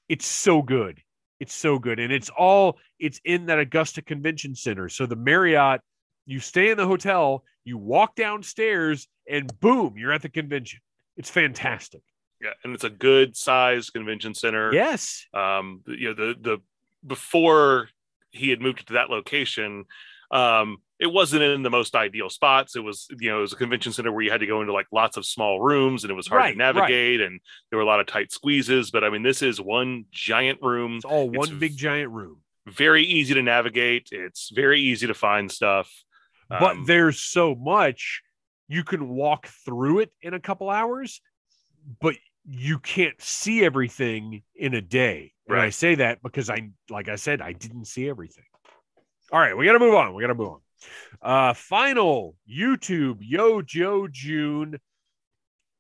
It's 0.09 0.25
so 0.25 0.61
good. 0.61 0.99
It's 1.39 1.53
so 1.53 1.79
good. 1.79 1.99
And 1.99 2.11
it's 2.11 2.29
all, 2.29 2.79
it's 2.99 3.21
in 3.23 3.45
that 3.45 3.59
Augusta 3.59 4.01
Convention 4.01 4.55
Center. 4.55 4.89
So 4.89 5.05
the 5.05 5.15
Marriott, 5.15 5.81
you 6.25 6.39
stay 6.39 6.71
in 6.71 6.77
the 6.77 6.87
hotel, 6.87 7.43
you 7.63 7.77
walk 7.77 8.15
downstairs, 8.15 9.07
and 9.29 9.57
boom, 9.59 9.93
you're 9.95 10.11
at 10.11 10.21
the 10.21 10.29
convention. 10.29 10.79
It's 11.15 11.29
fantastic. 11.29 12.01
Yeah, 12.41 12.51
and 12.63 12.73
it's 12.73 12.83
a 12.83 12.89
good 12.89 13.37
size 13.37 13.89
convention 13.89 14.33
center. 14.33 14.73
Yes. 14.73 15.25
Um, 15.33 15.81
you 15.85 16.09
know, 16.09 16.13
the 16.13 16.35
the 16.39 16.57
before 17.05 17.89
he 18.31 18.49
had 18.49 18.61
moved 18.61 18.87
to 18.87 18.93
that 18.93 19.09
location, 19.09 19.85
um, 20.31 20.77
it 20.99 21.11
wasn't 21.11 21.43
in 21.43 21.63
the 21.63 21.69
most 21.69 21.95
ideal 21.95 22.29
spots. 22.29 22.75
It 22.75 22.79
was, 22.79 23.07
you 23.19 23.29
know, 23.29 23.39
it 23.39 23.41
was 23.41 23.53
a 23.53 23.57
convention 23.57 23.91
center 23.91 24.11
where 24.11 24.21
you 24.21 24.31
had 24.31 24.39
to 24.41 24.47
go 24.47 24.61
into 24.61 24.71
like 24.71 24.85
lots 24.91 25.17
of 25.17 25.25
small 25.25 25.59
rooms 25.59 26.03
and 26.03 26.11
it 26.11 26.15
was 26.15 26.27
hard 26.27 26.39
right, 26.39 26.51
to 26.51 26.57
navigate 26.57 27.19
right. 27.19 27.27
and 27.27 27.39
there 27.69 27.77
were 27.77 27.83
a 27.83 27.87
lot 27.87 27.99
of 27.99 28.05
tight 28.05 28.31
squeezes. 28.31 28.91
But 28.91 29.03
I 29.03 29.09
mean, 29.09 29.23
this 29.23 29.41
is 29.41 29.59
one 29.59 30.05
giant 30.11 30.59
room. 30.61 30.97
It's 30.97 31.05
all 31.05 31.29
one 31.29 31.49
it's, 31.49 31.57
big 31.57 31.75
giant 31.75 32.11
room. 32.11 32.37
very 32.67 33.03
easy 33.03 33.33
to 33.33 33.41
navigate. 33.41 34.09
It's 34.11 34.51
very 34.51 34.79
easy 34.79 35.07
to 35.07 35.13
find 35.13 35.51
stuff. 35.51 35.91
but 36.49 36.77
Um, 36.77 36.85
there's 36.85 37.19
so 37.19 37.55
much 37.55 38.21
you 38.67 38.83
can 38.83 39.09
walk 39.09 39.47
through 39.65 39.99
it 39.99 40.13
in 40.21 40.33
a 40.33 40.39
couple 40.39 40.69
hours, 40.69 41.19
but 41.99 42.15
you 42.47 42.79
can't 42.79 43.19
see 43.21 43.63
everything 43.63 44.43
in 44.55 44.73
a 44.73 44.81
day. 44.81 45.33
And 45.47 45.59
I 45.59 45.69
say 45.69 45.95
that 45.95 46.21
because 46.23 46.49
I, 46.49 46.69
like 46.89 47.09
I 47.09 47.15
said, 47.15 47.41
I 47.41 47.51
didn't 47.51 47.85
see 47.85 48.07
everything. 48.07 48.45
All 49.31 49.39
right, 49.39 49.55
we 49.55 49.65
got 49.65 49.73
to 49.73 49.79
move 49.79 49.95
on. 49.95 50.13
We 50.13 50.23
got 50.23 50.27
to 50.27 50.35
move 50.35 50.49
on. 50.49 50.59
Uh, 51.21 51.53
final 51.53 52.35
YouTube 52.49 53.17
Yo 53.19 53.61
Joe 53.61 54.07
June. 54.07 54.79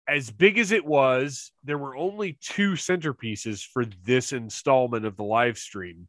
As 0.07 0.29
big 0.29 0.57
as 0.57 0.71
it 0.71 0.85
was, 0.85 1.51
there 1.63 1.77
were 1.77 1.95
only 1.95 2.37
two 2.41 2.73
centerpieces 2.73 3.65
for 3.65 3.85
this 4.03 4.33
installment 4.33 5.05
of 5.05 5.15
the 5.15 5.23
live 5.23 5.57
stream. 5.57 6.07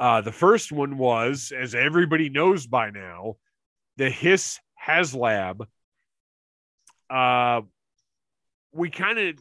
Uh, 0.00 0.20
the 0.20 0.32
first 0.32 0.72
one 0.72 0.98
was, 0.98 1.52
as 1.56 1.74
everybody 1.74 2.28
knows 2.28 2.66
by 2.66 2.90
now, 2.90 3.36
the 3.98 4.10
Hiss 4.10 4.58
HasLab. 4.84 5.66
Uh, 7.08 7.60
we 8.72 8.90
kind 8.90 9.18
of, 9.18 9.34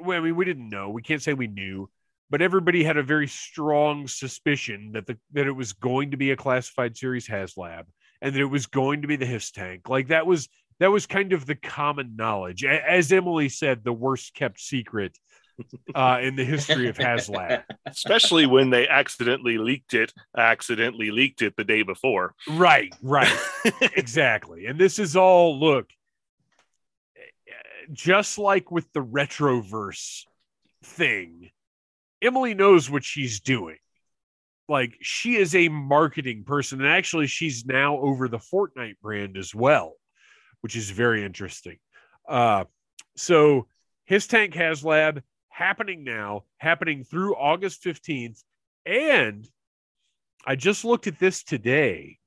well, 0.00 0.18
I 0.18 0.20
mean, 0.20 0.36
we 0.36 0.44
didn't 0.44 0.68
know. 0.68 0.90
We 0.90 1.02
can't 1.02 1.22
say 1.22 1.34
we 1.34 1.46
knew, 1.46 1.88
but 2.30 2.42
everybody 2.42 2.84
had 2.84 2.96
a 2.96 3.02
very 3.02 3.28
strong 3.28 4.06
suspicion 4.06 4.92
that 4.92 5.06
the 5.06 5.18
that 5.32 5.46
it 5.46 5.52
was 5.52 5.72
going 5.72 6.10
to 6.12 6.16
be 6.16 6.30
a 6.30 6.36
classified 6.36 6.96
series 6.96 7.28
HasLab 7.28 7.84
and 8.20 8.34
that 8.34 8.40
it 8.40 8.46
was 8.46 8.66
going 8.66 9.02
to 9.02 9.08
be 9.08 9.16
the 9.16 9.26
HISS 9.26 9.50
tank. 9.50 9.88
Like 9.88 10.08
that 10.08 10.26
was 10.26 10.48
that 10.80 10.90
was 10.90 11.06
kind 11.06 11.32
of 11.32 11.46
the 11.46 11.54
common 11.54 12.16
knowledge. 12.16 12.64
As 12.64 13.12
Emily 13.12 13.48
said, 13.48 13.84
the 13.84 13.92
worst 13.92 14.34
kept 14.34 14.60
secret 14.60 15.16
uh, 15.94 16.18
in 16.20 16.36
the 16.36 16.44
history 16.44 16.88
of 16.88 16.96
HasLab. 16.96 17.62
especially 17.86 18.46
when 18.46 18.70
they 18.70 18.88
accidentally 18.88 19.58
leaked 19.58 19.94
it, 19.94 20.12
accidentally 20.36 21.10
leaked 21.10 21.42
it 21.42 21.54
the 21.56 21.64
day 21.64 21.82
before. 21.82 22.34
Right, 22.48 22.94
right. 23.02 23.32
exactly. 23.80 24.66
And 24.66 24.78
this 24.78 24.98
is 24.98 25.16
all 25.16 25.58
look, 25.58 25.90
just 27.92 28.38
like 28.38 28.70
with 28.70 28.92
the 28.92 29.04
retroverse 29.04 30.24
thing, 30.82 31.50
Emily 32.22 32.54
knows 32.54 32.90
what 32.90 33.04
she's 33.04 33.40
doing. 33.40 33.76
Like 34.68 34.96
she 35.02 35.36
is 35.36 35.54
a 35.54 35.68
marketing 35.68 36.44
person, 36.44 36.80
and 36.80 36.88
actually, 36.88 37.26
she's 37.26 37.66
now 37.66 37.98
over 37.98 38.28
the 38.28 38.38
Fortnite 38.38 38.98
brand 39.02 39.36
as 39.36 39.54
well, 39.54 39.94
which 40.62 40.74
is 40.74 40.88
very 40.90 41.24
interesting. 41.24 41.76
Uh, 42.26 42.64
so 43.16 43.66
HISS 44.06 44.26
tank 44.26 44.54
HasLab 44.54 45.22
happening 45.48 46.02
now, 46.04 46.44
happening 46.58 47.04
through 47.04 47.36
August 47.36 47.82
15th. 47.84 48.42
And 48.86 49.48
I 50.46 50.56
just 50.56 50.84
looked 50.84 51.06
at 51.06 51.18
this 51.18 51.42
today. 51.42 52.18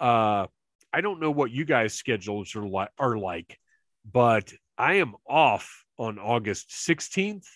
Uh, 0.00 0.46
I 0.92 1.00
don't 1.00 1.20
know 1.20 1.30
what 1.30 1.50
you 1.50 1.64
guys' 1.64 1.94
schedules 1.94 2.54
are, 2.54 2.88
are 2.98 3.18
like, 3.18 3.58
but 4.10 4.52
I 4.82 4.94
am 4.94 5.14
off 5.28 5.84
on 5.96 6.18
August 6.18 6.70
16th. 6.70 7.46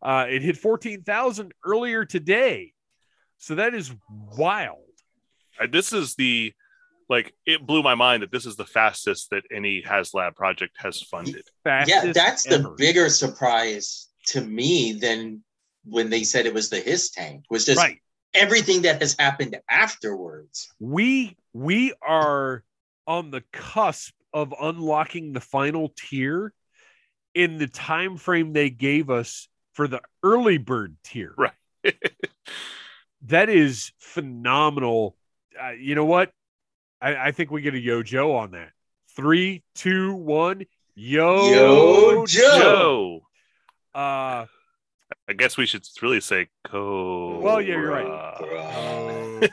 Uh, 0.04 0.28
it 0.30 0.44
hit 0.44 0.58
14,000 0.58 1.52
earlier 1.66 2.06
today. 2.06 2.74
So 3.38 3.56
that 3.56 3.74
is 3.74 3.92
wild. 4.38 4.84
Uh, 5.60 5.66
This 5.66 5.94
is 5.94 6.14
the 6.14 6.54
like 7.10 7.34
it 7.46 7.66
blew 7.66 7.84
my 7.84 7.96
mind 7.96 8.24
that 8.24 8.32
this 8.32 8.46
is 8.46 8.56
the 8.56 8.66
fastest 8.66 9.30
that 9.32 9.44
any 9.52 9.82
HasLab 9.82 10.36
project 10.36 10.76
has 10.80 11.02
funded. 11.02 11.44
Fastest 11.64 12.06
yeah, 12.06 12.12
that's 12.12 12.44
the 12.44 12.74
bigger 12.78 13.10
surprise 13.10 14.10
to 14.28 14.42
me 14.42 14.94
than 14.94 15.44
when 15.86 16.10
they 16.10 16.24
said 16.24 16.46
it 16.46 16.54
was 16.54 16.70
the 16.70 16.80
HISS 16.80 17.12
tank. 17.12 17.46
Was 17.50 17.66
just 17.66 17.78
right. 17.78 18.00
everything 18.34 18.82
that 18.84 19.02
has 19.02 19.16
happened 19.18 19.58
afterwards. 19.70 20.70
we 20.80 21.38
we 21.54 21.94
are 22.06 22.64
on 23.06 23.32
the 23.32 23.44
cusp 23.54 24.14
of 24.34 24.54
unlocking 24.60 25.32
the 25.32 25.40
final 25.40 25.94
tier 25.96 26.54
in 27.34 27.58
the 27.58 27.68
time 27.68 28.18
frame 28.18 28.52
they 28.52 28.70
gave 28.70 29.10
us 29.10 29.48
for 29.74 29.88
the 29.88 30.02
early 30.24 30.58
bird 30.58 30.98
tier 31.04 31.34
Right. 31.38 31.54
that 33.24 33.50
is 33.50 33.94
phenomenal 34.00 35.16
uh, 35.60 35.72
you 35.72 35.96
know 35.96 36.06
what 36.06 36.32
I, 37.02 37.16
I 37.28 37.32
think 37.32 37.52
we 37.52 37.62
get 37.62 37.76
a 37.76 37.80
yo 37.80 38.04
joe 38.04 38.36
on 38.36 38.52
that 38.52 38.72
three 39.16 39.64
two 39.76 40.14
one 40.14 40.66
yo, 40.96 41.52
Yo, 41.52 42.26
Joe. 42.26 42.60
Joe. 42.60 43.22
uh 43.94 44.46
I 45.30 45.34
guess 45.34 45.58
we 45.58 45.66
should 45.66 45.86
really 46.02 46.22
say 46.22 46.48
co. 46.66 47.40
Well, 47.40 47.62
yeah, 47.62 47.76
you're 47.76 47.90
right. 47.90 49.44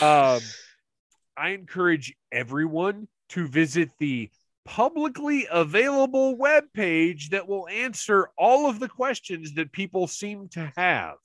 um, 0.00 0.40
I 1.36 1.50
encourage 1.50 2.14
everyone 2.32 3.08
to 3.30 3.46
visit 3.48 3.90
the 3.98 4.30
publicly 4.64 5.46
available 5.50 6.36
web 6.36 6.64
page 6.74 7.30
that 7.30 7.48
will 7.48 7.68
answer 7.68 8.28
all 8.38 8.68
of 8.68 8.80
the 8.80 8.88
questions 8.88 9.54
that 9.54 9.72
people 9.72 10.06
seem 10.06 10.48
to 10.50 10.72
have. 10.76 11.16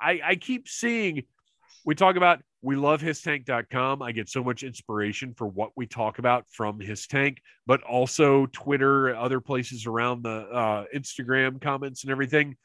I, 0.00 0.20
I 0.24 0.34
keep 0.36 0.68
seeing 0.68 1.24
we 1.84 1.94
talk 1.94 2.16
about 2.16 2.42
we 2.62 2.76
love 2.76 3.00
hisstank.com. 3.00 4.02
I 4.02 4.12
get 4.12 4.28
so 4.28 4.44
much 4.44 4.62
inspiration 4.62 5.34
for 5.34 5.48
what 5.48 5.70
we 5.74 5.86
talk 5.86 6.20
about 6.20 6.44
from 6.48 6.78
HissTank, 6.78 7.38
but 7.66 7.82
also 7.82 8.46
Twitter, 8.46 9.14
other 9.16 9.40
places 9.40 9.84
around 9.84 10.22
the 10.22 10.30
uh, 10.30 10.84
Instagram 10.94 11.60
comments 11.60 12.04
and 12.04 12.12
everything. 12.12 12.56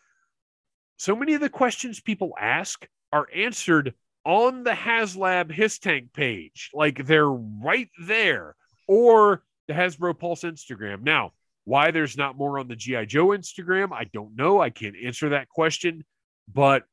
So 0.97 1.15
many 1.15 1.34
of 1.34 1.41
the 1.41 1.49
questions 1.49 1.99
people 1.99 2.34
ask 2.39 2.88
are 3.11 3.28
answered 3.36 3.95
on 4.24 4.63
the 4.63 4.72
HasLab 4.72 5.51
HISS 5.51 5.80
Tank 5.80 6.13
page. 6.13 6.70
Like 6.74 7.05
they're 7.05 7.30
right 7.30 7.89
there, 7.99 8.55
or 8.88 9.43
the 9.68 9.74
Hasbro 9.74 10.18
Pulse 10.18 10.43
Instagram. 10.43 11.01
Now, 11.01 11.32
why 11.65 11.91
there's 11.91 12.18
not 12.18 12.38
more 12.38 12.59
on 12.59 12.68
the 12.68 12.76
G.I. 12.76 13.05
Joe 13.05 13.28
Instagram, 13.28 13.91
I 13.91 14.05
don't 14.05 14.36
know. 14.36 14.61
I 14.61 14.70
can't 14.70 14.95
answer 15.03 15.30
that 15.30 15.49
question. 15.49 16.05
But 16.53 16.84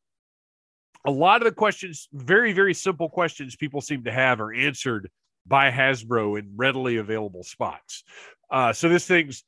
a 1.04 1.10
lot 1.10 1.40
of 1.42 1.44
the 1.44 1.52
questions, 1.52 2.08
very, 2.12 2.52
very 2.52 2.74
simple 2.74 3.08
questions 3.08 3.56
people 3.56 3.80
seem 3.80 4.04
to 4.04 4.12
have, 4.12 4.40
are 4.40 4.52
answered 4.52 5.10
by 5.46 5.70
Hasbro 5.70 6.38
in 6.38 6.52
readily 6.56 6.96
available 6.96 7.42
spots. 7.42 8.04
Uh, 8.50 8.72
so 8.72 8.88
this 8.88 9.06
thing's 9.06 9.44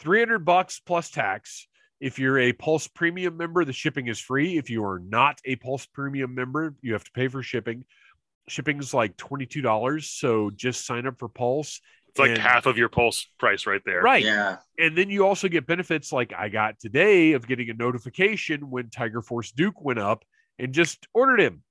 300 0.00 0.40
bucks 0.40 0.80
plus 0.80 1.10
tax. 1.10 1.66
If 2.00 2.18
you're 2.18 2.38
a 2.38 2.52
Pulse 2.52 2.86
Premium 2.86 3.36
member, 3.36 3.64
the 3.64 3.72
shipping 3.72 4.06
is 4.06 4.20
free. 4.20 4.56
If 4.58 4.70
you 4.70 4.84
are 4.84 4.98
not 5.00 5.40
a 5.44 5.56
Pulse 5.56 5.86
Premium 5.86 6.34
member, 6.34 6.74
you 6.82 6.92
have 6.92 7.04
to 7.04 7.10
pay 7.12 7.28
for 7.28 7.42
shipping. 7.42 7.84
Shipping 8.48 8.78
is 8.78 8.94
like 8.94 9.16
$22. 9.16 10.04
So 10.04 10.50
just 10.50 10.86
sign 10.86 11.06
up 11.06 11.18
for 11.18 11.28
Pulse 11.28 11.80
It's 12.10 12.18
like 12.18 12.30
And- 12.30 12.38
half 12.38 12.66
of 12.66 12.78
your 12.78 12.88
pulse 12.88 13.26
price 13.38 13.66
right 13.66 13.82
there. 13.84 14.00
right. 14.02 14.24
Yeah. 14.24 14.58
And 14.78 14.96
then 14.96 15.10
you 15.10 15.26
also 15.26 15.48
get 15.48 15.66
benefits 15.66 16.12
like 16.12 16.32
I 16.36 16.48
got 16.48 16.78
today 16.78 17.32
of 17.32 17.46
getting 17.46 17.68
a 17.70 17.74
notification 17.74 18.70
when 18.70 18.90
Tiger 18.90 19.20
Force 19.22 19.50
Duke 19.52 19.82
went 19.82 19.98
up 19.98 20.24
and 20.58 20.72
just 20.72 21.06
ordered 21.14 21.40
him. 21.40 21.62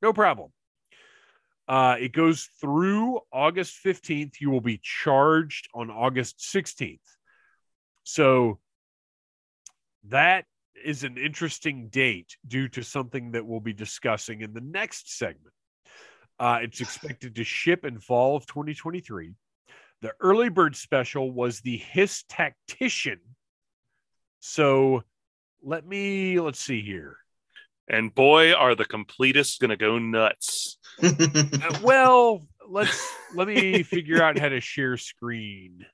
No 0.00 0.12
problem. 0.12 0.50
Uh, 1.68 1.96
it 1.98 2.12
goes 2.12 2.48
through 2.60 3.20
August 3.32 3.78
15th. 3.84 4.40
You 4.40 4.50
will 4.50 4.60
be 4.60 4.80
charged 4.82 5.68
on 5.74 5.90
August 5.90 6.38
16th. 6.38 6.98
So 8.04 8.58
that 10.08 10.44
is 10.84 11.04
an 11.04 11.16
interesting 11.16 11.88
date 11.88 12.36
due 12.46 12.68
to 12.68 12.82
something 12.82 13.32
that 13.32 13.46
we'll 13.46 13.60
be 13.60 13.72
discussing 13.72 14.40
in 14.40 14.52
the 14.52 14.60
next 14.60 15.16
segment. 15.16 15.54
Uh, 16.38 16.58
it's 16.62 16.80
expected 16.80 17.36
to 17.36 17.44
ship 17.44 17.84
in 17.84 18.00
fall 18.00 18.36
of 18.36 18.46
2023. 18.46 19.34
The 20.00 20.12
early 20.20 20.48
bird 20.48 20.74
special 20.74 21.30
was 21.30 21.60
the 21.60 21.76
Hiss 21.76 22.24
Tactician. 22.28 23.20
So 24.40 25.04
let 25.62 25.86
me 25.86 26.40
let's 26.40 26.58
see 26.58 26.82
here. 26.82 27.21
And 27.88 28.14
boy, 28.14 28.52
are 28.52 28.74
the 28.74 28.84
completists 28.84 29.58
going 29.58 29.70
to 29.70 29.76
go 29.76 29.98
nuts. 29.98 30.78
Uh, 31.02 31.78
well, 31.84 32.42
let's 32.68 33.12
let 33.34 33.46
me 33.46 33.82
figure 33.82 34.22
out 34.22 34.38
how 34.38 34.48
to 34.48 34.60
share 34.60 34.96
screen. 34.96 35.84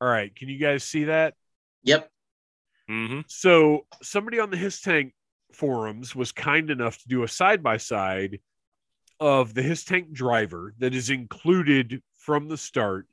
All 0.00 0.08
right, 0.08 0.34
can 0.34 0.48
you 0.48 0.58
guys 0.58 0.84
see 0.84 1.04
that? 1.04 1.34
yep. 1.82 2.10
hmm 2.88 3.20
So 3.28 3.86
somebody 4.02 4.40
on 4.40 4.50
the 4.50 4.56
Hiss 4.56 4.80
Tank 4.80 5.12
forums 5.52 6.14
was 6.16 6.32
kind 6.32 6.70
enough 6.70 6.98
to 6.98 7.08
do 7.08 7.22
a 7.22 7.28
side 7.28 7.62
by 7.62 7.76
side 7.76 8.40
of 9.20 9.54
the 9.54 9.62
Hiss 9.62 9.84
Tank 9.84 10.12
driver 10.12 10.74
that 10.78 10.94
is 10.94 11.10
included 11.10 12.02
from 12.18 12.48
the 12.48 12.56
start 12.56 13.06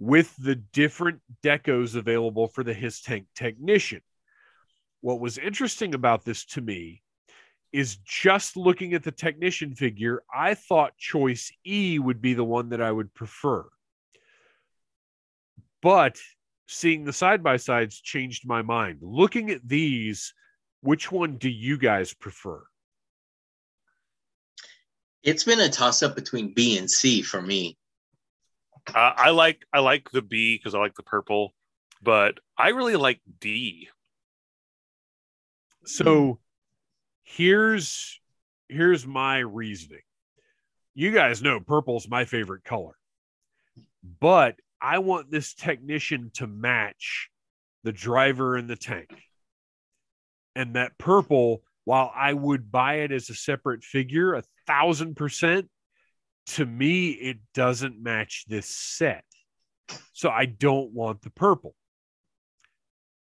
with 0.00 0.34
the 0.38 0.54
different 0.54 1.20
decos 1.42 1.94
available 1.94 2.48
for 2.48 2.64
the 2.64 2.72
HISS 2.72 3.02
Tank 3.02 3.26
technician. 3.34 4.00
What 5.02 5.20
was 5.20 5.36
interesting 5.36 5.94
about 5.94 6.24
this 6.24 6.46
to 6.46 6.62
me 6.62 7.02
is 7.70 7.96
just 7.96 8.56
looking 8.56 8.94
at 8.94 9.02
the 9.02 9.12
technician 9.12 9.74
figure, 9.74 10.22
I 10.34 10.54
thought 10.54 10.96
choice 10.96 11.52
E 11.66 11.98
would 11.98 12.22
be 12.22 12.32
the 12.32 12.42
one 12.44 12.70
that 12.70 12.80
I 12.80 12.90
would 12.90 13.12
prefer. 13.12 13.66
But 15.82 16.18
seeing 16.66 17.04
the 17.04 17.12
side 17.12 17.42
by 17.42 17.58
sides 17.58 18.00
changed 18.00 18.48
my 18.48 18.62
mind. 18.62 19.00
Looking 19.02 19.50
at 19.50 19.68
these, 19.68 20.32
which 20.80 21.12
one 21.12 21.36
do 21.36 21.50
you 21.50 21.76
guys 21.76 22.14
prefer? 22.14 22.64
It's 25.22 25.44
been 25.44 25.60
a 25.60 25.68
toss 25.68 26.02
up 26.02 26.14
between 26.14 26.54
B 26.54 26.78
and 26.78 26.90
C 26.90 27.20
for 27.20 27.42
me. 27.42 27.76
Uh, 28.88 29.12
I 29.16 29.30
like 29.30 29.64
I 29.72 29.80
like 29.80 30.10
the 30.10 30.22
B 30.22 30.56
because 30.56 30.74
I 30.74 30.78
like 30.78 30.94
the 30.94 31.02
purple, 31.02 31.54
but 32.02 32.38
I 32.56 32.70
really 32.70 32.96
like 32.96 33.20
D. 33.40 33.88
So 35.84 36.38
here's 37.22 38.20
here's 38.68 39.06
my 39.06 39.38
reasoning. 39.38 40.02
You 40.94 41.12
guys 41.12 41.42
know 41.42 41.60
purple's 41.60 42.08
my 42.08 42.24
favorite 42.24 42.64
color. 42.64 42.94
But 44.20 44.56
I 44.80 44.98
want 44.98 45.30
this 45.30 45.54
technician 45.54 46.30
to 46.34 46.46
match 46.46 47.28
the 47.84 47.92
driver 47.92 48.56
and 48.56 48.68
the 48.68 48.76
tank. 48.76 49.10
And 50.56 50.76
that 50.76 50.98
purple, 50.98 51.62
while 51.84 52.10
I 52.14 52.32
would 52.32 52.72
buy 52.72 52.96
it 52.96 53.12
as 53.12 53.30
a 53.30 53.34
separate 53.34 53.84
figure, 53.84 54.34
a 54.34 54.42
thousand 54.66 55.16
percent, 55.16 55.68
to 56.50 56.66
me, 56.66 57.10
it 57.10 57.38
doesn't 57.54 58.02
match 58.02 58.44
this 58.48 58.66
set. 58.66 59.24
So 60.12 60.30
I 60.30 60.46
don't 60.46 60.92
want 60.92 61.22
the 61.22 61.30
purple. 61.30 61.74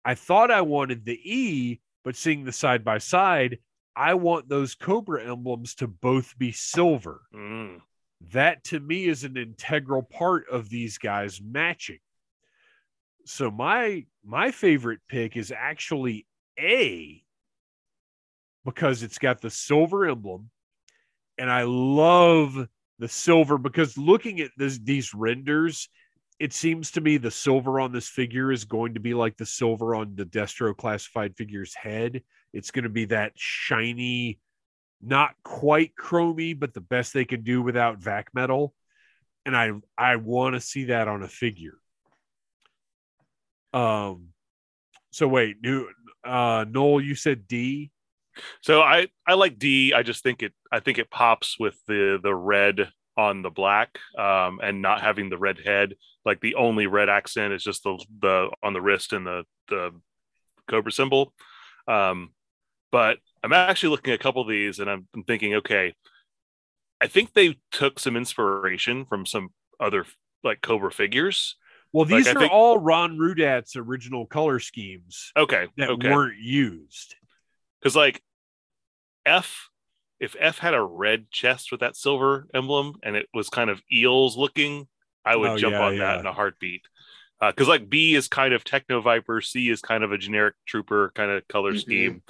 I 0.04 0.14
thought 0.14 0.50
I 0.50 0.62
wanted 0.62 1.04
the 1.04 1.18
E, 1.22 1.80
but 2.04 2.16
seeing 2.16 2.44
the 2.44 2.52
side 2.52 2.84
by 2.84 2.98
side, 2.98 3.58
I 3.94 4.14
want 4.14 4.48
those 4.48 4.74
Cobra 4.74 5.24
emblems 5.24 5.74
to 5.76 5.88
both 5.88 6.36
be 6.38 6.52
silver. 6.52 7.22
Mm. 7.34 7.80
That 8.32 8.64
to 8.64 8.80
me 8.80 9.06
is 9.06 9.24
an 9.24 9.36
integral 9.36 10.02
part 10.02 10.48
of 10.50 10.68
these 10.68 10.98
guys 10.98 11.40
matching. 11.42 11.98
So 13.24 13.50
my 13.50 14.06
my 14.24 14.52
favorite 14.52 15.00
pick 15.08 15.36
is 15.36 15.52
actually 15.52 16.26
A 16.58 17.22
because 18.64 19.02
it's 19.02 19.18
got 19.18 19.40
the 19.40 19.50
silver 19.50 20.08
emblem 20.08 20.50
and 21.38 21.50
I 21.50 21.64
love 21.64 22.68
the 22.98 23.08
silver 23.08 23.58
because 23.58 23.98
looking 23.98 24.40
at 24.40 24.50
this, 24.56 24.78
these 24.78 25.14
renders 25.14 25.88
it 26.38 26.52
seems 26.52 26.90
to 26.92 27.00
me 27.00 27.16
the 27.16 27.30
silver 27.30 27.80
on 27.80 27.92
this 27.92 28.08
figure 28.08 28.52
is 28.52 28.64
going 28.64 28.94
to 28.94 29.00
be 29.00 29.14
like 29.14 29.36
the 29.36 29.46
silver 29.46 29.94
on 29.94 30.14
the 30.16 30.26
Destro 30.26 30.76
classified 30.76 31.34
figure's 31.36 31.74
head. 31.74 32.22
It's 32.52 32.70
going 32.70 32.82
to 32.82 32.90
be 32.90 33.06
that 33.06 33.32
shiny, 33.36 34.38
not 35.02 35.34
quite 35.44 35.92
chromy, 35.98 36.58
but 36.58 36.74
the 36.74 36.80
best 36.80 37.14
they 37.14 37.24
can 37.24 37.42
do 37.42 37.62
without 37.62 37.98
vac 37.98 38.28
metal. 38.34 38.74
And 39.46 39.56
I 39.56 39.72
I 39.96 40.16
want 40.16 40.54
to 40.54 40.60
see 40.60 40.84
that 40.84 41.08
on 41.08 41.22
a 41.22 41.28
figure. 41.28 41.78
Um 43.72 44.28
so 45.10 45.28
wait, 45.28 45.56
new 45.62 45.88
uh 46.24 46.66
Noel, 46.68 47.00
you 47.00 47.14
said 47.14 47.46
D. 47.48 47.90
So 48.62 48.80
I 48.82 49.08
I 49.26 49.34
like 49.34 49.58
D. 49.58 49.92
I 49.94 50.02
just 50.02 50.22
think 50.22 50.42
it 50.42 50.52
I 50.70 50.80
think 50.80 50.98
it 50.98 51.10
pops 51.10 51.58
with 51.58 51.76
the 51.86 52.18
the 52.22 52.34
red 52.34 52.90
on 53.16 53.40
the 53.42 53.50
black 53.50 53.98
um, 54.18 54.60
and 54.62 54.82
not 54.82 55.00
having 55.00 55.30
the 55.30 55.38
red 55.38 55.58
head. 55.64 55.94
Like 56.24 56.40
the 56.40 56.54
only 56.56 56.86
red 56.86 57.08
accent 57.08 57.52
is 57.54 57.62
just 57.62 57.82
the 57.84 58.02
the 58.20 58.50
on 58.62 58.72
the 58.72 58.80
wrist 58.82 59.12
and 59.12 59.26
the 59.26 59.44
the 59.68 59.92
cobra 60.68 60.92
symbol. 60.92 61.32
Um, 61.88 62.30
but 62.92 63.18
I'm 63.42 63.52
actually 63.52 63.90
looking 63.90 64.12
at 64.12 64.20
a 64.20 64.22
couple 64.22 64.42
of 64.42 64.48
these 64.48 64.78
and 64.80 64.90
I'm, 64.90 65.06
I'm 65.14 65.22
thinking, 65.24 65.54
okay, 65.56 65.94
I 67.00 67.06
think 67.06 67.32
they 67.32 67.56
took 67.70 67.98
some 67.98 68.16
inspiration 68.16 69.04
from 69.06 69.24
some 69.26 69.50
other 69.78 70.04
like 70.42 70.60
cobra 70.62 70.90
figures. 70.90 71.56
Well, 71.92 72.04
these 72.04 72.26
I 72.26 72.32
are 72.32 72.34
think- 72.40 72.52
all 72.52 72.78
Ron 72.78 73.16
Rudat's 73.18 73.76
original 73.76 74.26
color 74.26 74.58
schemes 74.60 75.32
Okay, 75.36 75.66
that 75.76 75.90
okay. 75.90 76.10
weren't 76.10 76.38
used. 76.38 77.14
because 77.80 77.94
like 77.96 78.20
F, 79.26 79.68
if 80.20 80.34
F 80.38 80.58
had 80.58 80.72
a 80.72 80.82
red 80.82 81.30
chest 81.30 81.70
with 81.70 81.80
that 81.80 81.96
silver 81.96 82.46
emblem 82.54 82.94
and 83.02 83.16
it 83.16 83.26
was 83.34 83.50
kind 83.50 83.68
of 83.68 83.82
eels 83.92 84.36
looking, 84.36 84.88
I 85.24 85.36
would 85.36 85.50
Oh, 85.50 85.56
jump 85.56 85.74
yeah, 85.74 85.82
on 85.82 85.92
yeah. 85.94 85.98
that 85.98 86.20
in 86.20 86.26
a 86.26 86.32
heartbeat. 86.32 86.82
Because 87.40 87.68
like 87.68 87.90
B 87.90 88.14
is 88.14 88.28
kind 88.28 88.54
of 88.54 88.64
Techno 88.64 89.02
Viper, 89.02 89.42
C 89.42 89.68
is 89.68 89.82
kind 89.82 90.02
of 90.02 90.12
a 90.12 90.18
generic 90.18 90.54
trooper 90.66 91.12
kind 91.14 91.30
of 91.30 91.46
color 91.48 91.74
Mhm. 91.74 91.80
scheme. 91.80 92.22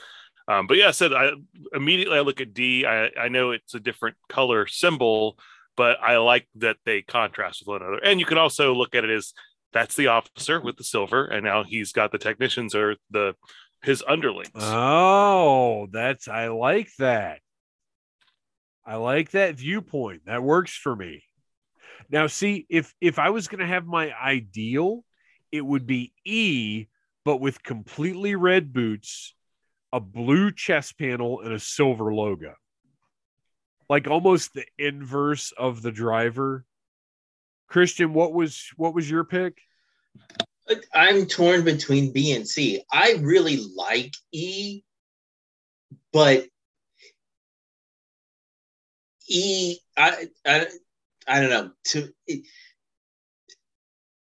Um, 0.48 0.66
but 0.66 0.76
yeah, 0.76 0.88
I 0.88 0.92
said 0.92 1.12
I 1.12 1.30
immediately 1.72 2.18
I 2.18 2.22
look 2.22 2.40
at 2.40 2.54
D. 2.54 2.86
I, 2.86 3.10
I 3.18 3.28
know 3.28 3.50
it's 3.52 3.74
a 3.74 3.80
different 3.80 4.16
color 4.28 4.66
symbol, 4.66 5.38
but 5.76 5.98
I 6.00 6.16
like 6.18 6.48
that 6.56 6.76
they 6.84 7.02
contrast 7.02 7.60
with 7.60 7.68
one 7.68 7.82
another. 7.82 8.00
And 8.02 8.18
you 8.18 8.26
can 8.26 8.38
also 8.38 8.74
look 8.74 8.94
at 8.94 9.04
it 9.04 9.10
as 9.10 9.32
that's 9.72 9.96
the 9.96 10.06
officer 10.08 10.60
with 10.60 10.76
the 10.76 10.84
silver, 10.84 11.26
and 11.26 11.44
now 11.44 11.62
he's 11.64 11.92
got 11.92 12.10
the 12.10 12.18
technicians 12.18 12.74
or 12.74 12.96
the 13.10 13.34
his 13.86 14.02
underlings. 14.06 14.50
Oh, 14.54 15.86
that's 15.92 16.26
I 16.26 16.48
like 16.48 16.90
that. 16.98 17.40
I 18.84 18.96
like 18.96 19.30
that 19.30 19.54
viewpoint. 19.54 20.26
That 20.26 20.42
works 20.42 20.76
for 20.76 20.94
me. 20.94 21.22
Now, 22.10 22.26
see, 22.26 22.66
if 22.68 22.92
if 23.00 23.18
I 23.18 23.30
was 23.30 23.48
going 23.48 23.60
to 23.60 23.66
have 23.66 23.86
my 23.86 24.12
ideal, 24.12 25.04
it 25.52 25.64
would 25.64 25.86
be 25.86 26.12
E, 26.24 26.86
but 27.24 27.38
with 27.38 27.62
completely 27.62 28.34
red 28.34 28.72
boots, 28.72 29.34
a 29.92 30.00
blue 30.00 30.50
chest 30.50 30.98
panel, 30.98 31.40
and 31.40 31.52
a 31.52 31.58
silver 31.60 32.12
logo. 32.12 32.54
Like 33.88 34.08
almost 34.08 34.52
the 34.52 34.66
inverse 34.78 35.52
of 35.56 35.80
the 35.80 35.92
driver. 35.92 36.64
Christian, 37.68 38.12
what 38.12 38.32
was 38.32 38.68
what 38.76 38.94
was 38.94 39.08
your 39.08 39.24
pick? 39.24 39.60
I'm 40.92 41.26
torn 41.26 41.64
between 41.64 42.12
B 42.12 42.32
and 42.32 42.46
C. 42.46 42.82
I 42.92 43.16
really 43.20 43.58
like 43.76 44.14
E, 44.32 44.82
but 46.12 46.46
E, 49.28 49.78
I, 49.96 50.28
I, 50.46 50.66
I 51.26 51.40
don't 51.40 51.50
know. 51.50 51.70
To 51.84 52.12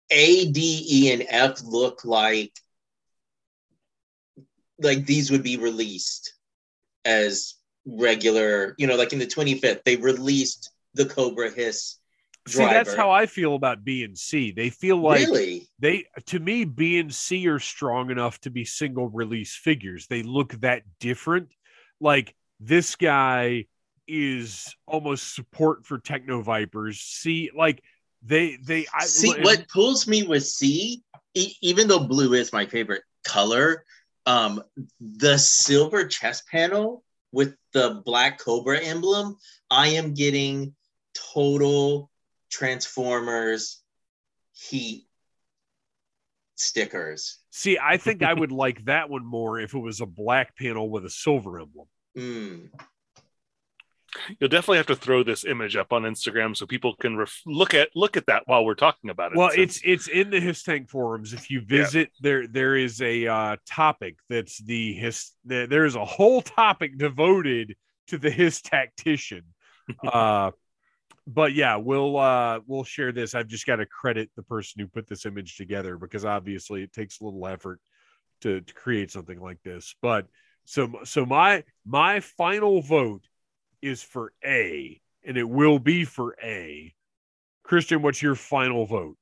A, 0.10 0.52
D, 0.52 0.88
E, 0.90 1.12
and 1.14 1.26
F 1.30 1.62
look 1.64 2.06
like 2.06 2.52
like 4.80 5.06
these 5.06 5.32
would 5.32 5.44
be 5.44 5.58
released 5.58 6.34
as 7.06 7.56
regular. 7.86 8.76
You 8.78 8.88
know, 8.88 8.96
like 8.96 9.14
in 9.14 9.20
the 9.20 9.28
25th, 9.28 9.84
they 9.84 9.96
released 9.96 10.72
the 10.94 11.06
Cobra 11.06 11.52
Hiss. 11.52 11.98
See, 12.48 12.64
that's 12.64 12.94
how 12.94 13.12
I 13.12 13.28
feel 13.28 13.56
about 13.56 13.84
B 13.84 14.04
and 14.04 14.18
C. 14.18 14.52
They 14.52 14.70
feel 14.70 14.98
like 14.98 15.28
really? 15.28 15.70
they 15.80 16.06
to 16.28 16.40
me 16.40 16.64
b 16.64 17.00
and 17.00 17.14
c 17.14 17.48
are 17.48 17.60
strong 17.60 18.12
enough 18.12 18.40
to 18.42 18.50
be 18.50 18.64
single 18.64 19.10
release 19.10 19.56
figures 19.56 20.06
they 20.08 20.22
look 20.22 20.54
that 20.62 20.84
different 21.00 21.50
like 22.00 22.36
this 22.60 22.96
guy 22.96 23.66
is 24.08 24.76
almost 24.86 25.34
support 25.34 25.86
for 25.86 25.98
Techno 25.98 26.42
Vipers. 26.42 27.00
C 27.00 27.50
like 27.56 27.84
they 28.22 28.58
they 28.58 28.86
I, 28.94 29.06
See, 29.06 29.34
and- 29.34 29.44
what 29.44 29.68
pulls 29.70 30.08
me 30.08 30.24
with 30.24 30.46
C, 30.46 31.02
e- 31.34 31.54
even 31.62 31.88
though 31.88 32.00
blue 32.00 32.34
is 32.34 32.54
my 32.54 32.66
favorite 32.66 33.04
color, 33.24 33.86
um, 34.26 34.64
the 35.00 35.38
silver 35.38 36.06
chest 36.08 36.46
panel 36.48 37.04
with 37.32 37.56
the 37.74 38.02
black 38.06 38.38
cobra 38.38 38.80
emblem, 38.80 39.38
I 39.70 39.88
am 39.90 40.14
getting 40.14 40.76
total 41.16 42.11
Transformers 42.52 43.82
heat 44.54 45.06
stickers. 46.56 47.40
see, 47.50 47.80
I 47.82 47.98
think 47.98 48.22
I 48.22 48.34
would 48.34 48.52
like 48.52 48.86
that 48.86 49.10
one 49.10 49.26
more 49.26 49.60
if 49.60 49.74
it 49.74 49.80
was 49.80 50.02
a 50.02 50.06
black 50.06 50.56
panel 50.56 50.90
with 50.90 51.06
a 51.06 51.10
silver 51.10 51.60
emblem. 51.60 51.88
Mm. 52.18 52.70
You'll 54.40 54.50
definitely 54.50 54.78
have 54.78 54.88
to 54.88 54.96
throw 54.96 55.24
this 55.24 55.46
image 55.46 55.78
up 55.78 55.94
on 55.94 56.04
Instagram 56.04 56.56
so 56.56 56.66
people 56.66 56.96
can 56.96 57.16
ref- 57.16 57.42
look 57.46 57.74
at 57.74 57.90
look 57.96 58.18
at 58.18 58.26
that 58.26 58.44
while 58.46 58.66
we're 58.66 58.76
talking 58.76 59.10
about 59.10 59.32
it. 59.32 59.38
Well, 59.38 59.52
since- 59.52 59.78
it's 59.78 60.08
it's 60.08 60.08
in 60.10 60.30
the 60.30 60.40
Hiss 60.40 60.64
Tank 60.64 60.90
forums. 60.90 61.34
If 61.34 61.50
you 61.50 61.62
visit 61.62 62.12
there, 62.20 62.46
there 62.46 62.76
is 62.76 63.02
a 63.02 63.28
uh, 63.28 63.56
topic 63.66 64.18
that's 64.30 64.58
the 64.58 64.94
HISS. 64.94 65.32
There, 65.46 65.66
there's 65.66 65.96
a 65.96 66.04
whole 66.04 66.42
topic 66.42 66.98
devoted 66.98 67.76
to 68.08 68.18
the 68.18 68.30
HISS 68.30 68.62
tactician. 68.62 69.44
uh, 70.06 70.52
but 71.28 71.54
yeah, 71.54 71.76
we'll 71.76 72.18
uh, 72.18 72.60
we'll 72.66 72.84
share 72.84 73.12
this. 73.12 73.36
I've 73.36 73.48
just 73.48 73.66
got 73.66 73.78
to 73.78 73.86
credit 73.86 74.30
the 74.36 74.44
person 74.44 74.82
who 74.82 74.88
put 74.88 75.08
this 75.08 75.26
image 75.26 75.58
together 75.58 75.98
because 75.98 76.26
obviously 76.26 76.84
it 76.84 76.94
takes 76.94 77.22
a 77.22 77.24
little 77.24 77.46
effort 77.48 77.80
to, 78.42 78.62
to 78.62 78.74
create 78.74 79.12
something 79.12 79.40
like 79.40 79.62
this. 79.64 79.96
But 80.02 80.28
so 80.66 80.92
so 81.04 81.26
my 81.26 81.64
my 81.86 82.20
final 82.20 82.82
vote 82.82 83.24
is 83.82 84.02
for 84.04 84.34
A, 84.44 85.00
and 85.26 85.38
it 85.38 85.48
will 85.48 85.80
be 85.80 86.06
for 86.06 86.36
A. 86.44 86.94
Christian, 87.64 88.02
what's 88.02 88.22
your 88.22 88.36
final 88.36 88.86
vote? 88.86 89.18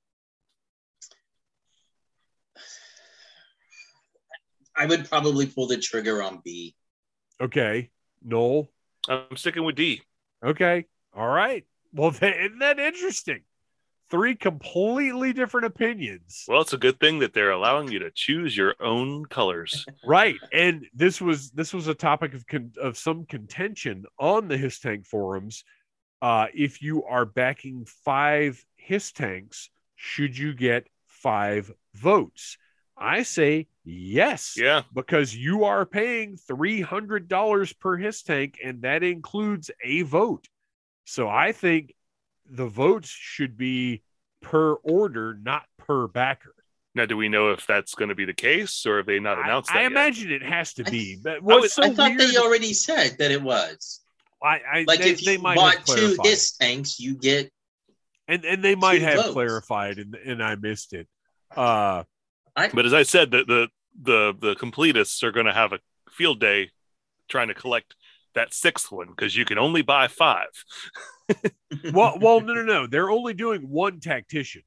I 4.76 4.86
would 4.86 5.10
probably 5.10 5.46
pull 5.46 5.68
the 5.68 5.78
trigger 5.78 6.24
on 6.24 6.42
B. 6.44 6.74
Okay, 7.42 7.90
Noel. 8.24 8.70
I'm 9.10 9.36
sticking 9.36 9.64
with 9.64 9.76
D. 9.76 10.02
Okay, 10.44 10.86
all 11.14 11.28
right. 11.28 11.66
Well, 11.94 12.12
that, 12.20 12.38
isn't 12.38 12.60
that 12.60 12.80
interesting? 12.80 13.42
Three 14.10 14.36
completely 14.36 15.34
different 15.34 15.68
opinions. 15.68 16.46
Well, 16.48 16.62
it's 16.62 16.74
a 16.74 16.78
good 16.78 17.00
thing 17.00 17.20
that 17.20 17.34
they're 17.34 17.52
allowing 17.52 17.92
you 17.92 18.00
to 18.00 18.10
choose 18.10 18.58
your 18.58 18.76
own 18.80 19.26
colors. 19.26 19.86
Right, 20.06 20.38
and 20.52 20.88
this 20.96 21.22
was 21.22 21.52
this 21.52 21.74
was 21.74 21.88
a 21.88 21.94
topic 21.94 22.34
of 22.34 22.48
con- 22.48 22.74
of 22.82 22.98
some 22.98 23.26
contention 23.26 24.06
on 24.18 24.48
the 24.48 24.58
Hiss 24.58 24.80
Tank 24.80 25.06
forums. 25.06 25.64
Uh, 26.22 26.48
if 26.54 26.82
you 26.82 27.04
are 27.04 27.26
backing 27.26 27.86
five 28.04 28.64
HISS 28.78 29.12
Tanks, 29.12 29.70
should 29.96 30.36
you 30.36 30.54
get 30.54 30.88
five 31.06 31.72
votes? 31.94 32.58
I 32.98 33.24
say 33.24 33.68
yes. 33.86 34.56
Yeah, 34.58 34.84
because 34.94 35.36
you 35.36 35.64
are 35.64 35.86
paying 35.86 36.38
$300 36.38 37.80
per 37.80 37.98
HISS 37.98 38.24
tank 38.24 38.60
and 38.64 38.82
that 38.82 39.04
includes 39.04 39.72
a 39.84 40.02
vote. 40.02 40.48
So 41.10 41.28
I 41.28 41.54
think 41.54 41.96
the 42.48 42.68
votes 42.68 43.10
should 43.10 43.58
be 43.58 44.04
per 44.42 44.74
order, 44.74 45.34
not 45.42 45.64
per 45.80 46.08
backer. 46.08 46.54
Now, 46.94 47.06
do 47.08 47.18
we 47.18 47.30
know 47.30 47.50
if 47.52 47.66
that's 47.66 47.96
going 47.96 48.10
to 48.10 48.16
be 48.16 48.26
the 48.26 48.34
case, 48.34 48.86
or 48.86 48.98
have 48.98 49.08
they 49.08 49.20
not 49.20 49.40
announced 49.40 49.72
I 49.72 49.76
that 49.78 49.82
yet? 49.84 49.92
imagine 49.92 50.32
it 50.32 50.44
has 50.44 50.74
to 50.76 50.84
I- 50.86 50.90
be. 50.92 51.18
But 51.22 51.38
I, 51.38 51.40
what's 51.40 51.62
was- 51.64 51.74
so 51.74 51.84
I 51.84 51.90
thought 51.94 52.16
weird, 52.16 52.20
they 52.32 52.38
already 52.38 52.74
said 52.74 53.18
that 53.18 53.32
it 53.32 53.42
was. 53.42 54.02
I, 54.42 54.62
I, 54.72 54.86
Like 54.88 55.00
they, 55.00 55.10
if 55.10 55.22
they 55.26 55.34
you 55.34 55.40
might 55.40 55.56
bought 55.56 55.78
two 55.86 55.94
clarified. 56.16 56.26
HISS 56.28 56.52
tanks, 56.58 57.00
you 57.00 57.16
get 57.16 57.52
and 58.28 58.46
and 58.46 58.64
they 58.64 58.76
might 58.76 59.02
have 59.02 59.18
votes. 59.18 59.32
clarified 59.34 59.98
and, 59.98 60.14
and 60.16 60.42
I 60.44 60.56
missed 60.56 60.94
it. 60.94 61.08
Uh 61.58 62.04
But 62.56 62.86
as 62.86 62.94
I 62.94 63.04
said, 63.04 63.32
the 63.32 63.44
the 63.46 63.70
the, 64.02 64.34
the 64.40 64.56
completists 64.56 65.24
are 65.24 65.32
going 65.32 65.48
to 65.48 65.54
have 65.54 65.74
a 65.74 65.80
field 66.12 66.40
day 66.40 66.70
trying 67.28 67.50
to 67.50 67.54
collect 67.54 67.96
that 68.36 68.54
sixth 68.54 68.92
one 68.92 69.08
because 69.10 69.36
you 69.36 69.46
can 69.46 69.58
only 69.58 69.82
buy 69.82 70.08
five. 70.08 70.48
well, 71.94 72.18
well, 72.20 72.42
no, 72.42 72.54
no, 72.54 72.64
no. 72.64 72.88
They're 72.88 73.10
only 73.12 73.34
doing 73.34 73.62
one 73.70 74.00
tactician. 74.00 74.64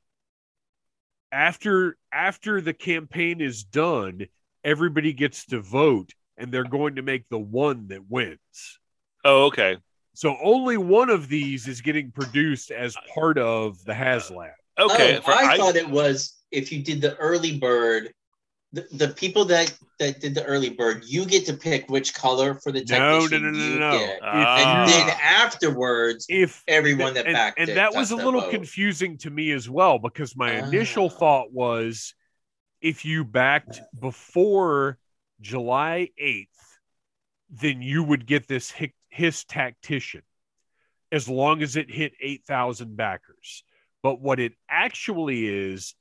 After 1.30 1.96
after 2.12 2.60
the 2.60 2.74
campaign 2.74 3.40
is 3.40 3.64
done, 3.64 4.26
everybody 4.64 5.12
gets 5.14 5.46
to 5.46 5.60
vote, 5.60 6.10
and 6.36 6.52
they're 6.52 6.64
going 6.64 6.96
to 6.96 7.02
make 7.02 7.28
the 7.30 7.38
one 7.38 7.88
that 7.88 8.02
wins. 8.08 8.78
Oh, 9.24 9.44
okay, 9.46 9.78
So 10.14 10.36
only 10.42 10.76
one 10.76 11.08
of 11.08 11.28
these 11.28 11.68
is 11.68 11.80
getting 11.80 12.10
produced 12.10 12.70
as 12.72 12.96
part 13.14 13.38
of 13.38 13.82
the 13.84 13.92
HasLab. 13.92 14.50
okay. 14.78 15.20
Oh, 15.24 15.32
I, 15.32 15.52
I- 15.52 15.56
thought 15.56 15.76
it 15.76 15.88
was 15.88 16.38
if 16.50 16.70
you 16.72 16.82
did 16.82 17.00
the 17.00 17.16
early 17.16 17.56
bird, 17.58 18.12
the, 18.72 18.86
the 18.92 19.08
people 19.08 19.44
that 19.46 19.72
that 19.98 20.20
did 20.20 20.34
the 20.34 20.44
early 20.44 20.70
bird, 20.70 21.04
you 21.06 21.24
get 21.26 21.44
to 21.46 21.52
pick 21.54 21.90
which 21.90 22.14
color 22.14 22.54
for 22.54 22.72
the 22.72 22.80
No, 22.88 23.20
technician 23.28 23.42
no, 23.42 23.50
no, 23.50 23.58
no, 23.58 23.64
you 23.64 23.78
no, 23.78 23.90
no. 23.90 23.98
get. 23.98 24.18
Ah. 24.22 24.82
And 24.82 24.90
then 24.90 25.16
afterwards, 25.22 26.26
If 26.28 26.62
everyone 26.66 27.14
that 27.14 27.26
and, 27.26 27.34
backed 27.34 27.58
and 27.58 27.68
it 27.68 27.74
that 27.74 27.94
was 27.94 28.10
a 28.10 28.16
little 28.16 28.40
vote. 28.40 28.50
confusing 28.50 29.18
to 29.18 29.30
me 29.30 29.52
as 29.52 29.68
well 29.68 29.98
because 29.98 30.34
my 30.36 30.52
initial 30.66 31.06
Ah. 31.06 31.18
thought 31.18 31.52
was 31.52 32.14
if 32.80 33.04
you 33.04 33.24
backed 33.24 33.80
before 34.00 34.98
July 35.40 36.08
8th, 36.20 36.46
then 37.50 37.82
you 37.82 38.02
would 38.02 38.26
get 38.26 38.48
this 38.48 38.70
hic- 38.70 38.94
HISS 39.10 39.44
tactician 39.44 40.22
as 41.12 41.28
long 41.28 41.62
as 41.62 41.76
it 41.76 41.90
hit 41.90 42.14
8,000 42.20 42.96
backers. 42.96 43.62
But 44.02 44.20
what 44.20 44.40
it 44.40 44.54
actually 44.68 45.46
is, 45.46 45.94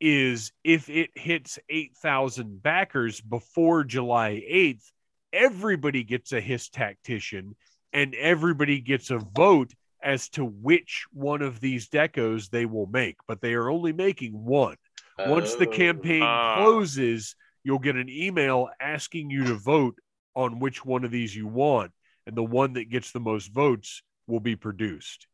is 0.00 0.52
if 0.64 0.88
it 0.88 1.10
hits 1.14 1.58
8,000 1.68 2.62
backers 2.62 3.20
before 3.20 3.84
July 3.84 4.42
8th, 4.48 4.90
everybody 5.32 6.04
gets 6.04 6.32
a 6.32 6.40
HISS 6.40 6.68
tactician 6.68 7.54
and 7.92 8.14
everybody 8.14 8.80
gets 8.80 9.10
a 9.10 9.18
vote 9.18 9.72
as 10.02 10.28
to 10.30 10.44
which 10.44 11.06
one 11.12 11.42
of 11.42 11.60
these 11.60 11.88
decos 11.88 12.50
they 12.50 12.66
will 12.66 12.86
make. 12.86 13.16
But 13.26 13.40
they 13.40 13.54
are 13.54 13.68
only 13.70 13.92
making 13.92 14.32
one. 14.32 14.76
Once 15.18 15.54
the 15.56 15.68
Oh. 15.68 15.72
campaign 15.72 16.22
Ah. 16.22 16.56
closes, 16.56 17.34
you'll 17.64 17.78
get 17.78 17.96
an 17.96 18.08
email 18.08 18.68
asking 18.80 19.30
you 19.30 19.44
to 19.44 19.54
vote 19.54 19.98
on 20.36 20.60
which 20.60 20.84
one 20.84 21.04
of 21.04 21.10
these 21.10 21.34
you 21.34 21.46
want. 21.46 21.92
And 22.26 22.36
the 22.36 22.44
one 22.44 22.74
that 22.74 22.90
gets 22.90 23.10
the 23.10 23.20
most 23.20 23.48
votes 23.52 24.02
will 24.26 24.40
be 24.40 24.54
produced 24.56 25.27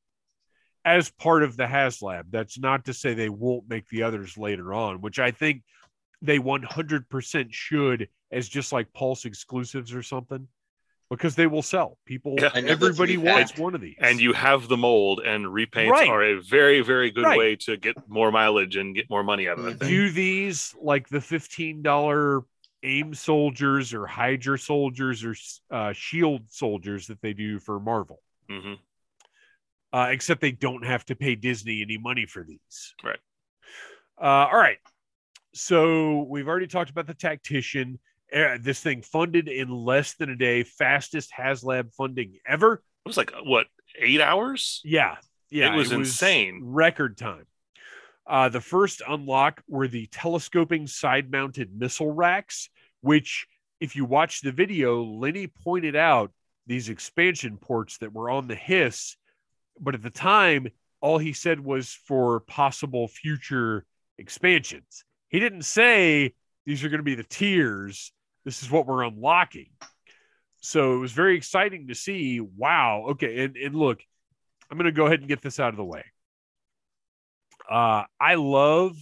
as 0.85 1.11
part 1.11 1.43
of 1.43 1.57
the 1.57 1.65
HasLab. 1.65 2.25
That's 2.31 2.59
not 2.59 2.85
to 2.87 2.95
say 2.95 3.15
they 3.15 3.29
won't 3.31 3.69
make 3.69 3.89
the 3.89 4.03
others 4.03 4.37
later 4.37 4.75
on, 4.75 5.01
which 5.01 5.19
I 5.19 5.31
think 5.31 5.63
they 6.23 6.39
100% 6.39 7.53
should 7.53 8.09
as 8.31 8.49
just 8.49 8.73
like 8.73 8.93
Pulse 8.93 9.25
exclusives 9.25 9.95
or 9.95 10.03
something 10.03 10.47
because 11.11 11.35
they 11.37 11.47
will 11.47 11.63
sell. 11.63 11.99
People, 12.07 12.37
Yeah. 12.41 12.51
Everybody 12.55 13.15
three-pack. 13.15 13.35
wants 13.37 13.59
one 13.59 13.75
of 13.75 13.81
these. 13.81 13.97
and 13.99 14.21
you 14.21 14.33
have 14.33 14.69
the 14.69 14.77
mold, 14.77 15.21
and 15.21 15.45
repaints 15.47 15.91
Right. 15.91 16.09
are 16.09 16.23
a 16.23 16.41
very, 16.41 16.81
very 16.81 17.11
good 17.11 17.25
Right. 17.25 17.39
way 17.39 17.57
to 17.57 17.77
get 17.77 17.97
more 18.09 18.33
mileage 18.33 18.77
and 18.77 18.95
get 18.95 19.09
more 19.11 19.23
money 19.23 19.49
out 19.49 19.59
of 19.59 19.67
it. 19.67 19.79
Do 19.79 20.11
these 20.11 20.75
like 20.81 21.09
the 21.09 21.21
$15 21.21 22.45
aim 22.83 23.15
soldiers 23.15 23.95
or 23.95 24.07
hydra 24.07 24.59
soldiers 24.59 25.25
or 25.25 25.35
uh, 25.71 25.93
shield 25.93 26.43
soldiers 26.51 27.07
that 27.07 27.21
they 27.23 27.33
do 27.33 27.59
for 27.59 27.81
marvel 27.81 28.21
hmm 28.49 28.75
uh, 29.95 30.09
except 30.11 30.41
they 30.41 30.53
don't 30.67 30.85
have 30.85 31.05
to 31.05 31.15
pay 31.15 31.35
disney 31.37 31.81
any 31.83 31.99
money 31.99 32.27
for 32.27 32.43
these 32.45 32.95
Right. 33.03 33.23
uh, 34.21 34.47
all 34.51 34.59
right 34.59 34.79
so 35.55 36.23
we've 36.29 36.49
already 36.49 36.67
talked 36.67 36.91
about 36.91 37.07
the 37.07 37.15
tactician 37.29 37.99
Uh, 38.35 38.59
this 38.61 38.81
thing 38.81 39.03
funded 39.03 39.47
in 39.49 39.69
less 39.71 40.15
than 40.19 40.29
a 40.31 40.37
day 40.37 40.65
fastest 40.65 41.31
haslab 41.39 41.95
funding 41.95 42.31
ever 42.47 42.71
It 43.05 43.09
was 43.09 43.17
like 43.17 43.33
what 43.45 43.67
eight 44.01 44.21
hours? 44.21 44.81
Yeah, 44.85 45.17
yeah, 45.51 45.73
It 45.73 45.77
was 45.77 45.93
insane. 45.93 46.61
Record 46.65 47.17
time. 47.17 47.47
Uh, 48.27 48.49
the 48.49 48.61
first 48.61 49.03
unlock 49.07 49.63
were 49.69 49.87
the 49.87 50.07
telescoping 50.07 50.89
side-mounted 50.89 51.69
missile 51.77 52.11
racks, 52.11 52.71
which, 53.03 53.47
if 53.79 53.95
you 53.95 54.05
watch 54.05 54.41
the 54.41 54.51
video, 54.51 55.05
Lenny 55.05 55.47
pointed 55.47 55.95
out 55.95 56.33
these 56.67 56.89
expansion 56.89 57.57
ports 57.59 57.99
that 57.99 58.13
were 58.13 58.31
on 58.31 58.49
the 58.49 58.57
Hiss, 58.57 59.17
but 59.81 59.95
at 59.95 60.03
the 60.03 60.11
time, 60.11 60.69
all 61.01 61.19
he 61.19 61.33
said 61.33 61.61
was 61.61 61.93
for 62.07 62.41
possible 62.41 63.09
future 63.09 63.85
expansions. 64.19 65.05
He 65.29 65.41
didn't 65.41 65.65
say 65.65 66.35
these 66.67 66.85
are 66.85 66.89
going 66.89 66.99
to 66.99 67.05
be 67.05 67.15
the 67.15 67.25
tiers. 67.25 68.13
This 68.45 68.63
is 68.63 68.71
what 68.71 68.87
we're 68.87 69.03
unlocking. 69.03 69.71
So 70.61 70.95
it 70.95 70.99
was 70.99 71.13
very 71.13 71.37
exciting 71.37 71.89
to 71.89 71.95
see. 71.95 72.41
Wow. 72.41 73.07
Okay. 73.11 73.45
And, 73.45 73.57
and 73.57 73.75
look, 73.75 74.01
I'm 74.71 74.79
going 74.79 74.87
to 74.87 74.93
go 74.93 75.07
ahead 75.07 75.21
and 75.21 75.29
get 75.29 75.43
this 75.43 75.61
out 75.61 75.71
of 75.71 75.77
the 75.77 75.85
way. 75.85 76.05
Uh, 77.71 78.05
I 78.21 78.35
love, 78.37 78.97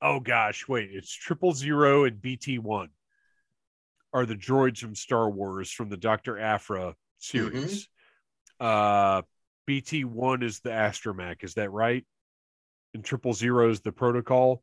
oh 0.00 0.20
gosh, 0.20 0.66
wait, 0.68 0.90
it's 0.92 1.12
triple 1.12 1.52
zero 1.52 2.04
and 2.04 2.16
BT1 2.20 2.88
are 4.12 4.26
the 4.26 4.34
droids 4.34 4.78
from 4.78 4.94
Star 4.94 5.30
Wars 5.30 5.70
from 5.70 5.88
the 5.88 5.96
Dr. 5.96 6.38
Aphra 6.38 6.94
series. 7.18 7.88
Uh, 8.60 9.22
BT 9.66 10.04
one 10.04 10.42
is 10.42 10.60
the 10.60 10.70
Astromech. 10.70 11.44
Is 11.44 11.54
that 11.54 11.70
right? 11.70 12.04
And 12.94 13.04
triple 13.04 13.32
zero 13.32 13.70
is 13.70 13.80
the 13.80 13.92
protocol. 13.92 14.62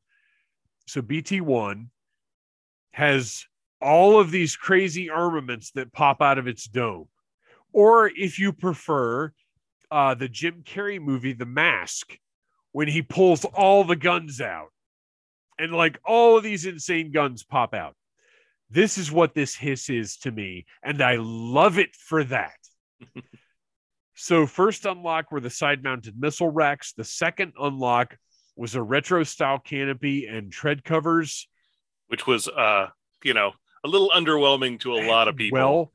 So 0.87 1.01
BT 1.01 1.41
one 1.41 1.89
has 2.91 3.45
all 3.81 4.19
of 4.19 4.31
these 4.31 4.55
crazy 4.55 5.09
armaments 5.09 5.71
that 5.71 5.93
pop 5.93 6.21
out 6.21 6.37
of 6.37 6.47
its 6.47 6.65
dome. 6.65 7.07
Or 7.71 8.07
if 8.07 8.39
you 8.39 8.51
prefer, 8.51 9.31
uh, 9.91 10.15
the 10.15 10.27
Jim 10.27 10.63
Carrey 10.63 10.99
movie, 10.99 11.33
The 11.33 11.45
Mask, 11.45 12.17
when 12.71 12.87
he 12.87 13.01
pulls 13.01 13.45
all 13.45 13.83
the 13.83 13.95
guns 13.95 14.41
out 14.41 14.69
and 15.59 15.73
like 15.73 15.99
all 16.05 16.37
of 16.37 16.43
these 16.43 16.65
insane 16.65 17.11
guns 17.11 17.43
pop 17.43 17.73
out. 17.73 17.95
This 18.71 18.97
is 18.97 19.11
what 19.11 19.33
this 19.33 19.55
hiss 19.55 19.89
is 19.89 20.17
to 20.17 20.31
me, 20.31 20.65
and 20.83 21.01
I 21.01 21.17
love 21.19 21.79
it 21.79 21.95
for 21.95 22.23
that. 22.25 22.57
so, 24.21 24.45
first 24.45 24.85
unlock 24.85 25.31
were 25.31 25.39
the 25.39 25.49
side 25.49 25.81
mounted 25.81 26.19
missile 26.19 26.49
racks. 26.49 26.91
The 26.91 27.05
second 27.05 27.53
unlock 27.57 28.17
was 28.57 28.75
a 28.75 28.83
retro 28.83 29.23
style 29.23 29.59
canopy 29.59 30.25
and 30.25 30.51
tread 30.51 30.83
covers, 30.83 31.47
which 32.07 32.27
was, 32.27 32.49
uh, 32.49 32.87
you 33.23 33.33
know, 33.33 33.53
a 33.85 33.87
little 33.87 34.11
underwhelming 34.13 34.77
to 34.81 34.95
a 34.95 35.07
lot 35.07 35.29
of 35.29 35.37
people. 35.37 35.57
Well, 35.57 35.91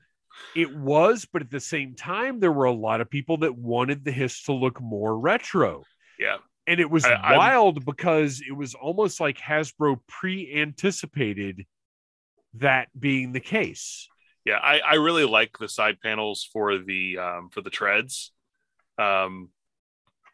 it 0.57 0.75
was, 0.75 1.27
but 1.31 1.43
at 1.43 1.51
the 1.51 1.61
same 1.61 1.97
time, 1.97 2.41
there 2.41 2.51
were 2.51 2.65
a 2.65 2.73
lot 2.73 3.03
of 3.03 3.11
people 3.11 3.37
that 3.39 3.55
wanted 3.55 4.07
the 4.07 4.11
hiss 4.11 4.45
to 4.45 4.55
look 4.55 4.81
more 4.81 5.19
retro. 5.19 5.83
Yeah. 6.19 6.39
And 6.67 6.81
it 6.81 6.91
was 6.91 7.05
I, 7.05 7.37
wild 7.37 7.77
I'm... 7.77 7.85
because 7.85 8.41
it 8.41 8.53
was 8.53 8.73
almost 8.75 9.21
like 9.21 9.37
Hasbro 9.37 9.99
pre 10.09 10.51
anticipated 10.59 11.67
that 12.55 12.89
being 12.99 13.33
the 13.33 13.41
case. 13.41 14.09
Yeah, 14.45 14.59
I, 14.63 14.81
I 14.81 14.95
really 14.95 15.25
like 15.25 15.59
the 15.59 15.69
side 15.69 16.01
panels 16.03 16.49
for 16.53 16.79
the 16.79 17.19
um, 17.19 17.49
for 17.51 17.63
the 17.63 17.71
treads. 17.71 18.33
Um, 18.99 19.49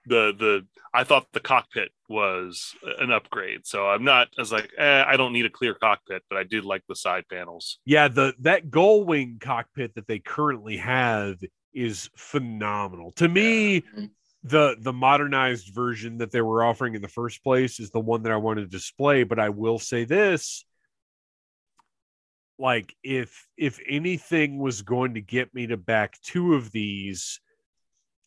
the 0.07 0.35
the 0.37 0.67
I 0.93 1.05
thought 1.05 1.27
the 1.33 1.41
cockpit 1.41 1.91
was 2.09 2.75
an 2.99 3.13
upgrade, 3.13 3.67
so 3.67 3.87
I'm 3.87 4.05
not 4.05 4.29
as 4.39 4.51
like 4.51 4.71
eh, 4.77 5.05
I 5.07 5.17
don't 5.17 5.33
need 5.33 5.47
a 5.47 5.51
clear 5.51 5.75
cockpit, 5.75 6.23
but 6.29 6.37
I 6.39 6.43
did 6.43 6.65
like 6.65 6.83
the 6.89 6.97
side 6.97 7.25
panels. 7.31 7.79
Yeah, 7.85 8.09
the 8.09 8.35
that 8.41 8.71
gull 8.71 9.05
wing 9.05 9.39
cockpit 9.41 9.95
that 9.95 10.07
they 10.07 10.19
currently 10.19 10.77
have 10.79 11.39
is 11.73 12.11
phenomenal. 12.17 13.13
To 13.13 13.29
me, 13.29 13.85
the 14.43 14.77
the 14.81 14.93
modernized 14.93 15.73
version 15.75 16.19
that 16.19 16.33
they 16.33 16.41
were 16.41 16.65
offering 16.65 16.95
in 16.95 17.03
the 17.03 17.09
first 17.09 17.43
place 17.43 17.79
is 17.79 17.91
the 17.91 18.01
one 18.01 18.23
that 18.25 18.33
I 18.33 18.37
wanted 18.37 18.63
to 18.63 18.69
display. 18.69 19.23
But 19.23 19.39
I 19.39 19.51
will 19.51 19.79
say 19.79 20.05
this: 20.05 20.65
like 22.61 22.95
if 23.03 23.47
if 23.57 23.81
anything 23.89 24.59
was 24.59 24.83
going 24.83 25.15
to 25.15 25.21
get 25.21 25.55
me 25.55 25.67
to 25.69 25.77
back 25.77 26.21
two 26.23 26.55
of 26.55 26.71
these 26.71 27.41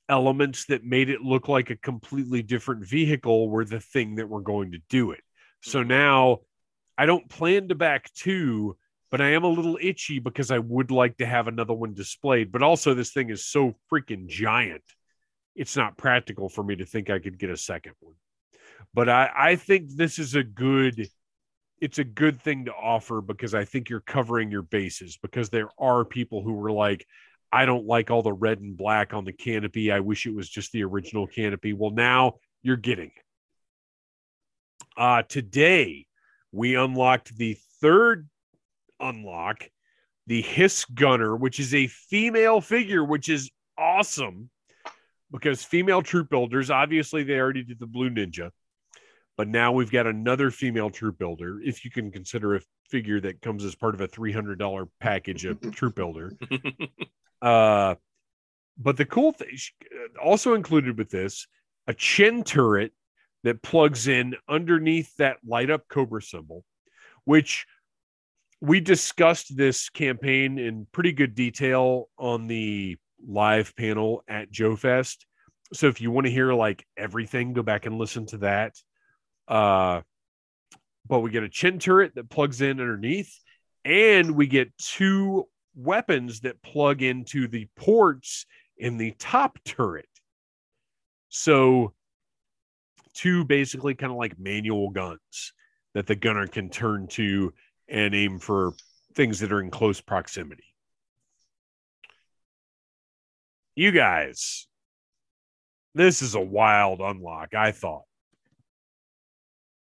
elements 0.09 0.65
that 0.65 0.83
made 0.83 1.09
it 1.09 1.21
look 1.21 1.47
like 1.47 1.69
a 1.69 1.77
completely 1.77 2.41
different 2.41 2.85
vehicle 2.85 3.49
were 3.49 3.65
the 3.65 3.79
thing 3.79 4.15
that 4.15 4.27
were 4.27 4.41
going 4.41 4.71
to 4.71 4.79
do 4.89 5.11
it. 5.11 5.21
So 5.61 5.79
mm-hmm. 5.79 5.89
now 5.89 6.39
I 6.97 7.05
don't 7.05 7.29
plan 7.29 7.69
to 7.69 7.75
back 7.75 8.11
two, 8.13 8.77
but 9.09 9.21
I 9.21 9.29
am 9.33 9.43
a 9.43 9.49
little 9.49 9.77
itchy 9.81 10.19
because 10.19 10.51
I 10.51 10.59
would 10.59 10.91
like 10.91 11.17
to 11.17 11.25
have 11.25 11.47
another 11.47 11.73
one 11.73 11.93
displayed. 11.93 12.51
But 12.51 12.63
also, 12.63 12.93
this 12.93 13.11
thing 13.11 13.29
is 13.29 13.45
so 13.45 13.75
freaking 13.91 14.27
giant, 14.27 14.83
it's 15.55 15.77
not 15.77 15.97
practical 15.97 16.49
for 16.49 16.63
me 16.63 16.75
to 16.77 16.85
think 16.85 17.09
I 17.09 17.19
could 17.19 17.39
get 17.39 17.49
a 17.49 17.57
second 17.57 17.93
one. 17.99 18.15
But 18.93 19.09
I, 19.09 19.31
I 19.35 19.55
think 19.55 19.89
this 19.95 20.19
is 20.19 20.35
a 20.35 20.43
good 20.43 21.07
it's 21.83 21.99
a 21.99 22.03
good 22.05 22.41
thing 22.41 22.63
to 22.63 22.71
offer 22.71 23.19
because 23.19 23.53
I 23.53 23.65
think 23.65 23.89
you're 23.89 23.99
covering 23.99 24.49
your 24.49 24.61
bases 24.61 25.17
because 25.21 25.49
there 25.49 25.67
are 25.77 26.05
people 26.05 26.41
who 26.41 26.53
were 26.53 26.71
like, 26.71 27.05
I 27.51 27.65
don't 27.65 27.85
like 27.85 28.09
all 28.09 28.21
the 28.21 28.31
red 28.31 28.61
and 28.61 28.77
black 28.77 29.13
on 29.13 29.25
the 29.25 29.33
canopy. 29.33 29.91
I 29.91 29.99
wish 29.99 30.25
it 30.25 30.33
was 30.33 30.47
just 30.47 30.71
the 30.71 30.85
original 30.85 31.27
canopy. 31.27 31.73
Well, 31.73 31.91
now 31.91 32.35
you're 32.61 32.77
getting 32.77 33.07
it. 33.07 33.23
Uh, 34.95 35.23
today, 35.23 36.05
we 36.53 36.75
unlocked 36.75 37.35
the 37.35 37.57
third 37.81 38.29
unlock, 39.01 39.69
the 40.25 40.41
Hiss 40.41 40.85
Gunner, 40.85 41.35
which 41.35 41.59
is 41.59 41.75
a 41.75 41.87
female 41.87 42.61
figure, 42.61 43.03
which 43.03 43.27
is 43.27 43.51
awesome 43.77 44.49
because 45.33 45.65
female 45.65 46.01
troop 46.01 46.29
builders, 46.29 46.69
obviously, 46.69 47.23
they 47.23 47.39
already 47.39 47.65
did 47.65 47.79
the 47.81 47.87
Blue 47.87 48.09
Ninja, 48.09 48.51
but 49.37 49.47
now 49.47 49.71
we've 49.71 49.91
got 49.91 50.07
another 50.07 50.51
female 50.51 50.89
troop 50.89 51.17
builder, 51.17 51.59
if 51.63 51.83
you 51.83 51.91
can 51.91 52.11
consider 52.11 52.55
a 52.55 52.61
figure 52.89 53.19
that 53.21 53.41
comes 53.41 53.65
as 53.65 53.75
part 53.75 53.95
of 53.95 54.01
a 54.01 54.07
$300 54.07 54.87
package 54.99 55.45
of 55.45 55.59
troop 55.75 55.95
builder. 55.95 56.31
Uh, 57.41 57.95
but 58.77 58.97
the 58.97 59.05
cool 59.05 59.31
thing, 59.31 59.57
also 60.23 60.53
included 60.53 60.97
with 60.97 61.09
this, 61.09 61.47
a 61.87 61.93
chin 61.93 62.43
turret 62.43 62.93
that 63.43 63.61
plugs 63.61 64.07
in 64.07 64.35
underneath 64.47 65.15
that 65.17 65.37
light 65.45 65.69
up 65.69 65.87
Cobra 65.89 66.21
symbol, 66.21 66.63
which 67.25 67.65
we 68.61 68.79
discussed 68.79 69.55
this 69.57 69.89
campaign 69.89 70.57
in 70.57 70.87
pretty 70.91 71.11
good 71.11 71.35
detail 71.35 72.09
on 72.17 72.47
the 72.47 72.97
live 73.27 73.75
panel 73.75 74.23
at 74.27 74.51
Joe 74.51 74.75
Fest. 74.75 75.25
So 75.73 75.87
if 75.87 75.99
you 75.99 76.11
want 76.11 76.27
to 76.27 76.31
hear 76.31 76.53
like 76.53 76.85
everything, 76.95 77.53
go 77.53 77.63
back 77.63 77.85
and 77.85 77.97
listen 77.97 78.25
to 78.27 78.37
that. 78.39 78.75
Uh, 79.47 80.01
but 81.07 81.19
we 81.19 81.31
get 81.31 81.43
a 81.43 81.49
chin 81.49 81.79
turret 81.79 82.15
that 82.15 82.29
plugs 82.29 82.61
in 82.61 82.79
underneath, 82.79 83.39
and 83.83 84.35
we 84.35 84.47
get 84.47 84.77
two 84.77 85.47
weapons 85.75 86.41
that 86.41 86.61
plug 86.61 87.01
into 87.01 87.47
the 87.47 87.67
ports 87.75 88.45
in 88.77 88.97
the 88.97 89.11
top 89.19 89.59
turret. 89.65 90.07
So, 91.29 91.93
two 93.13 93.43
basically 93.45 93.95
kind 93.95 94.11
of 94.11 94.17
like 94.17 94.39
manual 94.39 94.89
guns 94.89 95.53
that 95.93 96.07
the 96.07 96.15
gunner 96.15 96.47
can 96.47 96.69
turn 96.69 97.07
to 97.07 97.53
and 97.87 98.15
aim 98.15 98.39
for 98.39 98.73
things 99.13 99.39
that 99.39 99.51
are 99.51 99.61
in 99.61 99.69
close 99.69 100.01
proximity. 100.01 100.63
You 103.75 103.91
guys, 103.91 104.67
this 105.95 106.21
is 106.21 106.35
a 106.35 106.41
wild 106.41 106.99
unlock, 106.99 107.53
I 107.53 107.71
thought. 107.71 108.03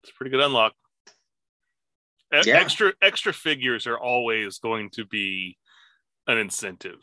It's 0.04 0.12
a 0.12 0.16
pretty 0.16 0.32
good 0.32 0.42
unlock. 0.42 0.74
E- 2.34 2.42
yeah. 2.46 2.56
Extra 2.56 2.94
extra 3.02 3.34
figures 3.34 3.88
are 3.88 3.98
always 3.98 4.60
going 4.60 4.90
to 4.92 5.06
be 5.06 5.58
an 6.28 6.38
incentive. 6.38 7.02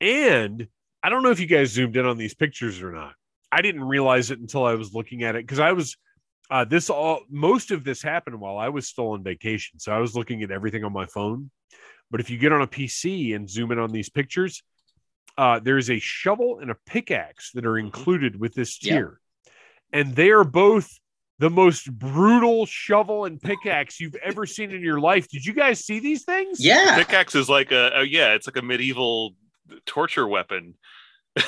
And 0.00 0.68
I 1.02 1.10
don't 1.10 1.22
know 1.22 1.30
if 1.30 1.40
you 1.40 1.46
guys 1.46 1.70
zoomed 1.70 1.96
in 1.96 2.06
on 2.06 2.18
these 2.18 2.34
pictures 2.34 2.82
or 2.82 2.92
not. 2.92 3.14
I 3.50 3.62
didn't 3.62 3.84
realize 3.84 4.30
it 4.30 4.38
until 4.38 4.64
I 4.64 4.74
was 4.74 4.94
looking 4.94 5.22
at 5.24 5.34
it 5.34 5.46
because 5.46 5.58
I 5.58 5.72
was 5.72 5.96
uh, 6.50 6.64
this 6.64 6.88
all 6.88 7.20
most 7.30 7.70
of 7.70 7.84
this 7.84 8.00
happened 8.02 8.40
while 8.40 8.56
I 8.56 8.68
was 8.68 8.88
still 8.88 9.10
on 9.10 9.22
vacation. 9.22 9.78
So 9.78 9.92
I 9.92 9.98
was 9.98 10.14
looking 10.14 10.42
at 10.42 10.50
everything 10.50 10.84
on 10.84 10.92
my 10.92 11.06
phone. 11.06 11.50
But 12.10 12.20
if 12.20 12.30
you 12.30 12.38
get 12.38 12.52
on 12.52 12.62
a 12.62 12.66
PC 12.66 13.34
and 13.36 13.48
zoom 13.48 13.70
in 13.72 13.78
on 13.78 13.90
these 13.90 14.08
pictures, 14.08 14.62
uh, 15.36 15.60
there's 15.60 15.90
a 15.90 15.98
shovel 15.98 16.58
and 16.60 16.70
a 16.70 16.76
pickaxe 16.86 17.52
that 17.52 17.66
are 17.66 17.72
mm-hmm. 17.72 17.86
included 17.86 18.40
with 18.40 18.54
this 18.54 18.78
tier. 18.78 19.20
And 19.92 20.14
they 20.14 20.30
are 20.30 20.44
both 20.44 20.98
the 21.38 21.50
most 21.50 21.90
brutal 21.92 22.66
shovel 22.66 23.24
and 23.24 23.40
pickaxe 23.40 24.00
you've 24.00 24.16
ever 24.16 24.44
seen 24.44 24.72
in 24.72 24.82
your 24.82 25.00
life. 25.00 25.28
Did 25.28 25.46
you 25.46 25.52
guys 25.52 25.84
see 25.84 26.00
these 26.00 26.24
things? 26.24 26.64
Yeah. 26.64 26.96
Pickaxe 26.96 27.34
is 27.34 27.48
like 27.48 27.70
a, 27.70 27.92
a 27.94 28.04
yeah, 28.04 28.34
it's 28.34 28.46
like 28.46 28.56
a 28.56 28.62
medieval 28.62 29.34
torture 29.86 30.26
weapon. 30.26 30.74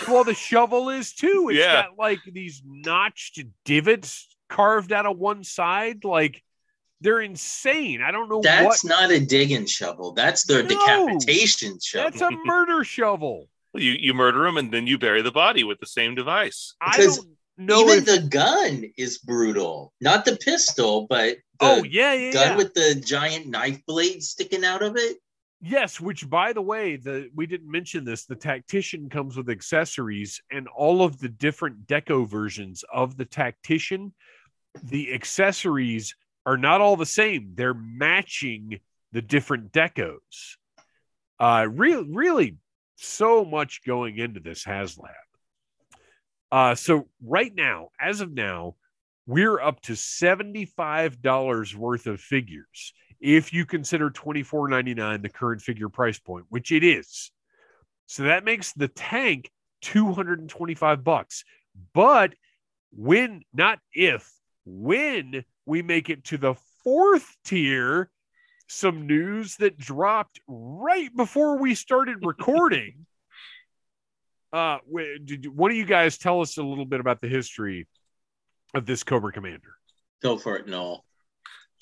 well, 0.08 0.24
the 0.24 0.34
shovel 0.34 0.90
is 0.90 1.12
too. 1.12 1.48
It's 1.50 1.58
yeah. 1.58 1.82
got 1.82 1.98
like 1.98 2.20
these 2.24 2.62
notched 2.64 3.40
divots 3.64 4.28
carved 4.48 4.92
out 4.92 5.06
of 5.06 5.18
one 5.18 5.42
side. 5.42 6.04
Like 6.04 6.42
they're 7.00 7.20
insane. 7.20 8.00
I 8.02 8.12
don't 8.12 8.28
know. 8.28 8.40
That's 8.42 8.84
what... 8.84 8.90
not 8.90 9.10
a 9.10 9.18
digging 9.18 9.66
shovel. 9.66 10.12
That's 10.12 10.44
their 10.44 10.62
no, 10.62 10.68
decapitation 10.68 11.78
shovel. 11.80 12.10
That's 12.10 12.22
a 12.22 12.30
murder 12.44 12.84
shovel. 12.84 13.48
Well, 13.72 13.82
you 13.82 13.92
you 13.92 14.14
murder 14.14 14.44
them 14.44 14.56
and 14.56 14.72
then 14.72 14.86
you 14.86 14.98
bury 14.98 15.22
the 15.22 15.32
body 15.32 15.64
with 15.64 15.80
the 15.80 15.86
same 15.86 16.14
device. 16.14 16.74
Because 16.80 17.18
I 17.18 17.22
don't 17.22 17.36
know 17.60 17.82
even 17.90 17.98
if... 17.98 18.04
the 18.06 18.28
gun 18.28 18.84
is 18.96 19.18
brutal. 19.18 19.92
Not 20.00 20.24
the 20.24 20.36
pistol, 20.36 21.06
but 21.08 21.36
oh 21.60 21.84
yeah, 21.84 22.12
yeah, 22.14 22.32
gun 22.32 22.48
yeah. 22.48 22.56
with 22.56 22.74
the 22.74 22.94
giant 23.04 23.46
knife 23.46 23.80
blade 23.86 24.22
sticking 24.22 24.64
out 24.64 24.82
of 24.82 24.96
it. 24.96 25.18
Yes, 25.62 26.00
which 26.00 26.28
by 26.28 26.54
the 26.54 26.62
way, 26.62 26.96
the 26.96 27.28
we 27.34 27.46
didn't 27.46 27.70
mention 27.70 28.04
this. 28.04 28.24
The 28.24 28.34
tactician 28.34 29.10
comes 29.10 29.36
with 29.36 29.50
accessories 29.50 30.40
and 30.50 30.66
all 30.68 31.02
of 31.02 31.18
the 31.20 31.28
different 31.28 31.86
deco 31.86 32.26
versions 32.26 32.82
of 32.92 33.16
the 33.16 33.26
tactician. 33.26 34.14
The 34.82 35.12
accessories 35.12 36.14
are 36.46 36.56
not 36.56 36.80
all 36.80 36.96
the 36.96 37.04
same. 37.04 37.52
They're 37.54 37.74
matching 37.74 38.80
the 39.12 39.20
different 39.20 39.72
decos. 39.72 40.56
Uh, 41.38 41.66
really, 41.70 42.08
really, 42.10 42.56
so 42.96 43.44
much 43.44 43.82
going 43.84 44.18
into 44.18 44.40
this 44.40 44.64
HasLab. 44.64 45.08
Uh, 46.52 46.74
so 46.74 47.08
right 47.22 47.54
now, 47.54 47.88
as 48.00 48.20
of 48.20 48.32
now, 48.32 48.74
we're 49.26 49.60
up 49.60 49.80
to 49.82 49.92
$75 49.92 51.74
worth 51.74 52.06
of 52.06 52.20
figures. 52.20 52.92
If 53.20 53.52
you 53.52 53.66
consider 53.66 54.10
$24.99 54.10 55.22
the 55.22 55.28
current 55.28 55.62
figure 55.62 55.88
price 55.88 56.18
point, 56.18 56.46
which 56.48 56.72
it 56.72 56.82
is. 56.82 57.30
So 58.06 58.24
that 58.24 58.44
makes 58.44 58.72
the 58.72 58.88
tank 58.88 59.50
225 59.82 61.04
bucks. 61.04 61.44
But 61.94 62.34
when, 62.92 63.42
not 63.52 63.78
if, 63.92 64.32
when 64.64 65.44
we 65.66 65.82
make 65.82 66.10
it 66.10 66.24
to 66.24 66.38
the 66.38 66.54
fourth 66.82 67.36
tier, 67.44 68.10
some 68.66 69.06
news 69.06 69.56
that 69.56 69.78
dropped 69.78 70.40
right 70.48 71.14
before 71.14 71.58
we 71.58 71.74
started 71.74 72.18
recording. 72.22 73.06
Uh, 74.52 74.78
did 75.24 75.46
one 75.46 75.70
of 75.70 75.76
you 75.76 75.84
guys 75.84 76.18
tell 76.18 76.40
us 76.40 76.58
a 76.58 76.62
little 76.62 76.84
bit 76.84 77.00
about 77.00 77.20
the 77.20 77.28
history 77.28 77.86
of 78.74 78.86
this 78.86 79.02
Cobra 79.02 79.32
Commander? 79.32 79.74
Go 80.22 80.36
for 80.38 80.56
it, 80.56 80.66
Noel. 80.66 81.04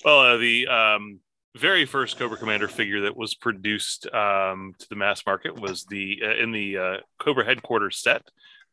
Well, 0.05 0.19
uh, 0.19 0.37
the 0.37 0.67
um, 0.67 1.19
very 1.57 1.85
first 1.85 2.17
Cobra 2.17 2.37
Commander 2.37 2.67
figure 2.67 3.01
that 3.01 3.17
was 3.17 3.35
produced 3.35 4.05
um, 4.13 4.73
to 4.79 4.89
the 4.89 4.95
mass 4.95 5.25
market 5.25 5.59
was 5.59 5.85
the 5.85 6.21
uh, 6.23 6.35
in 6.35 6.51
the 6.51 6.77
uh, 6.77 6.97
Cobra 7.19 7.43
headquarters 7.43 7.99
set 7.99 8.21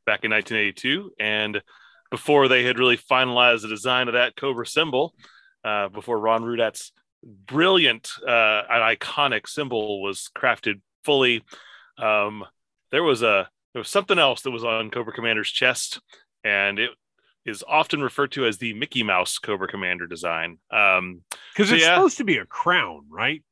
back 0.05 0.25
in 0.25 0.31
1982, 0.31 1.13
and 1.19 1.63
before 2.11 2.47
they 2.47 2.65
had 2.65 2.79
really 2.79 2.97
finalized 2.97 3.63
the 3.63 3.69
design 3.69 4.07
of 4.07 4.15
that 4.15 4.37
Cobra 4.37 4.67
symbol, 4.67 5.15
uh, 5.65 5.89
before 5.89 6.21
Ron 6.21 6.45
Rudat's 6.45 6.93
brilliant 7.25 8.09
uh, 8.23 8.63
and 8.71 8.99
iconic 8.99 9.49
symbol 9.49 10.01
was 10.01 10.31
crafted 10.37 10.81
fully, 11.05 11.43
um, 11.99 12.45
there 12.93 13.03
was 13.03 13.23
a 13.23 13.49
there 13.77 13.83
was 13.83 13.91
something 13.91 14.19
else 14.19 14.41
that 14.41 14.53
was 14.53 14.65
on 14.65 14.91
Cobra 14.91 15.13
Commander's 15.13 15.51
chest, 15.51 16.01
and 16.43 16.79
it 16.79 16.89
is 17.45 17.63
often 17.69 18.01
referred 18.01 18.33
to 18.33 18.47
as 18.47 18.57
the 18.57 18.73
Mickey 18.73 19.03
Mouse 19.03 19.37
Cobra 19.37 19.69
Commander 19.69 20.07
design. 20.07 20.57
Um, 20.71 21.21
because 21.55 21.71
it's 21.71 21.83
yeah, 21.83 21.95
supposed 21.95 22.17
to 22.17 22.25
be 22.25 22.39
a 22.39 22.47
crown, 22.47 23.05
right? 23.11 23.45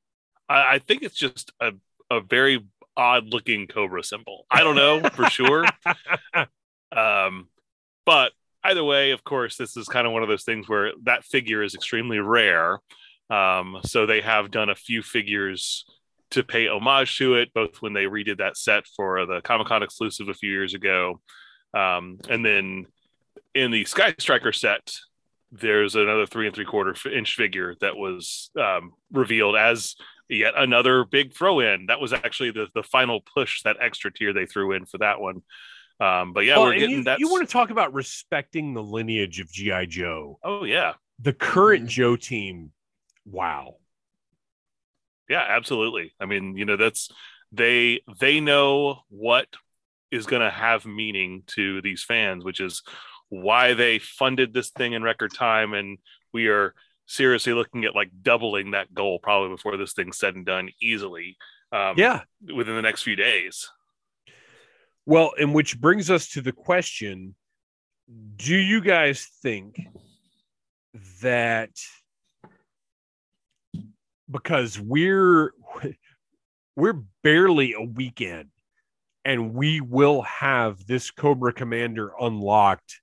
I, 0.48 0.76
I 0.76 0.78
think 0.78 1.02
it's 1.02 1.14
just 1.14 1.52
a, 1.60 1.72
a 2.10 2.22
very 2.22 2.64
odd 2.96 3.26
looking 3.26 3.66
Cobra 3.66 4.02
symbol. 4.02 4.46
I 4.50 4.60
don't 4.60 4.76
know 4.76 5.06
for 5.12 5.28
sure. 5.28 5.66
Um, 6.96 7.48
but 8.06 8.30
either 8.62 8.84
way, 8.84 9.10
of 9.10 9.24
course, 9.24 9.56
this 9.56 9.76
is 9.76 9.88
kind 9.88 10.06
of 10.06 10.12
one 10.12 10.22
of 10.22 10.28
those 10.28 10.44
things 10.44 10.68
where 10.68 10.92
that 11.02 11.24
figure 11.24 11.60
is 11.60 11.74
extremely 11.74 12.20
rare. 12.20 12.78
Um, 13.30 13.80
so 13.84 14.06
they 14.06 14.20
have 14.20 14.52
done 14.52 14.70
a 14.70 14.76
few 14.76 15.02
figures 15.02 15.84
to 16.34 16.44
pay 16.44 16.68
homage 16.68 17.18
to 17.18 17.34
it, 17.34 17.52
both 17.54 17.80
when 17.80 17.92
they 17.92 18.04
redid 18.04 18.38
that 18.38 18.56
set 18.56 18.86
for 18.96 19.26
the 19.26 19.40
Comic 19.40 19.68
Con 19.68 19.82
exclusive 19.82 20.28
a 20.28 20.34
few 20.34 20.50
years 20.50 20.74
ago, 20.74 21.20
um, 21.72 22.18
and 22.28 22.44
then 22.44 22.86
in 23.54 23.70
the 23.70 23.84
Sky 23.84 24.14
Striker 24.18 24.52
set, 24.52 24.92
there's 25.52 25.94
another 25.94 26.26
three 26.26 26.46
and 26.46 26.54
three 26.54 26.64
quarter 26.64 26.94
inch 27.08 27.36
figure 27.36 27.74
that 27.80 27.96
was 27.96 28.50
um, 28.60 28.92
revealed 29.12 29.56
as 29.56 29.94
yet 30.28 30.54
another 30.56 31.04
big 31.04 31.32
throw 31.32 31.60
in. 31.60 31.86
That 31.86 32.00
was 32.00 32.12
actually 32.12 32.50
the 32.50 32.66
the 32.74 32.82
final 32.82 33.20
push, 33.20 33.62
that 33.62 33.76
extra 33.80 34.12
tier 34.12 34.32
they 34.32 34.46
threw 34.46 34.72
in 34.72 34.86
for 34.86 34.98
that 34.98 35.20
one. 35.20 35.42
Um, 36.00 36.32
but 36.32 36.44
yeah, 36.44 36.56
well, 36.56 36.66
we're 36.66 36.78
getting 36.78 37.04
that. 37.04 37.20
You 37.20 37.30
want 37.30 37.46
to 37.46 37.52
talk 37.52 37.70
about 37.70 37.94
respecting 37.94 38.74
the 38.74 38.82
lineage 38.82 39.40
of 39.40 39.50
GI 39.50 39.86
Joe? 39.86 40.38
Oh 40.42 40.64
yeah, 40.64 40.94
the 41.20 41.32
current. 41.32 41.88
Joe 41.88 42.16
team. 42.16 42.72
Wow. 43.24 43.76
Yeah, 45.28 45.44
absolutely. 45.48 46.12
I 46.20 46.26
mean, 46.26 46.56
you 46.56 46.64
know, 46.64 46.76
that's 46.76 47.10
they 47.52 48.00
they 48.20 48.40
know 48.40 49.00
what 49.08 49.46
is 50.10 50.26
going 50.26 50.42
to 50.42 50.50
have 50.50 50.86
meaning 50.86 51.42
to 51.48 51.82
these 51.82 52.04
fans, 52.04 52.44
which 52.44 52.60
is 52.60 52.82
why 53.28 53.74
they 53.74 53.98
funded 53.98 54.52
this 54.52 54.70
thing 54.70 54.92
in 54.92 55.02
record 55.02 55.32
time 55.32 55.74
and 55.74 55.98
we 56.32 56.48
are 56.48 56.74
seriously 57.06 57.52
looking 57.52 57.84
at 57.84 57.94
like 57.94 58.10
doubling 58.22 58.70
that 58.70 58.92
goal 58.94 59.18
probably 59.18 59.48
before 59.48 59.76
this 59.76 59.92
thing's 59.92 60.18
said 60.18 60.34
and 60.34 60.46
done 60.46 60.68
easily 60.80 61.36
um, 61.72 61.94
yeah 61.96 62.22
within 62.54 62.76
the 62.76 62.82
next 62.82 63.02
few 63.02 63.16
days 63.16 63.68
well 65.04 65.32
and 65.38 65.52
which 65.52 65.80
brings 65.80 66.10
us 66.10 66.28
to 66.28 66.40
the 66.40 66.52
question 66.52 67.34
do 68.36 68.56
you 68.56 68.80
guys 68.80 69.28
think 69.42 69.80
that 71.22 71.70
because 74.30 74.78
we're 74.78 75.52
we're 76.76 77.02
barely 77.22 77.74
a 77.74 77.82
weekend 77.82 78.48
and 79.24 79.54
we 79.54 79.80
will 79.80 80.22
have 80.22 80.86
this 80.86 81.10
cobra 81.10 81.52
commander 81.52 82.12
unlocked 82.20 83.00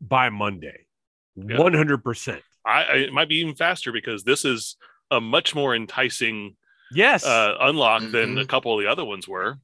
by 0.00 0.30
Monday. 0.30 0.86
One 1.34 1.74
hundred 1.74 2.02
percent. 2.02 2.42
I 2.64 2.82
it 2.82 3.12
might 3.12 3.28
be 3.28 3.36
even 3.36 3.54
faster 3.54 3.92
because 3.92 4.24
this 4.24 4.44
is 4.44 4.76
a 5.10 5.20
much 5.20 5.54
more 5.54 5.74
enticing 5.74 6.56
yes 6.92 7.24
uh, 7.24 7.56
unlock 7.60 8.02
mm-hmm. 8.02 8.12
than 8.12 8.38
a 8.38 8.46
couple 8.46 8.76
of 8.76 8.82
the 8.82 8.90
other 8.90 9.04
ones 9.04 9.28
were. 9.28 9.58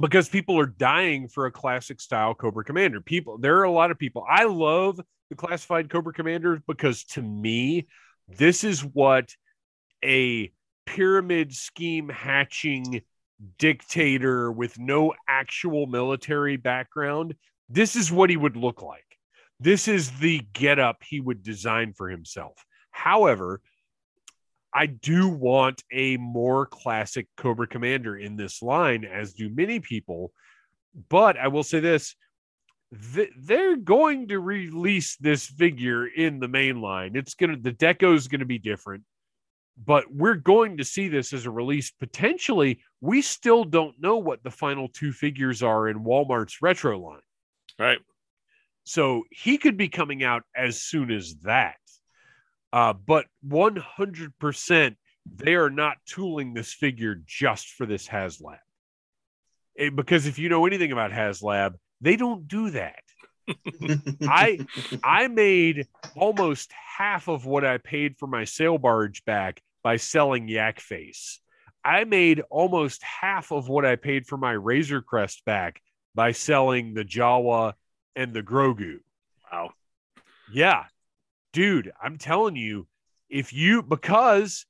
Because 0.00 0.28
people 0.28 0.58
are 0.58 0.66
dying 0.66 1.28
for 1.28 1.46
a 1.46 1.52
classic 1.52 2.00
style 2.00 2.34
Cobra 2.34 2.64
Commander. 2.64 3.00
People, 3.00 3.38
there 3.38 3.58
are 3.58 3.62
a 3.62 3.70
lot 3.70 3.92
of 3.92 3.98
people. 3.98 4.26
I 4.28 4.42
love 4.42 5.00
the 5.30 5.36
classified 5.36 5.88
Cobra 5.88 6.12
Commanders 6.12 6.60
because 6.66 7.04
to 7.04 7.22
me, 7.22 7.86
this 8.28 8.64
is 8.64 8.84
what 8.84 9.30
a 10.04 10.52
pyramid 10.86 11.54
scheme 11.54 12.08
hatching 12.08 13.02
dictator 13.58 14.52
with 14.52 14.78
no 14.78 15.14
actual 15.28 15.86
military 15.86 16.56
background. 16.56 17.34
This 17.68 17.96
is 17.96 18.12
what 18.12 18.30
he 18.30 18.36
would 18.36 18.56
look 18.56 18.82
like. 18.82 19.04
This 19.60 19.88
is 19.88 20.10
the 20.18 20.42
getup 20.52 21.02
he 21.02 21.20
would 21.20 21.42
design 21.42 21.92
for 21.94 22.08
himself. 22.08 22.54
However, 22.90 23.60
I 24.72 24.86
do 24.86 25.28
want 25.28 25.82
a 25.92 26.16
more 26.16 26.66
classic 26.66 27.28
Cobra 27.36 27.66
Commander 27.66 28.16
in 28.16 28.36
this 28.36 28.60
line, 28.60 29.04
as 29.04 29.32
do 29.32 29.48
many 29.48 29.80
people. 29.80 30.32
But 31.08 31.36
I 31.38 31.48
will 31.48 31.62
say 31.62 31.80
this 31.80 32.14
they're 33.36 33.76
going 33.76 34.28
to 34.28 34.38
release 34.38 35.16
this 35.16 35.46
figure 35.46 36.06
in 36.06 36.38
the 36.38 36.48
main 36.48 36.80
line. 36.80 37.16
It's 37.16 37.34
going 37.34 37.50
to, 37.50 37.60
the 37.60 37.72
deco 37.72 38.14
is 38.14 38.28
going 38.28 38.40
to 38.40 38.46
be 38.46 38.58
different, 38.58 39.02
but 39.76 40.04
we're 40.10 40.34
going 40.34 40.76
to 40.76 40.84
see 40.84 41.08
this 41.08 41.32
as 41.32 41.46
a 41.46 41.50
release 41.50 41.90
potentially. 41.90 42.80
We 43.00 43.22
still 43.22 43.64
don't 43.64 44.00
know 44.00 44.18
what 44.18 44.42
the 44.42 44.50
final 44.50 44.88
two 44.88 45.12
figures 45.12 45.62
are 45.62 45.88
in 45.88 46.04
Walmart's 46.04 46.62
retro 46.62 46.98
line. 46.98 47.20
Right. 47.78 47.98
So 48.84 49.24
he 49.30 49.58
could 49.58 49.76
be 49.76 49.88
coming 49.88 50.22
out 50.22 50.42
as 50.54 50.82
soon 50.82 51.10
as 51.10 51.34
that. 51.42 51.76
Uh, 52.72 52.92
but 52.92 53.26
100%, 53.46 54.96
they 55.32 55.54
are 55.54 55.70
not 55.70 55.96
tooling 56.06 56.54
this 56.54 56.72
figure 56.72 57.16
just 57.24 57.68
for 57.68 57.86
this 57.86 58.06
HasLab. 58.06 58.58
It, 59.74 59.86
eh, 59.86 59.90
because 59.90 60.26
if 60.26 60.38
you 60.38 60.48
know 60.48 60.66
anything 60.66 60.92
about 60.92 61.12
HasLab, 61.12 61.74
they 62.00 62.16
don't 62.16 62.46
do 62.46 62.70
that. 62.70 63.03
I 64.22 64.66
I 65.02 65.28
made 65.28 65.86
almost 66.16 66.72
half 66.72 67.28
of 67.28 67.46
what 67.46 67.64
I 67.64 67.78
paid 67.78 68.16
for 68.16 68.26
my 68.26 68.44
sail 68.44 68.78
barge 68.78 69.24
back 69.24 69.62
by 69.82 69.96
selling 69.96 70.48
Yak 70.48 70.80
Face. 70.80 71.40
I 71.84 72.04
made 72.04 72.42
almost 72.50 73.02
half 73.02 73.52
of 73.52 73.68
what 73.68 73.84
I 73.84 73.96
paid 73.96 74.26
for 74.26 74.38
my 74.38 74.52
Razor 74.52 75.02
Crest 75.02 75.44
back 75.44 75.82
by 76.14 76.32
selling 76.32 76.94
the 76.94 77.04
Jawa 77.04 77.74
and 78.16 78.32
the 78.32 78.42
Grogu. 78.42 79.00
Wow. 79.52 79.72
Yeah. 80.52 80.84
Dude, 81.52 81.92
I'm 82.02 82.16
telling 82.16 82.56
you, 82.56 82.86
if 83.28 83.52
you 83.52 83.82
because 83.82 84.66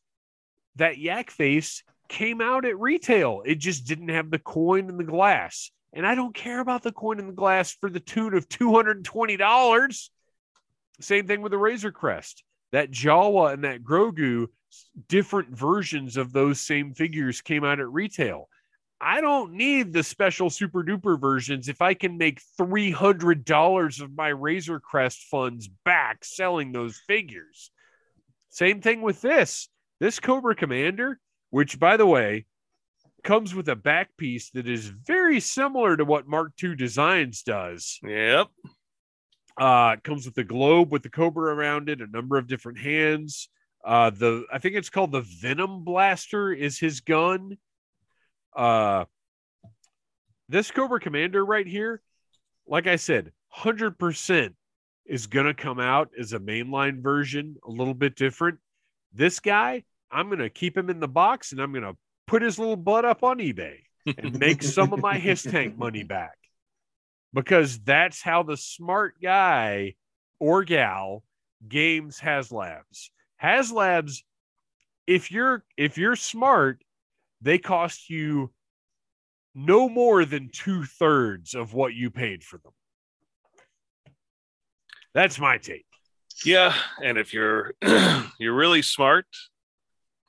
that 0.77 0.99
yak 0.99 1.31
face 1.31 1.83
came 2.09 2.41
out 2.41 2.65
at 2.65 2.79
retail, 2.79 3.43
it 3.45 3.57
just 3.57 3.87
didn't 3.87 4.09
have 4.09 4.31
the 4.31 4.39
coin 4.39 4.89
and 4.89 4.99
the 4.99 5.05
glass. 5.05 5.71
And 5.95 6.05
I 6.05 6.17
don't 6.17 6.35
care 6.35 6.61
about 6.61 6.83
the 6.83 6.93
coin 6.93 7.21
in 7.21 7.29
the 7.29 7.33
glass 7.33 7.73
for 7.73 7.89
the 7.89 8.01
tune 8.01 8.35
of 8.35 8.49
$220. 8.49 10.09
Same 11.01 11.27
thing 11.27 11.41
with 11.41 11.53
the 11.53 11.59
Razor 11.59 11.93
Crest. 11.93 12.43
That 12.73 12.91
Jawa 12.91 13.53
and 13.53 13.63
that 13.63 13.85
Grogu, 13.85 14.49
different 15.09 15.57
versions 15.57 16.17
of 16.17 16.33
those 16.33 16.61
same 16.61 16.95
figures 16.95 17.41
came 17.41 17.65
out 17.65 17.79
at 17.79 17.89
retail. 17.89 18.49
I 19.01 19.21
don't 19.21 19.53
need 19.53 19.93
the 19.93 20.03
special 20.03 20.51
super 20.51 20.83
duper 20.83 21.21
versions 21.21 21.69
if 21.69 21.81
I 21.81 21.95
can 21.95 22.19
make 22.19 22.41
$300 22.59 24.01
of 24.01 24.17
my 24.17 24.29
Razor 24.29 24.81
Crest 24.81 25.25
funds 25.31 25.69
back 25.85 26.25
selling 26.25 26.73
those 26.73 27.01
figures. 27.07 27.71
Same 28.51 28.81
thing 28.81 29.03
with 29.03 29.21
this. 29.21 29.69
This 30.01 30.19
Cobra 30.19 30.57
Commander, 30.57 31.21
which 31.51 31.79
by 31.79 31.97
the 31.97 32.07
way, 32.07 32.47
comes 33.25 33.55
with 33.55 33.69
a 33.69 33.77
back 33.77 34.11
piece 34.17 34.51
that 34.51 34.69
is 34.69 34.87
very 34.87 35.41
similar 35.41 35.97
to 35.97 36.05
what 36.05 36.29
Mark 36.29 36.53
II 36.63 36.77
Designs 36.77 37.43
does. 37.43 37.99
Yep. 38.07 38.49
Uh, 39.59 39.95
it 39.97 40.05
comes 40.05 40.27
with 40.27 40.35
the 40.35 40.45
globe 40.45 40.93
with 40.93 41.03
the 41.03 41.11
Cobra 41.11 41.55
around 41.55 41.89
it, 41.89 42.01
a 42.01 42.07
number 42.07 42.37
of 42.37 42.47
different 42.47 42.79
hands. 42.79 43.49
Uh, 43.85 44.11
the 44.11 44.45
I 44.53 44.59
think 44.59 44.77
it's 44.77 44.91
called 44.91 45.13
the 45.13 45.21
Venom 45.41 45.85
Blaster 45.85 46.53
is 46.53 46.79
his 46.79 47.01
gun. 47.01 47.57
Uh, 48.57 49.05
this 50.49 50.71
Cobra 50.71 51.01
Commander 51.01 51.45
right 51.45 51.67
here, 51.67 52.01
like 52.67 52.87
I 52.87 52.97
said, 52.97 53.33
100% 53.57 54.55
is 55.07 55.27
going 55.27 55.47
to 55.47 55.55
come 55.55 55.81
out 55.81 56.11
as 56.19 56.33
a 56.33 56.39
mainline 56.39 57.03
version, 57.03 57.57
a 57.67 57.71
little 57.71 57.95
bit 57.95 58.17
different. 58.17 58.59
This 59.13 59.41
guy, 59.41 59.85
I'm 60.11 60.29
going 60.29 60.39
to 60.39 60.51
keep 60.51 60.77
him 60.77 60.91
in 60.91 61.01
the 61.01 61.09
box 61.09 61.53
and 61.53 61.61
I'm 61.61 61.73
going 61.73 61.85
to 61.85 61.97
put 62.27 62.43
HISS 62.43 62.59
little 62.59 62.77
butt 62.77 63.05
up 63.05 63.23
on 63.23 63.39
eBay. 63.39 63.79
and 64.19 64.39
make 64.39 64.63
some 64.63 64.93
of 64.93 65.01
my 65.01 65.19
his 65.19 65.43
tank 65.43 65.79
money 65.79 66.03
back 66.05 66.37
because 67.33 67.79
that's 67.81 68.23
how 68.23 68.43
the 68.43 68.57
smart 68.57 69.15
guy 69.23 69.95
or 70.39 70.65
gal 70.65 71.23
games 71.67 72.19
HasLabs. 72.21 73.11
HasLabs, 73.43 74.19
if 75.07 75.31
you're 75.31 75.65
if 75.77 75.99
you're 75.99 76.17
smart, 76.17 76.83
they 77.41 77.59
cost 77.59 78.09
you 78.09 78.51
no 79.55 79.89
more 79.89 80.25
than 80.25 80.51
two 80.51 80.85
thirds 80.85 81.55
of 81.55 81.75
what 81.75 81.95
you 81.95 82.11
paid 82.11 82.43
for 82.43 82.59
them. 82.59 82.73
That's 85.15 85.39
my 85.39 85.59
take. 85.59 85.87
Yeah, 86.45 86.75
and 87.03 87.19
if 87.19 87.33
you're 87.33 87.75
you're 88.39 88.55
really 88.55 88.83
smart, 88.83 89.27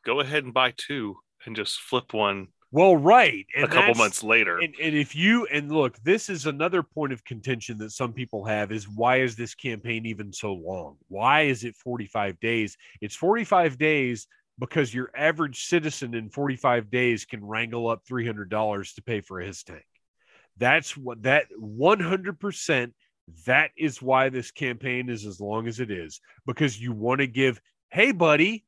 go 0.06 0.20
ahead 0.20 0.44
and 0.44 0.54
buy 0.54 0.74
two 0.76 1.18
and 1.46 1.56
just 1.56 1.80
flip 1.80 2.14
one 2.14 2.48
Well, 2.72 2.98
right. 2.98 3.46
a 3.56 3.68
couple 3.68 3.96
months 3.96 4.24
later. 4.24 4.60
And, 4.60 4.76
and 4.82 4.96
if 4.96 5.16
you 5.16 5.46
and 5.48 5.72
look, 5.72 5.98
this 6.04 6.30
is 6.30 6.46
another 6.46 6.84
point 6.84 7.14
of 7.14 7.24
contention 7.24 7.78
that 7.80 7.92
some 7.92 8.14
people 8.14 8.46
have 8.46 8.72
is 8.72 8.88
why 8.90 9.18
is 9.18 9.36
this 9.36 9.56
campaign 9.56 10.06
even 10.06 10.34
so 10.34 10.54
long? 10.54 10.98
Why 11.08 11.44
is 11.44 11.64
it 11.64 11.76
45 11.76 12.40
days? 12.40 12.78
It's 13.02 13.16
45 13.16 13.78
days 13.78 14.28
because 14.60 14.94
your 14.94 15.12
average 15.16 15.66
citizen 15.66 16.14
in 16.16 16.30
45 16.30 16.90
days 16.90 17.26
can 17.26 17.44
wrangle 17.44 17.90
up 17.90 18.04
$300 18.10 18.96
to 18.96 19.02
pay 19.04 19.22
for 19.22 19.40
HISS 19.40 19.64
tank. 19.64 19.86
That's 20.58 20.96
what 20.96 21.24
that 21.24 21.48
100% 21.60 22.92
that 23.46 23.72
is 23.78 24.02
why 24.02 24.30
this 24.30 24.52
campaign 24.52 25.10
is 25.10 25.26
as 25.26 25.40
long 25.40 25.68
as 25.68 25.80
it 25.80 25.90
is 25.92 26.22
because 26.46 26.80
you 26.80 26.92
want 26.92 27.20
to 27.20 27.28
give 27.28 27.60
hey 27.90 28.12
buddy 28.12 28.64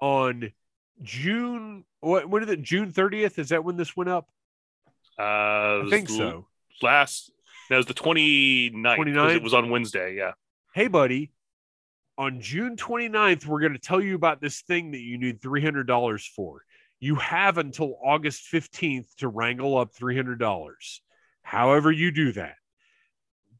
on 0.00 0.52
June 1.02 1.84
what 2.00 2.28
when 2.28 2.42
is 2.42 2.48
it 2.50 2.62
June 2.62 2.92
30th 2.92 3.38
is 3.38 3.48
that 3.50 3.64
when 3.64 3.76
this 3.76 3.96
went 3.96 4.10
up? 4.10 4.28
uh, 5.18 5.22
I 5.22 5.86
think 5.90 6.08
so. 6.08 6.46
Last, 6.82 7.30
that 7.68 7.76
was 7.76 7.86
the 7.86 7.94
29th. 7.94 8.96
'cause 8.96 9.04
29th? 9.06 9.36
It 9.36 9.42
was 9.42 9.54
on 9.54 9.70
Wednesday. 9.70 10.14
Yeah. 10.16 10.32
hey 10.74 10.88
buddy 10.88 11.32
on 12.18 12.40
june 12.40 12.76
29th 12.76 13.46
we're 13.46 13.60
going 13.60 13.72
to 13.72 13.78
tell 13.78 14.00
you 14.00 14.14
about 14.14 14.40
this 14.40 14.60
thing 14.62 14.90
that 14.92 15.00
you 15.00 15.16
need 15.18 15.40
$300 15.40 16.26
for 16.34 16.62
you 17.00 17.14
have 17.16 17.56
until 17.58 17.96
august 18.04 18.44
15th 18.52 19.14
to 19.16 19.28
wrangle 19.28 19.76
up 19.78 19.92
$300 19.94 21.00
however 21.42 21.90
you 21.90 22.10
do 22.10 22.32
that 22.32 22.56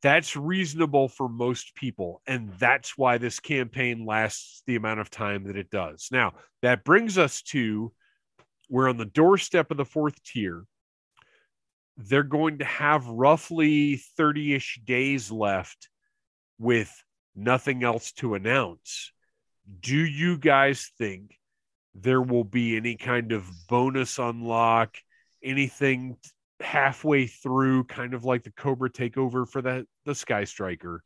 that's 0.03 0.37
reasonable 0.37 1.09
for 1.09 1.29
most 1.29 1.75
people 1.75 2.23
and 2.27 2.53
that's 2.59 2.97
why 2.97 3.19
this 3.19 3.41
campaign 3.41 4.07
lasts 4.07 4.63
the 4.67 4.77
amount 4.77 5.01
of 5.01 5.11
time 5.11 5.45
that 5.45 5.57
it 5.57 5.71
does 5.71 6.09
now 6.11 6.33
that 6.63 6.85
brings 6.85 7.19
us 7.19 7.43
to 7.43 7.93
we're 8.69 8.89
on 8.89 8.97
the 8.97 9.05
doorstep 9.05 9.71
of 9.71 9.77
the 9.77 9.85
fourth 9.85 10.23
tier 10.23 10.65
they're 11.97 12.23
going 12.23 12.59
to 12.59 12.65
have 12.65 13.07
roughly 13.07 14.01
30ish 14.19 14.85
days 14.85 15.31
left 15.31 15.89
with 16.59 16.91
nothing 17.35 17.85
else 17.85 18.13
to 18.13 18.35
announce. 18.35 19.13
Do 19.81 19.97
you 19.97 20.39
guys 20.39 20.91
think 20.99 21.37
there 21.95 22.23
will 22.23 22.45
be 22.45 22.77
any 22.77 22.97
kind 22.97 23.33
of 23.33 23.49
bonus 23.69 24.19
unlock, 24.19 24.97
anything 25.43 26.17
halfway 26.61 27.27
through, 27.27 27.85
kind 27.85 28.15
of 28.15 28.25
like 28.25 28.43
the 28.43 28.53
Cobra 28.53 28.91
takeover 28.91 29.49
for 29.49 29.63
the, 29.63 29.87
the 30.05 30.15
Sky 30.15 30.45
Striker? 30.45 31.03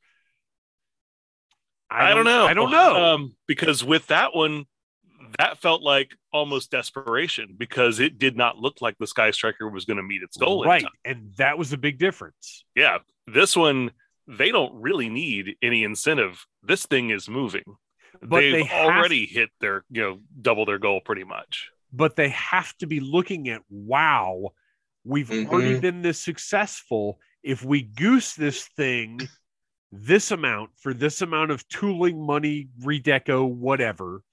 I 1.90 2.12
don't, 2.14 2.24
know. 2.24 2.46
I 2.46 2.54
don't 2.54 2.70
know. 2.72 3.04
Um, 3.04 3.36
because 3.46 3.84
with 3.84 4.08
that 4.08 4.34
one, 4.34 4.64
that 5.38 5.58
felt 5.58 5.82
like 5.82 6.10
almost 6.32 6.70
desperation 6.70 7.54
because 7.56 8.00
it 8.00 8.18
did 8.18 8.36
not 8.36 8.58
look 8.58 8.80
like 8.80 8.96
the 8.98 9.06
Sky 9.06 9.30
Striker 9.30 9.68
was 9.68 9.84
going 9.84 9.98
to 9.98 10.02
meet 10.02 10.22
its 10.22 10.36
goal. 10.36 10.64
right. 10.64 10.84
And 11.04 11.32
that 11.36 11.56
was 11.56 11.72
a 11.72 11.76
big 11.78 11.98
difference. 11.98 12.64
Yeah. 12.74 12.98
This 13.26 13.56
one, 13.56 13.92
they 14.26 14.50
don't 14.50 14.74
really 14.80 15.08
need 15.08 15.56
any 15.62 15.84
incentive. 15.84 16.44
This 16.62 16.84
thing 16.86 17.10
is 17.10 17.28
moving. 17.28 17.64
But 18.20 18.40
They've 18.40 18.68
they 18.68 18.70
already 18.74 19.26
hit 19.26 19.50
their, 19.60 19.84
you 19.90 20.02
know, 20.02 20.18
double 20.40 20.64
their 20.66 20.78
goal 20.78 21.00
pretty 21.00 21.24
much. 21.24 21.70
but 21.92 22.16
they 22.16 22.30
have 22.30 22.76
to 22.78 22.86
be 22.86 22.98
looking 23.00 23.48
at 23.48 23.62
wow, 23.70 24.50
we've 25.04 25.30
already 25.30 25.76
Mhm. 25.76 25.80
been 25.80 26.02
this 26.02 26.20
successful. 26.20 27.20
If 27.42 27.62
we 27.64 27.82
goose 27.82 28.34
this 28.34 28.66
thing 28.68 29.20
this 29.96 30.32
amount 30.32 30.76
for 30.76 30.92
this 30.92 31.22
amount 31.22 31.52
of 31.52 31.68
tooling, 31.68 32.20
money, 32.20 32.68
redeco, 32.80 33.48
whatever, 33.48 34.24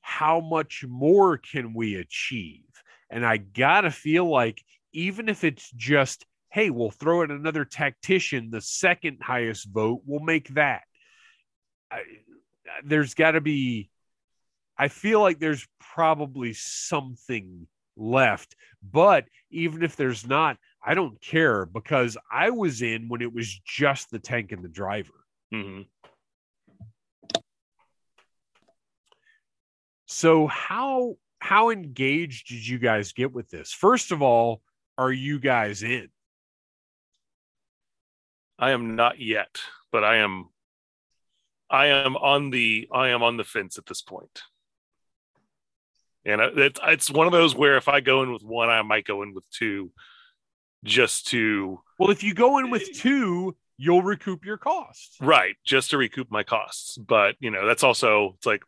how 0.00 0.40
much 0.40 0.84
more 0.88 1.36
can 1.36 1.74
we 1.74 1.96
achieve? 1.96 2.64
And 3.10 3.26
I 3.26 3.36
gotta 3.36 3.90
feel 3.90 4.24
like 4.24 4.64
even 4.92 5.28
if 5.28 5.44
it's 5.44 5.70
just, 5.72 6.24
hey, 6.50 6.70
we'll 6.70 6.90
throw 6.90 7.20
in 7.20 7.30
another 7.30 7.66
tactician, 7.66 8.48
the 8.50 8.62
second 8.62 9.18
highest 9.22 9.68
vote, 9.68 10.00
we'll 10.06 10.20
make 10.20 10.48
that. 10.54 10.84
I, 11.90 12.02
there's 12.82 13.12
got 13.14 13.32
to 13.32 13.40
be 13.40 13.90
I 14.78 14.88
feel 14.88 15.20
like 15.20 15.38
there's 15.38 15.66
probably 15.78 16.52
something 16.52 17.66
left. 17.96 18.56
But 18.82 19.26
even 19.50 19.82
if 19.82 19.96
there's 19.96 20.26
not, 20.26 20.58
I 20.84 20.94
don't 20.94 21.20
care 21.20 21.66
because 21.66 22.16
I 22.30 22.50
was 22.50 22.82
in 22.82 23.08
when 23.08 23.22
it 23.22 23.32
was 23.32 23.60
just 23.64 24.10
the 24.10 24.18
tank 24.18 24.52
and 24.52 24.62
the 24.62 24.68
driver. 24.68 25.14
hmm 25.50 25.82
So 30.08 30.46
how 30.46 31.16
how 31.40 31.70
engaged 31.70 32.48
did 32.48 32.66
you 32.66 32.78
guys 32.78 33.12
get 33.12 33.32
with 33.32 33.50
this? 33.50 33.72
First 33.72 34.12
of 34.12 34.22
all, 34.22 34.62
are 34.96 35.12
you 35.12 35.38
guys 35.38 35.82
in? 35.82 36.08
I 38.58 38.70
am 38.70 38.96
not 38.96 39.20
yet, 39.20 39.60
but 39.92 40.04
I 40.04 40.16
am. 40.16 40.48
I 41.68 41.86
am 41.86 42.16
on 42.16 42.50
the 42.50 42.88
I 42.92 43.08
am 43.08 43.22
on 43.22 43.36
the 43.36 43.44
fence 43.44 43.76
at 43.78 43.86
this 43.86 44.00
point, 44.00 44.42
and 46.26 46.42
I- 46.42 46.50
it's 46.56 46.80
it's 46.84 47.10
one 47.10 47.26
of 47.26 47.32
those 47.32 47.54
where 47.54 47.76
if 47.78 47.88
I 47.88 48.00
go 48.00 48.22
in 48.22 48.32
with 48.32 48.42
one, 48.42 48.68
I 48.68 48.82
might 48.82 49.04
go 49.06 49.22
in 49.22 49.32
with 49.32 49.48
two, 49.50 49.90
just 50.84 51.28
to 51.28 51.80
Well, 51.98 52.10
if 52.10 52.22
you 52.22 52.34
go 52.34 52.58
in 52.58 52.68
with 52.70 52.82
eh. 52.82 52.92
two, 52.94 53.56
you'll 53.78 54.02
recoup 54.02 54.44
your 54.44 54.58
costs. 54.58 55.16
right, 55.20 55.54
just 55.64 55.90
to 55.90 55.96
recoup 55.98 56.30
my 56.30 56.42
costs. 56.42 56.98
But 56.98 57.36
you 57.40 57.50
know, 57.50 57.66
that's 57.66 57.82
also 57.84 58.34
it's 58.36 58.46
like 58.46 58.62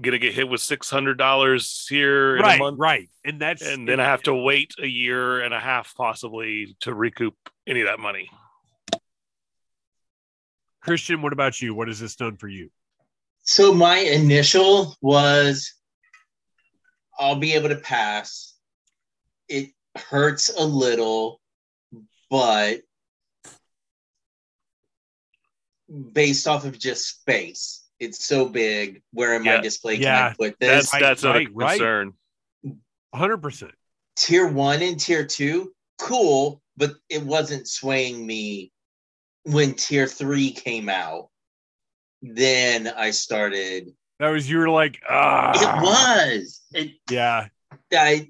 gonna 0.00 0.18
get 0.18 0.34
hit 0.34 0.48
with 0.48 0.60
six 0.60 0.88
hundred 0.90 1.18
dollars 1.18 1.86
here 1.88 2.36
in 2.36 2.42
a 2.42 2.46
Right, 2.46 2.58
month, 2.58 2.78
right. 2.78 3.08
And 3.24 3.40
that's 3.40 3.62
and 3.62 3.86
then 3.88 4.00
I 4.00 4.04
have 4.04 4.22
to 4.24 4.34
wait 4.34 4.72
a 4.82 4.86
year 4.86 5.40
and 5.42 5.52
a 5.54 5.60
half 5.60 5.94
possibly 5.94 6.76
to 6.80 6.94
recoup 6.94 7.34
any 7.66 7.80
of 7.82 7.86
that 7.86 8.00
money. 8.00 8.30
Christian, 10.82 11.20
what 11.20 11.32
about 11.34 11.60
you? 11.60 11.74
What 11.74 11.88
has 11.88 12.00
this 12.00 12.16
done 12.16 12.36
for 12.38 12.48
you? 12.48 12.70
So 13.42 13.72
my 13.74 13.98
initial 13.98 14.96
was 15.02 15.74
I'll 17.20 17.36
be 17.36 17.52
able 17.52 17.68
to 17.68 17.76
pass. 17.76 18.54
It 19.48 19.70
hurts 19.96 20.48
a 20.56 20.64
little, 20.64 21.40
but 22.30 22.80
based 26.12 26.48
off 26.48 26.64
of 26.64 26.78
just 26.78 27.20
space, 27.20 27.84
it's 27.98 28.24
so 28.24 28.48
big. 28.48 29.02
Where 29.12 29.34
in 29.36 29.44
Yeah. 29.44 29.56
my 29.56 29.60
display 29.62 29.96
can 29.96 30.04
Yeah, 30.04 30.26
I 30.28 30.34
put 30.34 30.56
That's 30.58 30.86
this? 30.86 30.92
Right, 30.94 31.00
that's 31.02 31.22
not 31.22 31.36
a 31.36 31.38
right, 31.40 31.48
right. 31.54 31.78
concern. 31.78 32.14
100%. 33.14 33.70
tier 34.16 34.46
one 34.48 34.82
and 34.82 34.98
tier 34.98 35.26
two, 35.26 35.74
cool, 35.98 36.62
but 36.76 36.94
it 37.08 37.22
wasn't 37.22 37.66
swaying 37.68 38.24
me 38.26 38.72
when 39.44 39.74
tier 39.74 40.06
three 40.06 40.52
came 40.52 40.88
out. 40.88 41.28
Then 42.22 42.86
I 42.88 43.10
started. 43.10 43.94
That 44.20 44.28
was 44.28 44.50
you 44.50 44.58
were 44.58 44.68
like, 44.68 45.00
ah, 45.08 45.52
It 45.54 45.82
was. 45.82 46.60
It 46.74 46.92
yeah, 47.10 47.46
I 47.90 48.28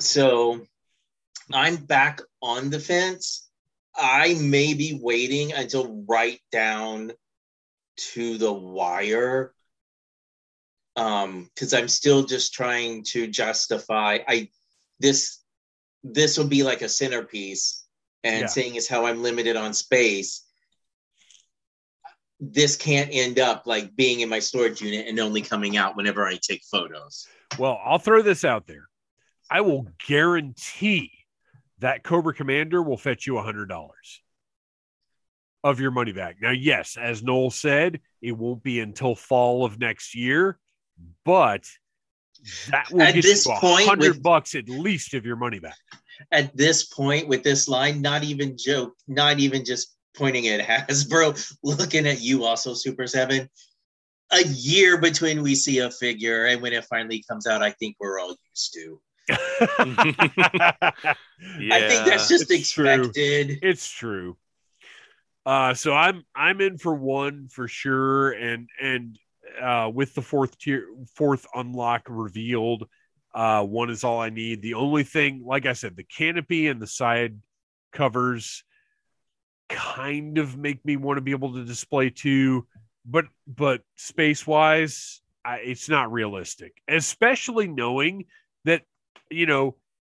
so 0.00 0.60
I'm 1.52 1.76
back 1.76 2.20
on 2.42 2.70
the 2.70 2.80
fence. 2.80 3.48
I 3.94 4.34
may 4.34 4.74
be 4.74 4.98
waiting 5.00 5.52
until 5.52 6.04
right 6.08 6.40
down 6.50 7.12
to 8.12 8.38
the 8.38 8.52
wire. 8.52 9.54
Um, 10.96 11.48
because 11.54 11.72
I'm 11.72 11.88
still 11.88 12.24
just 12.24 12.52
trying 12.52 13.04
to 13.12 13.28
justify 13.28 14.18
I 14.26 14.48
this 14.98 15.44
this 16.02 16.36
will 16.38 16.48
be 16.48 16.64
like 16.64 16.82
a 16.82 16.88
centerpiece, 16.88 17.86
and 18.24 18.40
Yeah. 18.40 18.46
seeing 18.48 18.76
as 18.76 18.88
how 18.88 19.06
I'm 19.06 19.22
limited 19.22 19.54
on 19.54 19.74
space, 19.74 20.44
this 22.40 22.76
can't 22.76 23.08
end 23.12 23.38
up 23.38 23.62
like 23.66 23.94
being 23.96 24.20
in 24.20 24.28
my 24.28 24.38
storage 24.38 24.80
unit 24.82 25.06
and 25.06 25.18
only 25.18 25.40
coming 25.42 25.76
out 25.76 25.96
whenever 25.96 26.26
I 26.26 26.36
take 26.40 26.62
photos. 26.70 27.26
Well, 27.58 27.80
I'll 27.84 27.98
throw 27.98 28.22
this 28.22 28.44
out 28.44 28.66
there. 28.66 28.88
I 29.50 29.60
will 29.62 29.86
guarantee 30.06 31.12
that 31.78 32.02
Cobra 32.02 32.34
Commander 32.34 32.82
will 32.82 32.96
fetch 32.96 33.26
you 33.26 33.38
a 33.38 33.42
hundred 33.42 33.68
dollars 33.68 34.22
of 35.64 35.80
your 35.80 35.90
money 35.90 36.12
back. 36.12 36.36
Now, 36.40 36.50
yes, 36.50 36.96
as 37.00 37.22
Noel 37.22 37.50
said, 37.50 38.00
it 38.22 38.32
won't 38.32 38.62
be 38.62 38.80
until 38.80 39.14
fall 39.14 39.64
of 39.64 39.78
next 39.78 40.14
year, 40.14 40.58
but 41.24 41.64
That 42.70 42.90
will 42.92 43.02
At 43.02 43.14
get 43.14 43.22
this 43.24 43.46
you 43.46 43.52
a 43.54 43.58
point, 43.58 43.88
hundred 43.88 44.14
with- 44.16 44.22
bucks 44.22 44.54
at 44.54 44.68
least 44.68 45.14
of 45.14 45.24
your 45.24 45.36
money 45.36 45.58
back. 45.58 45.76
At 46.32 46.56
this 46.56 46.84
point 46.84 47.28
with 47.28 47.42
this 47.42 47.68
line, 47.68 48.00
not 48.00 48.24
even 48.24 48.56
joke, 48.56 48.94
not 49.08 49.38
even 49.38 49.64
just 49.64 49.95
pointing 50.16 50.48
at 50.48 50.60
Hasbro, 50.88 51.56
looking 51.62 52.06
at 52.06 52.20
you 52.20 52.44
also, 52.44 52.74
Super 52.74 53.06
Seven. 53.06 53.48
A 54.32 54.44
year 54.44 55.00
between 55.00 55.42
we 55.42 55.54
see 55.54 55.78
a 55.78 55.90
figure 55.90 56.46
and 56.46 56.60
when 56.60 56.72
it 56.72 56.84
finally 56.86 57.24
comes 57.28 57.46
out, 57.46 57.62
I 57.62 57.70
think 57.70 57.96
we're 58.00 58.18
all 58.18 58.36
used 58.50 58.74
to. 58.74 59.00
I 59.30 60.92
think 61.88 62.06
that's 62.06 62.28
just 62.28 62.50
it's 62.50 62.70
true. 62.70 62.88
expected. 62.88 63.58
it's 63.62 63.88
true. 63.88 64.36
Uh, 65.44 65.74
so 65.74 65.94
I'm 65.94 66.24
I'm 66.34 66.60
in 66.60 66.76
for 66.76 66.94
one 66.94 67.48
for 67.48 67.68
sure, 67.68 68.32
and 68.32 68.68
and 68.80 69.18
uh, 69.60 69.90
with 69.92 70.14
the 70.14 70.22
fourth 70.22 70.58
tier, 70.58 70.88
fourth 71.14 71.46
unlock 71.54 72.02
revealed, 72.08 72.88
uh, 73.34 73.62
one 73.64 73.90
is 73.90 74.02
all 74.02 74.20
I 74.20 74.30
need. 74.30 74.62
The 74.62 74.74
only 74.74 75.04
thing, 75.04 75.44
like 75.44 75.66
I 75.66 75.72
said, 75.72 75.96
the 75.96 76.04
canopy 76.04 76.66
and 76.66 76.80
the 76.80 76.86
side 76.86 77.38
covers 77.92 78.64
kind 79.68 80.38
of 80.38 80.56
make 80.56 80.84
me 80.84 80.96
want 80.96 81.16
to 81.16 81.22
be 81.22 81.32
able 81.32 81.54
to 81.54 81.64
display 81.64 82.10
two, 82.10 82.66
but 83.04 83.26
but 83.46 83.82
space 83.96 84.46
wise, 84.46 85.20
it's 85.44 85.88
not 85.88 86.12
realistic, 86.12 86.74
especially 86.88 87.68
knowing 87.68 88.26
that 88.64 88.82
you 89.30 89.46
know 89.46 89.76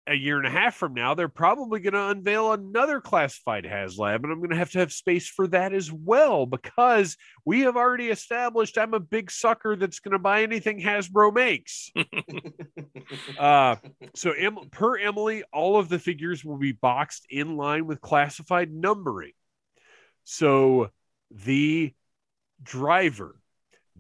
a 0.08 0.14
year 0.14 0.38
and 0.38 0.46
a 0.46 0.50
half 0.50 0.74
from 0.74 0.94
now, 0.94 1.14
they're 1.14 1.28
probably 1.28 1.80
going 1.80 1.92
to 1.92 2.08
unveil 2.08 2.52
another 2.52 3.00
classified 3.00 3.64
HasLab, 3.64 4.16
and 4.16 4.32
I'm 4.32 4.38
going 4.38 4.50
to 4.50 4.56
have 4.56 4.70
to 4.72 4.78
have 4.78 4.92
space 4.92 5.28
for 5.28 5.46
that 5.48 5.72
as 5.72 5.92
well 5.92 6.46
because 6.46 7.16
we 7.44 7.60
have 7.60 7.76
already 7.76 8.08
established 8.08 8.78
I'm 8.78 8.94
a 8.94 9.00
big 9.00 9.30
sucker 9.30 9.76
that's 9.76 10.00
going 10.00 10.12
to 10.12 10.18
buy 10.18 10.42
anything 10.42 10.80
Hasbro 10.80 11.34
makes. 11.34 11.90
uh, 13.38 13.76
so, 14.14 14.32
em- 14.32 14.70
per 14.70 14.98
Emily, 14.98 15.44
all 15.52 15.78
of 15.78 15.88
the 15.88 15.98
figures 15.98 16.44
will 16.44 16.58
be 16.58 16.72
boxed 16.72 17.26
in 17.30 17.56
line 17.56 17.86
with 17.86 18.00
classified 18.00 18.72
numbering. 18.72 19.32
So, 20.24 20.90
the 21.30 21.92
driver, 22.62 23.36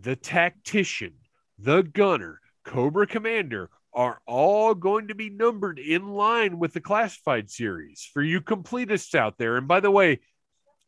the 0.00 0.16
tactician, 0.16 1.14
the 1.58 1.82
gunner, 1.82 2.40
Cobra 2.64 3.06
Commander 3.06 3.70
are 3.94 4.20
all 4.26 4.74
going 4.74 5.08
to 5.08 5.14
be 5.14 5.30
numbered 5.30 5.78
in 5.78 6.08
line 6.08 6.58
with 6.58 6.72
the 6.72 6.80
classified 6.80 7.50
series 7.50 8.08
for 8.12 8.22
you 8.22 8.40
completists 8.40 9.14
out 9.14 9.38
there. 9.38 9.56
And 9.56 9.66
by 9.66 9.80
the 9.80 9.90
way, 9.90 10.20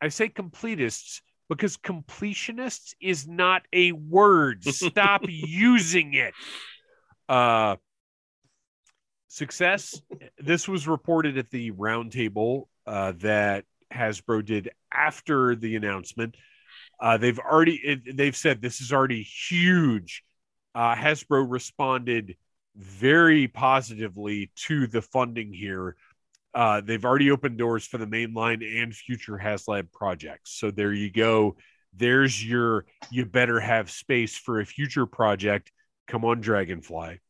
I 0.00 0.08
say 0.08 0.28
completists 0.28 1.20
because 1.48 1.76
completionists 1.76 2.94
is 3.00 3.26
not 3.26 3.62
a 3.72 3.92
word. 3.92 4.64
Stop 4.72 5.22
using 5.26 6.14
it. 6.14 6.34
Uh, 7.28 7.76
success. 9.28 10.00
This 10.38 10.68
was 10.68 10.86
reported 10.86 11.38
at 11.38 11.50
the 11.50 11.72
roundtable 11.72 12.64
uh, 12.86 13.12
that 13.18 13.64
Hasbro 13.92 14.44
did 14.44 14.70
after 14.92 15.54
the 15.54 15.76
announcement. 15.76 16.36
Uh, 17.00 17.16
they've 17.16 17.38
already 17.38 17.76
it, 17.76 18.16
they've 18.16 18.36
said 18.36 18.60
this 18.60 18.80
is 18.80 18.92
already 18.92 19.22
huge. 19.22 20.22
Uh, 20.74 20.94
Hasbro 20.94 21.44
responded 21.48 22.36
very 22.76 23.48
positively 23.48 24.50
to 24.54 24.86
the 24.86 25.02
funding 25.02 25.52
here. 25.52 25.96
Uh, 26.54 26.80
they've 26.80 27.04
already 27.04 27.30
opened 27.30 27.58
doors 27.58 27.86
for 27.86 27.98
the 27.98 28.06
mainline 28.06 28.82
and 28.82 28.94
future 28.94 29.40
HasLab 29.42 29.92
projects. 29.92 30.52
So 30.58 30.70
there 30.70 30.92
you 30.92 31.10
go. 31.10 31.56
There's 31.94 32.44
your 32.44 32.86
you 33.10 33.24
better 33.24 33.60
have 33.60 33.90
space 33.90 34.36
for 34.36 34.60
a 34.60 34.66
future 34.66 35.06
project. 35.06 35.70
Come 36.06 36.24
on, 36.24 36.40
Dragonfly. 36.40 37.20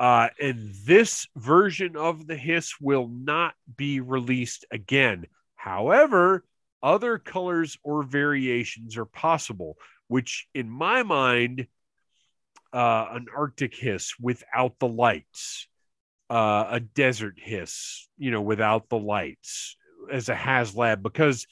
Uh, 0.00 0.28
and 0.40 0.74
this 0.84 1.28
version 1.36 1.96
of 1.96 2.26
the 2.26 2.36
Hiss 2.36 2.74
will 2.80 3.08
not 3.08 3.54
be 3.76 4.00
released 4.00 4.66
again. 4.70 5.26
However, 5.54 6.44
other 6.82 7.18
colors 7.18 7.78
or 7.82 8.02
variations 8.02 8.96
are 8.98 9.06
possible, 9.06 9.78
which 10.08 10.46
in 10.54 10.68
my 10.68 11.02
mind, 11.02 11.68
uh, 12.74 13.06
an 13.12 13.26
Arctic 13.34 13.74
hiss 13.74 14.12
without 14.20 14.78
the 14.80 14.88
lights, 14.88 15.66
uh, 16.28 16.66
a 16.70 16.80
desert 16.80 17.36
hiss, 17.36 18.08
you 18.18 18.32
know, 18.32 18.42
without 18.42 18.88
the 18.88 18.98
lights 18.98 19.76
as 20.10 20.28
a 20.28 20.34
HasLab, 20.34 21.02
because 21.02 21.46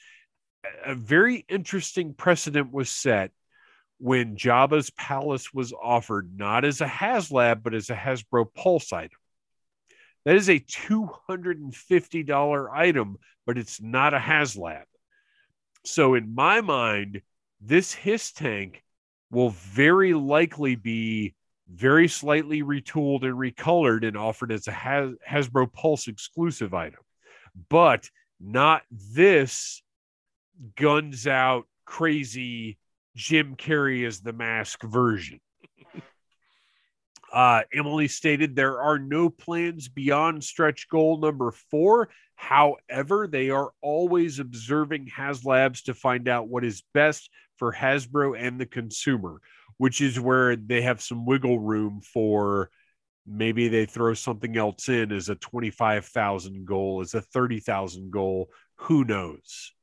a 0.85 0.95
very 0.95 1.45
interesting 1.47 2.13
precedent 2.13 2.73
was 2.73 2.89
set 2.89 3.31
when 3.99 4.35
Jabba's 4.35 4.89
palace 4.91 5.53
was 5.53 5.71
offered 5.71 6.29
not 6.35 6.65
as 6.65 6.81
a 6.81 6.85
HasLab, 6.85 7.63
but 7.63 7.73
as 7.73 7.89
a 7.89 7.95
Hasbro 7.95 8.53
Pulse 8.53 8.91
item. 8.91 9.17
That 10.25 10.35
is 10.35 10.49
a 10.49 10.59
$250 10.59 12.69
item, 12.73 13.15
but 13.45 13.57
it's 13.57 13.81
not 13.81 14.13
a 14.13 14.19
HasLab. 14.19 14.83
So, 15.85 16.15
in 16.15 16.35
my 16.35 16.59
mind, 16.61 17.21
this 17.61 17.93
Hiss 17.93 18.33
tank 18.33 18.82
will 19.33 19.49
very 19.49 20.13
likely 20.13 20.75
be 20.75 21.33
very 21.67 22.07
slightly 22.07 22.61
retooled 22.61 23.23
and 23.23 23.33
recolored 23.33 24.07
and 24.07 24.15
offered 24.15 24.51
as 24.51 24.67
a 24.67 24.71
Has- 24.71 25.15
Hasbro 25.27 25.71
Pulse 25.73 26.07
exclusive 26.07 26.73
item, 26.73 26.99
but 27.69 28.09
not 28.39 28.83
this 28.91 29.81
guns 30.75 31.25
out 31.25 31.65
crazy 31.85 32.77
Jim 33.15 33.55
Carrey 33.55 34.05
as 34.05 34.21
the 34.21 34.33
mask 34.33 34.83
version. 34.83 35.39
Uh, 37.31 37.63
Emily 37.73 38.07
stated 38.07 38.55
there 38.55 38.79
are 38.79 38.99
no 38.99 39.27
plans 39.27 39.87
beyond 39.87 40.43
stretch 40.43 40.87
goal 40.87 41.17
number 41.17 41.51
four. 41.71 42.09
However, 42.35 43.27
they 43.27 43.49
are 43.49 43.71
always 43.81 44.37
observing 44.37 45.07
HasLabs 45.07 45.85
to 45.85 45.95
find 45.95 46.27
out 46.27 46.47
what 46.47 46.63
is 46.63 46.83
best 46.93 47.31
for 47.57 47.73
Hasbro 47.73 48.37
and 48.39 48.59
the 48.59 48.65
consumer, 48.65 49.41
which 49.77 50.01
is 50.01 50.19
where 50.19 50.55
they 50.55 50.81
have 50.81 51.01
some 51.01 51.25
wiggle 51.25 51.59
room 51.59 52.01
for 52.01 52.69
maybe 53.25 53.67
they 53.67 53.85
throw 53.85 54.13
something 54.13 54.57
else 54.57 54.89
in 54.89 55.11
as 55.11 55.29
a 55.29 55.35
25,000 55.35 56.65
goal, 56.65 57.01
as 57.01 57.13
a 57.13 57.21
30,000 57.21 58.11
goal. 58.11 58.49
Who 58.75 59.05
knows? 59.05 59.73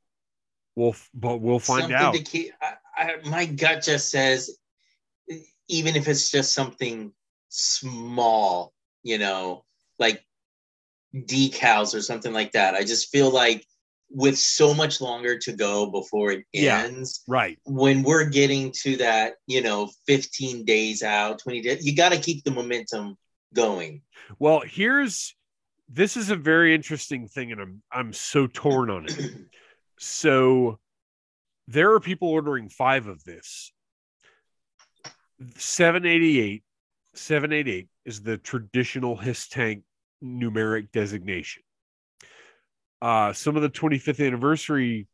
We'll, 0.77 0.95
but 1.15 1.41
we'll 1.41 1.59
find 1.59 1.83
something 1.83 1.97
out. 1.97 2.15
Keep, 2.25 2.53
I, 2.61 2.75
I, 2.97 3.29
my 3.29 3.47
gut 3.47 3.83
just 3.83 4.11
says, 4.11 4.59
even 5.69 5.97
if 5.97 6.09
it's 6.09 6.31
just 6.31 6.53
something 6.53 7.13
small, 7.49 8.73
you 9.03 9.19
know, 9.19 9.65
like 9.99 10.25
decals 11.15 11.95
or 11.95 12.03
something 12.03 12.33
like 12.33 12.53
that. 12.53 12.75
I 12.75 12.85
just 12.85 13.11
feel 13.11 13.31
like 13.31 13.65
with 14.11 14.37
so 14.37 14.75
much 14.75 15.01
longer 15.01 15.39
to 15.39 15.53
go 15.53 15.91
before 15.91 16.33
it 16.33 16.45
Yeah. 16.53 16.83
ends, 16.83 17.23
right. 17.29 17.59
when 17.65 18.03
we're 18.03 18.29
getting 18.29 18.73
to 18.83 18.97
that, 18.97 19.35
you 19.47 19.63
know, 19.63 19.89
15 20.07 20.65
days 20.65 21.03
out, 21.03 21.39
20 21.39 21.63
days, 21.63 21.87
you 21.87 21.95
got 21.95 22.11
to 22.13 22.19
keep 22.21 22.43
the 22.45 22.51
momentum 22.51 23.17
going. 23.55 24.03
Well, 24.39 24.61
here's 24.61 25.35
this 25.93 26.17
is 26.17 26.31
a 26.31 26.37
very 26.37 26.73
interesting 26.75 27.27
thing, 27.27 27.51
and 27.53 27.61
I'm 27.61 27.83
I'm 27.91 28.13
so 28.13 28.47
torn 28.47 28.91
on 28.91 29.07
it. 29.07 29.17
So 30.03 30.79
there 31.69 31.93
are 31.93 32.01
people 32.01 32.29
ordering 32.29 32.71
five 32.71 33.07
of 33.07 33.23
this. 33.25 33.71
788, 35.57 36.63
788 37.15 37.89
is 38.07 38.23
the 38.23 38.39
traditional 38.39 39.17
HISS 39.17 39.49
tank 39.49 39.83
numeric 40.25 40.91
designation. 40.93 41.63
Uh, 43.03 43.33
some 43.33 43.57
of 43.57 43.63
the 43.63 43.71
25th 43.71 44.25
anniversary 44.25 45.07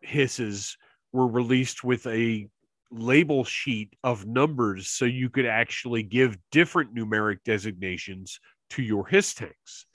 hisses 0.00 0.76
were 1.12 1.26
released 1.26 1.82
with 1.82 2.06
a 2.06 2.48
label 2.90 3.44
sheet 3.44 3.94
of 4.04 4.26
numbers 4.26 4.88
so 4.88 5.04
you 5.04 5.30
could 5.30 5.46
actually 5.46 6.02
give 6.02 6.36
different 6.50 6.94
numeric 6.94 7.38
designations 7.44 8.40
to 8.70 8.82
your 8.82 9.06
hiss 9.06 9.34
tanks. 9.34 9.86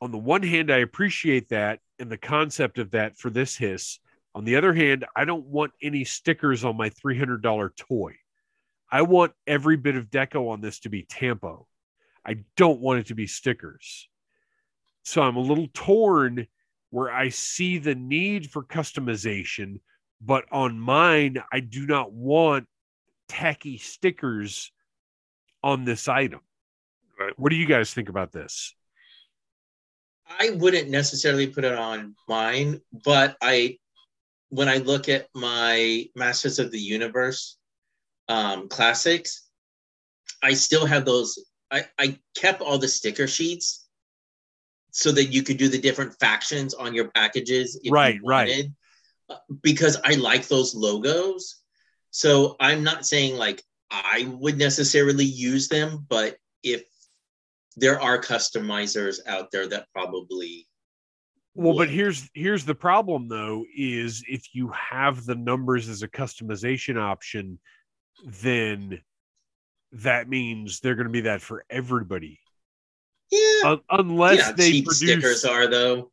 On 0.00 0.10
the 0.10 0.18
one 0.18 0.42
hand, 0.42 0.70
I 0.70 0.78
appreciate 0.78 1.50
that 1.50 1.80
and 1.98 2.10
the 2.10 2.16
concept 2.16 2.78
of 2.78 2.92
that 2.92 3.18
for 3.18 3.30
this 3.30 3.56
hiss. 3.56 3.98
On 4.34 4.44
the 4.44 4.56
other 4.56 4.72
hand, 4.72 5.04
I 5.14 5.24
don't 5.24 5.46
want 5.46 5.72
any 5.82 6.04
stickers 6.04 6.64
on 6.64 6.76
my 6.76 6.90
$300 6.90 7.76
toy. 7.76 8.14
I 8.90 9.02
want 9.02 9.32
every 9.46 9.76
bit 9.76 9.96
of 9.96 10.10
deco 10.10 10.50
on 10.50 10.60
this 10.60 10.80
to 10.80 10.88
be 10.88 11.02
Tampo. 11.02 11.66
I 12.24 12.44
don't 12.56 12.80
want 12.80 13.00
it 13.00 13.06
to 13.06 13.14
be 13.14 13.26
stickers. 13.26 14.08
So 15.02 15.22
I'm 15.22 15.36
a 15.36 15.40
little 15.40 15.68
torn 15.72 16.46
where 16.90 17.12
I 17.12 17.28
see 17.28 17.78
the 17.78 17.94
need 17.94 18.50
for 18.50 18.64
customization, 18.64 19.80
but 20.20 20.44
on 20.52 20.78
mine, 20.78 21.42
I 21.52 21.60
do 21.60 21.86
not 21.86 22.12
want 22.12 22.66
tacky 23.28 23.78
stickers 23.78 24.72
on 25.62 25.84
this 25.84 26.08
item. 26.08 26.40
Right. 27.18 27.38
What 27.38 27.50
do 27.50 27.56
you 27.56 27.66
guys 27.66 27.94
think 27.94 28.08
about 28.08 28.32
this? 28.32 28.74
I 30.38 30.50
wouldn't 30.50 30.90
necessarily 30.90 31.48
put 31.48 31.64
it 31.64 31.74
on 31.74 32.14
mine, 32.28 32.80
but 33.04 33.36
I, 33.42 33.78
when 34.48 34.68
I 34.68 34.78
look 34.78 35.08
at 35.08 35.28
my 35.34 36.06
Masters 36.14 36.58
of 36.58 36.70
the 36.70 36.78
Universe 36.78 37.58
um, 38.28 38.68
classics, 38.68 39.48
I 40.42 40.54
still 40.54 40.86
have 40.86 41.04
those. 41.04 41.38
I, 41.70 41.84
I 41.98 42.18
kept 42.36 42.62
all 42.62 42.78
the 42.78 42.88
sticker 42.88 43.26
sheets 43.26 43.88
so 44.92 45.12
that 45.12 45.26
you 45.26 45.42
could 45.42 45.56
do 45.56 45.68
the 45.68 45.78
different 45.78 46.18
factions 46.18 46.74
on 46.74 46.94
your 46.94 47.10
packages. 47.10 47.78
If 47.82 47.92
Right, 47.92 48.16
you 48.16 48.20
right. 48.24 48.48
wanted, 48.48 48.74
Because 49.62 49.98
I 50.04 50.14
like 50.14 50.48
those 50.48 50.74
logos. 50.74 51.56
So 52.10 52.56
I'm 52.60 52.82
not 52.82 53.06
saying 53.06 53.36
like 53.36 53.62
I 53.90 54.28
would 54.38 54.58
necessarily 54.58 55.24
use 55.24 55.68
them, 55.68 56.06
but 56.08 56.36
if 56.62 56.84
there 57.76 58.00
are 58.00 58.20
customizers 58.20 59.18
out 59.26 59.50
there 59.50 59.66
that 59.68 59.86
probably 59.94 60.66
Well, 61.54 61.76
but 61.76 61.88
here's 61.88 62.28
here's 62.34 62.64
the 62.64 62.74
problem 62.74 63.28
though 63.28 63.64
is 63.76 64.24
if 64.28 64.54
you 64.54 64.68
have 64.68 65.24
the 65.24 65.34
numbers 65.34 65.88
as 65.88 66.02
a 66.02 66.08
customization 66.08 67.00
option, 67.00 67.58
then 68.24 69.00
that 69.92 70.28
means 70.28 70.80
they're 70.80 70.94
going 70.94 71.06
to 71.06 71.12
be 71.12 71.22
that 71.22 71.40
for 71.42 71.64
everybody, 71.70 72.38
yeah, 73.30 73.70
Un- 73.70 73.80
unless 73.90 74.38
yeah 74.38 74.52
they 74.52 74.70
cheap 74.70 74.86
produce. 74.86 74.98
stickers 74.98 75.44
are 75.44 75.66
though. 75.68 76.10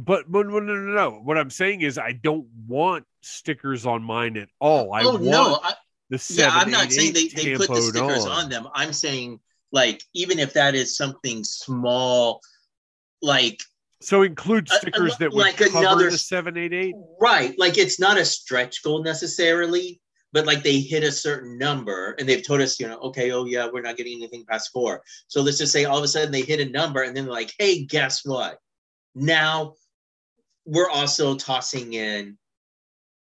But, 0.00 0.30
but 0.30 0.46
no, 0.48 0.60
no, 0.60 0.74
no, 0.74 0.92
no. 0.94 1.10
What 1.24 1.36
I'm 1.38 1.50
saying 1.50 1.80
is, 1.80 1.98
I 1.98 2.12
don't 2.12 2.46
want 2.68 3.04
stickers 3.22 3.84
on 3.84 4.02
mine 4.02 4.36
at 4.36 4.48
all. 4.60 4.92
I 4.92 5.02
oh 5.02 5.12
want 5.12 5.24
no, 5.24 5.60
I, 5.62 5.72
the 6.10 6.24
yeah, 6.30 6.50
I'm 6.50 6.70
seven, 6.70 6.70
not 6.70 6.92
saying 6.92 7.14
they, 7.14 7.20
eight 7.20 7.34
they 7.34 7.56
put 7.56 7.68
the 7.68 7.82
stickers 7.82 8.24
on. 8.26 8.44
on. 8.44 8.48
them. 8.50 8.68
I'm 8.74 8.92
saying 8.92 9.40
like 9.72 10.02
even 10.14 10.38
if 10.38 10.52
that 10.54 10.74
is 10.74 10.96
something 10.96 11.42
small, 11.44 12.40
like 13.22 13.60
So 14.00 14.22
include 14.22 14.70
Uh, 14.70 14.74
uh, 14.74 14.78
stickers 14.78 15.16
that 15.18 15.32
would 15.32 15.40
like 15.40 15.56
cover 15.56 15.78
another 15.78 16.10
the 16.10 16.18
seven, 16.18 16.56
eight, 16.56 16.72
eight. 16.72 16.94
right, 17.20 17.58
like 17.58 17.76
it's 17.76 17.98
not 17.98 18.18
a 18.18 18.24
stretch 18.24 18.82
goal 18.84 19.02
necessarily, 19.02 20.00
but 20.32 20.46
like 20.46 20.62
they 20.62 20.80
hit 20.80 21.02
a 21.02 21.12
certain 21.12 21.58
number 21.58 22.14
and 22.18 22.28
they've 22.28 22.46
told 22.46 22.60
us, 22.60 22.78
you 22.78 22.86
know, 22.86 22.98
okay, 22.98 23.30
oh 23.32 23.44
yeah, 23.44 23.68
we're 23.72 23.82
not 23.82 23.96
getting 23.96 24.18
anything 24.18 24.44
past 24.44 24.70
four. 24.72 25.02
So 25.26 25.40
let's 25.40 25.58
just 25.58 25.72
say 25.72 25.84
all 25.84 25.98
of 25.98 26.04
a 26.04 26.08
sudden 26.08 26.30
they 26.30 26.42
hit 26.42 26.60
a 26.60 26.70
number 26.70 27.02
and 27.02 27.16
then 27.16 27.24
they're 27.24 27.32
like, 27.32 27.52
hey, 27.58 27.84
guess 27.84 28.24
what? 28.24 28.58
Now 29.14 29.74
we're 30.66 30.90
also 30.90 31.36
tossing 31.36 31.94
in 31.94 32.36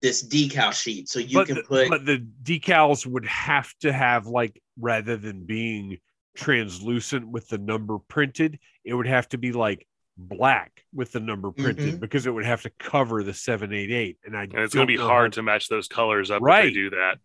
this 0.01 0.27
decal 0.27 0.73
sheet. 0.73 1.09
So 1.09 1.19
you 1.19 1.39
but 1.39 1.47
can 1.47 1.57
the, 1.57 1.63
put 1.63 1.89
but 1.89 2.07
the 2.07 2.25
decals 2.43 3.07
would 3.07 3.27
have 3.27 3.73
to 3.81 3.93
have 3.93 4.27
like 4.27 4.61
rather 4.79 5.17
than 5.17 5.45
being 5.45 5.99
translucent 6.37 7.29
with 7.29 7.49
the 7.49 7.59
number 7.59 7.99
printed, 7.99 8.59
it 8.85 8.95
would 8.95 9.07
have 9.07 9.29
to 9.31 9.39
be 9.39 9.53
like 9.53 9.87
black 10.23 10.85
with 10.95 11.13
the 11.13 11.21
number 11.21 11.51
printed 11.53 11.95
Mhm. 11.95 12.01
because 12.01 12.27
it 12.27 12.31
would 12.31 12.45
have 12.45 12.63
to 12.63 12.71
cover 12.71 13.23
the 13.23 13.35
seven, 13.35 13.73
eight, 13.73 13.91
eight. 13.91 14.19
And 14.25 14.37
I 14.37 14.45
And 14.45 14.55
it's 14.59 14.75
going 14.75 14.87
to 14.87 14.93
be 14.93 14.97
hard 15.01 15.35
to 15.35 15.43
match 15.43 15.69
those 15.69 15.89
colors 15.89 16.31
up 16.31 16.39
if 16.39 16.43
Right. 16.43 16.63
they 16.65 16.71
do 16.73 16.91
that. 16.91 17.19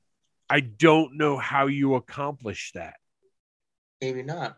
I 0.49 0.59
don't 0.61 1.17
know 1.17 1.37
how 1.37 1.67
you 1.67 1.95
accomplish 1.95 2.71
that. 2.73 2.95
maybe 4.01 4.21
not. 4.23 4.57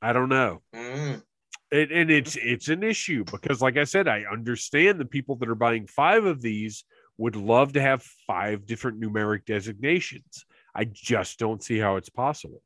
I 0.00 0.12
don't 0.14 0.30
know. 0.30 0.62
Mm. 0.74 1.22
It, 1.70 1.92
and 1.92 2.10
it's 2.10 2.34
it's 2.36 2.68
an 2.68 2.82
issue 2.82 3.22
because 3.30 3.60
like 3.62 3.76
i 3.76 3.84
said 3.84 4.08
i 4.08 4.24
understand 4.24 4.98
the 4.98 5.04
people 5.04 5.36
that 5.36 5.48
are 5.48 5.54
buying 5.54 5.86
five 5.86 6.24
of 6.24 6.40
these 6.42 6.82
would 7.16 7.36
love 7.36 7.74
to 7.74 7.80
have 7.80 8.02
five 8.26 8.66
different 8.66 9.00
numeric 9.00 9.44
designations 9.44 10.44
i 10.74 10.84
just 10.84 11.38
don't 11.38 11.62
see 11.62 11.78
how 11.78 11.94
it's 11.94 12.08
possible 12.08 12.60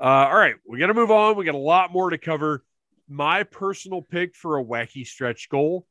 uh, 0.00 0.28
all 0.30 0.36
right 0.36 0.54
we 0.68 0.78
got 0.78 0.86
to 0.86 0.94
move 0.94 1.10
on 1.10 1.34
we 1.36 1.44
got 1.44 1.54
a 1.56 1.58
lot 1.58 1.92
more 1.92 2.10
to 2.10 2.18
cover 2.18 2.62
my 3.10 3.42
personal 3.42 4.02
pick 4.02 4.34
for 4.34 4.58
a 4.58 4.64
wacky 4.64 5.06
stretch 5.06 5.48
goal 5.50 5.86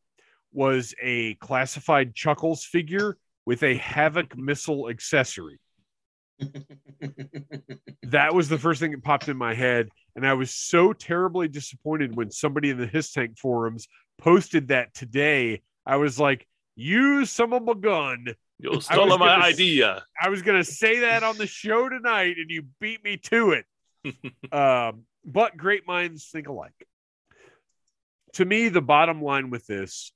was 0.52 0.96
a 1.02 1.36
classified 1.36 2.16
chuckles 2.16 2.64
figure 2.64 3.18
with 3.46 3.62
a 3.64 3.76
havoc 3.76 4.36
missile 4.38 4.90
accessory 4.90 5.60
that 8.04 8.34
was 8.34 8.50
the 8.50 8.58
first 8.58 8.80
thing 8.80 8.92
that 8.92 9.04
popped 9.04 9.28
in 9.28 9.38
my 9.38 9.54
head. 9.54 9.90
And 10.16 10.26
I 10.26 10.34
was 10.34 10.52
so 10.52 10.94
terribly 10.94 11.48
disappointed 11.48 12.16
when 12.16 12.32
somebody 12.32 12.70
in 12.70 12.78
the 12.78 12.88
HISS 12.88 13.12
Tank 13.12 13.38
forums 13.38 13.88
posted 14.18 14.70
that 14.70 14.94
today. 14.94 15.62
I 15.86 15.98
was 15.98 16.20
like, 16.20 16.48
use 16.76 17.30
some 17.30 17.54
of 17.54 17.64
my 17.64 17.74
gun. 17.74 18.28
You 18.60 18.72
I 18.72 18.76
was 18.76 18.86
stole 18.86 19.18
my 19.18 19.18
gonna 19.18 19.44
idea. 19.44 20.04
I 20.22 20.30
was 20.30 20.42
going 20.42 20.62
to 20.62 20.70
say 20.70 21.00
that 21.00 21.24
on 21.24 21.38
the 21.38 21.48
show 21.48 21.88
tonight, 21.88 22.38
and 22.38 22.50
you 22.50 22.64
beat 22.82 23.04
me 23.04 23.18
to 23.18 23.52
it. 23.52 23.66
um, 24.52 25.04
but 25.26 25.56
great 25.56 25.88
minds 25.88 26.28
think 26.32 26.48
alike. 26.48 26.88
To 28.34 28.46
me, 28.46 28.70
the 28.70 28.82
bottom 28.82 29.22
line 29.22 29.50
with 29.50 29.66
this 29.66 30.12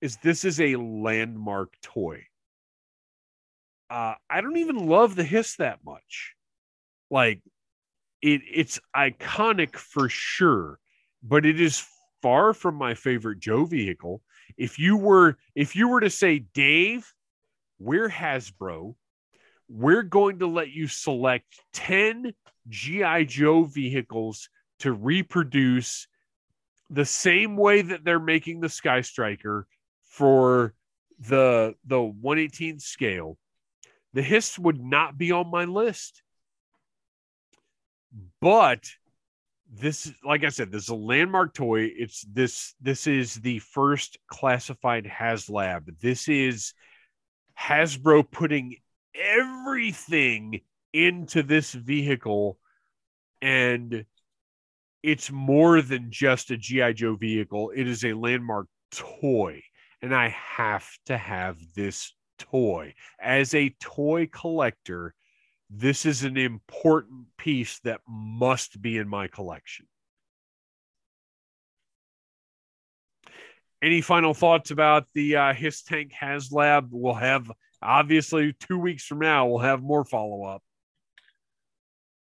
is 0.00 0.16
this 0.22 0.44
is 0.44 0.60
a 0.60 0.76
landmark 0.76 1.74
toy. 1.82 2.24
Uh, 3.90 4.14
I 4.28 4.40
don't 4.40 4.58
even 4.58 4.88
love 4.88 5.16
the 5.16 5.24
hiss 5.24 5.56
that 5.56 5.80
much. 5.84 6.34
Like 7.10 7.42
it, 8.20 8.42
it's 8.52 8.80
iconic 8.94 9.76
for 9.76 10.08
sure, 10.08 10.78
but 11.22 11.46
it 11.46 11.60
is 11.60 11.84
far 12.22 12.52
from 12.52 12.74
my 12.74 12.94
favorite 12.94 13.40
Joe 13.40 13.64
vehicle. 13.64 14.22
If 14.56 14.78
you 14.78 14.96
were, 14.96 15.36
if 15.54 15.76
you 15.76 15.88
were 15.88 16.00
to 16.00 16.10
say, 16.10 16.40
Dave, 16.54 17.12
we're 17.78 18.08
Hasbro, 18.08 18.94
we're 19.68 20.02
going 20.02 20.40
to 20.40 20.46
let 20.46 20.70
you 20.70 20.88
select 20.88 21.60
10 21.74 22.32
GI 22.68 23.26
Joe 23.26 23.64
vehicles 23.64 24.48
to 24.80 24.92
reproduce 24.92 26.06
the 26.90 27.04
same 27.04 27.56
way 27.56 27.82
that 27.82 28.04
they're 28.04 28.20
making 28.20 28.60
the 28.60 28.68
Sky 28.68 29.00
Striker 29.02 29.66
for 30.04 30.74
the 31.18 31.74
the 31.86 32.00
118 32.00 32.78
scale. 32.78 33.38
The 34.14 34.22
hiss 34.22 34.58
would 34.58 34.80
not 34.80 35.18
be 35.18 35.32
on 35.32 35.50
my 35.50 35.64
list. 35.64 36.22
But 38.40 38.88
this 39.70 40.10
like 40.24 40.44
I 40.44 40.48
said, 40.48 40.70
this 40.70 40.84
is 40.84 40.88
a 40.88 40.94
landmark 40.94 41.54
toy. 41.54 41.90
It's 41.94 42.22
this 42.22 42.74
this 42.80 43.06
is 43.06 43.34
the 43.34 43.58
first 43.58 44.18
classified 44.28 45.04
HasLab. 45.04 45.98
This 46.00 46.28
is 46.28 46.72
Hasbro 47.58 48.30
putting 48.30 48.76
everything 49.14 50.60
into 50.92 51.42
this 51.42 51.72
vehicle 51.72 52.58
and 53.42 54.04
it's 55.02 55.30
more 55.30 55.80
than 55.82 56.10
just 56.10 56.50
a 56.50 56.56
GI 56.56 56.94
Joe 56.94 57.16
vehicle. 57.16 57.72
It 57.74 57.86
is 57.86 58.04
a 58.04 58.14
landmark 58.14 58.66
toy 58.90 59.62
and 60.02 60.14
I 60.14 60.28
have 60.28 60.88
to 61.06 61.16
have 61.16 61.58
this 61.74 62.14
toy. 62.38 62.94
As 63.20 63.54
a 63.54 63.74
toy 63.80 64.28
collector, 64.32 65.14
this 65.70 66.06
is 66.06 66.24
an 66.24 66.36
important 66.36 67.26
piece 67.36 67.80
that 67.80 68.00
must 68.08 68.80
be 68.80 68.96
in 68.96 69.08
my 69.08 69.26
collection. 69.26 69.86
Any 73.82 74.00
final 74.00 74.34
thoughts 74.34 74.70
about 74.70 75.06
the 75.14 75.36
uh, 75.36 75.52
HISS 75.52 75.82
Tank 75.82 76.12
HasLab? 76.12 76.88
We'll 76.90 77.14
have 77.14 77.50
obviously 77.80 78.54
two 78.58 78.78
weeks 78.78 79.04
from 79.04 79.20
now. 79.20 79.46
We'll 79.46 79.58
have 79.58 79.82
more 79.82 80.04
follow 80.04 80.44
up. 80.44 80.62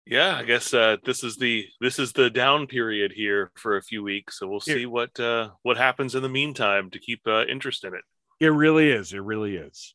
Yeah, 0.06 0.36
I 0.36 0.44
guess 0.44 0.72
uh, 0.72 0.98
this 1.04 1.24
is 1.24 1.36
the 1.36 1.66
this 1.80 1.98
is 1.98 2.12
the 2.12 2.30
down 2.30 2.68
period 2.68 3.12
here 3.12 3.50
for 3.56 3.76
a 3.76 3.82
few 3.82 4.04
weeks, 4.04 4.38
so 4.38 4.46
we'll 4.46 4.60
see 4.60 4.86
what 4.86 5.18
uh, 5.18 5.50
what 5.62 5.76
happens 5.76 6.14
in 6.14 6.22
the 6.22 6.28
meantime 6.28 6.90
to 6.90 7.00
keep 7.00 7.22
uh, 7.26 7.44
interest 7.46 7.82
in 7.82 7.92
it. 7.92 8.02
It 8.38 8.48
really 8.48 8.88
is. 8.88 9.12
It 9.12 9.22
really 9.22 9.56
is. 9.56 9.94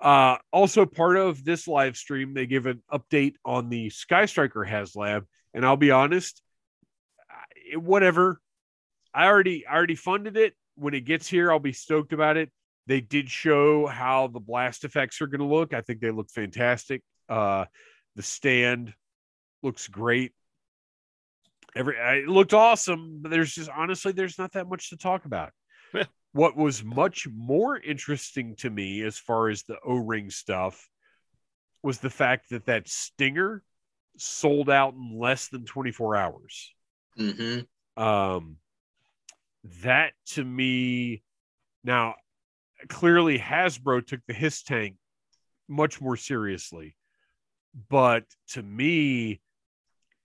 Uh, 0.00 0.38
also, 0.52 0.84
part 0.84 1.16
of 1.16 1.44
this 1.44 1.68
live 1.68 1.96
stream, 1.96 2.34
they 2.34 2.46
give 2.46 2.66
an 2.66 2.82
update 2.92 3.34
on 3.44 3.68
the 3.68 3.88
Sky 3.90 4.26
Striker 4.26 4.66
HasLab, 4.68 5.22
and 5.54 5.64
I'll 5.64 5.76
be 5.76 5.92
honest, 5.92 6.42
whatever. 7.76 8.40
I 9.14 9.26
already 9.26 9.64
I 9.64 9.76
already 9.76 9.94
funded 9.94 10.36
it. 10.36 10.54
When 10.74 10.94
it 10.94 11.04
gets 11.04 11.28
here, 11.28 11.52
I'll 11.52 11.60
be 11.60 11.72
stoked 11.72 12.12
about 12.12 12.36
it. 12.36 12.50
They 12.88 13.00
did 13.00 13.30
show 13.30 13.86
how 13.86 14.26
the 14.26 14.40
blast 14.40 14.82
effects 14.82 15.20
are 15.20 15.28
going 15.28 15.38
to 15.38 15.46
look. 15.46 15.72
I 15.72 15.82
think 15.82 16.00
they 16.00 16.10
look 16.10 16.30
fantastic. 16.30 17.02
Uh, 17.28 17.66
the 18.16 18.22
stand 18.22 18.92
looks 19.62 19.88
great. 19.88 20.32
Every 21.74 21.96
it 21.96 22.28
looked 22.28 22.52
awesome, 22.52 23.20
but 23.22 23.30
there's 23.30 23.54
just 23.54 23.70
honestly 23.70 24.12
there's 24.12 24.38
not 24.38 24.52
that 24.52 24.68
much 24.68 24.90
to 24.90 24.96
talk 24.96 25.24
about. 25.24 25.52
What 26.32 26.56
was 26.56 26.82
much 26.82 27.28
more 27.30 27.78
interesting 27.78 28.56
to 28.56 28.70
me 28.70 29.02
as 29.02 29.18
far 29.18 29.48
as 29.48 29.64
the 29.64 29.76
O-ring 29.84 30.30
stuff 30.30 30.88
was 31.82 31.98
the 31.98 32.10
fact 32.10 32.50
that 32.50 32.66
that 32.66 32.88
stinger 32.88 33.62
sold 34.16 34.70
out 34.70 34.94
in 34.94 35.18
less 35.18 35.48
than 35.48 35.64
24 35.64 36.16
hours. 36.16 36.74
hmm 37.16 37.60
Um, 37.96 38.56
that 39.82 40.12
to 40.26 40.44
me, 40.44 41.22
now 41.84 42.14
clearly 42.88 43.38
Hasbro 43.38 44.06
took 44.06 44.20
the 44.26 44.34
Hiss 44.34 44.62
tank 44.62 44.96
much 45.68 46.00
more 46.00 46.16
seriously, 46.16 46.96
but 47.88 48.24
to 48.48 48.62
me, 48.62 49.40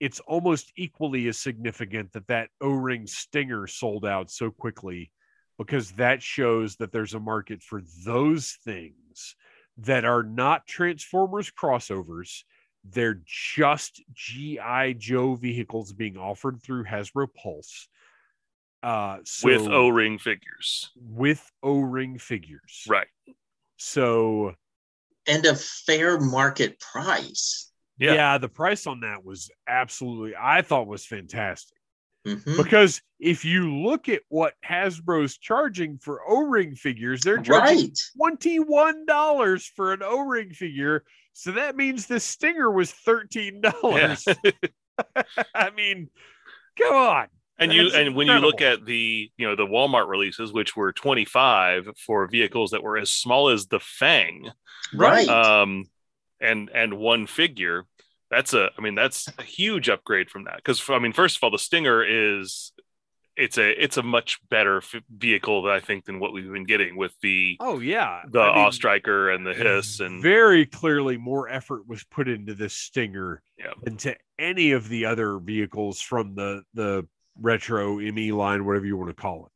it's 0.00 0.20
almost 0.20 0.72
equally 0.76 1.28
as 1.28 1.38
significant 1.38 2.12
that 2.12 2.26
that 2.28 2.50
O-ring 2.60 3.06
stinger 3.06 3.66
sold 3.66 4.04
out 4.04 4.30
so 4.30 4.50
quickly 4.50 5.10
because 5.58 5.90
that 5.92 6.22
shows 6.22 6.76
that 6.76 6.92
there's 6.92 7.14
a 7.14 7.20
market 7.20 7.62
for 7.62 7.82
those 8.04 8.56
things 8.64 9.34
that 9.78 10.04
are 10.04 10.22
not 10.22 10.66
Transformers 10.66 11.50
crossovers, 11.50 12.42
they're 12.84 13.20
just 13.26 14.02
GI 14.14 14.94
Joe 14.98 15.34
vehicles 15.34 15.92
being 15.92 16.16
offered 16.16 16.62
through 16.62 16.84
Hasbro 16.84 17.28
Pulse. 17.34 17.88
Uh, 18.82 19.18
so 19.24 19.48
with 19.48 19.68
O-ring 19.68 20.18
figures. 20.18 20.90
with 20.96 21.50
O-ring 21.64 22.18
figures, 22.18 22.84
Right. 22.88 23.08
So 23.76 24.54
and 25.26 25.44
a 25.44 25.54
fair 25.54 26.18
market 26.20 26.80
price. 26.80 27.67
Yeah. 27.98 28.14
Yeah. 28.14 28.38
the 28.38 28.48
price 28.48 28.86
on 28.86 29.00
that 29.00 29.24
was 29.24 29.50
absolutely 29.68 30.34
I 30.40 30.62
thought 30.62 30.86
was 30.86 31.04
fantastic 31.06 31.76
Mhm. 32.26 32.56
because 32.62 33.00
if 33.20 33.44
you 33.44 33.72
look 33.82 34.08
at 34.08 34.22
what 34.28 34.54
Hasbro's 34.66 35.38
charging 35.38 35.98
for 35.98 36.20
O-ring 36.28 36.74
figures, 36.74 37.20
they're 37.22 37.38
charging 37.38 37.76
Right. 37.78 37.98
twenty-one 38.16 39.06
dollars 39.06 39.66
for 39.76 39.92
an 39.92 40.02
O-ring 40.02 40.52
figure. 40.52 41.04
So 41.32 41.52
that 41.52 41.76
means 41.76 42.06
the 42.06 42.18
Stinger 42.20 42.70
was 42.70 42.90
thirteen 42.92 43.60
dollars. 43.60 44.26
I 45.54 45.70
mean, 45.70 46.10
come 46.76 46.94
on. 46.94 47.28
And 47.60 47.72
you 47.72 47.84
That's 47.84 47.94
and 47.96 48.14
when 48.16 48.26
you 48.28 48.34
look 48.38 48.60
at 48.60 48.84
the 48.84 49.30
you 49.36 49.46
know 49.46 49.56
the 49.56 49.66
Walmart 49.66 50.08
releases, 50.08 50.52
which 50.52 50.76
were 50.76 50.92
25 50.92 51.88
for 52.04 52.26
vehicles 52.28 52.70
that 52.70 52.82
were 52.82 52.96
as 52.98 53.10
small 53.12 53.48
as 53.48 53.66
the 53.66 53.80
Fang, 53.80 54.50
Right. 54.94 55.28
um, 55.28 55.84
and 56.40 56.70
and 56.74 56.94
one 56.94 57.26
figure, 57.26 57.84
that's 58.30 58.54
a 58.54 58.70
I 58.76 58.80
mean 58.80 58.94
that's 58.94 59.28
a 59.38 59.42
huge 59.42 59.88
upgrade 59.88 60.30
from 60.30 60.44
that 60.44 60.56
because 60.56 60.82
I 60.88 60.98
mean 60.98 61.12
first 61.12 61.36
of 61.36 61.42
all 61.44 61.50
the 61.50 61.58
Stinger 61.58 62.04
is 62.04 62.72
it's 63.36 63.56
a 63.56 63.84
it's 63.84 63.96
a 63.96 64.02
much 64.02 64.40
better 64.50 64.78
f- 64.78 64.96
vehicle 65.16 65.62
that 65.62 65.72
I 65.72 65.78
think 65.80 66.04
than 66.06 66.18
what 66.18 66.32
we've 66.32 66.50
been 66.52 66.64
getting 66.64 66.96
with 66.96 67.12
the 67.22 67.56
Oh 67.60 67.78
yeah, 67.78 68.22
the 68.28 68.40
I 68.40 68.56
mean, 68.56 68.66
Awe 68.66 68.70
Striker 68.70 69.30
and 69.30 69.46
the 69.46 69.54
Hiss 69.54 70.00
and 70.00 70.20
very 70.22 70.66
clearly 70.66 71.16
more 71.16 71.48
effort 71.48 71.86
was 71.86 72.02
put 72.04 72.28
into 72.28 72.54
this 72.54 72.74
Stinger 72.74 73.40
Yeah. 73.56 73.74
than 73.84 73.96
to 73.98 74.16
any 74.40 74.72
of 74.72 74.88
the 74.88 75.04
other 75.06 75.38
vehicles 75.38 76.00
from 76.00 76.34
the 76.34 76.62
the 76.74 77.06
retro 77.40 77.98
ME 78.00 78.32
line, 78.32 78.64
whatever 78.66 78.86
you 78.86 78.96
want 78.96 79.10
to 79.10 79.22
call 79.22 79.46
it. 79.46 79.52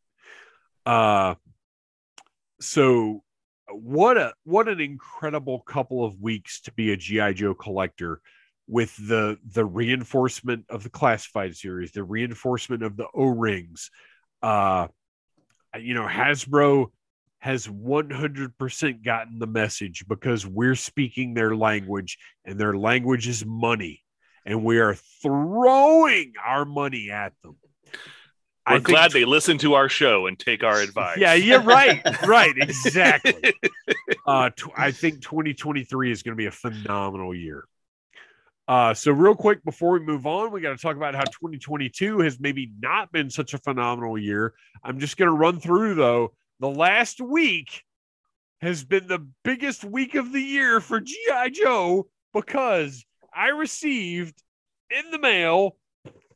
Uh, 0.91 1.35
so 2.61 3.23
what 3.75 4.17
a 4.17 4.33
what 4.45 4.69
an 4.69 4.81
incredible 4.81 5.61
couple 5.61 6.05
of 6.05 6.21
weeks 6.21 6.61
to 6.63 6.73
be 6.73 6.93
a 6.93 6.97
GI 6.97 7.35
Joe 7.35 7.55
collector 7.55 8.21
with 8.69 8.97
the 8.97 9.39
the 9.53 9.65
reinforcement 9.65 10.65
of 10.69 10.83
the 10.83 10.91
classified 10.91 11.57
series, 11.57 11.93
the 11.93 12.05
reinforcement 12.05 12.83
of 12.83 12.97
the 12.97 13.07
O 13.15 13.27
rings. 13.27 13.91
Uh, 14.43 14.89
you 15.79 15.95
know, 15.95 16.07
Hasbro 16.07 16.87
has 17.39 17.67
100% 17.67 19.05
gotten 19.05 19.39
the 19.41 19.47
message 19.49 20.05
because 20.07 20.47
we're 20.47 20.77
speaking 20.77 21.35
their 21.35 21.57
language 21.57 22.17
and 22.45 22.59
their 22.59 22.77
language 22.77 23.27
is 23.27 23.45
money 23.45 24.01
and 24.47 24.65
we 24.65 24.79
are 24.79 24.95
throwing 25.23 26.35
our 26.45 26.65
money 26.65 27.11
at 27.11 27.33
them. 27.43 27.57
We're 28.69 28.77
think- 28.77 28.89
glad 28.89 29.11
they 29.13 29.25
listen 29.25 29.59
to 29.59 29.75
our 29.75 29.89
show 29.89 30.27
and 30.27 30.39
take 30.39 30.63
our 30.63 30.81
advice. 30.81 31.19
Yeah, 31.19 31.35
you're 31.35 31.63
right, 31.63 32.01
right, 32.27 32.55
exactly. 32.57 33.55
Uh, 34.25 34.51
tw- 34.51 34.71
I 34.77 34.93
think 34.93 35.21
2023 35.21 36.13
is 36.13 36.23
going 36.23 36.33
to 36.33 36.37
be 36.37 36.47
a 36.47 36.53
phenomenal 36.53 37.35
year. 37.35 37.65
Uh, 38.69 38.95
so 38.95 39.11
real 39.11 39.35
quick 39.35 39.65
before 39.65 39.93
we 39.93 40.01
move 40.01 40.27
on, 40.27 40.53
we 40.53 40.61
got 40.61 40.71
to 40.71 40.79
talk 40.81 40.97
about 40.97 41.15
how 41.17 41.25
2022 41.25 42.21
has 42.21 42.39
maybe 42.39 42.71
not 42.81 43.11
been 43.11 43.29
such 43.31 43.53
a 43.53 43.59
phenomenal 43.59 44.17
year. 44.17 44.55
I'm 44.85 45.01
just 45.01 45.17
going 45.17 45.29
to 45.29 45.37
run 45.37 45.59
through 45.59 45.97
though. 45.97 46.33
The 46.61 46.69
last 46.71 47.21
week 47.21 47.83
has 48.61 48.85
been 48.85 49.09
the 49.09 49.27
biggest 49.43 49.85
week 49.85 50.15
of 50.15 50.33
the 50.33 50.41
year 50.41 50.81
for 50.81 51.01
GI 51.01 51.51
Joe 51.53 52.07
because 52.33 53.05
I 53.35 53.49
received 53.49 54.41
in 54.89 55.11
the 55.11 55.19
mail 55.19 55.77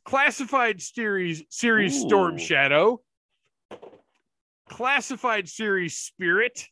classified 0.07 0.81
series 0.81 1.43
series 1.49 1.99
Storm 1.99 2.37
Shadow, 2.37 3.01
classified 4.69 5.49
series 5.49 5.97
Spirit, 5.97 6.65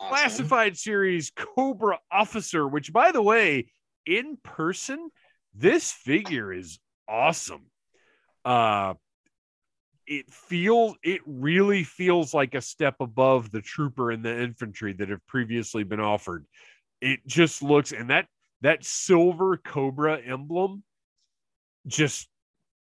Awesome. 0.00 0.08
classified 0.08 0.76
series 0.76 1.30
Cobra 1.30 2.00
Officer, 2.10 2.66
which 2.66 2.92
by 2.92 3.12
the 3.12 3.22
way, 3.22 3.70
in 4.04 4.36
person, 4.42 5.08
this 5.54 5.92
figure 5.92 6.52
is 6.52 6.80
awesome. 7.08 7.66
Uh 8.44 8.94
it 10.06 10.30
feels 10.30 10.96
it 11.04 11.20
really 11.24 11.84
feels 11.84 12.34
like 12.34 12.54
a 12.54 12.60
step 12.60 12.96
above 12.98 13.52
the 13.52 13.62
trooper 13.62 14.10
and 14.10 14.24
the 14.24 14.42
infantry 14.42 14.92
that 14.94 15.08
have 15.08 15.24
previously 15.28 15.84
been 15.84 16.00
offered. 16.00 16.44
It 17.00 17.20
just 17.24 17.62
looks 17.62 17.92
and 17.92 18.10
that 18.10 18.26
that 18.62 18.84
silver 18.84 19.56
cobra 19.56 20.20
emblem 20.20 20.82
just 21.86 22.28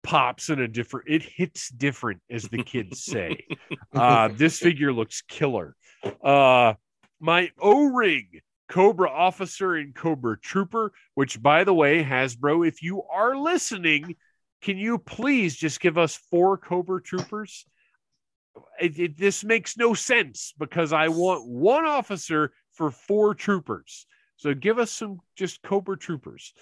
pops 0.04 0.50
in 0.50 0.60
a 0.60 0.68
different 0.68 1.08
it 1.10 1.24
hits 1.24 1.70
different 1.70 2.22
as 2.30 2.44
the 2.44 2.62
kids 2.64 3.04
say. 3.06 3.46
Uh 3.94 4.30
this 4.34 4.60
figure 4.60 4.92
looks 4.92 5.22
killer. 5.22 5.76
Uh 6.24 6.74
my 7.20 7.50
o-ring 7.60 8.28
cobra 8.68 9.10
officer 9.10 9.76
and 9.76 9.94
cobra 9.96 10.38
trooper 10.40 10.92
which 11.16 11.42
by 11.42 11.64
the 11.64 11.74
way 11.74 12.04
hasbro 12.04 12.68
if 12.68 12.82
you 12.82 13.04
are 13.04 13.36
listening 13.38 14.16
can 14.62 14.78
you 14.78 14.98
please 14.98 15.56
just 15.56 15.80
give 15.82 15.98
us 15.98 16.16
four 16.32 16.58
cobra 16.58 17.02
troopers? 17.02 17.66
It, 18.80 18.98
it- 19.00 19.18
this 19.18 19.44
makes 19.44 19.78
no 19.78 19.94
sense 19.94 20.54
because 20.58 20.92
i 20.94 21.08
want 21.10 21.48
one 21.48 21.86
officer 21.86 22.52
for 22.74 22.90
four 22.92 23.36
troopers. 23.36 24.06
So 24.38 24.54
give 24.54 24.80
us 24.80 24.92
some 24.92 25.20
just 25.36 25.62
cobra 25.62 25.98
troopers. 25.98 26.54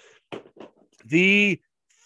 The 1.06 1.60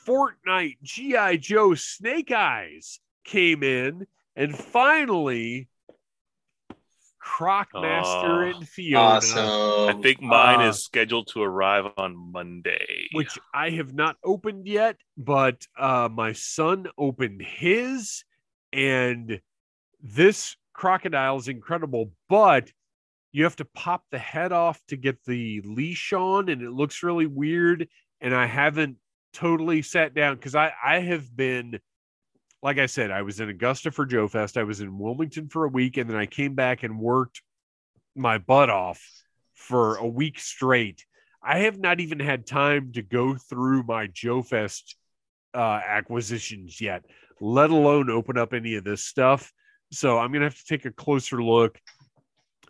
Fortnite 0.07 0.77
GI 0.83 1.39
Joe 1.39 1.75
Snake 1.75 2.31
Eyes 2.31 3.01
came 3.25 3.63
in, 3.63 4.07
and 4.37 4.57
finally, 4.57 5.69
Crocmaster 7.23 8.55
Oh, 8.55 8.57
and 8.57 8.69
Fiona, 8.69 9.01
Awesome. 9.17 9.99
I 9.99 10.01
think 10.01 10.21
mine 10.23 10.61
Uh, 10.61 10.69
is 10.69 10.85
scheduled 10.85 11.27
to 11.33 11.43
arrive 11.43 11.87
on 11.97 12.17
Monday. 12.17 13.09
which 13.13 13.37
I 13.53 13.71
have 13.71 13.93
not 13.95 14.17
opened 14.23 14.69
yet, 14.69 14.97
but 15.17 15.67
uh, 15.77 16.09
my 16.13 16.33
son 16.33 16.87
opened 16.97 17.43
his, 17.43 18.25
and 18.73 19.41
this 20.01 20.57
crocodile 20.73 21.37
is 21.39 21.49
incredible, 21.49 22.13
but 22.29 22.71
you 23.33 23.43
have 23.45 23.57
to 23.57 23.65
pop 23.65 24.05
the 24.11 24.19
head 24.19 24.53
off 24.53 24.81
to 24.87 24.97
get 24.97 25.25
the 25.25 25.61
leash 25.63 26.13
on, 26.13 26.49
and 26.49 26.63
it 26.63 26.71
looks 26.71 27.03
really 27.03 27.27
weird. 27.27 27.89
And 28.21 28.35
I 28.35 28.47
haven't 28.47 28.97
totally 29.37 29.83
sat 29.83 30.15
down 30.15 30.37
because 30.37 30.55
I 30.55 30.73
I 30.83 31.01
have 31.01 31.35
been 31.37 31.79
like 32.63 32.79
I 32.79 32.87
said, 32.87 33.11
I 33.11 33.23
was 33.23 33.39
in 33.39 33.51
Augusta 33.51 33.91
for 33.91 34.07
Joe 34.07 34.27
Fest. 34.27 34.57
I 34.57 34.65
was 34.65 34.81
in 34.81 34.99
Wilmington 34.99 35.49
for 35.49 35.67
a 35.67 35.69
week, 35.69 35.99
and 35.99 36.09
then 36.09 36.17
I 36.17 36.27
came 36.27 36.55
back 36.55 36.83
and 36.83 36.99
worked 36.99 37.43
my 38.17 38.39
butt 38.39 38.71
off 38.71 39.01
for 39.55 39.97
a 39.97 40.07
week 40.07 40.41
straight. 40.41 41.05
I 41.43 41.61
have 41.61 41.79
not 41.79 42.01
even 42.01 42.19
had 42.19 42.47
time 42.47 42.93
to 42.95 43.03
go 43.03 43.37
through 43.37 43.85
my 43.85 44.09
Joe 44.09 44.43
Fest 44.43 44.97
uh, 45.55 45.81
acquisitions 45.87 46.81
yet, 46.81 47.05
let 47.41 47.71
alone 47.71 48.11
open 48.11 48.39
up 48.39 48.53
any 48.53 48.75
of 48.75 48.85
this 48.85 49.05
stuff. 49.05 49.53
So 49.93 50.19
I'm 50.19 50.33
gonna 50.33 50.47
have 50.47 50.59
to 50.59 50.67
take 50.67 50.87
a 50.87 50.91
closer 50.91 51.43
look 51.43 51.79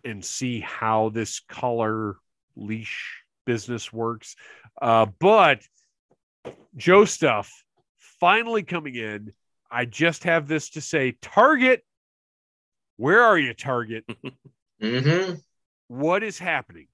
and 0.05 0.23
see 0.23 0.59
how 0.59 1.09
this 1.09 1.39
collar 1.39 2.17
leash 2.55 3.23
business 3.45 3.91
works. 3.91 4.35
Uh, 4.79 5.07
but 5.19 5.61
Joe 6.75 7.05
stuff 7.05 7.51
finally 8.19 8.63
coming 8.63 8.95
in. 8.95 9.33
I 9.69 9.85
just 9.85 10.23
have 10.23 10.47
this 10.47 10.69
to 10.71 10.81
say 10.81 11.17
Target, 11.21 11.83
where 12.97 13.21
are 13.21 13.37
you, 13.37 13.53
Target? 13.53 14.05
hmm 14.81 15.33
What 15.87 16.23
is 16.23 16.39
happening? 16.39 16.87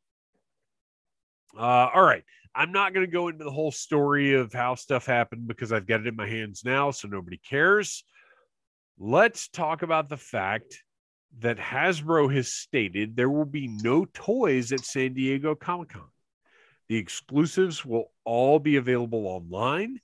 Uh, 1.58 1.90
all 1.94 2.04
right. 2.04 2.24
I'm 2.56 2.72
not 2.72 2.94
going 2.94 3.06
to 3.06 3.12
go 3.12 3.30
into 3.30 3.44
the 3.44 3.52
whole 3.52 3.72
story 3.72 4.36
of 4.36 4.54
how 4.54 4.76
stuff 4.76 5.06
happened 5.06 5.48
because 5.48 5.72
I've 5.72 5.88
got 5.88 6.02
it 6.02 6.08
in 6.08 6.16
my 6.16 6.28
hands 6.28 6.64
now, 6.64 6.92
so 6.92 7.08
nobody 7.08 7.38
cares. 7.38 8.04
Let's 9.00 9.48
talk 9.48 9.82
about 9.82 10.08
the 10.08 10.18
fact 10.18 10.84
that 11.40 11.58
Hasbro 11.58 12.34
has 12.34 12.54
stated 12.54 13.16
there 13.16 13.30
will 13.30 13.46
be 13.46 13.68
no 13.68 14.06
toys 14.14 14.72
at 14.72 14.82
San 14.82 15.14
Diego 15.14 15.56
Comic 15.56 15.90
Con. 15.90 16.04
The 16.94 17.00
exclusives 17.00 17.84
will 17.84 18.12
all 18.24 18.60
be 18.60 18.76
available 18.76 19.26
online. 19.26 20.00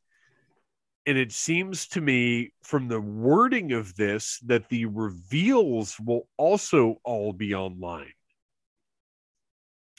And 1.05 1.19
it 1.19 1.31
seems 1.31 1.87
to 1.89 2.01
me 2.01 2.51
from 2.63 2.87
the 2.87 2.99
wording 2.99 3.73
of 3.73 3.95
this 3.95 4.39
that 4.47 4.69
the 4.69 4.85
reveals 4.85 5.99
will 5.99 6.27
also 6.35 6.99
all 7.03 7.31
be 7.31 7.53
online. 7.53 8.11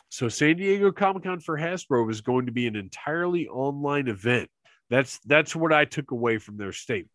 So 0.09 0.29
San 0.29 0.57
Diego 0.57 0.91
Comic 0.91 1.23
Con 1.23 1.39
for 1.39 1.57
Hasbro 1.57 2.11
is 2.11 2.23
going 2.23 2.47
to 2.47 2.53
be 2.53 2.67
an 2.67 2.75
entirely 2.75 3.47
online 3.47 4.09
event. 4.09 4.51
That's 4.89 5.21
that's 5.21 5.55
what 5.55 5.73
I 5.73 5.85
took 5.85 6.11
away 6.11 6.39
from 6.39 6.57
their 6.57 6.73
statement. 6.73 7.13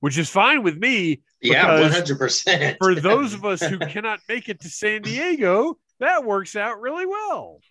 Which 0.00 0.16
is 0.16 0.30
fine 0.30 0.62
with 0.62 0.78
me 0.78 1.20
Yeah, 1.42 1.82
one 1.82 1.92
hundred 1.92 2.16
percent. 2.16 2.78
for 2.80 2.94
those 2.94 3.34
of 3.34 3.44
us 3.44 3.60
who 3.60 3.78
cannot 3.78 4.20
make 4.26 4.48
it 4.48 4.60
to 4.60 4.70
San 4.70 5.02
Diego, 5.02 5.76
that 6.02 6.24
works 6.24 6.56
out 6.56 6.80
really 6.80 7.06
well. 7.06 7.60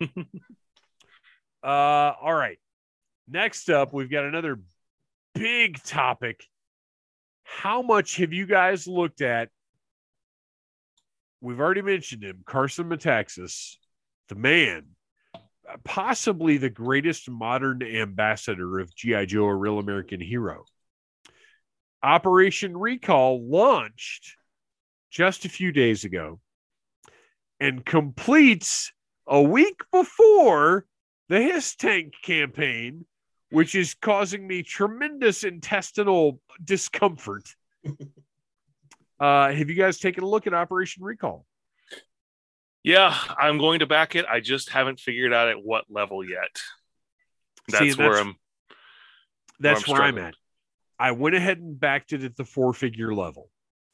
Uh, 1.64 2.12
all 2.20 2.34
right. 2.34 2.58
Next 3.28 3.70
up, 3.70 3.92
we've 3.92 4.10
got 4.10 4.24
another 4.24 4.58
big 5.32 5.80
topic. 5.84 6.44
How 7.44 7.82
much 7.82 8.16
have 8.16 8.32
you 8.32 8.46
guys 8.46 8.88
looked 8.88 9.20
at? 9.20 9.48
We've 11.40 11.60
already 11.60 11.82
mentioned 11.82 12.24
him, 12.24 12.42
Carson 12.44 12.88
Metaxas, 12.88 13.76
the 14.28 14.34
man, 14.34 14.86
possibly 15.84 16.56
the 16.56 16.68
greatest 16.68 17.30
modern 17.30 17.80
ambassador 17.80 18.80
of 18.80 18.92
G.I. 18.96 19.26
Joe, 19.26 19.44
a 19.44 19.54
real 19.54 19.78
American 19.78 20.20
hero. 20.20 20.64
Operation 22.02 22.76
Recall 22.76 23.48
launched 23.48 24.36
just 25.12 25.44
a 25.44 25.48
few 25.48 25.70
days 25.70 26.04
ago 26.04 26.40
and 27.62 27.86
completes 27.86 28.92
a 29.24 29.40
week 29.40 29.82
before 29.92 30.84
the 31.28 31.40
HISS 31.40 31.76
Tank 31.76 32.12
campaign, 32.20 33.06
which 33.50 33.76
is 33.76 33.94
causing 33.94 34.48
me 34.48 34.64
tremendous 34.64 35.44
intestinal 35.44 36.40
discomfort. 36.64 37.44
uh, 39.20 39.52
have 39.52 39.70
you 39.70 39.76
guys 39.76 40.00
taken 40.00 40.24
a 40.24 40.26
look 40.26 40.48
at 40.48 40.54
Operation 40.54 41.04
Recall? 41.04 41.46
Yeah, 42.82 43.16
I'm 43.38 43.58
going 43.58 43.78
to 43.78 43.86
back 43.86 44.16
it. 44.16 44.26
I 44.26 44.40
just 44.40 44.70
haven't 44.70 44.98
figured 44.98 45.32
out 45.32 45.48
at 45.48 45.62
what 45.62 45.84
level 45.88 46.28
yet. 46.28 46.60
That's, 47.68 47.94
See, 47.94 48.02
where 48.02 48.18
I'm. 48.18 48.34
That's 49.60 49.88
I'm 49.88 49.92
where 49.92 50.02
I'm 50.02 50.18
at. 50.18 50.34
I 50.98 51.12
went 51.12 51.36
ahead 51.36 51.58
and 51.58 51.78
backed 51.78 52.12
it 52.12 52.24
at 52.24 52.34
the 52.34 52.44
four 52.44 52.74
figure 52.74 53.14
level 53.14 53.50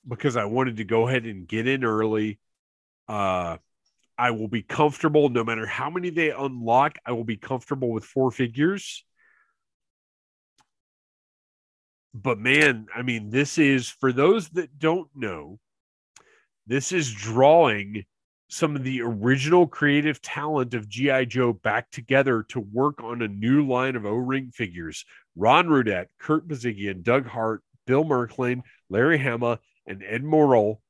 because 0.08 0.38
I 0.38 0.46
wanted 0.46 0.78
to 0.78 0.84
go 0.84 1.06
ahead 1.06 1.26
and 1.26 1.46
get 1.46 1.68
in 1.68 1.84
early. 1.84 2.38
Uh, 3.08 3.56
I 4.18 4.32
will 4.32 4.48
be 4.48 4.62
comfortable 4.62 5.28
no 5.28 5.44
matter 5.44 5.64
how 5.64 5.90
many 5.90 6.10
they 6.10 6.30
unlock. 6.30 6.98
I 7.06 7.12
will 7.12 7.24
be 7.24 7.36
comfortable 7.36 7.90
with 7.90 8.04
four 8.04 8.30
figures. 8.30 9.04
But 12.12 12.38
man, 12.38 12.86
I 12.94 13.02
mean, 13.02 13.30
this 13.30 13.58
is 13.58 13.88
for 13.88 14.12
those 14.12 14.48
that 14.50 14.78
don't 14.78 15.08
know, 15.14 15.60
this 16.66 16.90
is 16.90 17.12
drawing 17.12 18.04
some 18.50 18.74
of 18.74 18.82
the 18.82 19.02
original 19.02 19.66
creative 19.66 20.20
talent 20.20 20.74
of 20.74 20.88
G.I. 20.88 21.26
Joe 21.26 21.52
back 21.52 21.90
together 21.90 22.44
to 22.48 22.60
work 22.60 23.02
on 23.02 23.22
a 23.22 23.28
new 23.28 23.66
line 23.66 23.94
of 23.94 24.04
O 24.06 24.14
ring 24.14 24.50
figures. 24.52 25.04
Ron 25.36 25.68
Rudat, 25.68 26.06
Kirk 26.18 26.48
Bozigian, 26.48 27.02
Doug 27.02 27.26
Hart, 27.26 27.62
Bill 27.86 28.04
Merklane, 28.04 28.62
Larry 28.88 29.18
Hama, 29.18 29.60
and 29.86 30.02
Ed 30.02 30.24
Morrill 30.24 30.80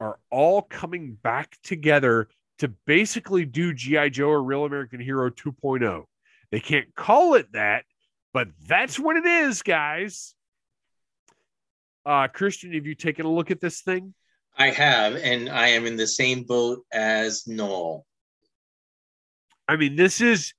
are 0.00 0.18
all 0.30 0.62
coming 0.62 1.16
back 1.22 1.56
together 1.62 2.28
to 2.58 2.68
basically 2.86 3.44
do 3.44 3.72
G.I. 3.72 4.08
Joe, 4.10 4.28
or 4.28 4.42
real 4.42 4.64
American 4.64 5.00
hero 5.00 5.30
2.0. 5.30 6.04
They 6.50 6.60
can't 6.60 6.94
call 6.94 7.34
it 7.34 7.52
that, 7.52 7.84
but 8.32 8.48
that's 8.66 8.98
what 8.98 9.16
it 9.16 9.26
is, 9.26 9.62
guys. 9.62 10.34
Uh, 12.04 12.26
Christian, 12.28 12.72
have 12.72 12.86
you 12.86 12.94
taken 12.94 13.26
a 13.26 13.30
look 13.30 13.50
at 13.50 13.60
this 13.60 13.82
thing? 13.82 14.14
I 14.56 14.70
have, 14.70 15.14
and 15.14 15.48
I 15.48 15.68
am 15.68 15.86
in 15.86 15.96
the 15.96 16.06
same 16.06 16.42
boat 16.42 16.84
as 16.92 17.46
Noel. 17.46 18.04
I 19.68 19.76
mean, 19.76 19.94
this 19.94 20.20
is 20.20 20.54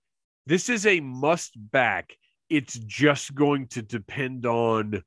this 0.45 0.69
is 0.69 0.85
a 0.85 0.99
must 0.99 1.53
back. 1.55 2.15
It's 2.49 2.75
just 2.75 3.35
going 3.35 3.67
to 3.69 3.81
depend 3.81 4.45
on 4.45 5.03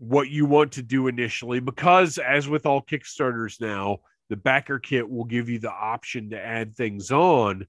what 0.00 0.30
you 0.30 0.46
want 0.46 0.72
to 0.72 0.82
do 0.82 1.08
initially, 1.08 1.60
because 1.60 2.16
as 2.16 2.48
with 2.48 2.64
all 2.64 2.80
Kickstarters 2.80 3.60
now, 3.60 3.98
the 4.30 4.36
backer 4.36 4.78
kit 4.78 5.08
will 5.08 5.26
give 5.26 5.50
you 5.50 5.58
the 5.58 5.70
option 5.70 6.30
to 6.30 6.40
add 6.40 6.74
things 6.74 7.10
on. 7.10 7.66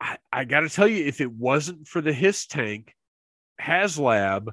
I, 0.00 0.18
I 0.32 0.44
got 0.44 0.60
to 0.60 0.68
tell 0.68 0.88
you, 0.88 1.04
if 1.04 1.20
it 1.20 1.30
wasn't 1.30 1.86
for 1.86 2.00
the 2.00 2.12
Hiss 2.12 2.46
tank, 2.46 2.94
HasLab, 3.62 4.48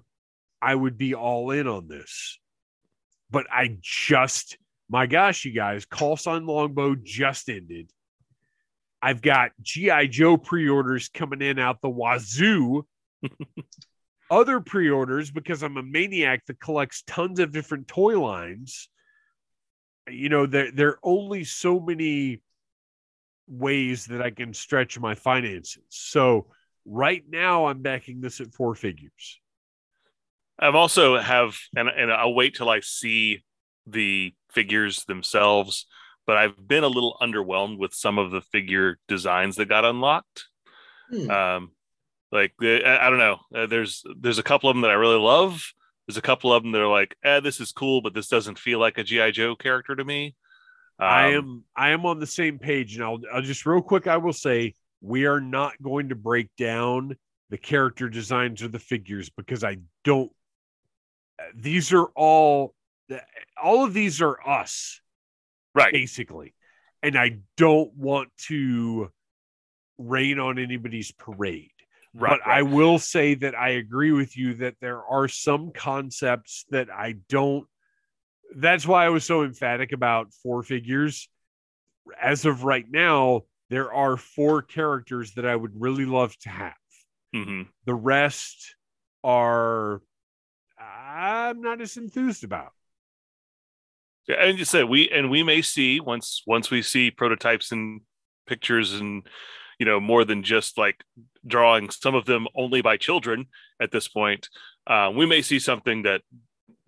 I 0.62 0.76
would 0.76 1.00
be 1.00 1.16
all 1.16 1.50
in 1.50 1.68
on 1.68 1.88
this. 1.88 2.38
But 3.32 3.48
I 3.52 3.78
just, 3.82 4.58
my 4.88 5.08
gosh, 5.08 5.46
you 5.46 5.52
guys, 5.52 5.86
Call 5.86 6.16
Sign 6.16 6.46
Longbow 6.46 6.96
just 7.04 7.50
ended. 7.50 7.90
I've 9.02 9.24
got 9.24 9.52
GI 9.64 10.10
Joe 10.10 10.38
pre-orders 10.38 11.10
coming 11.10 11.42
in 11.42 11.58
out 11.58 11.82
the 11.82 11.90
wazoo. 11.90 12.86
Other 14.32 14.60
pre-orders 14.60 15.32
because 15.32 15.64
I'm 15.64 15.78
a 15.78 15.84
maniac 15.84 16.46
that 16.48 16.60
collects 16.60 17.04
tons 17.06 17.40
of 17.40 17.52
different 17.52 17.88
toy 17.88 18.20
lines. 18.20 18.90
You 20.10 20.30
know, 20.30 20.46
there 20.46 20.72
there 20.72 20.90
are 20.90 21.00
only 21.04 21.44
so 21.44 21.80
many 21.80 22.42
ways 23.48 24.06
that 24.06 24.22
I 24.22 24.32
can 24.32 24.54
stretch 24.54 25.00
my 25.00 25.16
finances. 25.16 25.84
So 25.90 26.48
right 26.86 27.24
now 27.28 27.66
I'm 27.66 27.82
backing 27.82 28.22
this 28.22 28.40
at 28.42 28.54
four 28.54 28.76
figures. 28.76 29.40
I've 30.60 30.76
also 30.76 31.18
have, 31.18 31.58
and, 31.76 31.90
and 31.90 32.12
I'll 32.12 32.34
wait 32.34 32.56
till 32.56 32.70
I 32.70 32.80
see 32.80 33.44
the 33.88 34.34
figures 34.52 35.04
themselves. 35.06 35.88
But 36.26 36.38
I've 36.38 36.68
been 36.68 36.86
a 36.86 36.88
little 36.88 37.18
underwhelmed 37.22 37.78
with 37.78 37.94
some 37.94 38.18
of 38.18 38.32
the 38.32 38.40
figure 38.40 38.98
designs 39.10 39.58
that 39.58 39.68
got 39.68 39.84
unlocked. 39.84 40.46
Hmm. 41.10 41.30
Um, 41.30 41.72
like 42.34 42.54
I 42.62 42.98
I 43.02 43.10
don't 43.10 43.20
know. 43.20 43.40
Uh, 43.56 43.68
there's 43.68 44.04
there's 44.20 44.40
a 44.40 44.44
couple 44.44 44.70
of 44.70 44.76
them 44.76 44.82
that 44.82 44.92
I 44.92 44.96
really 44.96 45.20
love. 45.20 45.64
There's 46.08 46.18
a 46.18 46.22
couple 46.22 46.52
of 46.54 46.64
them 46.64 46.74
that 46.74 46.82
are 46.82 46.88
like, 46.92 47.16
eh, 47.24 47.40
this 47.40 47.62
is 47.62 47.72
cool, 47.72 48.02
but 48.02 48.14
this 48.14 48.28
doesn't 48.28 48.60
feel 48.60 48.80
like 48.80 48.98
a 48.98 49.04
GI 49.04 49.32
Joe 49.32 49.56
character 49.56 49.96
to 49.96 50.04
me. 50.04 50.36
I 51.00 51.36
Um, 51.36 51.46
am 51.46 51.64
I 51.76 51.90
am 51.92 52.06
on 52.06 52.20
the 52.20 52.28
same 52.28 52.60
page, 52.60 52.96
and 52.96 53.04
I'll, 53.04 53.20
I'll 53.34 53.42
just 53.42 53.66
real 53.66 53.82
quick. 53.82 54.08
I 54.08 54.18
will 54.18 54.34
say 54.34 54.74
we 55.02 55.26
are 55.26 55.42
not 55.42 55.74
going 55.82 56.10
to 56.10 56.16
break 56.16 56.50
down 56.58 57.18
the 57.50 57.58
character 57.58 58.10
designs 58.10 58.64
or 58.64 58.68
the 58.68 58.80
figures 58.80 59.30
because 59.30 59.64
I 59.64 59.78
don't. 60.04 60.32
These 61.56 61.94
are 61.94 62.06
all 62.16 62.74
all 63.62 63.84
of 63.86 63.94
these 63.94 64.22
are 64.22 64.38
us 64.48 65.02
right. 65.76 65.94
basically, 65.94 66.54
and 67.02 67.18
I 67.18 67.40
don't 67.58 67.94
want 67.96 68.30
to 68.48 69.12
rain 69.98 70.40
on 70.40 70.58
anybody's 70.60 71.12
parade. 71.12 71.73
Right. 72.16 72.40
but 72.40 72.48
I 72.48 72.62
will 72.62 73.00
say 73.00 73.34
that 73.36 73.56
I 73.56 73.70
agree 73.70 74.12
with 74.12 74.38
you 74.38 74.56
that 74.56 74.76
there 74.80 75.04
are 75.04 75.28
some 75.28 75.72
concepts 75.72 76.66
that 76.70 76.90
I 76.92 77.16
don't. 77.28 77.68
That's 78.56 78.86
why 78.86 79.06
I 79.06 79.10
was 79.10 79.26
so 79.26 79.44
emphatic 79.44 79.94
about 79.94 80.32
four 80.44 80.62
figures. 80.62 81.28
As 82.22 82.46
of 82.46 82.64
right 82.64 82.86
now, 82.88 83.44
there 83.70 83.92
are 83.92 84.18
four 84.18 84.62
characters 84.62 85.34
that 85.34 85.46
I 85.46 85.56
would 85.56 85.72
really 85.74 86.06
love 86.06 86.38
to 86.40 86.50
have. 86.50 86.76
Mhm. 87.34 87.70
The 87.86 87.96
rest 87.96 88.76
are 89.24 90.02
I'm 90.80 91.62
not 91.62 91.82
as 91.82 91.98
enthused 91.98 92.44
about. 92.44 92.74
Yeah, 94.28 94.36
and 94.36 94.60
you 94.60 94.66
said 94.66 94.86
we 94.86 95.10
and 95.10 95.30
we 95.30 95.44
may 95.44 95.62
see 95.62 96.00
once 96.00 96.44
once 96.46 96.70
we 96.70 96.82
see 96.82 97.12
prototypes 97.12 97.72
and 97.72 98.02
pictures 98.46 98.94
and 98.94 99.28
you 99.80 99.86
know 99.86 100.00
more 100.00 100.24
than 100.24 100.44
just 100.44 100.78
like 100.78 101.04
drawing 101.46 101.90
some 101.90 102.16
of 102.16 102.26
them 102.26 102.48
only 102.56 102.82
by 102.82 102.98
children 102.98 103.46
at 103.82 103.92
this 103.92 104.08
point 104.08 104.50
uh, 104.88 105.12
we 105.16 105.26
may 105.26 105.42
see 105.42 105.60
something 105.60 106.04
that 106.04 106.22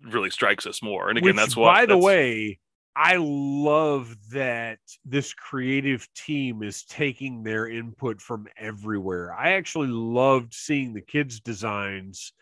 really 0.02 0.30
strikes 0.30 0.66
us 0.66 0.82
more 0.82 1.08
and 1.08 1.18
again 1.18 1.28
Which, 1.28 1.36
that's 1.36 1.56
why 1.56 1.74
by 1.74 1.80
the 1.82 1.86
that's- 1.88 2.04
way, 2.04 2.58
I 2.98 3.16
love 3.18 4.16
that 4.30 4.78
this 5.04 5.34
creative 5.34 6.08
team 6.14 6.62
is 6.62 6.84
taking 6.84 7.42
their 7.42 7.68
input 7.68 8.22
from 8.22 8.46
everywhere. 8.56 9.34
I 9.34 9.52
actually 9.52 9.88
loved 9.88 10.54
seeing 10.54 10.94
the 10.94 11.02
kids' 11.02 11.40
designs 11.40 12.32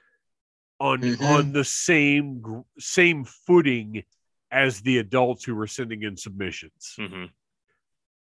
on 0.79 1.01
Mhm. 1.01 1.21
on 1.23 1.53
the 1.53 1.65
same 1.65 2.65
same 2.79 3.25
footing 3.25 4.05
as 4.53 4.81
the 4.81 4.99
adults 4.99 5.43
who 5.45 5.57
were 5.57 5.67
sending 5.67 6.05
in 6.05 6.17
submissions. 6.17 6.95
Mhm. 7.01 7.31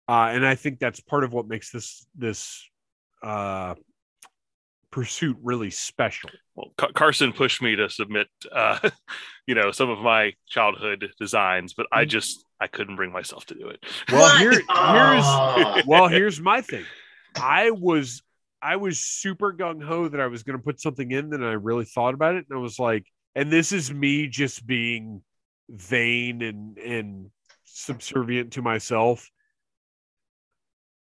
Uh, 0.07 0.29
and 0.33 0.43
I 0.43 0.55
think 0.55 0.79
that's 0.79 1.01
part 1.01 1.23
of 1.23 1.33
what 1.33 1.47
makes 1.47 1.69
this 1.71 2.07
this 2.15 2.67
uh, 3.23 3.75
pursuit 4.91 5.37
really 5.41 5.71
special. 5.71 6.29
well 6.55 6.71
Car- 6.77 6.91
carson 6.93 7.33
pushed 7.33 7.61
me 7.63 7.75
to 7.75 7.89
submit 7.89 8.27
uh, 8.51 8.77
you 9.47 9.55
know 9.55 9.71
some 9.71 9.89
of 9.89 9.99
my 9.99 10.33
childhood 10.47 11.09
designs 11.19 11.73
but 11.73 11.87
i 11.91 12.05
just 12.05 12.45
i 12.61 12.67
couldn't 12.67 12.95
bring 12.95 13.11
myself 13.11 13.43
to 13.47 13.55
do 13.55 13.69
it 13.69 13.83
Well, 14.11 14.37
here 14.37 14.51
here's 14.51 14.65
Oh. 14.69 15.81
well, 15.87 16.07
here's 16.07 16.39
my 16.39 16.61
thing. 16.61 16.85
I 17.35 17.71
was 17.71 18.21
I 18.61 18.75
was 18.75 18.99
super 18.99 19.51
gung 19.51 19.83
ho 19.83 20.07
that 20.07 20.21
I 20.21 20.27
was 20.27 20.43
going 20.43 20.57
to 20.57 20.63
put 20.63 20.79
something 20.79 21.09
in, 21.11 21.29
then 21.31 21.43
I 21.43 21.53
really 21.53 21.85
thought 21.85 22.13
about 22.13 22.35
it, 22.35 22.45
and 22.49 22.57
I 22.57 22.61
was 22.61 22.77
like, 22.79 23.05
and 23.35 23.51
this 23.51 23.71
is 23.71 23.91
me 23.91 24.27
just 24.27 24.65
being 24.65 25.21
vain 25.69 26.41
and 26.43 26.77
and 26.77 27.31
subservient 27.65 28.53
to 28.53 28.61
myself. 28.61 29.27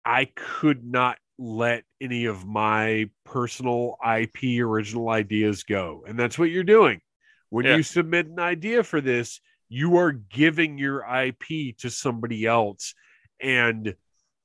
I 0.05 0.27
could 0.37 0.85
not 0.85 1.17
let 1.39 1.85
any 2.01 2.25
of 2.25 2.45
my 2.47 3.09
personal 3.25 3.97
IP 4.05 4.61
original 4.61 5.09
ideas 5.09 5.63
go, 5.63 6.05
and 6.07 6.19
that's 6.19 6.39
what 6.39 6.51
you're 6.51 6.65
doing 6.65 7.01
when 7.51 7.65
Yeah. 7.65 7.77
you 7.77 7.83
submit 7.83 8.27
an 8.27 8.41
idea 8.41 8.83
for 8.83 9.01
this. 9.01 9.41
You 9.69 9.97
are 9.99 10.13
giving 10.13 10.79
your 10.79 11.05
IP 11.05 11.77
to 11.79 11.91
somebody 11.91 12.47
else 12.47 12.95
and 13.41 13.95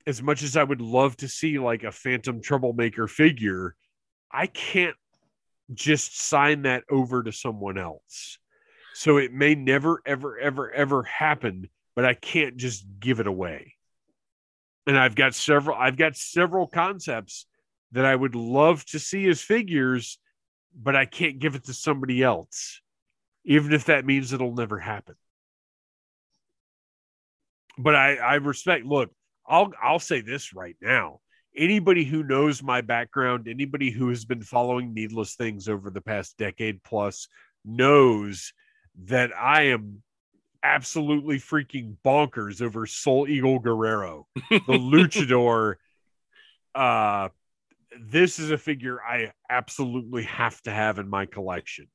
as 0.06 0.22
much 0.22 0.42
as 0.42 0.56
I 0.56 0.62
would 0.62 0.80
love 0.82 1.16
to 1.18 1.28
see 1.28 1.58
like 1.58 1.82
a 1.82 1.90
Phantom 1.90 2.40
Troublemaker 2.40 3.08
figure, 3.08 3.74
I 4.30 4.46
can't 4.46 4.96
just 5.72 6.20
sign 6.20 6.62
that 6.62 6.84
over 6.90 7.22
to 7.22 7.32
someone 7.32 7.78
else. 7.78 8.38
So 8.92 9.16
it 9.16 9.32
may 9.32 9.54
never, 9.54 10.02
ever, 10.06 10.38
ever, 10.38 10.70
ever 10.70 11.02
happen, 11.04 11.68
but 11.96 12.04
I 12.04 12.14
can't 12.14 12.56
just 12.56 12.84
give 13.00 13.18
it 13.18 13.26
away. 13.26 13.74
And 14.86 14.98
I've 14.98 15.14
got 15.14 15.34
several, 15.34 15.76
I've 15.76 15.96
got 15.96 16.16
several 16.16 16.66
concepts 16.66 17.46
that 17.92 18.04
I 18.04 18.14
would 18.14 18.34
love 18.34 18.84
to 18.86 18.98
see 18.98 19.26
as 19.28 19.40
figures, 19.40 20.18
but 20.74 20.96
I 20.96 21.06
can't 21.06 21.38
give 21.38 21.54
it 21.54 21.64
to 21.64 21.72
somebody 21.72 22.22
else, 22.22 22.80
even 23.44 23.72
if 23.72 23.86
that 23.86 24.04
means 24.04 24.32
it'll 24.32 24.54
never 24.54 24.78
happen. 24.78 25.14
But 27.78 27.94
I, 27.94 28.16
I 28.16 28.34
respect, 28.36 28.84
look, 28.84 29.10
I'll 29.46 29.72
I'll 29.82 29.98
say 29.98 30.20
this 30.20 30.54
right 30.54 30.76
now. 30.80 31.20
Anybody 31.56 32.04
who 32.04 32.22
knows 32.22 32.62
my 32.62 32.80
background, 32.80 33.46
anybody 33.48 33.90
who 33.90 34.08
has 34.08 34.24
been 34.24 34.42
following 34.42 34.92
needless 34.92 35.34
things 35.34 35.68
over 35.68 35.90
the 35.90 36.00
past 36.00 36.36
decade 36.36 36.82
plus 36.82 37.28
knows 37.64 38.52
that 39.04 39.30
I 39.36 39.62
am 39.66 40.02
absolutely 40.64 41.38
freaking 41.38 41.96
bonkers 42.04 42.62
over 42.62 42.86
Soul 42.86 43.28
Eagle 43.28 43.58
Guerrero, 43.60 44.26
the 44.50 44.58
luchador. 44.68 45.74
Uh, 46.74 47.28
this 48.00 48.40
is 48.40 48.50
a 48.50 48.58
figure 48.58 49.00
I 49.00 49.32
absolutely 49.48 50.24
have 50.24 50.60
to 50.62 50.72
have 50.72 50.98
in 50.98 51.08
my 51.08 51.26
collection. 51.26 51.86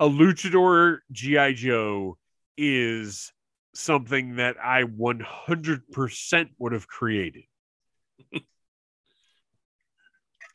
A 0.00 0.08
luchador 0.08 0.98
GI 1.12 1.54
Joe 1.54 2.16
is 2.56 3.32
something 3.74 4.36
that 4.36 4.56
I 4.62 4.84
100% 4.84 6.48
would 6.58 6.72
have 6.72 6.88
created. 6.88 7.44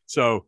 so 0.07 0.45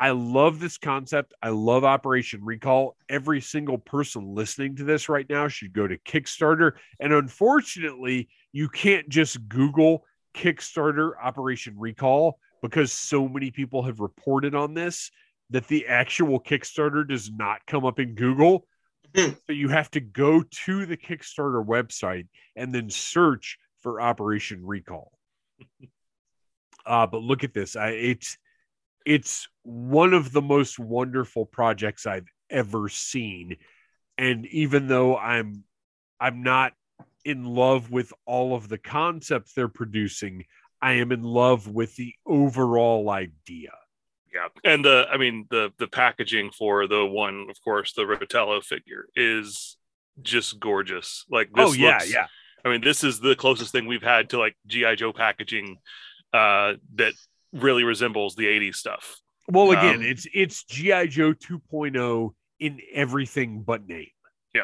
I 0.00 0.10
love 0.10 0.58
this 0.58 0.76
concept. 0.76 1.34
I 1.42 1.50
love 1.50 1.84
Operation 1.84 2.44
Recall. 2.44 2.96
Every 3.08 3.40
single 3.40 3.78
person 3.78 4.34
listening 4.34 4.76
to 4.76 4.84
this 4.84 5.08
right 5.08 5.28
now 5.28 5.48
should 5.48 5.72
go 5.72 5.86
to 5.86 5.98
Kickstarter. 5.98 6.72
And 7.00 7.12
unfortunately, 7.12 8.28
you 8.52 8.68
can't 8.68 9.08
just 9.08 9.48
Google 9.48 10.04
Kickstarter 10.34 11.12
Operation 11.22 11.74
Recall 11.78 12.38
because 12.60 12.92
so 12.92 13.28
many 13.28 13.50
people 13.50 13.82
have 13.84 14.00
reported 14.00 14.54
on 14.54 14.74
this 14.74 15.10
that 15.50 15.68
the 15.68 15.86
actual 15.86 16.40
Kickstarter 16.40 17.06
does 17.06 17.30
not 17.30 17.64
come 17.66 17.84
up 17.84 18.00
in 18.00 18.14
Google. 18.14 18.66
Hmm. 19.14 19.30
so 19.46 19.52
you 19.52 19.68
have 19.68 19.90
to 19.92 20.00
go 20.00 20.42
to 20.42 20.86
the 20.86 20.96
Kickstarter 20.96 21.64
website 21.64 22.26
and 22.56 22.74
then 22.74 22.90
search 22.90 23.58
for 23.80 24.00
Operation 24.00 24.66
Recall. 24.66 25.12
uh, 26.86 27.06
but 27.06 27.22
look 27.22 27.44
at 27.44 27.54
this. 27.54 27.76
I, 27.76 27.90
it's 27.90 28.38
it's 29.04 29.48
one 29.62 30.14
of 30.14 30.32
the 30.32 30.42
most 30.42 30.78
wonderful 30.78 31.46
projects 31.46 32.06
I've 32.06 32.28
ever 32.50 32.88
seen. 32.88 33.56
And 34.16 34.46
even 34.46 34.86
though 34.88 35.16
I'm 35.16 35.64
I'm 36.20 36.42
not 36.42 36.72
in 37.24 37.44
love 37.44 37.90
with 37.90 38.12
all 38.26 38.54
of 38.54 38.68
the 38.68 38.78
concepts 38.78 39.52
they're 39.52 39.68
producing, 39.68 40.44
I 40.80 40.92
am 40.92 41.12
in 41.12 41.22
love 41.22 41.68
with 41.68 41.96
the 41.96 42.14
overall 42.26 43.10
idea. 43.10 43.72
Yeah, 44.32 44.48
and 44.64 44.84
the 44.84 45.06
I 45.10 45.16
mean 45.16 45.46
the 45.50 45.72
the 45.78 45.86
packaging 45.86 46.50
for 46.50 46.86
the 46.86 47.04
one, 47.04 47.46
of 47.50 47.56
course, 47.62 47.92
the 47.92 48.02
Rotello 48.02 48.62
figure 48.62 49.06
is 49.14 49.76
just 50.22 50.58
gorgeous. 50.58 51.24
Like 51.30 51.52
this 51.52 51.70
oh 51.70 51.72
yeah, 51.72 51.94
looks, 51.94 52.12
yeah. 52.12 52.26
I 52.64 52.70
mean, 52.70 52.80
this 52.80 53.04
is 53.04 53.20
the 53.20 53.36
closest 53.36 53.72
thing 53.72 53.86
we've 53.86 54.02
had 54.02 54.30
to 54.30 54.38
like 54.38 54.56
GI 54.66 54.96
Joe 54.96 55.12
packaging 55.12 55.76
uh, 56.32 56.74
that 56.96 57.12
really 57.54 57.84
resembles 57.84 58.34
the 58.34 58.46
'80s 58.46 58.76
stuff. 58.76 59.16
Well, 59.48 59.70
again, 59.70 59.96
um, 59.96 60.02
it's 60.02 60.26
it's 60.32 60.64
GI 60.64 61.08
Joe 61.08 61.34
2.0 61.34 62.30
in 62.60 62.80
everything 62.92 63.62
but 63.62 63.86
name. 63.86 64.06
Yeah. 64.54 64.62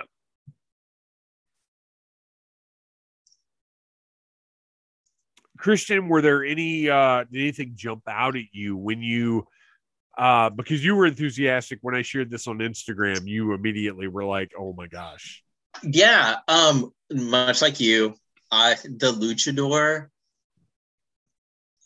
Christian, 5.59 6.09
were 6.09 6.23
there 6.23 6.45
any 6.45 6.89
uh 6.89 7.25
did 7.25 7.41
anything 7.41 7.73
jump 7.75 8.03
out 8.09 8.37
at 8.37 8.45
you 8.53 8.77
when 8.77 9.03
you 9.03 9.47
uh, 10.19 10.51
because 10.51 10.85
you 10.85 10.95
were 10.95 11.07
enthusiastic 11.07 11.79
when 11.83 11.95
I 11.95 12.03
shared 12.03 12.31
this 12.31 12.47
on 12.47 12.59
Instagram. 12.59 13.27
You 13.27 13.55
immediately 13.55 14.07
were 14.09 14.25
like, 14.25 14.53
"Oh 14.59 14.75
my 14.75 14.87
gosh!" 14.87 15.43
Yeah, 15.83 16.37
um, 16.49 16.93
much 17.11 17.63
like 17.63 17.81
you, 17.81 18.15
uh, 18.51 18.75
the 18.85 19.13
luchador 19.13 20.09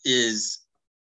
is 0.03 0.64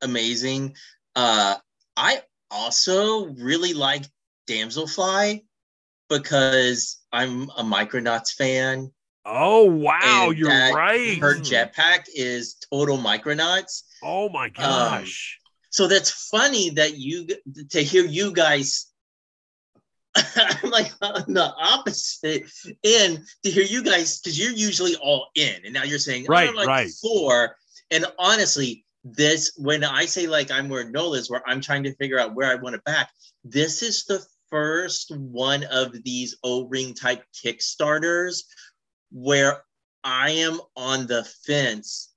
amazing. 0.06 0.76
Uh, 1.16 1.56
I 1.98 2.22
also 2.50 3.26
really 3.26 3.74
like 3.74 4.04
Damselfly 4.48 5.44
because 6.10 7.00
I'm 7.12 7.50
a 7.50 7.64
Micronauts 7.64 8.34
fan. 8.34 8.92
Oh 9.26 9.66
wow, 9.66 10.30
you're 10.36 10.50
right. 10.50 11.18
Her 11.18 11.36
jetpack 11.36 12.06
is 12.14 12.56
total 12.72 12.98
Micronauts. 12.98 13.82
Oh 14.04 14.30
my 14.30 14.46
um, 14.46 14.52
gosh. 14.54 15.40
Um, 15.40 15.46
so 15.72 15.88
that's 15.88 16.30
funny 16.30 16.70
that 16.72 16.98
you 16.98 17.28
to 17.72 17.84
hear 17.84 18.06
you 18.06 18.32
guys. 18.32 18.92
I'm 20.16 20.70
like 20.70 20.94
on 21.02 21.34
the 21.34 21.54
opposite 21.58 22.44
end 22.84 23.26
to 23.44 23.52
hear 23.52 23.64
you 23.64 23.84
guys 23.84 24.20
because 24.20 24.40
you're 24.40 24.52
usually 24.52 24.96
all 24.96 25.28
in, 25.36 25.56
and 25.66 25.74
now 25.74 25.84
you're 25.84 26.00
saying 26.00 26.28
right, 26.30 26.54
like 26.54 26.68
right. 26.68 26.90
four. 27.02 27.58
And 27.92 28.06
honestly, 28.18 28.85
this 29.06 29.54
when 29.56 29.84
I 29.84 30.06
say 30.06 30.26
like 30.26 30.50
I'm 30.50 30.68
where 30.68 30.90
Nola's, 30.90 31.30
where 31.30 31.48
I'm 31.48 31.62
trying 31.62 31.84
to 31.84 31.96
figure 31.96 32.20
out 32.20 32.34
where 32.34 32.52
I 32.52 32.56
want 32.56 32.76
to 32.76 32.82
back. 32.82 33.12
This 33.44 33.84
is 33.84 34.04
the 34.06 34.26
first 34.50 35.16
one 35.16 35.64
of 35.66 36.04
these 36.04 36.36
O-ring 36.44 36.96
type 36.96 37.24
Kickstarters 37.34 38.44
where 39.12 39.64
I 40.04 40.32
am 40.32 40.60
on 40.76 41.06
the 41.06 41.24
fence 41.46 42.14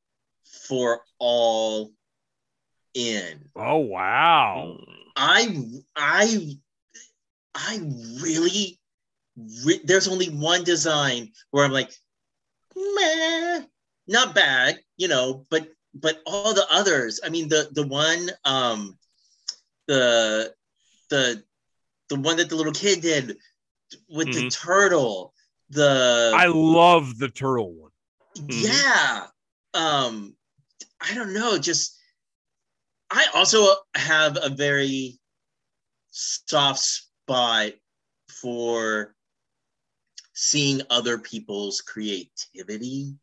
for 0.66 1.02
all 1.18 1.92
in. 2.94 3.48
Oh 3.54 3.78
wow. 3.78 4.78
I 5.14 5.62
I 5.94 6.56
I 7.54 7.80
really 8.22 8.78
re- 9.64 9.80
there's 9.84 10.08
only 10.08 10.30
one 10.30 10.64
design 10.64 11.32
where 11.50 11.64
I'm 11.64 11.72
like, 11.72 11.92
meh, 12.74 13.62
not 14.06 14.34
bad, 14.34 14.80
you 14.96 15.08
know, 15.08 15.44
but 15.50 15.68
but 16.00 16.20
all 16.26 16.54
the 16.54 16.66
others, 16.70 17.20
I 17.24 17.28
mean 17.28 17.48
the 17.48 17.68
the 17.72 17.86
one 17.86 18.30
um 18.44 18.98
the 19.86 20.54
the 21.10 21.42
the 22.08 22.16
one 22.16 22.36
that 22.36 22.48
the 22.48 22.56
little 22.56 22.72
kid 22.72 23.00
did 23.00 23.36
with 24.08 24.28
mm-hmm. 24.28 24.44
the 24.44 24.50
turtle, 24.50 25.32
the 25.70 26.32
I 26.34 26.46
love 26.46 27.18
the 27.18 27.28
turtle 27.28 27.72
one. 27.72 27.90
Yeah. 28.48 29.26
Um 29.74 30.34
I 31.00 31.14
don't 31.14 31.34
know, 31.34 31.58
just 31.58 31.96
I 33.10 33.26
also 33.34 33.74
have 33.94 34.38
a 34.40 34.50
very 34.50 35.18
soft 36.10 36.80
spot 36.80 37.72
for 38.28 39.14
seeing 40.34 40.82
other 40.90 41.18
people's 41.18 41.80
creativity. 41.80 43.14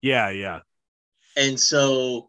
Yeah, 0.00 0.30
yeah. 0.30 0.60
And 1.36 1.58
so, 1.58 2.28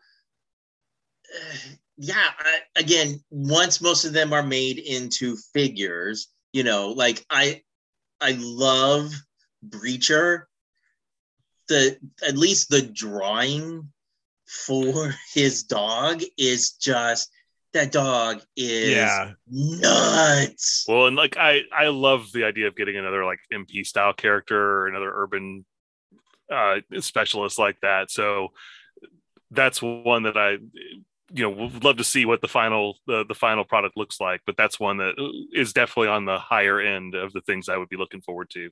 uh, 1.34 1.58
yeah, 1.98 2.32
I, 2.40 2.60
again, 2.76 3.24
once 3.30 3.80
most 3.80 4.04
of 4.04 4.14
them 4.14 4.34
are 4.34 4.44
made 4.44 4.80
into 4.80 5.38
figures, 5.54 6.30
you 6.52 6.64
know, 6.64 6.90
like 6.90 7.24
I, 7.30 7.62
I 8.20 8.36
love 8.40 9.12
Breacher. 9.68 10.44
The 11.70 11.98
at 12.28 12.38
least 12.38 12.70
the 12.70 12.82
drawing 12.82 13.90
for 14.48 15.14
his 15.34 15.64
dog 15.64 16.22
is 16.38 16.74
just 16.74 17.30
that 17.74 17.92
dog 17.92 18.42
is 18.56 18.92
yeah. 18.92 19.32
nuts. 19.50 20.86
Well, 20.88 21.08
and 21.08 21.16
like 21.16 21.38
I 21.38 21.62
I 21.76 21.88
love 21.88 22.32
the 22.32 22.44
idea 22.44 22.68
of 22.68 22.76
getting 22.76 22.98
another 22.98 23.26
like 23.26 23.40
MP 23.52 23.86
style 23.86 24.14
character 24.14 24.58
or 24.58 24.88
another 24.88 25.12
urban 25.14 25.66
uh 26.52 26.76
specialist 27.00 27.58
like 27.58 27.80
that. 27.82 28.12
So 28.12 28.50
that's 29.54 29.82
one 29.82 30.24
that 30.24 30.38
I 30.38 30.58
you 31.32 31.44
know 31.44 31.50
would 31.50 31.84
love 31.84 31.98
to 31.98 32.04
see 32.04 32.26
what 32.26 32.42
the 32.42 32.48
final 32.48 32.98
the, 33.08 33.26
the 33.26 33.36
final 33.36 33.64
product 33.64 33.98
looks 33.98 34.20
like, 34.20 34.42
but 34.46 34.58
that's 34.58 34.80
one 34.80 34.98
that 34.98 35.14
is 35.54 35.74
definitely 35.74 36.10
on 36.10 36.26
the 36.26 36.38
higher 36.38 36.80
end 36.80 37.16
of 37.16 37.34
the 37.34 37.42
things 37.42 37.70
I 37.70 37.78
would 37.78 37.90
be 37.90 37.98
looking 37.98 38.22
forward 38.22 38.50
to. 38.52 38.70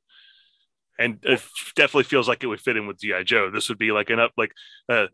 And 0.99 1.20
it 1.24 1.41
definitely 1.76 2.03
feels 2.03 2.28
like 2.28 2.44
it 2.44 2.48
would 2.48 2.62
fit 2.62 2.78
in 2.78 2.86
with 2.86 2.99
GI 2.99 3.24
Joe. 3.24 3.49
This 3.49 3.70
would 3.70 3.80
be 3.80 3.91
like 3.91 4.10
an 4.10 4.20
up 4.20 4.32
like 4.38 4.53
uh, 4.88 5.08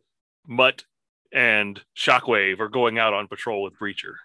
Mutt 0.45 0.83
and 1.31 1.79
Shockwave 1.95 2.59
are 2.59 2.69
going 2.69 2.99
out 2.99 3.13
on 3.13 3.27
patrol 3.27 3.63
with 3.63 3.77
Breacher. 3.79 4.15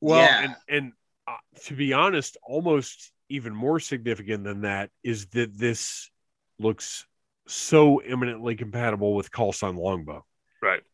Well, 0.00 0.20
yeah. 0.20 0.42
and, 0.42 0.56
and 0.68 0.92
uh, 1.26 1.36
to 1.64 1.74
be 1.74 1.92
honest, 1.92 2.36
almost 2.46 3.10
even 3.28 3.54
more 3.54 3.80
significant 3.80 4.44
than 4.44 4.62
that 4.62 4.90
is 5.02 5.26
that 5.28 5.56
this 5.58 6.10
looks 6.58 7.06
so 7.46 7.98
eminently 7.98 8.54
compatible 8.54 9.14
with 9.14 9.30
Call 9.30 9.52
Sign 9.52 9.76
Longbow. 9.76 10.24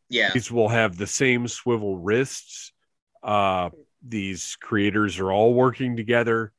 Yeah. 0.08 0.32
These 0.32 0.50
will 0.50 0.68
have 0.68 0.96
the 0.96 1.06
same 1.06 1.48
swivel 1.48 1.98
wrists. 1.98 2.72
Uh, 3.22 3.70
these 4.06 4.56
creators 4.60 5.18
are 5.18 5.32
all 5.32 5.54
working 5.54 5.96
together. 5.96 6.52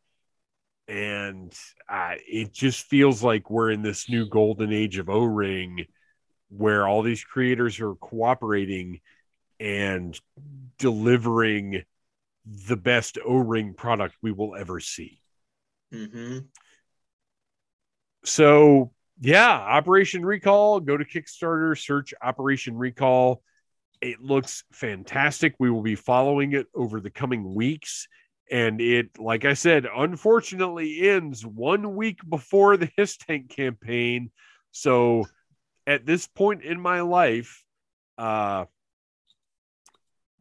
And 0.87 1.53
uh, 1.89 2.15
it 2.27 2.53
just 2.53 2.85
feels 2.85 3.23
like 3.23 3.49
we're 3.49 3.71
in 3.71 3.81
this 3.81 4.09
new 4.09 4.27
golden 4.27 4.71
age 4.71 4.97
of 4.97 5.09
O 5.09 5.23
Ring 5.23 5.85
where 6.49 6.87
all 6.87 7.01
these 7.01 7.23
creators 7.23 7.79
are 7.79 7.95
cooperating 7.95 9.01
and 9.59 10.19
delivering 10.77 11.83
the 12.67 12.77
best 12.77 13.17
O 13.25 13.37
ring 13.37 13.73
product 13.73 14.15
we 14.21 14.31
will 14.31 14.55
ever 14.55 14.79
see. 14.79 15.21
hmm 15.91 16.39
So, 18.23 18.91
yeah, 19.19 19.51
Operation 19.51 20.25
Recall, 20.25 20.79
go 20.79 20.97
to 20.97 21.05
Kickstarter, 21.05 21.77
search 21.77 22.13
Operation 22.21 22.75
Recall. 22.75 23.41
It 24.01 24.21
looks 24.21 24.63
fantastic. 24.73 25.55
We 25.57 25.71
will 25.71 25.81
be 25.81 25.95
following 25.95 26.53
it 26.53 26.67
over 26.75 26.99
the 26.99 27.09
coming 27.09 27.53
weeks. 27.53 28.07
And 28.51 28.79
it, 28.81 29.17
like 29.17 29.45
I 29.45 29.53
said, 29.53 29.87
unfortunately 29.91 31.09
ends 31.09 31.45
one 31.45 31.95
week 31.95 32.19
before 32.27 32.77
the 32.77 32.91
HISS 32.97 33.17
Tank 33.17 33.49
campaign. 33.49 34.31
So, 34.71 35.25
at 35.87 36.05
this 36.05 36.27
point 36.27 36.63
in 36.63 36.79
my 36.79 37.01
life, 37.01 37.63
uh, 38.17 38.65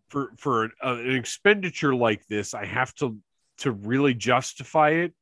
for 0.09 0.33
for 0.37 0.65
an, 0.65 0.73
uh, 0.83 0.97
an 0.97 1.15
expenditure 1.15 1.95
like 1.95 2.27
this, 2.27 2.55
I 2.55 2.67
have 2.67 2.95
to 2.97 3.17
to 3.59 3.71
really 3.71 4.15
justify 4.15 4.91
it. 4.91 5.15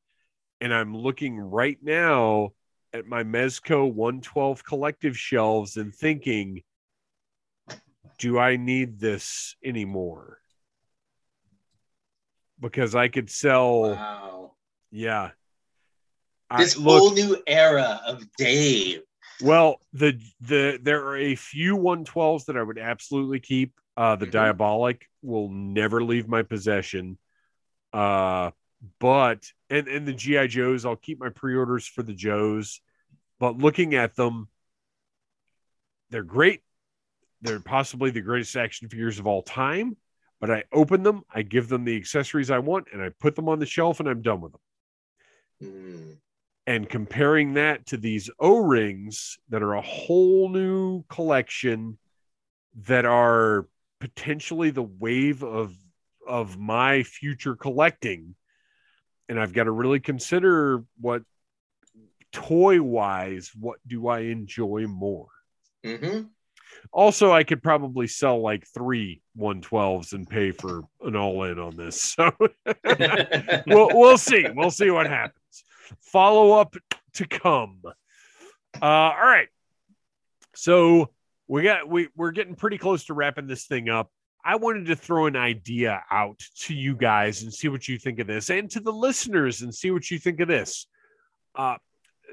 And 0.59 0.73
I'm 0.73 0.95
looking 0.95 1.37
right 1.39 1.77
now 1.81 2.51
at 2.93 3.07
my 3.07 3.23
Mezco 3.23 3.91
112 3.91 4.63
collective 4.63 5.17
shelves 5.17 5.77
and 5.77 5.93
thinking, 5.93 6.61
do 8.19 8.37
I 8.37 8.55
need 8.55 8.99
this 8.99 9.55
anymore? 9.63 10.39
Because 12.59 12.95
I 12.95 13.07
could 13.07 13.29
sell, 13.29 13.91
Wow. 13.95 14.51
yeah. 14.91 15.31
I- 16.49 16.63
This 16.63 16.77
look, 16.77 16.99
whole 16.99 17.11
new 17.13 17.41
era 17.47 17.99
of 18.05 18.23
Dave. 18.37 19.01
Well, 19.41 19.81
the 19.91 20.21
the 20.41 20.79
there 20.81 21.03
are 21.07 21.17
a 21.17 21.35
few 21.35 21.75
112s 21.75 22.45
that 22.45 22.55
I 22.55 22.61
would 22.63 22.77
absolutely 22.77 23.39
keep. 23.39 23.73
Uh 23.97 24.15
the 24.15 24.27
Mhm. 24.27 24.31
Diabolik 24.31 25.01
will 25.21 25.49
never 25.49 26.03
leave 26.03 26.27
my 26.27 26.43
possession. 26.43 27.17
Uh 27.91 28.51
but 28.99 29.51
and 29.69 29.87
and 29.87 30.07
the 30.07 30.13
GI 30.13 30.47
Joes, 30.49 30.85
I'll 30.85 30.95
keep 30.95 31.19
my 31.19 31.29
pre-orders 31.29 31.87
for 31.87 32.03
the 32.03 32.13
Joes. 32.13 32.81
But 33.39 33.57
looking 33.57 33.95
at 33.95 34.15
them, 34.15 34.47
they're 36.09 36.23
great. 36.23 36.61
They're 37.41 37.59
possibly 37.59 38.11
the 38.11 38.21
greatest 38.21 38.55
action 38.55 38.87
figures 38.89 39.19
of 39.19 39.27
all 39.27 39.41
time. 39.41 39.97
But 40.39 40.51
I 40.51 40.63
open 40.73 41.03
them, 41.03 41.23
I 41.33 41.41
give 41.41 41.69
them 41.69 41.85
the 41.85 41.95
accessories 41.95 42.51
I 42.51 42.59
want, 42.59 42.87
and 42.91 43.01
I 43.01 43.09
put 43.09 43.35
them 43.35 43.47
on 43.47 43.59
the 43.59 43.65
shelf, 43.65 43.99
and 43.99 44.09
I'm 44.09 44.21
done 44.21 44.41
with 44.41 44.51
them 44.51 44.61
Mm. 45.61 46.17
and 46.67 46.89
comparing 46.89 47.53
that 47.53 47.85
to 47.87 47.97
these 47.97 48.29
O-rings 48.39 49.37
that 49.49 49.63
are 49.63 49.75
a 49.75 49.81
whole 49.81 50.49
new 50.49 51.03
collection 51.03 51.97
that 52.75 53.05
are 53.05 53.67
potentially 53.99 54.71
the 54.71 54.83
wave 54.83 55.43
of 55.43 55.73
of 56.27 56.57
my 56.57 57.03
future 57.03 57.55
collecting 57.55 58.35
and 59.33 59.41
I've 59.41 59.53
got 59.53 59.63
to 59.63 59.71
really 59.71 59.99
consider 59.99 60.83
what 61.01 61.23
toy 62.31 62.81
wise 62.81 63.51
what 63.59 63.79
do 63.87 64.07
I 64.07 64.19
enjoy 64.19 64.85
more 64.87 65.27
hmm 65.83 66.21
also 66.91 67.31
I 67.31 67.43
could 67.43 67.63
probably 67.63 68.07
sell 68.07 68.41
like 68.41 68.65
three 68.73 69.21
112s 69.37 70.13
and 70.13 70.29
pay 70.29 70.51
for 70.51 70.83
an 71.01 71.15
all 71.15 71.43
in 71.43 71.59
on 71.59 71.75
this 71.75 72.01
so 72.15 72.31
we'll, 73.67 73.89
we'll 73.93 74.17
see. 74.17 74.47
We'll 74.53 74.71
see 74.71 74.89
what 74.89 75.07
happens. 75.07 75.63
Follow 76.01 76.51
up 76.59 76.75
to 77.15 77.27
come. 77.27 77.81
Uh, 78.81 78.85
all 78.85 79.15
right. 79.15 79.47
So 80.55 81.09
we 81.47 81.63
got 81.63 81.87
we 81.87 82.09
we're 82.15 82.31
getting 82.31 82.55
pretty 82.55 82.77
close 82.77 83.05
to 83.05 83.13
wrapping 83.13 83.47
this 83.47 83.65
thing 83.65 83.89
up. 83.89 84.11
I 84.45 84.55
wanted 84.57 84.87
to 84.87 84.95
throw 84.95 85.25
an 85.25 85.37
idea 85.37 86.03
out 86.11 86.39
to 86.61 86.73
you 86.73 86.95
guys 86.95 87.43
and 87.43 87.53
see 87.53 87.69
what 87.69 87.87
you 87.87 87.97
think 87.97 88.19
of 88.19 88.27
this, 88.27 88.49
and 88.49 88.69
to 88.71 88.79
the 88.79 88.91
listeners 88.91 89.61
and 89.61 89.73
see 89.73 89.91
what 89.91 90.11
you 90.11 90.19
think 90.19 90.39
of 90.41 90.47
this. 90.47 90.87
Uh, 91.55 91.77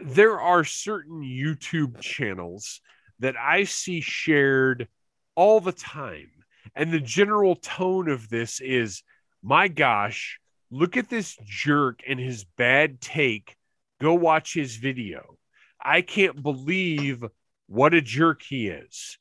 there 0.02 0.40
are 0.40 0.64
certain 0.64 1.22
YouTube 1.22 2.00
channels 2.00 2.80
that 3.20 3.36
I 3.36 3.64
see 3.64 4.00
shared 4.00 4.88
all 5.36 5.60
the 5.60 5.72
time, 5.72 6.30
and 6.74 6.92
the 6.92 7.00
general 7.00 7.54
tone 7.54 8.08
of 8.08 8.28
this 8.28 8.60
is, 8.60 9.02
"My 9.42 9.68
gosh, 9.68 10.40
look 10.70 10.96
at 10.96 11.08
this 11.08 11.36
jerk 11.44 12.00
and 12.06 12.18
his 12.18 12.44
bad 12.44 13.00
take. 13.00 13.56
Go 14.00 14.14
watch 14.14 14.54
his 14.54 14.76
video. 14.76 15.36
I 15.80 16.02
can't 16.02 16.42
believe 16.42 17.24
what 17.66 17.94
a 17.94 18.00
jerk 18.00 18.42
he 18.42 18.66
is. 18.68 19.18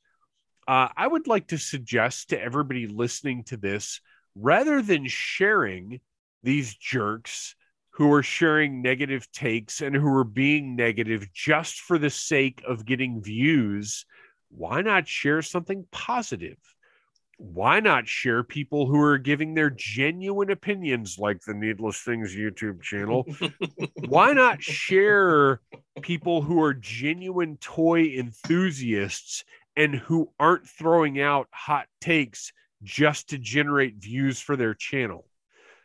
Uh, 0.69 0.87
I 0.95 1.07
would 1.07 1.25
like 1.25 1.47
to 1.47 1.57
suggest 1.57 2.29
to 2.29 2.39
everybody 2.39 2.85
listening 2.85 3.43
to 3.45 3.57
this 3.57 4.01
rather 4.35 4.83
than 4.83 5.07
sharing 5.07 5.99
these 6.43 6.75
jerks 6.75 7.55
who 7.89 8.13
are 8.13 8.21
sharing 8.21 8.83
negative 8.83 9.27
takes 9.31 9.81
and 9.81 9.95
who 9.95 10.07
are 10.15 10.23
being 10.23 10.75
negative 10.75 11.33
just 11.33 11.79
for 11.79 11.97
the 11.97 12.11
sake 12.11 12.61
of 12.67 12.85
getting 12.85 13.19
views, 13.19 14.05
why 14.49 14.83
not 14.83 15.07
share 15.07 15.41
something 15.41 15.87
positive? 15.91 16.59
why 17.39 17.79
not 17.79 18.05
share 18.05 18.43
people 18.43 18.85
who 18.85 18.99
are 18.99 19.17
giving 19.17 19.53
their 19.53 19.69
genuine 19.69 20.51
opinions 20.51 21.17
like 21.17 21.39
the 21.41 21.53
needless 21.53 22.01
things 22.01 22.35
youtube 22.35 22.81
channel 22.81 23.25
why 24.09 24.33
not 24.33 24.61
share 24.61 25.61
people 26.01 26.41
who 26.41 26.61
are 26.61 26.73
genuine 26.73 27.55
toy 27.61 28.03
enthusiasts 28.07 29.45
and 29.79 29.95
who 29.95 30.29
aren't 30.39 30.67
throwing 30.67 31.19
out 31.19 31.47
hot 31.51 31.87
takes 31.99 32.51
just 32.83 33.29
to 33.29 33.37
generate 33.37 33.95
views 33.95 34.39
for 34.39 34.55
their 34.55 34.73
channel 34.73 35.25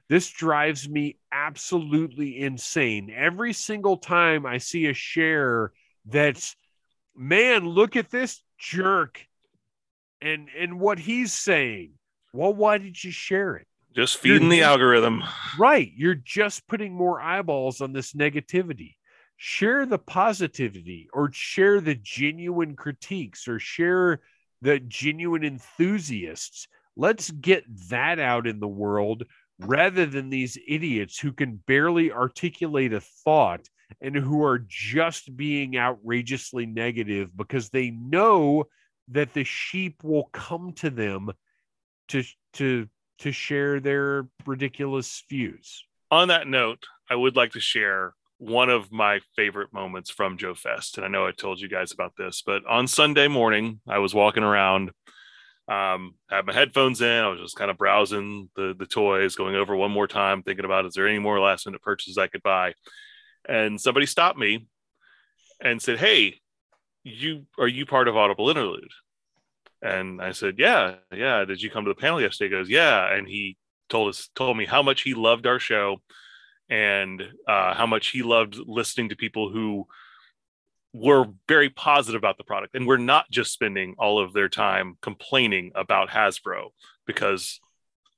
this 0.09 0.29
drives 0.31 0.89
me 0.89 1.17
absolutely 1.33 2.41
insane 2.41 3.11
every 3.17 3.53
single 3.53 3.97
time 3.97 4.45
i 4.45 4.59
see 4.59 4.87
a 4.87 4.95
share 4.95 5.73
that's 6.07 6.55
man 7.17 7.67
look 7.67 7.97
at 7.97 8.11
this 8.11 8.43
jerk 8.59 9.27
and 10.25 10.49
and 10.59 10.81
what 10.81 10.99
he's 10.99 11.33
saying. 11.33 11.93
Well, 12.33 12.55
why 12.55 12.79
did 12.79 13.03
you 13.03 13.13
share 13.13 13.57
it? 13.57 13.67
Just 13.95 14.17
feeding 14.17 14.49
the 14.49 14.63
algorithm. 14.63 15.23
Right, 15.57 15.93
you're 15.95 16.17
just 16.17 16.67
putting 16.67 16.93
more 16.93 17.21
eyeballs 17.21 17.81
on 17.81 17.93
this 17.93 18.13
negativity. 18.13 18.95
Share 19.37 19.85
the 19.87 19.99
positivity 19.99 21.09
or 21.13 21.31
share 21.33 21.81
the 21.81 21.95
genuine 21.95 22.77
critiques 22.77 23.49
or 23.49 23.59
share 23.59 24.21
the 24.63 24.81
genuine 24.81 25.45
enthusiasts. 25.45 26.69
Let's 26.97 27.31
get 27.31 27.65
that 27.89 28.19
out 28.19 28.47
in 28.47 28.61
the 28.61 28.69
world 28.69 29.25
rather 29.59 30.07
than 30.07 30.31
these 30.31 30.59
idiots 30.67 31.19
who 31.19 31.33
can 31.33 31.57
barely 31.67 32.13
articulate 32.13 32.93
a 32.93 33.01
thought 33.01 33.69
and 34.01 34.17
who 34.17 34.43
are 34.45 34.65
just 34.67 35.37
being 35.37 35.77
outrageously 35.77 36.67
negative 36.67 37.37
because 37.37 37.71
they 37.71 37.91
know 37.91 38.65
that 39.09 39.35
the 39.35 39.45
sheep 39.45 40.03
will 40.03 40.31
come 40.33 40.73
to 40.73 40.91
them 40.91 41.31
to 42.09 42.23
to 42.55 42.89
to 43.19 43.33
share 43.33 43.81
their 43.81 44.27
ridiculous 44.47 45.23
views. 45.29 45.85
On 46.11 46.29
that 46.29 46.49
note, 46.49 46.85
I 47.09 47.15
would 47.15 47.37
like 47.37 47.53
to 47.53 47.61
share 47.61 48.15
one 48.39 48.71
of 48.71 48.91
my 48.93 49.21
favorite 49.37 49.73
moments 49.73 50.11
from 50.11 50.37
Joe 50.37 50.55
Fest. 50.55 50.97
And 50.97 51.05
I 51.05 51.09
know 51.09 51.27
I 51.27 51.33
told 51.33 51.61
you 51.61 51.69
guys 51.69 51.93
about 51.93 52.15
this, 52.17 52.43
but 52.45 52.67
on 52.67 52.87
Sunday 52.87 53.29
morning, 53.29 53.81
I 53.89 53.99
was 53.99 54.15
walking 54.15 54.43
around, 54.43 54.91
um, 55.69 56.15
had 56.29 56.47
my 56.47 56.53
headphones 56.53 57.01
in. 57.01 57.09
I 57.09 57.29
was 57.29 57.41
just 57.41 57.57
kind 57.57 57.71
of 57.71 57.79
browsing 57.79 58.51
the, 58.57 58.75
the 58.79 58.87
toys, 58.87 59.37
going 59.37 59.55
over 59.55 59.77
one 59.77 59.93
more 59.93 60.09
time, 60.09 60.43
thinking 60.43 60.65
about 60.65 60.87
is 60.87 60.95
there 60.95 61.09
any 61.09 61.19
more 61.19 61.41
last 61.41 61.67
minute 61.67 61.83
purchases 61.83 62.19
I 62.19 62.27
could 62.27 62.43
buy? 62.43 62.75
And 63.49 63.81
somebody 63.81 64.07
stopped 64.07 64.39
me 64.39 64.67
and 65.61 65.81
said, 65.81 65.99
Hey, 65.99 66.41
you 67.05 67.47
are 67.59 67.69
you 67.69 67.87
part 67.87 68.09
of 68.09 68.17
Audible 68.17 68.49
Interlude? 68.49 68.91
And 69.83 70.21
I 70.21 70.33
said, 70.33 70.59
Yeah, 70.59 70.97
yeah. 71.13 71.45
Did 71.45 71.63
you 71.63 71.71
come 71.71 71.85
to 71.85 71.91
the 71.91 72.01
panel 72.01 72.21
yesterday? 72.21 72.55
He 72.55 72.59
goes, 72.59 72.71
Yeah. 72.71 73.15
And 73.15 73.29
he 73.29 73.57
told 73.89 74.09
us 74.09 74.31
told 74.35 74.57
me 74.57 74.65
how 74.65 74.83
much 74.83 75.03
he 75.03 75.15
loved 75.15 75.47
our 75.47 75.59
show 75.59 75.99
and 76.69 77.23
uh, 77.47 77.75
how 77.75 77.87
much 77.87 78.09
he 78.09 78.23
loved 78.23 78.57
listening 78.67 79.11
to 79.11 79.17
people 79.17 79.51
who 79.51 79.87
were 80.93 81.27
very 81.49 81.71
positive 81.71 82.21
about 82.21 82.39
the 82.39 82.45
product 82.45 82.75
and 82.75 82.87
we're 82.87 82.97
not 82.97 83.29
just 83.31 83.53
spending 83.53 83.95
all 83.99 84.19
of 84.19 84.33
their 84.33 84.49
time 84.49 84.97
complaining 85.03 85.73
about 85.75 86.09
Hasbro 86.09 86.69
because 87.07 87.61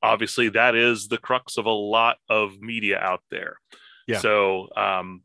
obviously 0.02 0.50
that 0.50 0.74
is 0.74 1.08
the 1.08 1.18
crux 1.18 1.56
of 1.56 1.66
a 1.66 1.70
lot 1.70 2.18
of 2.28 2.60
media 2.60 2.98
out 2.98 3.22
there. 3.30 3.56
Yeah. 4.06 4.18
So 4.18 4.68
um, 4.76 5.22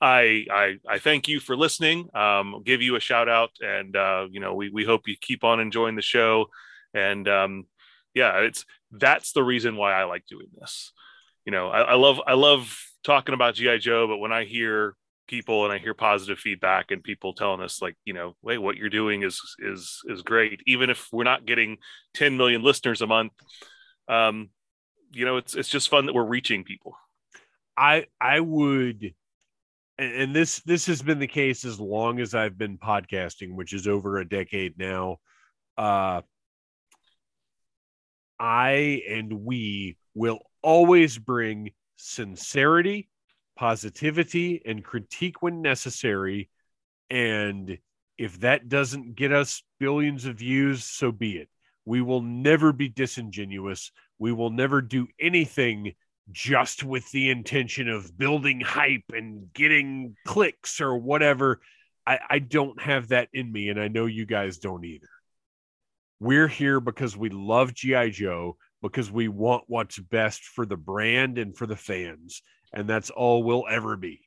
I, 0.00 0.46
I 0.50 0.76
I 0.88 0.98
thank 0.98 1.28
you 1.28 1.40
for 1.40 1.56
listening. 1.56 2.08
Um, 2.14 2.62
give 2.64 2.80
you 2.80 2.96
a 2.96 3.00
shout 3.00 3.28
out, 3.28 3.50
and 3.60 3.94
uh, 3.96 4.28
you 4.30 4.40
know 4.40 4.54
we 4.54 4.70
we 4.70 4.84
hope 4.84 5.08
you 5.08 5.16
keep 5.20 5.44
on 5.44 5.60
enjoying 5.60 5.96
the 5.96 6.02
show. 6.02 6.46
And 6.94 7.28
um, 7.28 7.66
yeah, 8.14 8.38
it's 8.40 8.64
that's 8.92 9.32
the 9.32 9.42
reason 9.42 9.76
why 9.76 9.92
I 9.92 10.04
like 10.04 10.26
doing 10.26 10.48
this. 10.58 10.92
You 11.50 11.56
know, 11.56 11.68
I, 11.68 11.80
I 11.80 11.94
love 11.94 12.20
I 12.28 12.34
love 12.34 12.78
talking 13.02 13.34
about 13.34 13.56
GI 13.56 13.78
Joe, 13.78 14.06
but 14.06 14.18
when 14.18 14.30
I 14.30 14.44
hear 14.44 14.94
people 15.26 15.64
and 15.64 15.72
I 15.72 15.78
hear 15.78 15.94
positive 15.94 16.38
feedback 16.38 16.92
and 16.92 17.02
people 17.02 17.34
telling 17.34 17.60
us 17.60 17.82
like, 17.82 17.96
you 18.04 18.12
know, 18.12 18.36
wait, 18.40 18.58
what 18.58 18.76
you're 18.76 18.88
doing 18.88 19.24
is 19.24 19.40
is 19.58 20.00
is 20.04 20.22
great, 20.22 20.60
even 20.68 20.90
if 20.90 21.08
we're 21.10 21.24
not 21.24 21.46
getting 21.46 21.78
10 22.14 22.36
million 22.36 22.62
listeners 22.62 23.02
a 23.02 23.08
month. 23.08 23.32
Um, 24.06 24.50
you 25.10 25.24
know, 25.24 25.38
it's 25.38 25.56
it's 25.56 25.68
just 25.68 25.88
fun 25.88 26.06
that 26.06 26.12
we're 26.12 26.22
reaching 26.22 26.62
people. 26.62 26.94
I 27.76 28.06
I 28.20 28.38
would 28.38 29.12
and 29.98 30.32
this 30.32 30.60
this 30.60 30.86
has 30.86 31.02
been 31.02 31.18
the 31.18 31.26
case 31.26 31.64
as 31.64 31.80
long 31.80 32.20
as 32.20 32.32
I've 32.32 32.58
been 32.58 32.78
podcasting, 32.78 33.56
which 33.56 33.72
is 33.72 33.88
over 33.88 34.18
a 34.18 34.28
decade 34.28 34.78
now. 34.78 35.16
Uh 35.76 36.20
I 38.38 39.02
and 39.08 39.32
we 39.32 39.96
will 40.14 40.38
always 40.62 41.18
bring 41.18 41.72
sincerity, 41.96 43.08
positivity, 43.56 44.62
and 44.64 44.84
critique 44.84 45.42
when 45.42 45.62
necessary. 45.62 46.48
And 47.10 47.78
if 48.18 48.40
that 48.40 48.68
doesn't 48.68 49.16
get 49.16 49.32
us 49.32 49.62
billions 49.78 50.26
of 50.26 50.36
views, 50.36 50.84
so 50.84 51.12
be 51.12 51.38
it. 51.38 51.48
We 51.84 52.02
will 52.02 52.22
never 52.22 52.72
be 52.72 52.88
disingenuous. 52.88 53.90
We 54.18 54.32
will 54.32 54.50
never 54.50 54.80
do 54.82 55.08
anything 55.18 55.94
just 56.32 56.84
with 56.84 57.10
the 57.10 57.30
intention 57.30 57.88
of 57.88 58.16
building 58.16 58.60
hype 58.60 59.04
and 59.12 59.52
getting 59.52 60.16
clicks 60.26 60.80
or 60.80 60.96
whatever. 60.98 61.60
I, 62.06 62.18
I 62.28 62.38
don't 62.38 62.80
have 62.80 63.08
that 63.08 63.28
in 63.32 63.50
me, 63.50 63.68
and 63.68 63.80
I 63.80 63.88
know 63.88 64.06
you 64.06 64.26
guys 64.26 64.58
don't 64.58 64.84
either. 64.84 65.08
We're 66.20 66.48
here 66.48 66.80
because 66.80 67.16
we 67.16 67.30
love 67.30 67.74
G.I. 67.74 68.10
Joe, 68.10 68.56
because 68.82 69.10
we 69.10 69.28
want 69.28 69.64
what's 69.66 69.98
best 69.98 70.42
for 70.44 70.64
the 70.66 70.76
brand 70.76 71.38
and 71.38 71.56
for 71.56 71.66
the 71.66 71.76
fans. 71.76 72.42
And 72.72 72.88
that's 72.88 73.10
all 73.10 73.42
we'll 73.42 73.66
ever 73.68 73.96
be. 73.96 74.20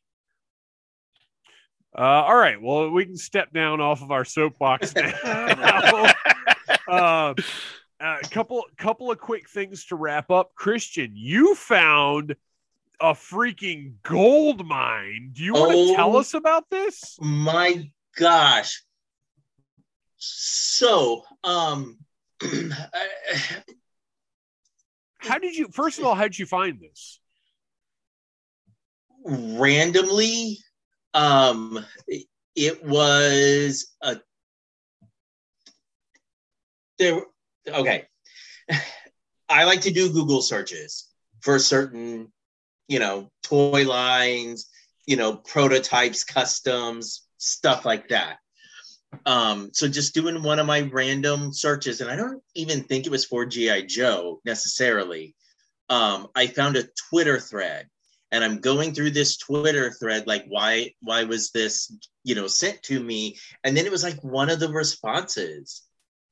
Uh, 1.98 2.02
all 2.02 2.36
right. 2.36 2.62
Well, 2.62 2.90
we 2.90 3.06
can 3.06 3.16
step 3.18 3.54
down 3.54 3.80
off 3.80 4.02
of 4.02 4.12
our 4.12 4.26
soapbox 4.26 4.94
now. 5.24 6.14
uh, 6.88 7.34
a 8.00 8.20
couple 8.32 8.64
couple 8.78 9.12
of 9.12 9.20
quick 9.20 9.48
things 9.50 9.86
to 9.86 9.96
wrap 9.96 10.30
up. 10.32 10.54
Christian, 10.56 11.12
you 11.14 11.56
found 11.56 12.36
a 13.00 13.14
freaking 13.14 13.94
gold 14.04 14.66
mine. 14.66 15.32
Do 15.34 15.44
you 15.44 15.54
want 15.54 15.72
to 15.72 15.78
Oh. 15.78 15.96
tell 15.96 16.18
us 16.18 16.34
about 16.34 16.70
this? 16.70 17.18
My 17.22 17.90
gosh. 18.18 18.84
So, 20.18 21.24
um, 21.44 21.98
How 25.24 25.40
did 25.40 25.56
you 25.56 25.70
first 25.72 26.00
of 26.00 26.06
all, 26.06 26.16
how 26.16 26.24
did 26.24 26.38
you 26.38 26.46
find 26.46 26.80
this? 26.80 27.20
randomly, 29.26 30.60
um, 31.14 31.84
it 32.56 32.86
was 32.86 33.92
a 34.02 34.18
there. 37.00 37.22
Okay, 37.68 38.06
I 39.50 39.64
like 39.64 39.82
to 39.82 39.92
do 39.92 40.12
Google 40.12 40.42
searches 40.42 41.10
for 41.42 41.60
certain, 41.60 42.32
you 42.88 43.00
know, 43.00 43.30
toy 43.44 43.88
lines, 43.88 44.68
you 45.06 45.16
know, 45.16 45.36
prototypes, 45.36 46.24
customs, 46.24 47.24
stuff 47.38 47.86
like 47.86 48.10
that. 48.10 48.38
Um, 49.26 49.70
so 49.74 49.88
just 49.88 50.14
doing 50.14 50.42
one 50.44 50.60
of 50.60 50.66
my 50.68 50.82
random 50.82 51.54
searches, 51.54 52.02
and 52.02 52.10
I 52.10 52.16
don't 52.16 52.42
even 52.56 52.84
think 52.84 53.06
it 53.06 53.12
was 53.12 53.26
for 53.26 53.46
GI 53.46 53.86
Joe 53.86 54.42
necessarily. 54.46 55.36
Um, 55.90 56.28
I 56.36 56.48
found 56.48 56.76
a 56.76 56.88
Twitter 57.10 57.40
thread, 57.40 57.88
and 58.32 58.44
I'm 58.44 58.60
going 58.60 58.94
through 58.94 59.12
this 59.12 59.38
Twitter 59.38 59.92
thread, 59.92 60.28
like 60.28 60.46
why 60.48 60.94
why 61.02 61.24
was 61.24 61.52
this 61.52 61.96
you 62.24 62.36
know 62.36 62.48
sent 62.48 62.82
to 62.84 63.00
me? 63.02 63.38
And 63.64 63.76
then 63.76 63.86
it 63.86 63.92
was 63.92 64.04
like 64.04 64.24
one 64.24 64.50
of 64.50 64.60
the 64.60 64.70
responses, 64.70 65.84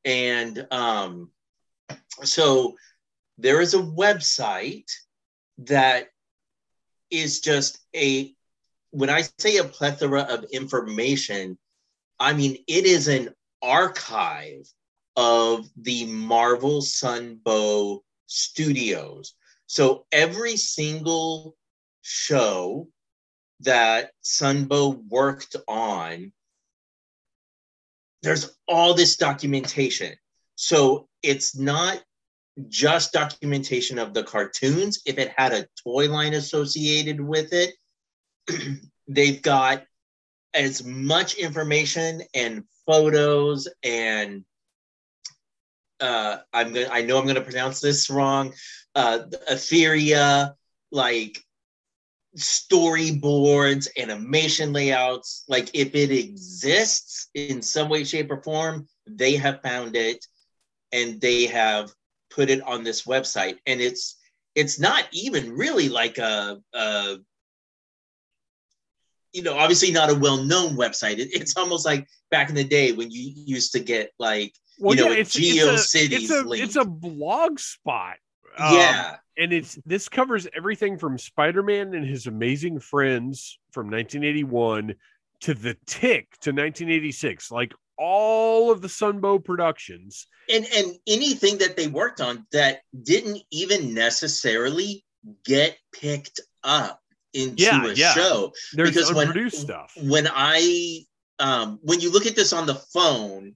and 0.03 0.65
um, 0.71 1.31
so 2.23 2.75
there 3.37 3.61
is 3.61 3.73
a 3.73 3.79
website 3.79 4.89
that 5.59 6.07
is 7.09 7.41
just 7.41 7.79
a 7.95 8.33
when 8.91 9.09
I 9.09 9.23
say 9.37 9.57
a 9.57 9.63
plethora 9.63 10.21
of 10.21 10.45
information, 10.51 11.57
I 12.21 12.33
mean 12.33 12.57
it 12.67 12.85
is 12.85 13.07
an 13.07 13.33
archive 13.63 14.71
of 15.15 15.67
the 15.75 16.05
Marvel 16.05 16.81
Sunbow 16.81 18.01
studios. 18.27 19.33
So 19.65 20.05
every 20.11 20.55
single 20.55 21.55
show 22.03 22.87
that 23.61 24.11
Sunbow 24.23 25.03
worked 25.09 25.55
on, 25.67 26.31
there's 28.21 28.55
all 28.67 28.93
this 28.93 29.17
documentation. 29.17 30.13
So 30.55 31.07
it's 31.23 31.55
not 31.55 32.03
just 32.67 33.13
documentation 33.13 33.97
of 33.97 34.13
the 34.13 34.23
cartoons. 34.23 35.01
If 35.07 35.17
it 35.17 35.33
had 35.35 35.53
a 35.53 35.67
toy 35.83 36.07
line 36.07 36.35
associated 36.35 37.19
with 37.19 37.51
it, 37.51 37.73
they've 39.07 39.41
got 39.41 39.85
as 40.53 40.83
much 40.83 41.35
information 41.35 42.21
and 42.33 42.63
photos 42.85 43.67
and 43.83 44.43
uh, 45.99 46.37
I'm 46.51 46.73
gonna 46.73 46.89
I 46.91 47.03
know 47.03 47.19
I'm 47.19 47.27
gonna 47.27 47.41
pronounce 47.41 47.79
this 47.79 48.09
wrong. 48.09 48.53
Uh, 48.95 49.19
Etheria, 49.49 50.55
like 50.91 51.39
storyboards, 52.37 53.87
animation 53.97 54.73
layouts. 54.73 55.43
Like 55.47 55.69
if 55.73 55.95
it 55.95 56.11
exists 56.11 57.29
in 57.35 57.61
some 57.61 57.89
way, 57.89 58.03
shape, 58.03 58.31
or 58.31 58.41
form, 58.41 58.87
they 59.07 59.35
have 59.35 59.61
found 59.61 59.95
it 59.95 60.25
and 60.91 61.21
they 61.21 61.45
have 61.45 61.91
put 62.29 62.49
it 62.49 62.61
on 62.63 62.83
this 62.83 63.03
website. 63.03 63.57
And 63.65 63.79
it's 63.79 64.17
it's 64.55 64.79
not 64.79 65.05
even 65.11 65.55
really 65.55 65.87
like 65.87 66.17
a, 66.17 66.59
a 66.73 67.17
you 69.33 69.43
know, 69.43 69.57
obviously 69.57 69.91
not 69.91 70.09
a 70.09 70.15
well-known 70.15 70.75
website. 70.75 71.19
It, 71.19 71.29
it's 71.31 71.55
almost 71.57 71.85
like 71.85 72.07
back 72.29 72.49
in 72.49 72.55
the 72.55 72.63
day 72.63 72.91
when 72.91 73.11
you 73.11 73.33
used 73.35 73.71
to 73.73 73.79
get 73.79 74.11
like 74.19 74.53
Well, 74.79 74.95
You 74.95 75.03
know, 75.03 75.11
yeah, 75.11 75.19
it's, 75.19 75.37
it's, 75.37 75.95
a, 75.95 75.99
it's, 75.99 76.31
a, 76.31 76.51
it's 76.51 76.75
a 76.75 76.85
blog 76.85 77.59
spot. 77.59 78.17
Um, 78.57 78.75
yeah, 78.75 79.15
and 79.37 79.53
it's 79.53 79.79
this 79.85 80.09
covers 80.09 80.47
everything 80.55 80.97
from 80.97 81.17
Spider-Man 81.17 81.93
and 81.93 82.05
his 82.05 82.27
amazing 82.27 82.79
friends 82.79 83.59
from 83.71 83.85
1981 83.85 84.95
to 85.41 85.53
the 85.53 85.75
Tick 85.85 86.29
to 86.41 86.51
1986, 86.51 87.51
like 87.51 87.73
all 87.97 88.71
of 88.71 88.81
the 88.81 88.87
Sunbow 88.87 89.43
productions. 89.43 90.27
and 90.49 90.65
and 90.75 90.93
anything 91.07 91.59
that 91.59 91.77
they 91.77 91.87
worked 91.87 92.19
on 92.21 92.45
that 92.51 92.81
didn't 93.03 93.41
even 93.51 93.93
necessarily 93.93 95.05
get 95.45 95.77
picked 95.93 96.39
up 96.63 97.00
into 97.33 97.63
Yeah, 97.63 97.85
a 97.85 97.93
yeah. 97.93 98.13
show 98.13 98.51
There's 98.73 98.91
Because 98.93 99.13
when- 99.13 99.49
stuff. 99.49 99.93
when 100.01 100.27
i 100.33 100.99
um 101.39 101.79
when 101.81 101.99
you 102.01 102.11
look 102.11 102.25
at 102.25 102.35
this 102.35 102.53
on 102.53 102.65
the 102.65 102.75
phone 102.75 103.55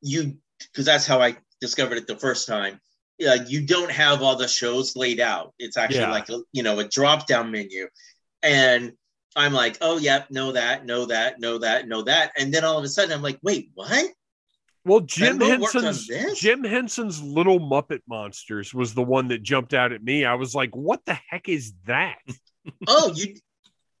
you 0.00 0.36
because 0.72 0.84
that's 0.86 1.06
how 1.06 1.20
i 1.20 1.36
discovered 1.60 1.98
it 1.98 2.06
the 2.06 2.16
first 2.16 2.46
time 2.48 2.80
uh, 3.28 3.36
you 3.46 3.60
don't 3.66 3.90
have 3.90 4.22
all 4.22 4.36
the 4.36 4.48
shows 4.48 4.96
laid 4.96 5.20
out 5.20 5.52
it's 5.58 5.76
actually 5.76 6.00
Yeah. 6.00 6.10
like 6.10 6.28
a 6.30 6.40
you 6.52 6.62
know 6.62 6.78
a 6.78 6.84
drop 6.88 7.26
down 7.26 7.50
menu 7.50 7.86
and 8.42 8.92
i'm 9.36 9.52
like 9.52 9.76
oh 9.82 9.98
yep 9.98 10.30
know 10.30 10.52
that 10.52 10.86
know 10.86 11.04
that 11.06 11.38
know 11.38 11.58
that 11.58 11.86
know 11.86 12.02
that 12.02 12.32
and 12.38 12.52
then 12.52 12.64
all 12.64 12.78
of 12.78 12.84
a 12.84 12.88
sudden 12.88 13.12
i'm 13.12 13.22
like 13.22 13.38
wait 13.42 13.70
what 13.74 14.08
Well, 14.86 15.00
Jim 15.00 15.38
Sunbow 15.38 15.60
worked 15.60 15.76
on 15.76 15.82
Henson's? 15.84 16.40
Jim 16.40 16.64
Henson's 16.64 17.22
Little 17.22 17.60
Muppet 17.60 18.00
Monsters 18.08 18.72
was 18.72 18.94
the 18.94 19.02
one 19.02 19.28
that 19.28 19.42
jumped 19.42 19.74
out 19.74 19.92
at 19.92 20.02
me. 20.02 20.24
I 20.24 20.36
was 20.36 20.54
like, 20.54 20.74
"What 20.74 21.04
the 21.04 21.18
heck 21.28 21.50
is 21.50 21.74
that?" 21.84 22.16
Oh 22.86 23.12
you 23.14 23.34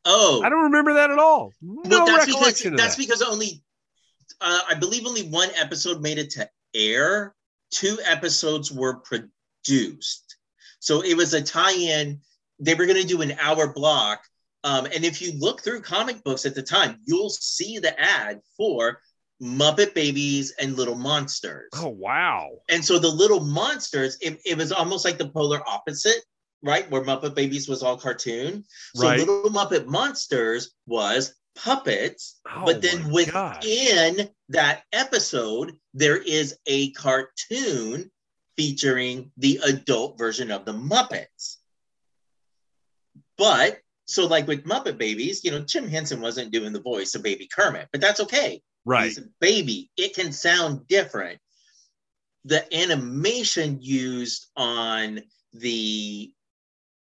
oh 0.04 0.42
I 0.44 0.48
don't 0.48 0.64
remember 0.64 0.94
that 0.94 1.10
at 1.10 1.18
all. 1.18 1.52
Well, 1.62 1.84
No 1.86 2.06
that's 2.06 2.26
because 2.26 2.34
recollection 2.36 2.72
of 2.74 2.78
that's 2.78 2.96
that. 2.96 3.02
because 3.02 3.22
only 3.22 3.62
uh, 4.40 4.60
I 4.68 4.74
believe 4.74 5.06
only 5.06 5.22
one 5.28 5.50
episode 5.56 6.00
made 6.00 6.18
it 6.18 6.30
to 6.30 6.48
air. 6.74 7.34
Two 7.70 7.98
episodes 8.04 8.70
were 8.72 9.00
produced, 9.00 10.36
so 10.78 11.02
it 11.02 11.16
was 11.16 11.34
a 11.34 11.42
tie-in. 11.42 12.20
They 12.58 12.74
were 12.74 12.86
going 12.86 13.00
to 13.00 13.06
do 13.06 13.22
an 13.22 13.32
hour 13.40 13.72
block, 13.72 14.22
um, 14.64 14.86
and 14.86 15.04
if 15.04 15.20
you 15.22 15.32
look 15.38 15.62
through 15.62 15.82
comic 15.82 16.22
books 16.24 16.46
at 16.46 16.54
the 16.54 16.62
time, 16.62 16.98
you'll 17.06 17.30
see 17.30 17.78
the 17.78 17.98
ad 17.98 18.40
for 18.56 19.00
Muppet 19.42 19.94
Babies 19.94 20.52
and 20.60 20.76
Little 20.76 20.96
Monsters. 20.96 21.70
Oh 21.74 21.88
wow! 21.88 22.50
And 22.68 22.84
so 22.84 22.98
the 22.98 23.08
Little 23.08 23.40
Monsters, 23.40 24.18
it, 24.20 24.40
it 24.44 24.56
was 24.58 24.72
almost 24.72 25.04
like 25.04 25.18
the 25.18 25.28
polar 25.28 25.60
opposite 25.68 26.22
right? 26.62 26.90
Where 26.90 27.02
Muppet 27.02 27.34
Babies 27.34 27.68
was 27.68 27.82
all 27.82 27.96
cartoon. 27.96 28.64
So 28.94 29.06
Right. 29.06 29.18
Little 29.18 29.50
Muppet 29.50 29.86
Monsters 29.86 30.74
was 30.86 31.34
puppets. 31.54 32.40
Oh 32.48 32.64
but 32.64 32.82
then 32.82 33.10
my 33.10 33.24
gosh. 33.24 33.64
within 33.64 34.30
that 34.50 34.84
episode, 34.92 35.76
there 35.94 36.16
is 36.16 36.56
a 36.66 36.92
cartoon 36.92 38.10
featuring 38.56 39.32
the 39.36 39.60
adult 39.64 40.18
version 40.18 40.50
of 40.50 40.64
the 40.64 40.72
Muppets. 40.72 41.56
But 43.38 43.78
so, 44.06 44.26
like 44.26 44.46
with 44.46 44.64
Muppet 44.64 44.98
Babies, 44.98 45.44
you 45.44 45.50
know, 45.50 45.60
Jim 45.60 45.88
Henson 45.88 46.20
wasn't 46.20 46.50
doing 46.52 46.72
the 46.72 46.80
voice 46.80 47.14
of 47.14 47.22
Baby 47.22 47.46
Kermit, 47.46 47.88
but 47.92 48.00
that's 48.00 48.20
okay. 48.20 48.60
right. 48.84 49.04
He's 49.06 49.18
a 49.18 49.24
baby. 49.40 49.90
It 49.96 50.14
can 50.14 50.32
sound 50.32 50.86
different. 50.88 51.38
The 52.44 52.64
animation 52.76 53.78
used 53.80 54.48
on 54.56 55.20
the 55.52 56.32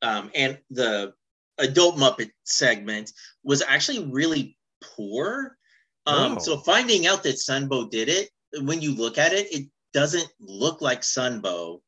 um, 0.02 0.32
and 0.36 0.58
the 0.70 1.14
adult 1.58 1.98
Muppet 1.98 2.32
segment 2.44 3.12
was 3.44 3.62
actually 3.68 4.06
really 4.06 4.58
poor. 4.84 5.58
Um, 6.06 6.38
Oh. 6.38 6.40
So 6.40 6.58
finding 6.58 7.08
out 7.08 7.24
that 7.24 7.36
Sunbow 7.36 7.90
did 7.90 8.10
it, 8.10 8.30
when 8.64 8.82
you 8.82 8.96
look 8.96 9.18
at 9.18 9.34
it, 9.34 9.54
it 9.54 9.68
doesn't 9.94 10.28
look 10.40 10.82
like 10.82 11.02
Sunbow. 11.02 11.82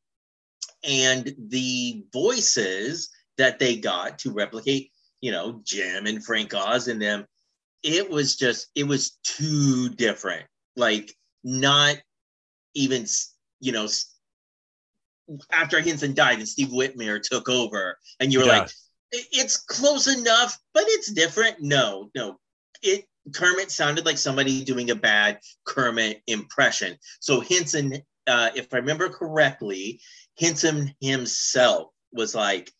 And 0.84 1.34
the 1.48 2.04
voices 2.12 3.10
that 3.38 3.58
they 3.58 3.76
got 3.76 4.18
to 4.20 4.32
replicate, 4.32 4.90
you 5.20 5.32
know, 5.32 5.60
Jim 5.64 6.06
and 6.06 6.24
Frank 6.24 6.54
Oz 6.54 6.88
and 6.88 7.00
them, 7.00 7.26
it 7.82 8.08
was 8.08 8.36
just, 8.36 8.68
it 8.74 8.84
was 8.84 9.18
too 9.24 9.88
different. 9.90 10.44
Like, 10.76 11.14
not 11.42 11.96
even, 12.74 13.06
you 13.60 13.72
know, 13.72 13.86
after 15.52 15.80
Henson 15.80 16.14
died 16.14 16.38
and 16.38 16.48
Steve 16.48 16.68
Whitmire 16.68 17.22
took 17.22 17.48
over, 17.48 17.98
and 18.20 18.32
you 18.32 18.40
were 18.40 18.46
Yeah. 18.46 18.58
like, 18.60 18.70
it's 19.12 19.56
close 19.56 20.06
enough, 20.06 20.58
but 20.72 20.84
it's 20.88 21.10
different. 21.12 21.60
No, 21.60 22.10
no. 22.14 22.38
It 22.82 23.04
Kermit 23.34 23.70
sounded 23.70 24.04
like 24.04 24.18
somebody 24.18 24.64
doing 24.64 24.90
a 24.90 24.94
bad 24.94 25.38
Kermit 25.64 26.20
impression. 26.26 26.98
So 27.20 27.40
Henson, 27.40 28.02
uh, 28.26 28.50
if 28.54 28.72
I 28.74 28.78
remember 28.78 29.08
correctly, 29.08 30.00
Henson 30.38 30.94
himself 31.00 31.90
was 32.12 32.34
like, 32.34 32.70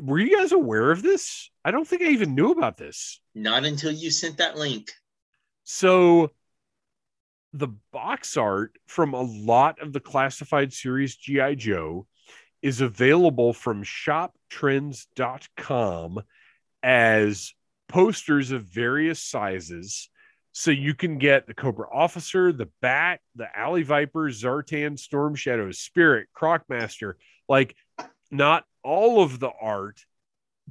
Were 0.00 0.18
you 0.18 0.36
guys 0.36 0.50
aware 0.52 0.90
of 0.90 1.00
this? 1.02 1.50
I 1.64 1.70
don't 1.70 1.86
think 1.86 2.02
I 2.02 2.06
even 2.06 2.34
knew 2.34 2.50
about 2.52 2.76
this. 2.76 3.20
Not 3.34 3.64
until 3.64 3.92
you 3.92 4.10
sent 4.10 4.38
that 4.38 4.56
link. 4.56 4.90
So, 5.64 6.30
the 7.52 7.68
box 7.92 8.36
art 8.36 8.72
from 8.86 9.14
a 9.14 9.22
lot 9.22 9.80
of 9.80 9.92
the 9.92 10.00
classified 10.00 10.72
series 10.72 11.14
G.I. 11.16 11.54
Joe 11.54 12.06
is 12.62 12.80
available 12.80 13.52
from 13.52 13.84
shoptrends.com 13.84 16.20
as 16.82 17.54
posters 17.88 18.50
of 18.50 18.64
various 18.64 19.22
sizes. 19.22 20.10
So 20.52 20.70
you 20.70 20.94
can 20.94 21.18
get 21.18 21.46
the 21.46 21.54
Cobra 21.54 21.86
Officer, 21.92 22.52
the 22.52 22.68
Bat, 22.82 23.20
the 23.36 23.46
Alley 23.56 23.84
Viper, 23.84 24.30
Zartan, 24.30 24.98
Storm 24.98 25.34
Shadow, 25.34 25.70
Spirit, 25.70 26.28
Crocmaster. 26.36 27.14
Like, 27.48 27.76
not 28.30 28.64
all 28.82 29.22
of 29.22 29.38
the 29.38 29.50
art, 29.60 30.00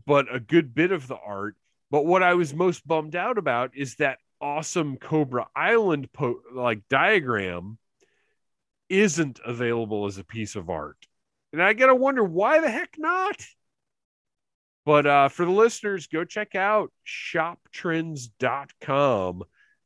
but 0.05 0.33
a 0.33 0.39
good 0.39 0.75
bit 0.75 0.91
of 0.91 1.07
the 1.07 1.17
art. 1.17 1.55
But 1.89 2.05
what 2.05 2.21
I 2.21 2.33
was 2.33 2.53
most 2.53 2.85
bummed 2.85 3.15
out 3.15 3.37
about 3.37 3.71
is 3.75 3.95
that 3.95 4.19
awesome 4.41 4.97
Cobra 4.97 5.47
Island 5.55 6.11
po- 6.13 6.41
like 6.53 6.87
diagram 6.89 7.77
isn't 8.89 9.39
available 9.45 10.05
as 10.05 10.17
a 10.17 10.23
piece 10.23 10.55
of 10.55 10.69
art. 10.69 11.07
And 11.53 11.61
I 11.61 11.73
gotta 11.73 11.95
wonder 11.95 12.23
why 12.23 12.59
the 12.59 12.69
heck 12.69 12.95
not? 12.97 13.45
But 14.85 15.05
uh, 15.05 15.29
for 15.29 15.45
the 15.45 15.51
listeners, 15.51 16.07
go 16.07 16.23
check 16.23 16.55
out 16.55 16.91
shoptrends.com 17.05 19.43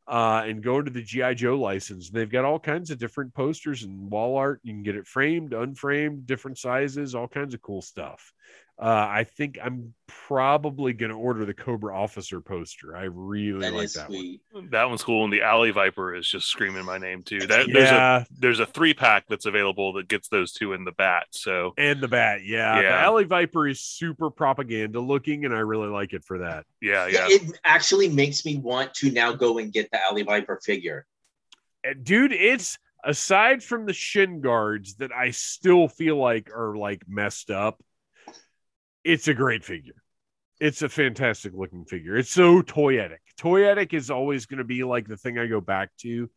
uh, 0.07 0.43
and 0.45 0.61
go 0.61 0.81
to 0.81 0.91
the 0.91 1.01
GI 1.01 1.35
Joe 1.35 1.57
license. 1.57 2.09
They've 2.09 2.29
got 2.29 2.45
all 2.45 2.59
kinds 2.59 2.91
of 2.91 2.99
different 2.99 3.33
posters 3.33 3.83
and 3.83 4.11
wall 4.11 4.37
art. 4.37 4.59
You 4.63 4.73
can 4.73 4.83
get 4.83 4.95
it 4.95 5.07
framed, 5.07 5.53
unframed, 5.53 6.27
different 6.27 6.57
sizes, 6.57 7.15
all 7.15 7.27
kinds 7.27 7.53
of 7.53 7.61
cool 7.61 7.81
stuff. 7.81 8.33
Uh, 8.79 9.07
I 9.09 9.25
think 9.25 9.59
I'm 9.63 9.93
probably 10.07 10.93
going 10.93 11.11
to 11.11 11.17
order 11.17 11.45
the 11.45 11.53
Cobra 11.53 11.95
Officer 11.95 12.41
poster. 12.41 12.97
I 12.97 13.03
really 13.03 13.59
That 13.59 13.73
like 13.73 13.91
that 13.91 14.07
sweet. 14.07 14.41
That 14.71 14.89
one's 14.89 15.03
cool, 15.03 15.23
and 15.23 15.31
the 15.31 15.43
Alley 15.43 15.69
Viper 15.69 16.15
is 16.15 16.27
just 16.27 16.47
screaming 16.47 16.85
my 16.85 16.97
name 16.97 17.21
too. 17.21 17.39
That 17.39 17.67
one. 17.67 17.73
there's 17.73 17.91
a 17.91 17.93
Yeah, 17.93 18.23
there's 18.39 18.59
a 18.59 18.65
three 18.65 18.95
pack 18.95 19.25
that's 19.29 19.45
available 19.45 19.93
that 19.93 20.07
gets 20.07 20.29
those 20.29 20.51
two 20.51 20.73
in 20.73 20.83
the 20.83 20.93
bat. 20.93 21.27
So 21.29 21.73
and 21.77 22.01
the 22.01 22.07
bat. 22.07 22.43
Yeah, 22.43 22.81
the 22.81 22.89
Alley 22.89 23.25
Viper 23.25 23.67
is 23.67 23.81
super 23.81 24.31
propaganda 24.31 24.99
looking, 24.99 25.45
and 25.45 25.53
I 25.53 25.59
really 25.59 25.89
like 25.89 26.13
it 26.13 26.23
for 26.23 26.39
that. 26.39 26.65
yeah, 26.81 27.05
Yeah, 27.05 27.27
yeah, 27.27 27.35
it 27.35 27.59
actually 27.63 28.09
makes 28.09 28.45
me 28.45 28.57
want 28.57 28.95
to 28.95 29.11
now 29.11 29.31
go 29.31 29.59
and 29.59 29.71
get 29.71 29.91
the 29.91 30.03
Alley 30.03 30.23
Viper 30.23 30.59
figure. 30.63 31.05
Uh, 31.87 31.93
Dude, 32.01 32.33
it's 32.33 32.79
aside 33.03 33.63
from 33.63 33.85
the 33.85 33.93
shin 33.93 34.41
guards 34.41 34.95
that 34.95 35.11
I 35.11 35.31
still 35.31 35.87
feel 35.87 36.17
like 36.17 36.49
are 36.55 36.75
like 36.75 37.03
messed 37.07 37.51
up. 37.51 37.81
It's 39.03 39.27
a 39.27 39.33
great 39.33 39.63
figure. 39.63 39.95
It's 40.59 40.83
a 40.83 40.89
fantastic 40.89 41.53
looking 41.55 41.85
figure. 41.85 42.15
It's 42.15 42.29
so 42.29 42.61
toyetic. 42.61 43.17
Toyetic 43.39 43.93
is 43.93 44.11
always 44.11 44.45
going 44.45 44.59
to 44.59 44.63
be 44.63 44.83
like 44.83 45.07
the 45.07 45.17
thing 45.17 45.39
I 45.39 45.47
go 45.47 45.59
back 45.59 45.89
to. 46.01 46.29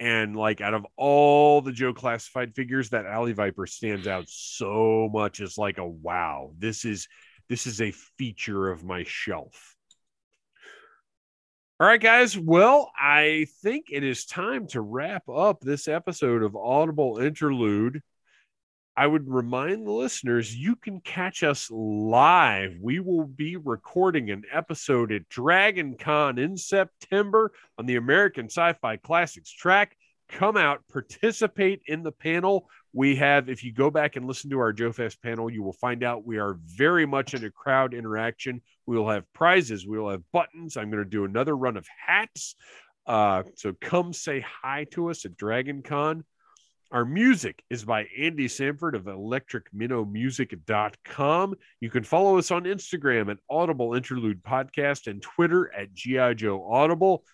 And 0.00 0.34
like 0.34 0.60
out 0.60 0.74
of 0.74 0.86
all 0.96 1.60
the 1.60 1.72
Joe 1.72 1.92
classified 1.92 2.54
figures, 2.54 2.90
that 2.90 3.04
Alley 3.04 3.32
Viper 3.32 3.66
stands 3.66 4.06
out 4.06 4.24
so 4.28 5.10
much 5.12 5.40
as 5.40 5.58
like 5.58 5.78
a 5.78 5.86
wow. 5.86 6.52
This 6.56 6.84
is 6.84 7.08
this 7.48 7.66
is 7.66 7.80
a 7.80 7.90
feature 7.90 8.70
of 8.70 8.84
my 8.84 9.04
shelf. 9.04 9.76
All 11.80 11.86
right, 11.86 12.00
guys. 12.00 12.36
Well, 12.36 12.90
I 12.98 13.46
think 13.62 13.86
it 13.90 14.02
is 14.02 14.24
time 14.24 14.66
to 14.68 14.80
wrap 14.80 15.28
up 15.28 15.60
this 15.60 15.88
episode 15.88 16.42
of 16.42 16.56
Audible 16.56 17.18
Interlude. 17.18 18.00
I 18.98 19.06
would 19.06 19.32
remind 19.32 19.86
the 19.86 19.92
listeners 19.92 20.52
you 20.52 20.74
can 20.74 21.00
catch 21.00 21.44
us 21.44 21.70
live. 21.70 22.74
We 22.80 22.98
will 22.98 23.26
be 23.26 23.54
recording 23.54 24.32
an 24.32 24.42
episode 24.52 25.12
at 25.12 25.28
Dragon 25.28 25.94
Con 25.96 26.36
in 26.36 26.56
September 26.56 27.52
on 27.78 27.86
the 27.86 27.94
American 27.94 28.46
Sci 28.46 28.72
Fi 28.72 28.96
Classics 28.96 29.52
track. 29.52 29.96
Come 30.28 30.56
out, 30.56 30.82
participate 30.90 31.82
in 31.86 32.02
the 32.02 32.10
panel. 32.10 32.68
We 32.92 33.14
have, 33.14 33.48
if 33.48 33.62
you 33.62 33.72
go 33.72 33.88
back 33.88 34.16
and 34.16 34.26
listen 34.26 34.50
to 34.50 34.58
our 34.58 34.72
Joe 34.72 34.90
Fest 34.90 35.22
panel, 35.22 35.48
you 35.48 35.62
will 35.62 35.74
find 35.74 36.02
out 36.02 36.26
we 36.26 36.38
are 36.38 36.58
very 36.64 37.06
much 37.06 37.34
in 37.34 37.44
a 37.44 37.52
crowd 37.52 37.94
interaction. 37.94 38.60
We 38.86 38.98
will 38.98 39.10
have 39.10 39.32
prizes, 39.32 39.86
we 39.86 39.96
will 39.96 40.10
have 40.10 40.24
buttons. 40.32 40.76
I'm 40.76 40.90
going 40.90 41.04
to 41.04 41.08
do 41.08 41.24
another 41.24 41.56
run 41.56 41.76
of 41.76 41.86
hats. 42.04 42.56
Uh, 43.06 43.44
so 43.54 43.74
come 43.80 44.12
say 44.12 44.44
hi 44.44 44.86
to 44.90 45.08
us 45.08 45.24
at 45.24 45.36
Dragon 45.36 45.82
Con. 45.84 46.24
Our 46.90 47.04
music 47.04 47.62
is 47.68 47.84
by 47.84 48.06
Andy 48.16 48.48
Sanford 48.48 48.94
of 48.94 49.04
electricminnowmusic.com. 49.04 51.54
You 51.80 51.90
can 51.90 52.02
follow 52.02 52.38
us 52.38 52.50
on 52.50 52.64
Instagram 52.64 53.30
at 53.30 53.36
Audible 53.50 53.92
Interlude 53.92 54.42
Podcast 54.42 55.06
and 55.06 55.20
Twitter 55.20 55.70
at 55.74 55.92
G.I. 55.92 56.32
Joe 56.32 56.66
Audible. 56.66 57.24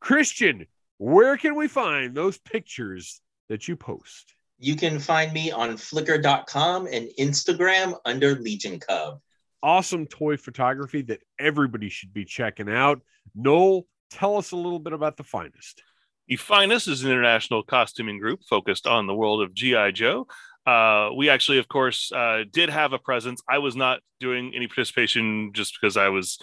Christian, 0.00 0.64
where 0.96 1.36
can 1.36 1.54
we 1.54 1.68
find 1.68 2.14
those 2.14 2.38
pictures 2.38 3.20
that 3.50 3.68
you 3.68 3.76
post? 3.76 4.32
You 4.58 4.74
can 4.74 4.98
find 4.98 5.34
me 5.34 5.52
on 5.52 5.72
flickr.com 5.72 6.88
and 6.90 7.10
Instagram 7.18 7.98
under 8.06 8.36
Legion 8.36 8.80
Cub. 8.80 9.20
Awesome 9.62 10.06
toy 10.06 10.38
photography 10.38 11.02
that 11.02 11.20
everybody 11.38 11.90
should 11.90 12.14
be 12.14 12.24
checking 12.24 12.70
out. 12.70 13.02
Noel, 13.34 13.86
tell 14.10 14.38
us 14.38 14.52
a 14.52 14.56
little 14.56 14.78
bit 14.78 14.94
about 14.94 15.18
the 15.18 15.24
finest. 15.24 15.82
The 16.28 16.36
Finest 16.36 16.88
is 16.88 17.04
an 17.04 17.10
international 17.10 17.62
costuming 17.62 18.18
group 18.18 18.40
focused 18.48 18.86
on 18.86 19.06
the 19.06 19.14
world 19.14 19.42
of 19.42 19.52
G.I. 19.52 19.90
Joe. 19.90 20.26
Uh, 20.66 21.10
we 21.14 21.28
actually, 21.28 21.58
of 21.58 21.68
course, 21.68 22.10
uh, 22.12 22.44
did 22.50 22.70
have 22.70 22.94
a 22.94 22.98
presence. 22.98 23.42
I 23.48 23.58
was 23.58 23.76
not 23.76 24.00
doing 24.20 24.52
any 24.54 24.66
participation 24.66 25.52
just 25.52 25.76
because 25.78 25.98
I 25.98 26.08
was 26.08 26.38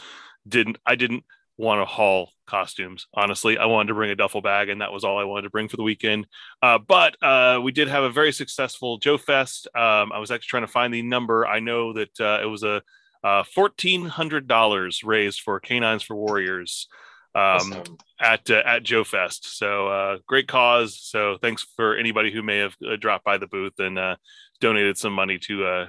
didn't 0.47 0.77
I 0.85 0.95
didn't 0.95 1.23
want 1.57 1.81
to 1.81 1.85
haul 1.85 2.29
costumes. 2.45 3.07
Honestly, 3.15 3.57
I 3.57 3.65
wanted 3.65 3.87
to 3.87 3.93
bring 3.95 4.11
a 4.11 4.15
duffel 4.15 4.41
bag, 4.41 4.69
and 4.69 4.81
that 4.81 4.91
was 4.91 5.03
all 5.03 5.17
I 5.17 5.23
wanted 5.23 5.43
to 5.43 5.49
bring 5.49 5.67
for 5.67 5.77
the 5.77 5.83
weekend. 5.83 6.27
Uh, 6.61 6.77
but 6.77 7.15
uh, 7.23 7.59
we 7.63 7.71
did 7.71 7.87
have 7.87 8.03
a 8.03 8.11
very 8.11 8.31
successful 8.31 8.99
Joe 8.99 9.17
Fest. 9.17 9.67
Um, 9.75 10.11
I 10.11 10.19
was 10.19 10.29
actually 10.29 10.49
trying 10.49 10.67
to 10.67 10.71
find 10.71 10.93
the 10.93 11.01
number. 11.01 11.47
I 11.47 11.59
know 11.59 11.93
that 11.93 12.19
uh, 12.19 12.39
it 12.43 12.47
was 12.47 12.61
a 12.61 12.83
uh, 13.23 13.43
fourteen 13.43 14.05
hundred 14.05 14.47
dollars 14.47 15.03
raised 15.03 15.41
for 15.41 15.59
K9s 15.59 16.03
for 16.03 16.15
Warriors 16.15 16.87
um, 17.33 17.73
awesome. 17.73 17.97
at 18.19 18.49
uh, 18.49 18.61
at 18.65 18.83
Joe 18.83 19.03
Fest. 19.03 19.57
So 19.57 19.87
uh, 19.87 20.17
great 20.27 20.47
cause. 20.47 20.99
So 21.01 21.37
thanks 21.41 21.65
for 21.75 21.95
anybody 21.95 22.31
who 22.31 22.43
may 22.43 22.57
have 22.57 22.75
uh, 22.85 22.95
dropped 22.97 23.23
by 23.23 23.37
the 23.37 23.47
booth 23.47 23.79
and 23.79 23.97
uh, 23.97 24.17
donated 24.59 24.97
some 24.97 25.13
money 25.13 25.37
to 25.39 25.65
uh, 25.65 25.87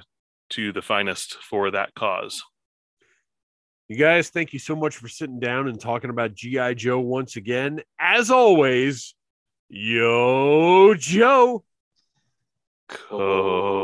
to 0.51 0.71
the 0.71 0.81
finest 0.81 1.35
for 1.35 1.71
that 1.71 1.93
cause. 1.95 2.43
You 3.89 3.97
guys, 3.97 4.29
thank 4.29 4.53
you 4.53 4.59
so 4.59 4.75
much 4.75 4.95
for 4.95 5.09
sitting 5.09 5.39
down 5.39 5.67
and 5.67 5.79
talking 5.79 6.09
about 6.09 6.33
GI 6.33 6.75
Joe 6.75 6.99
once 6.99 7.35
again. 7.35 7.81
As 7.99 8.31
always, 8.31 9.13
yo 9.69 10.93
Joe. 10.95 11.65
Cobra. 12.87 13.83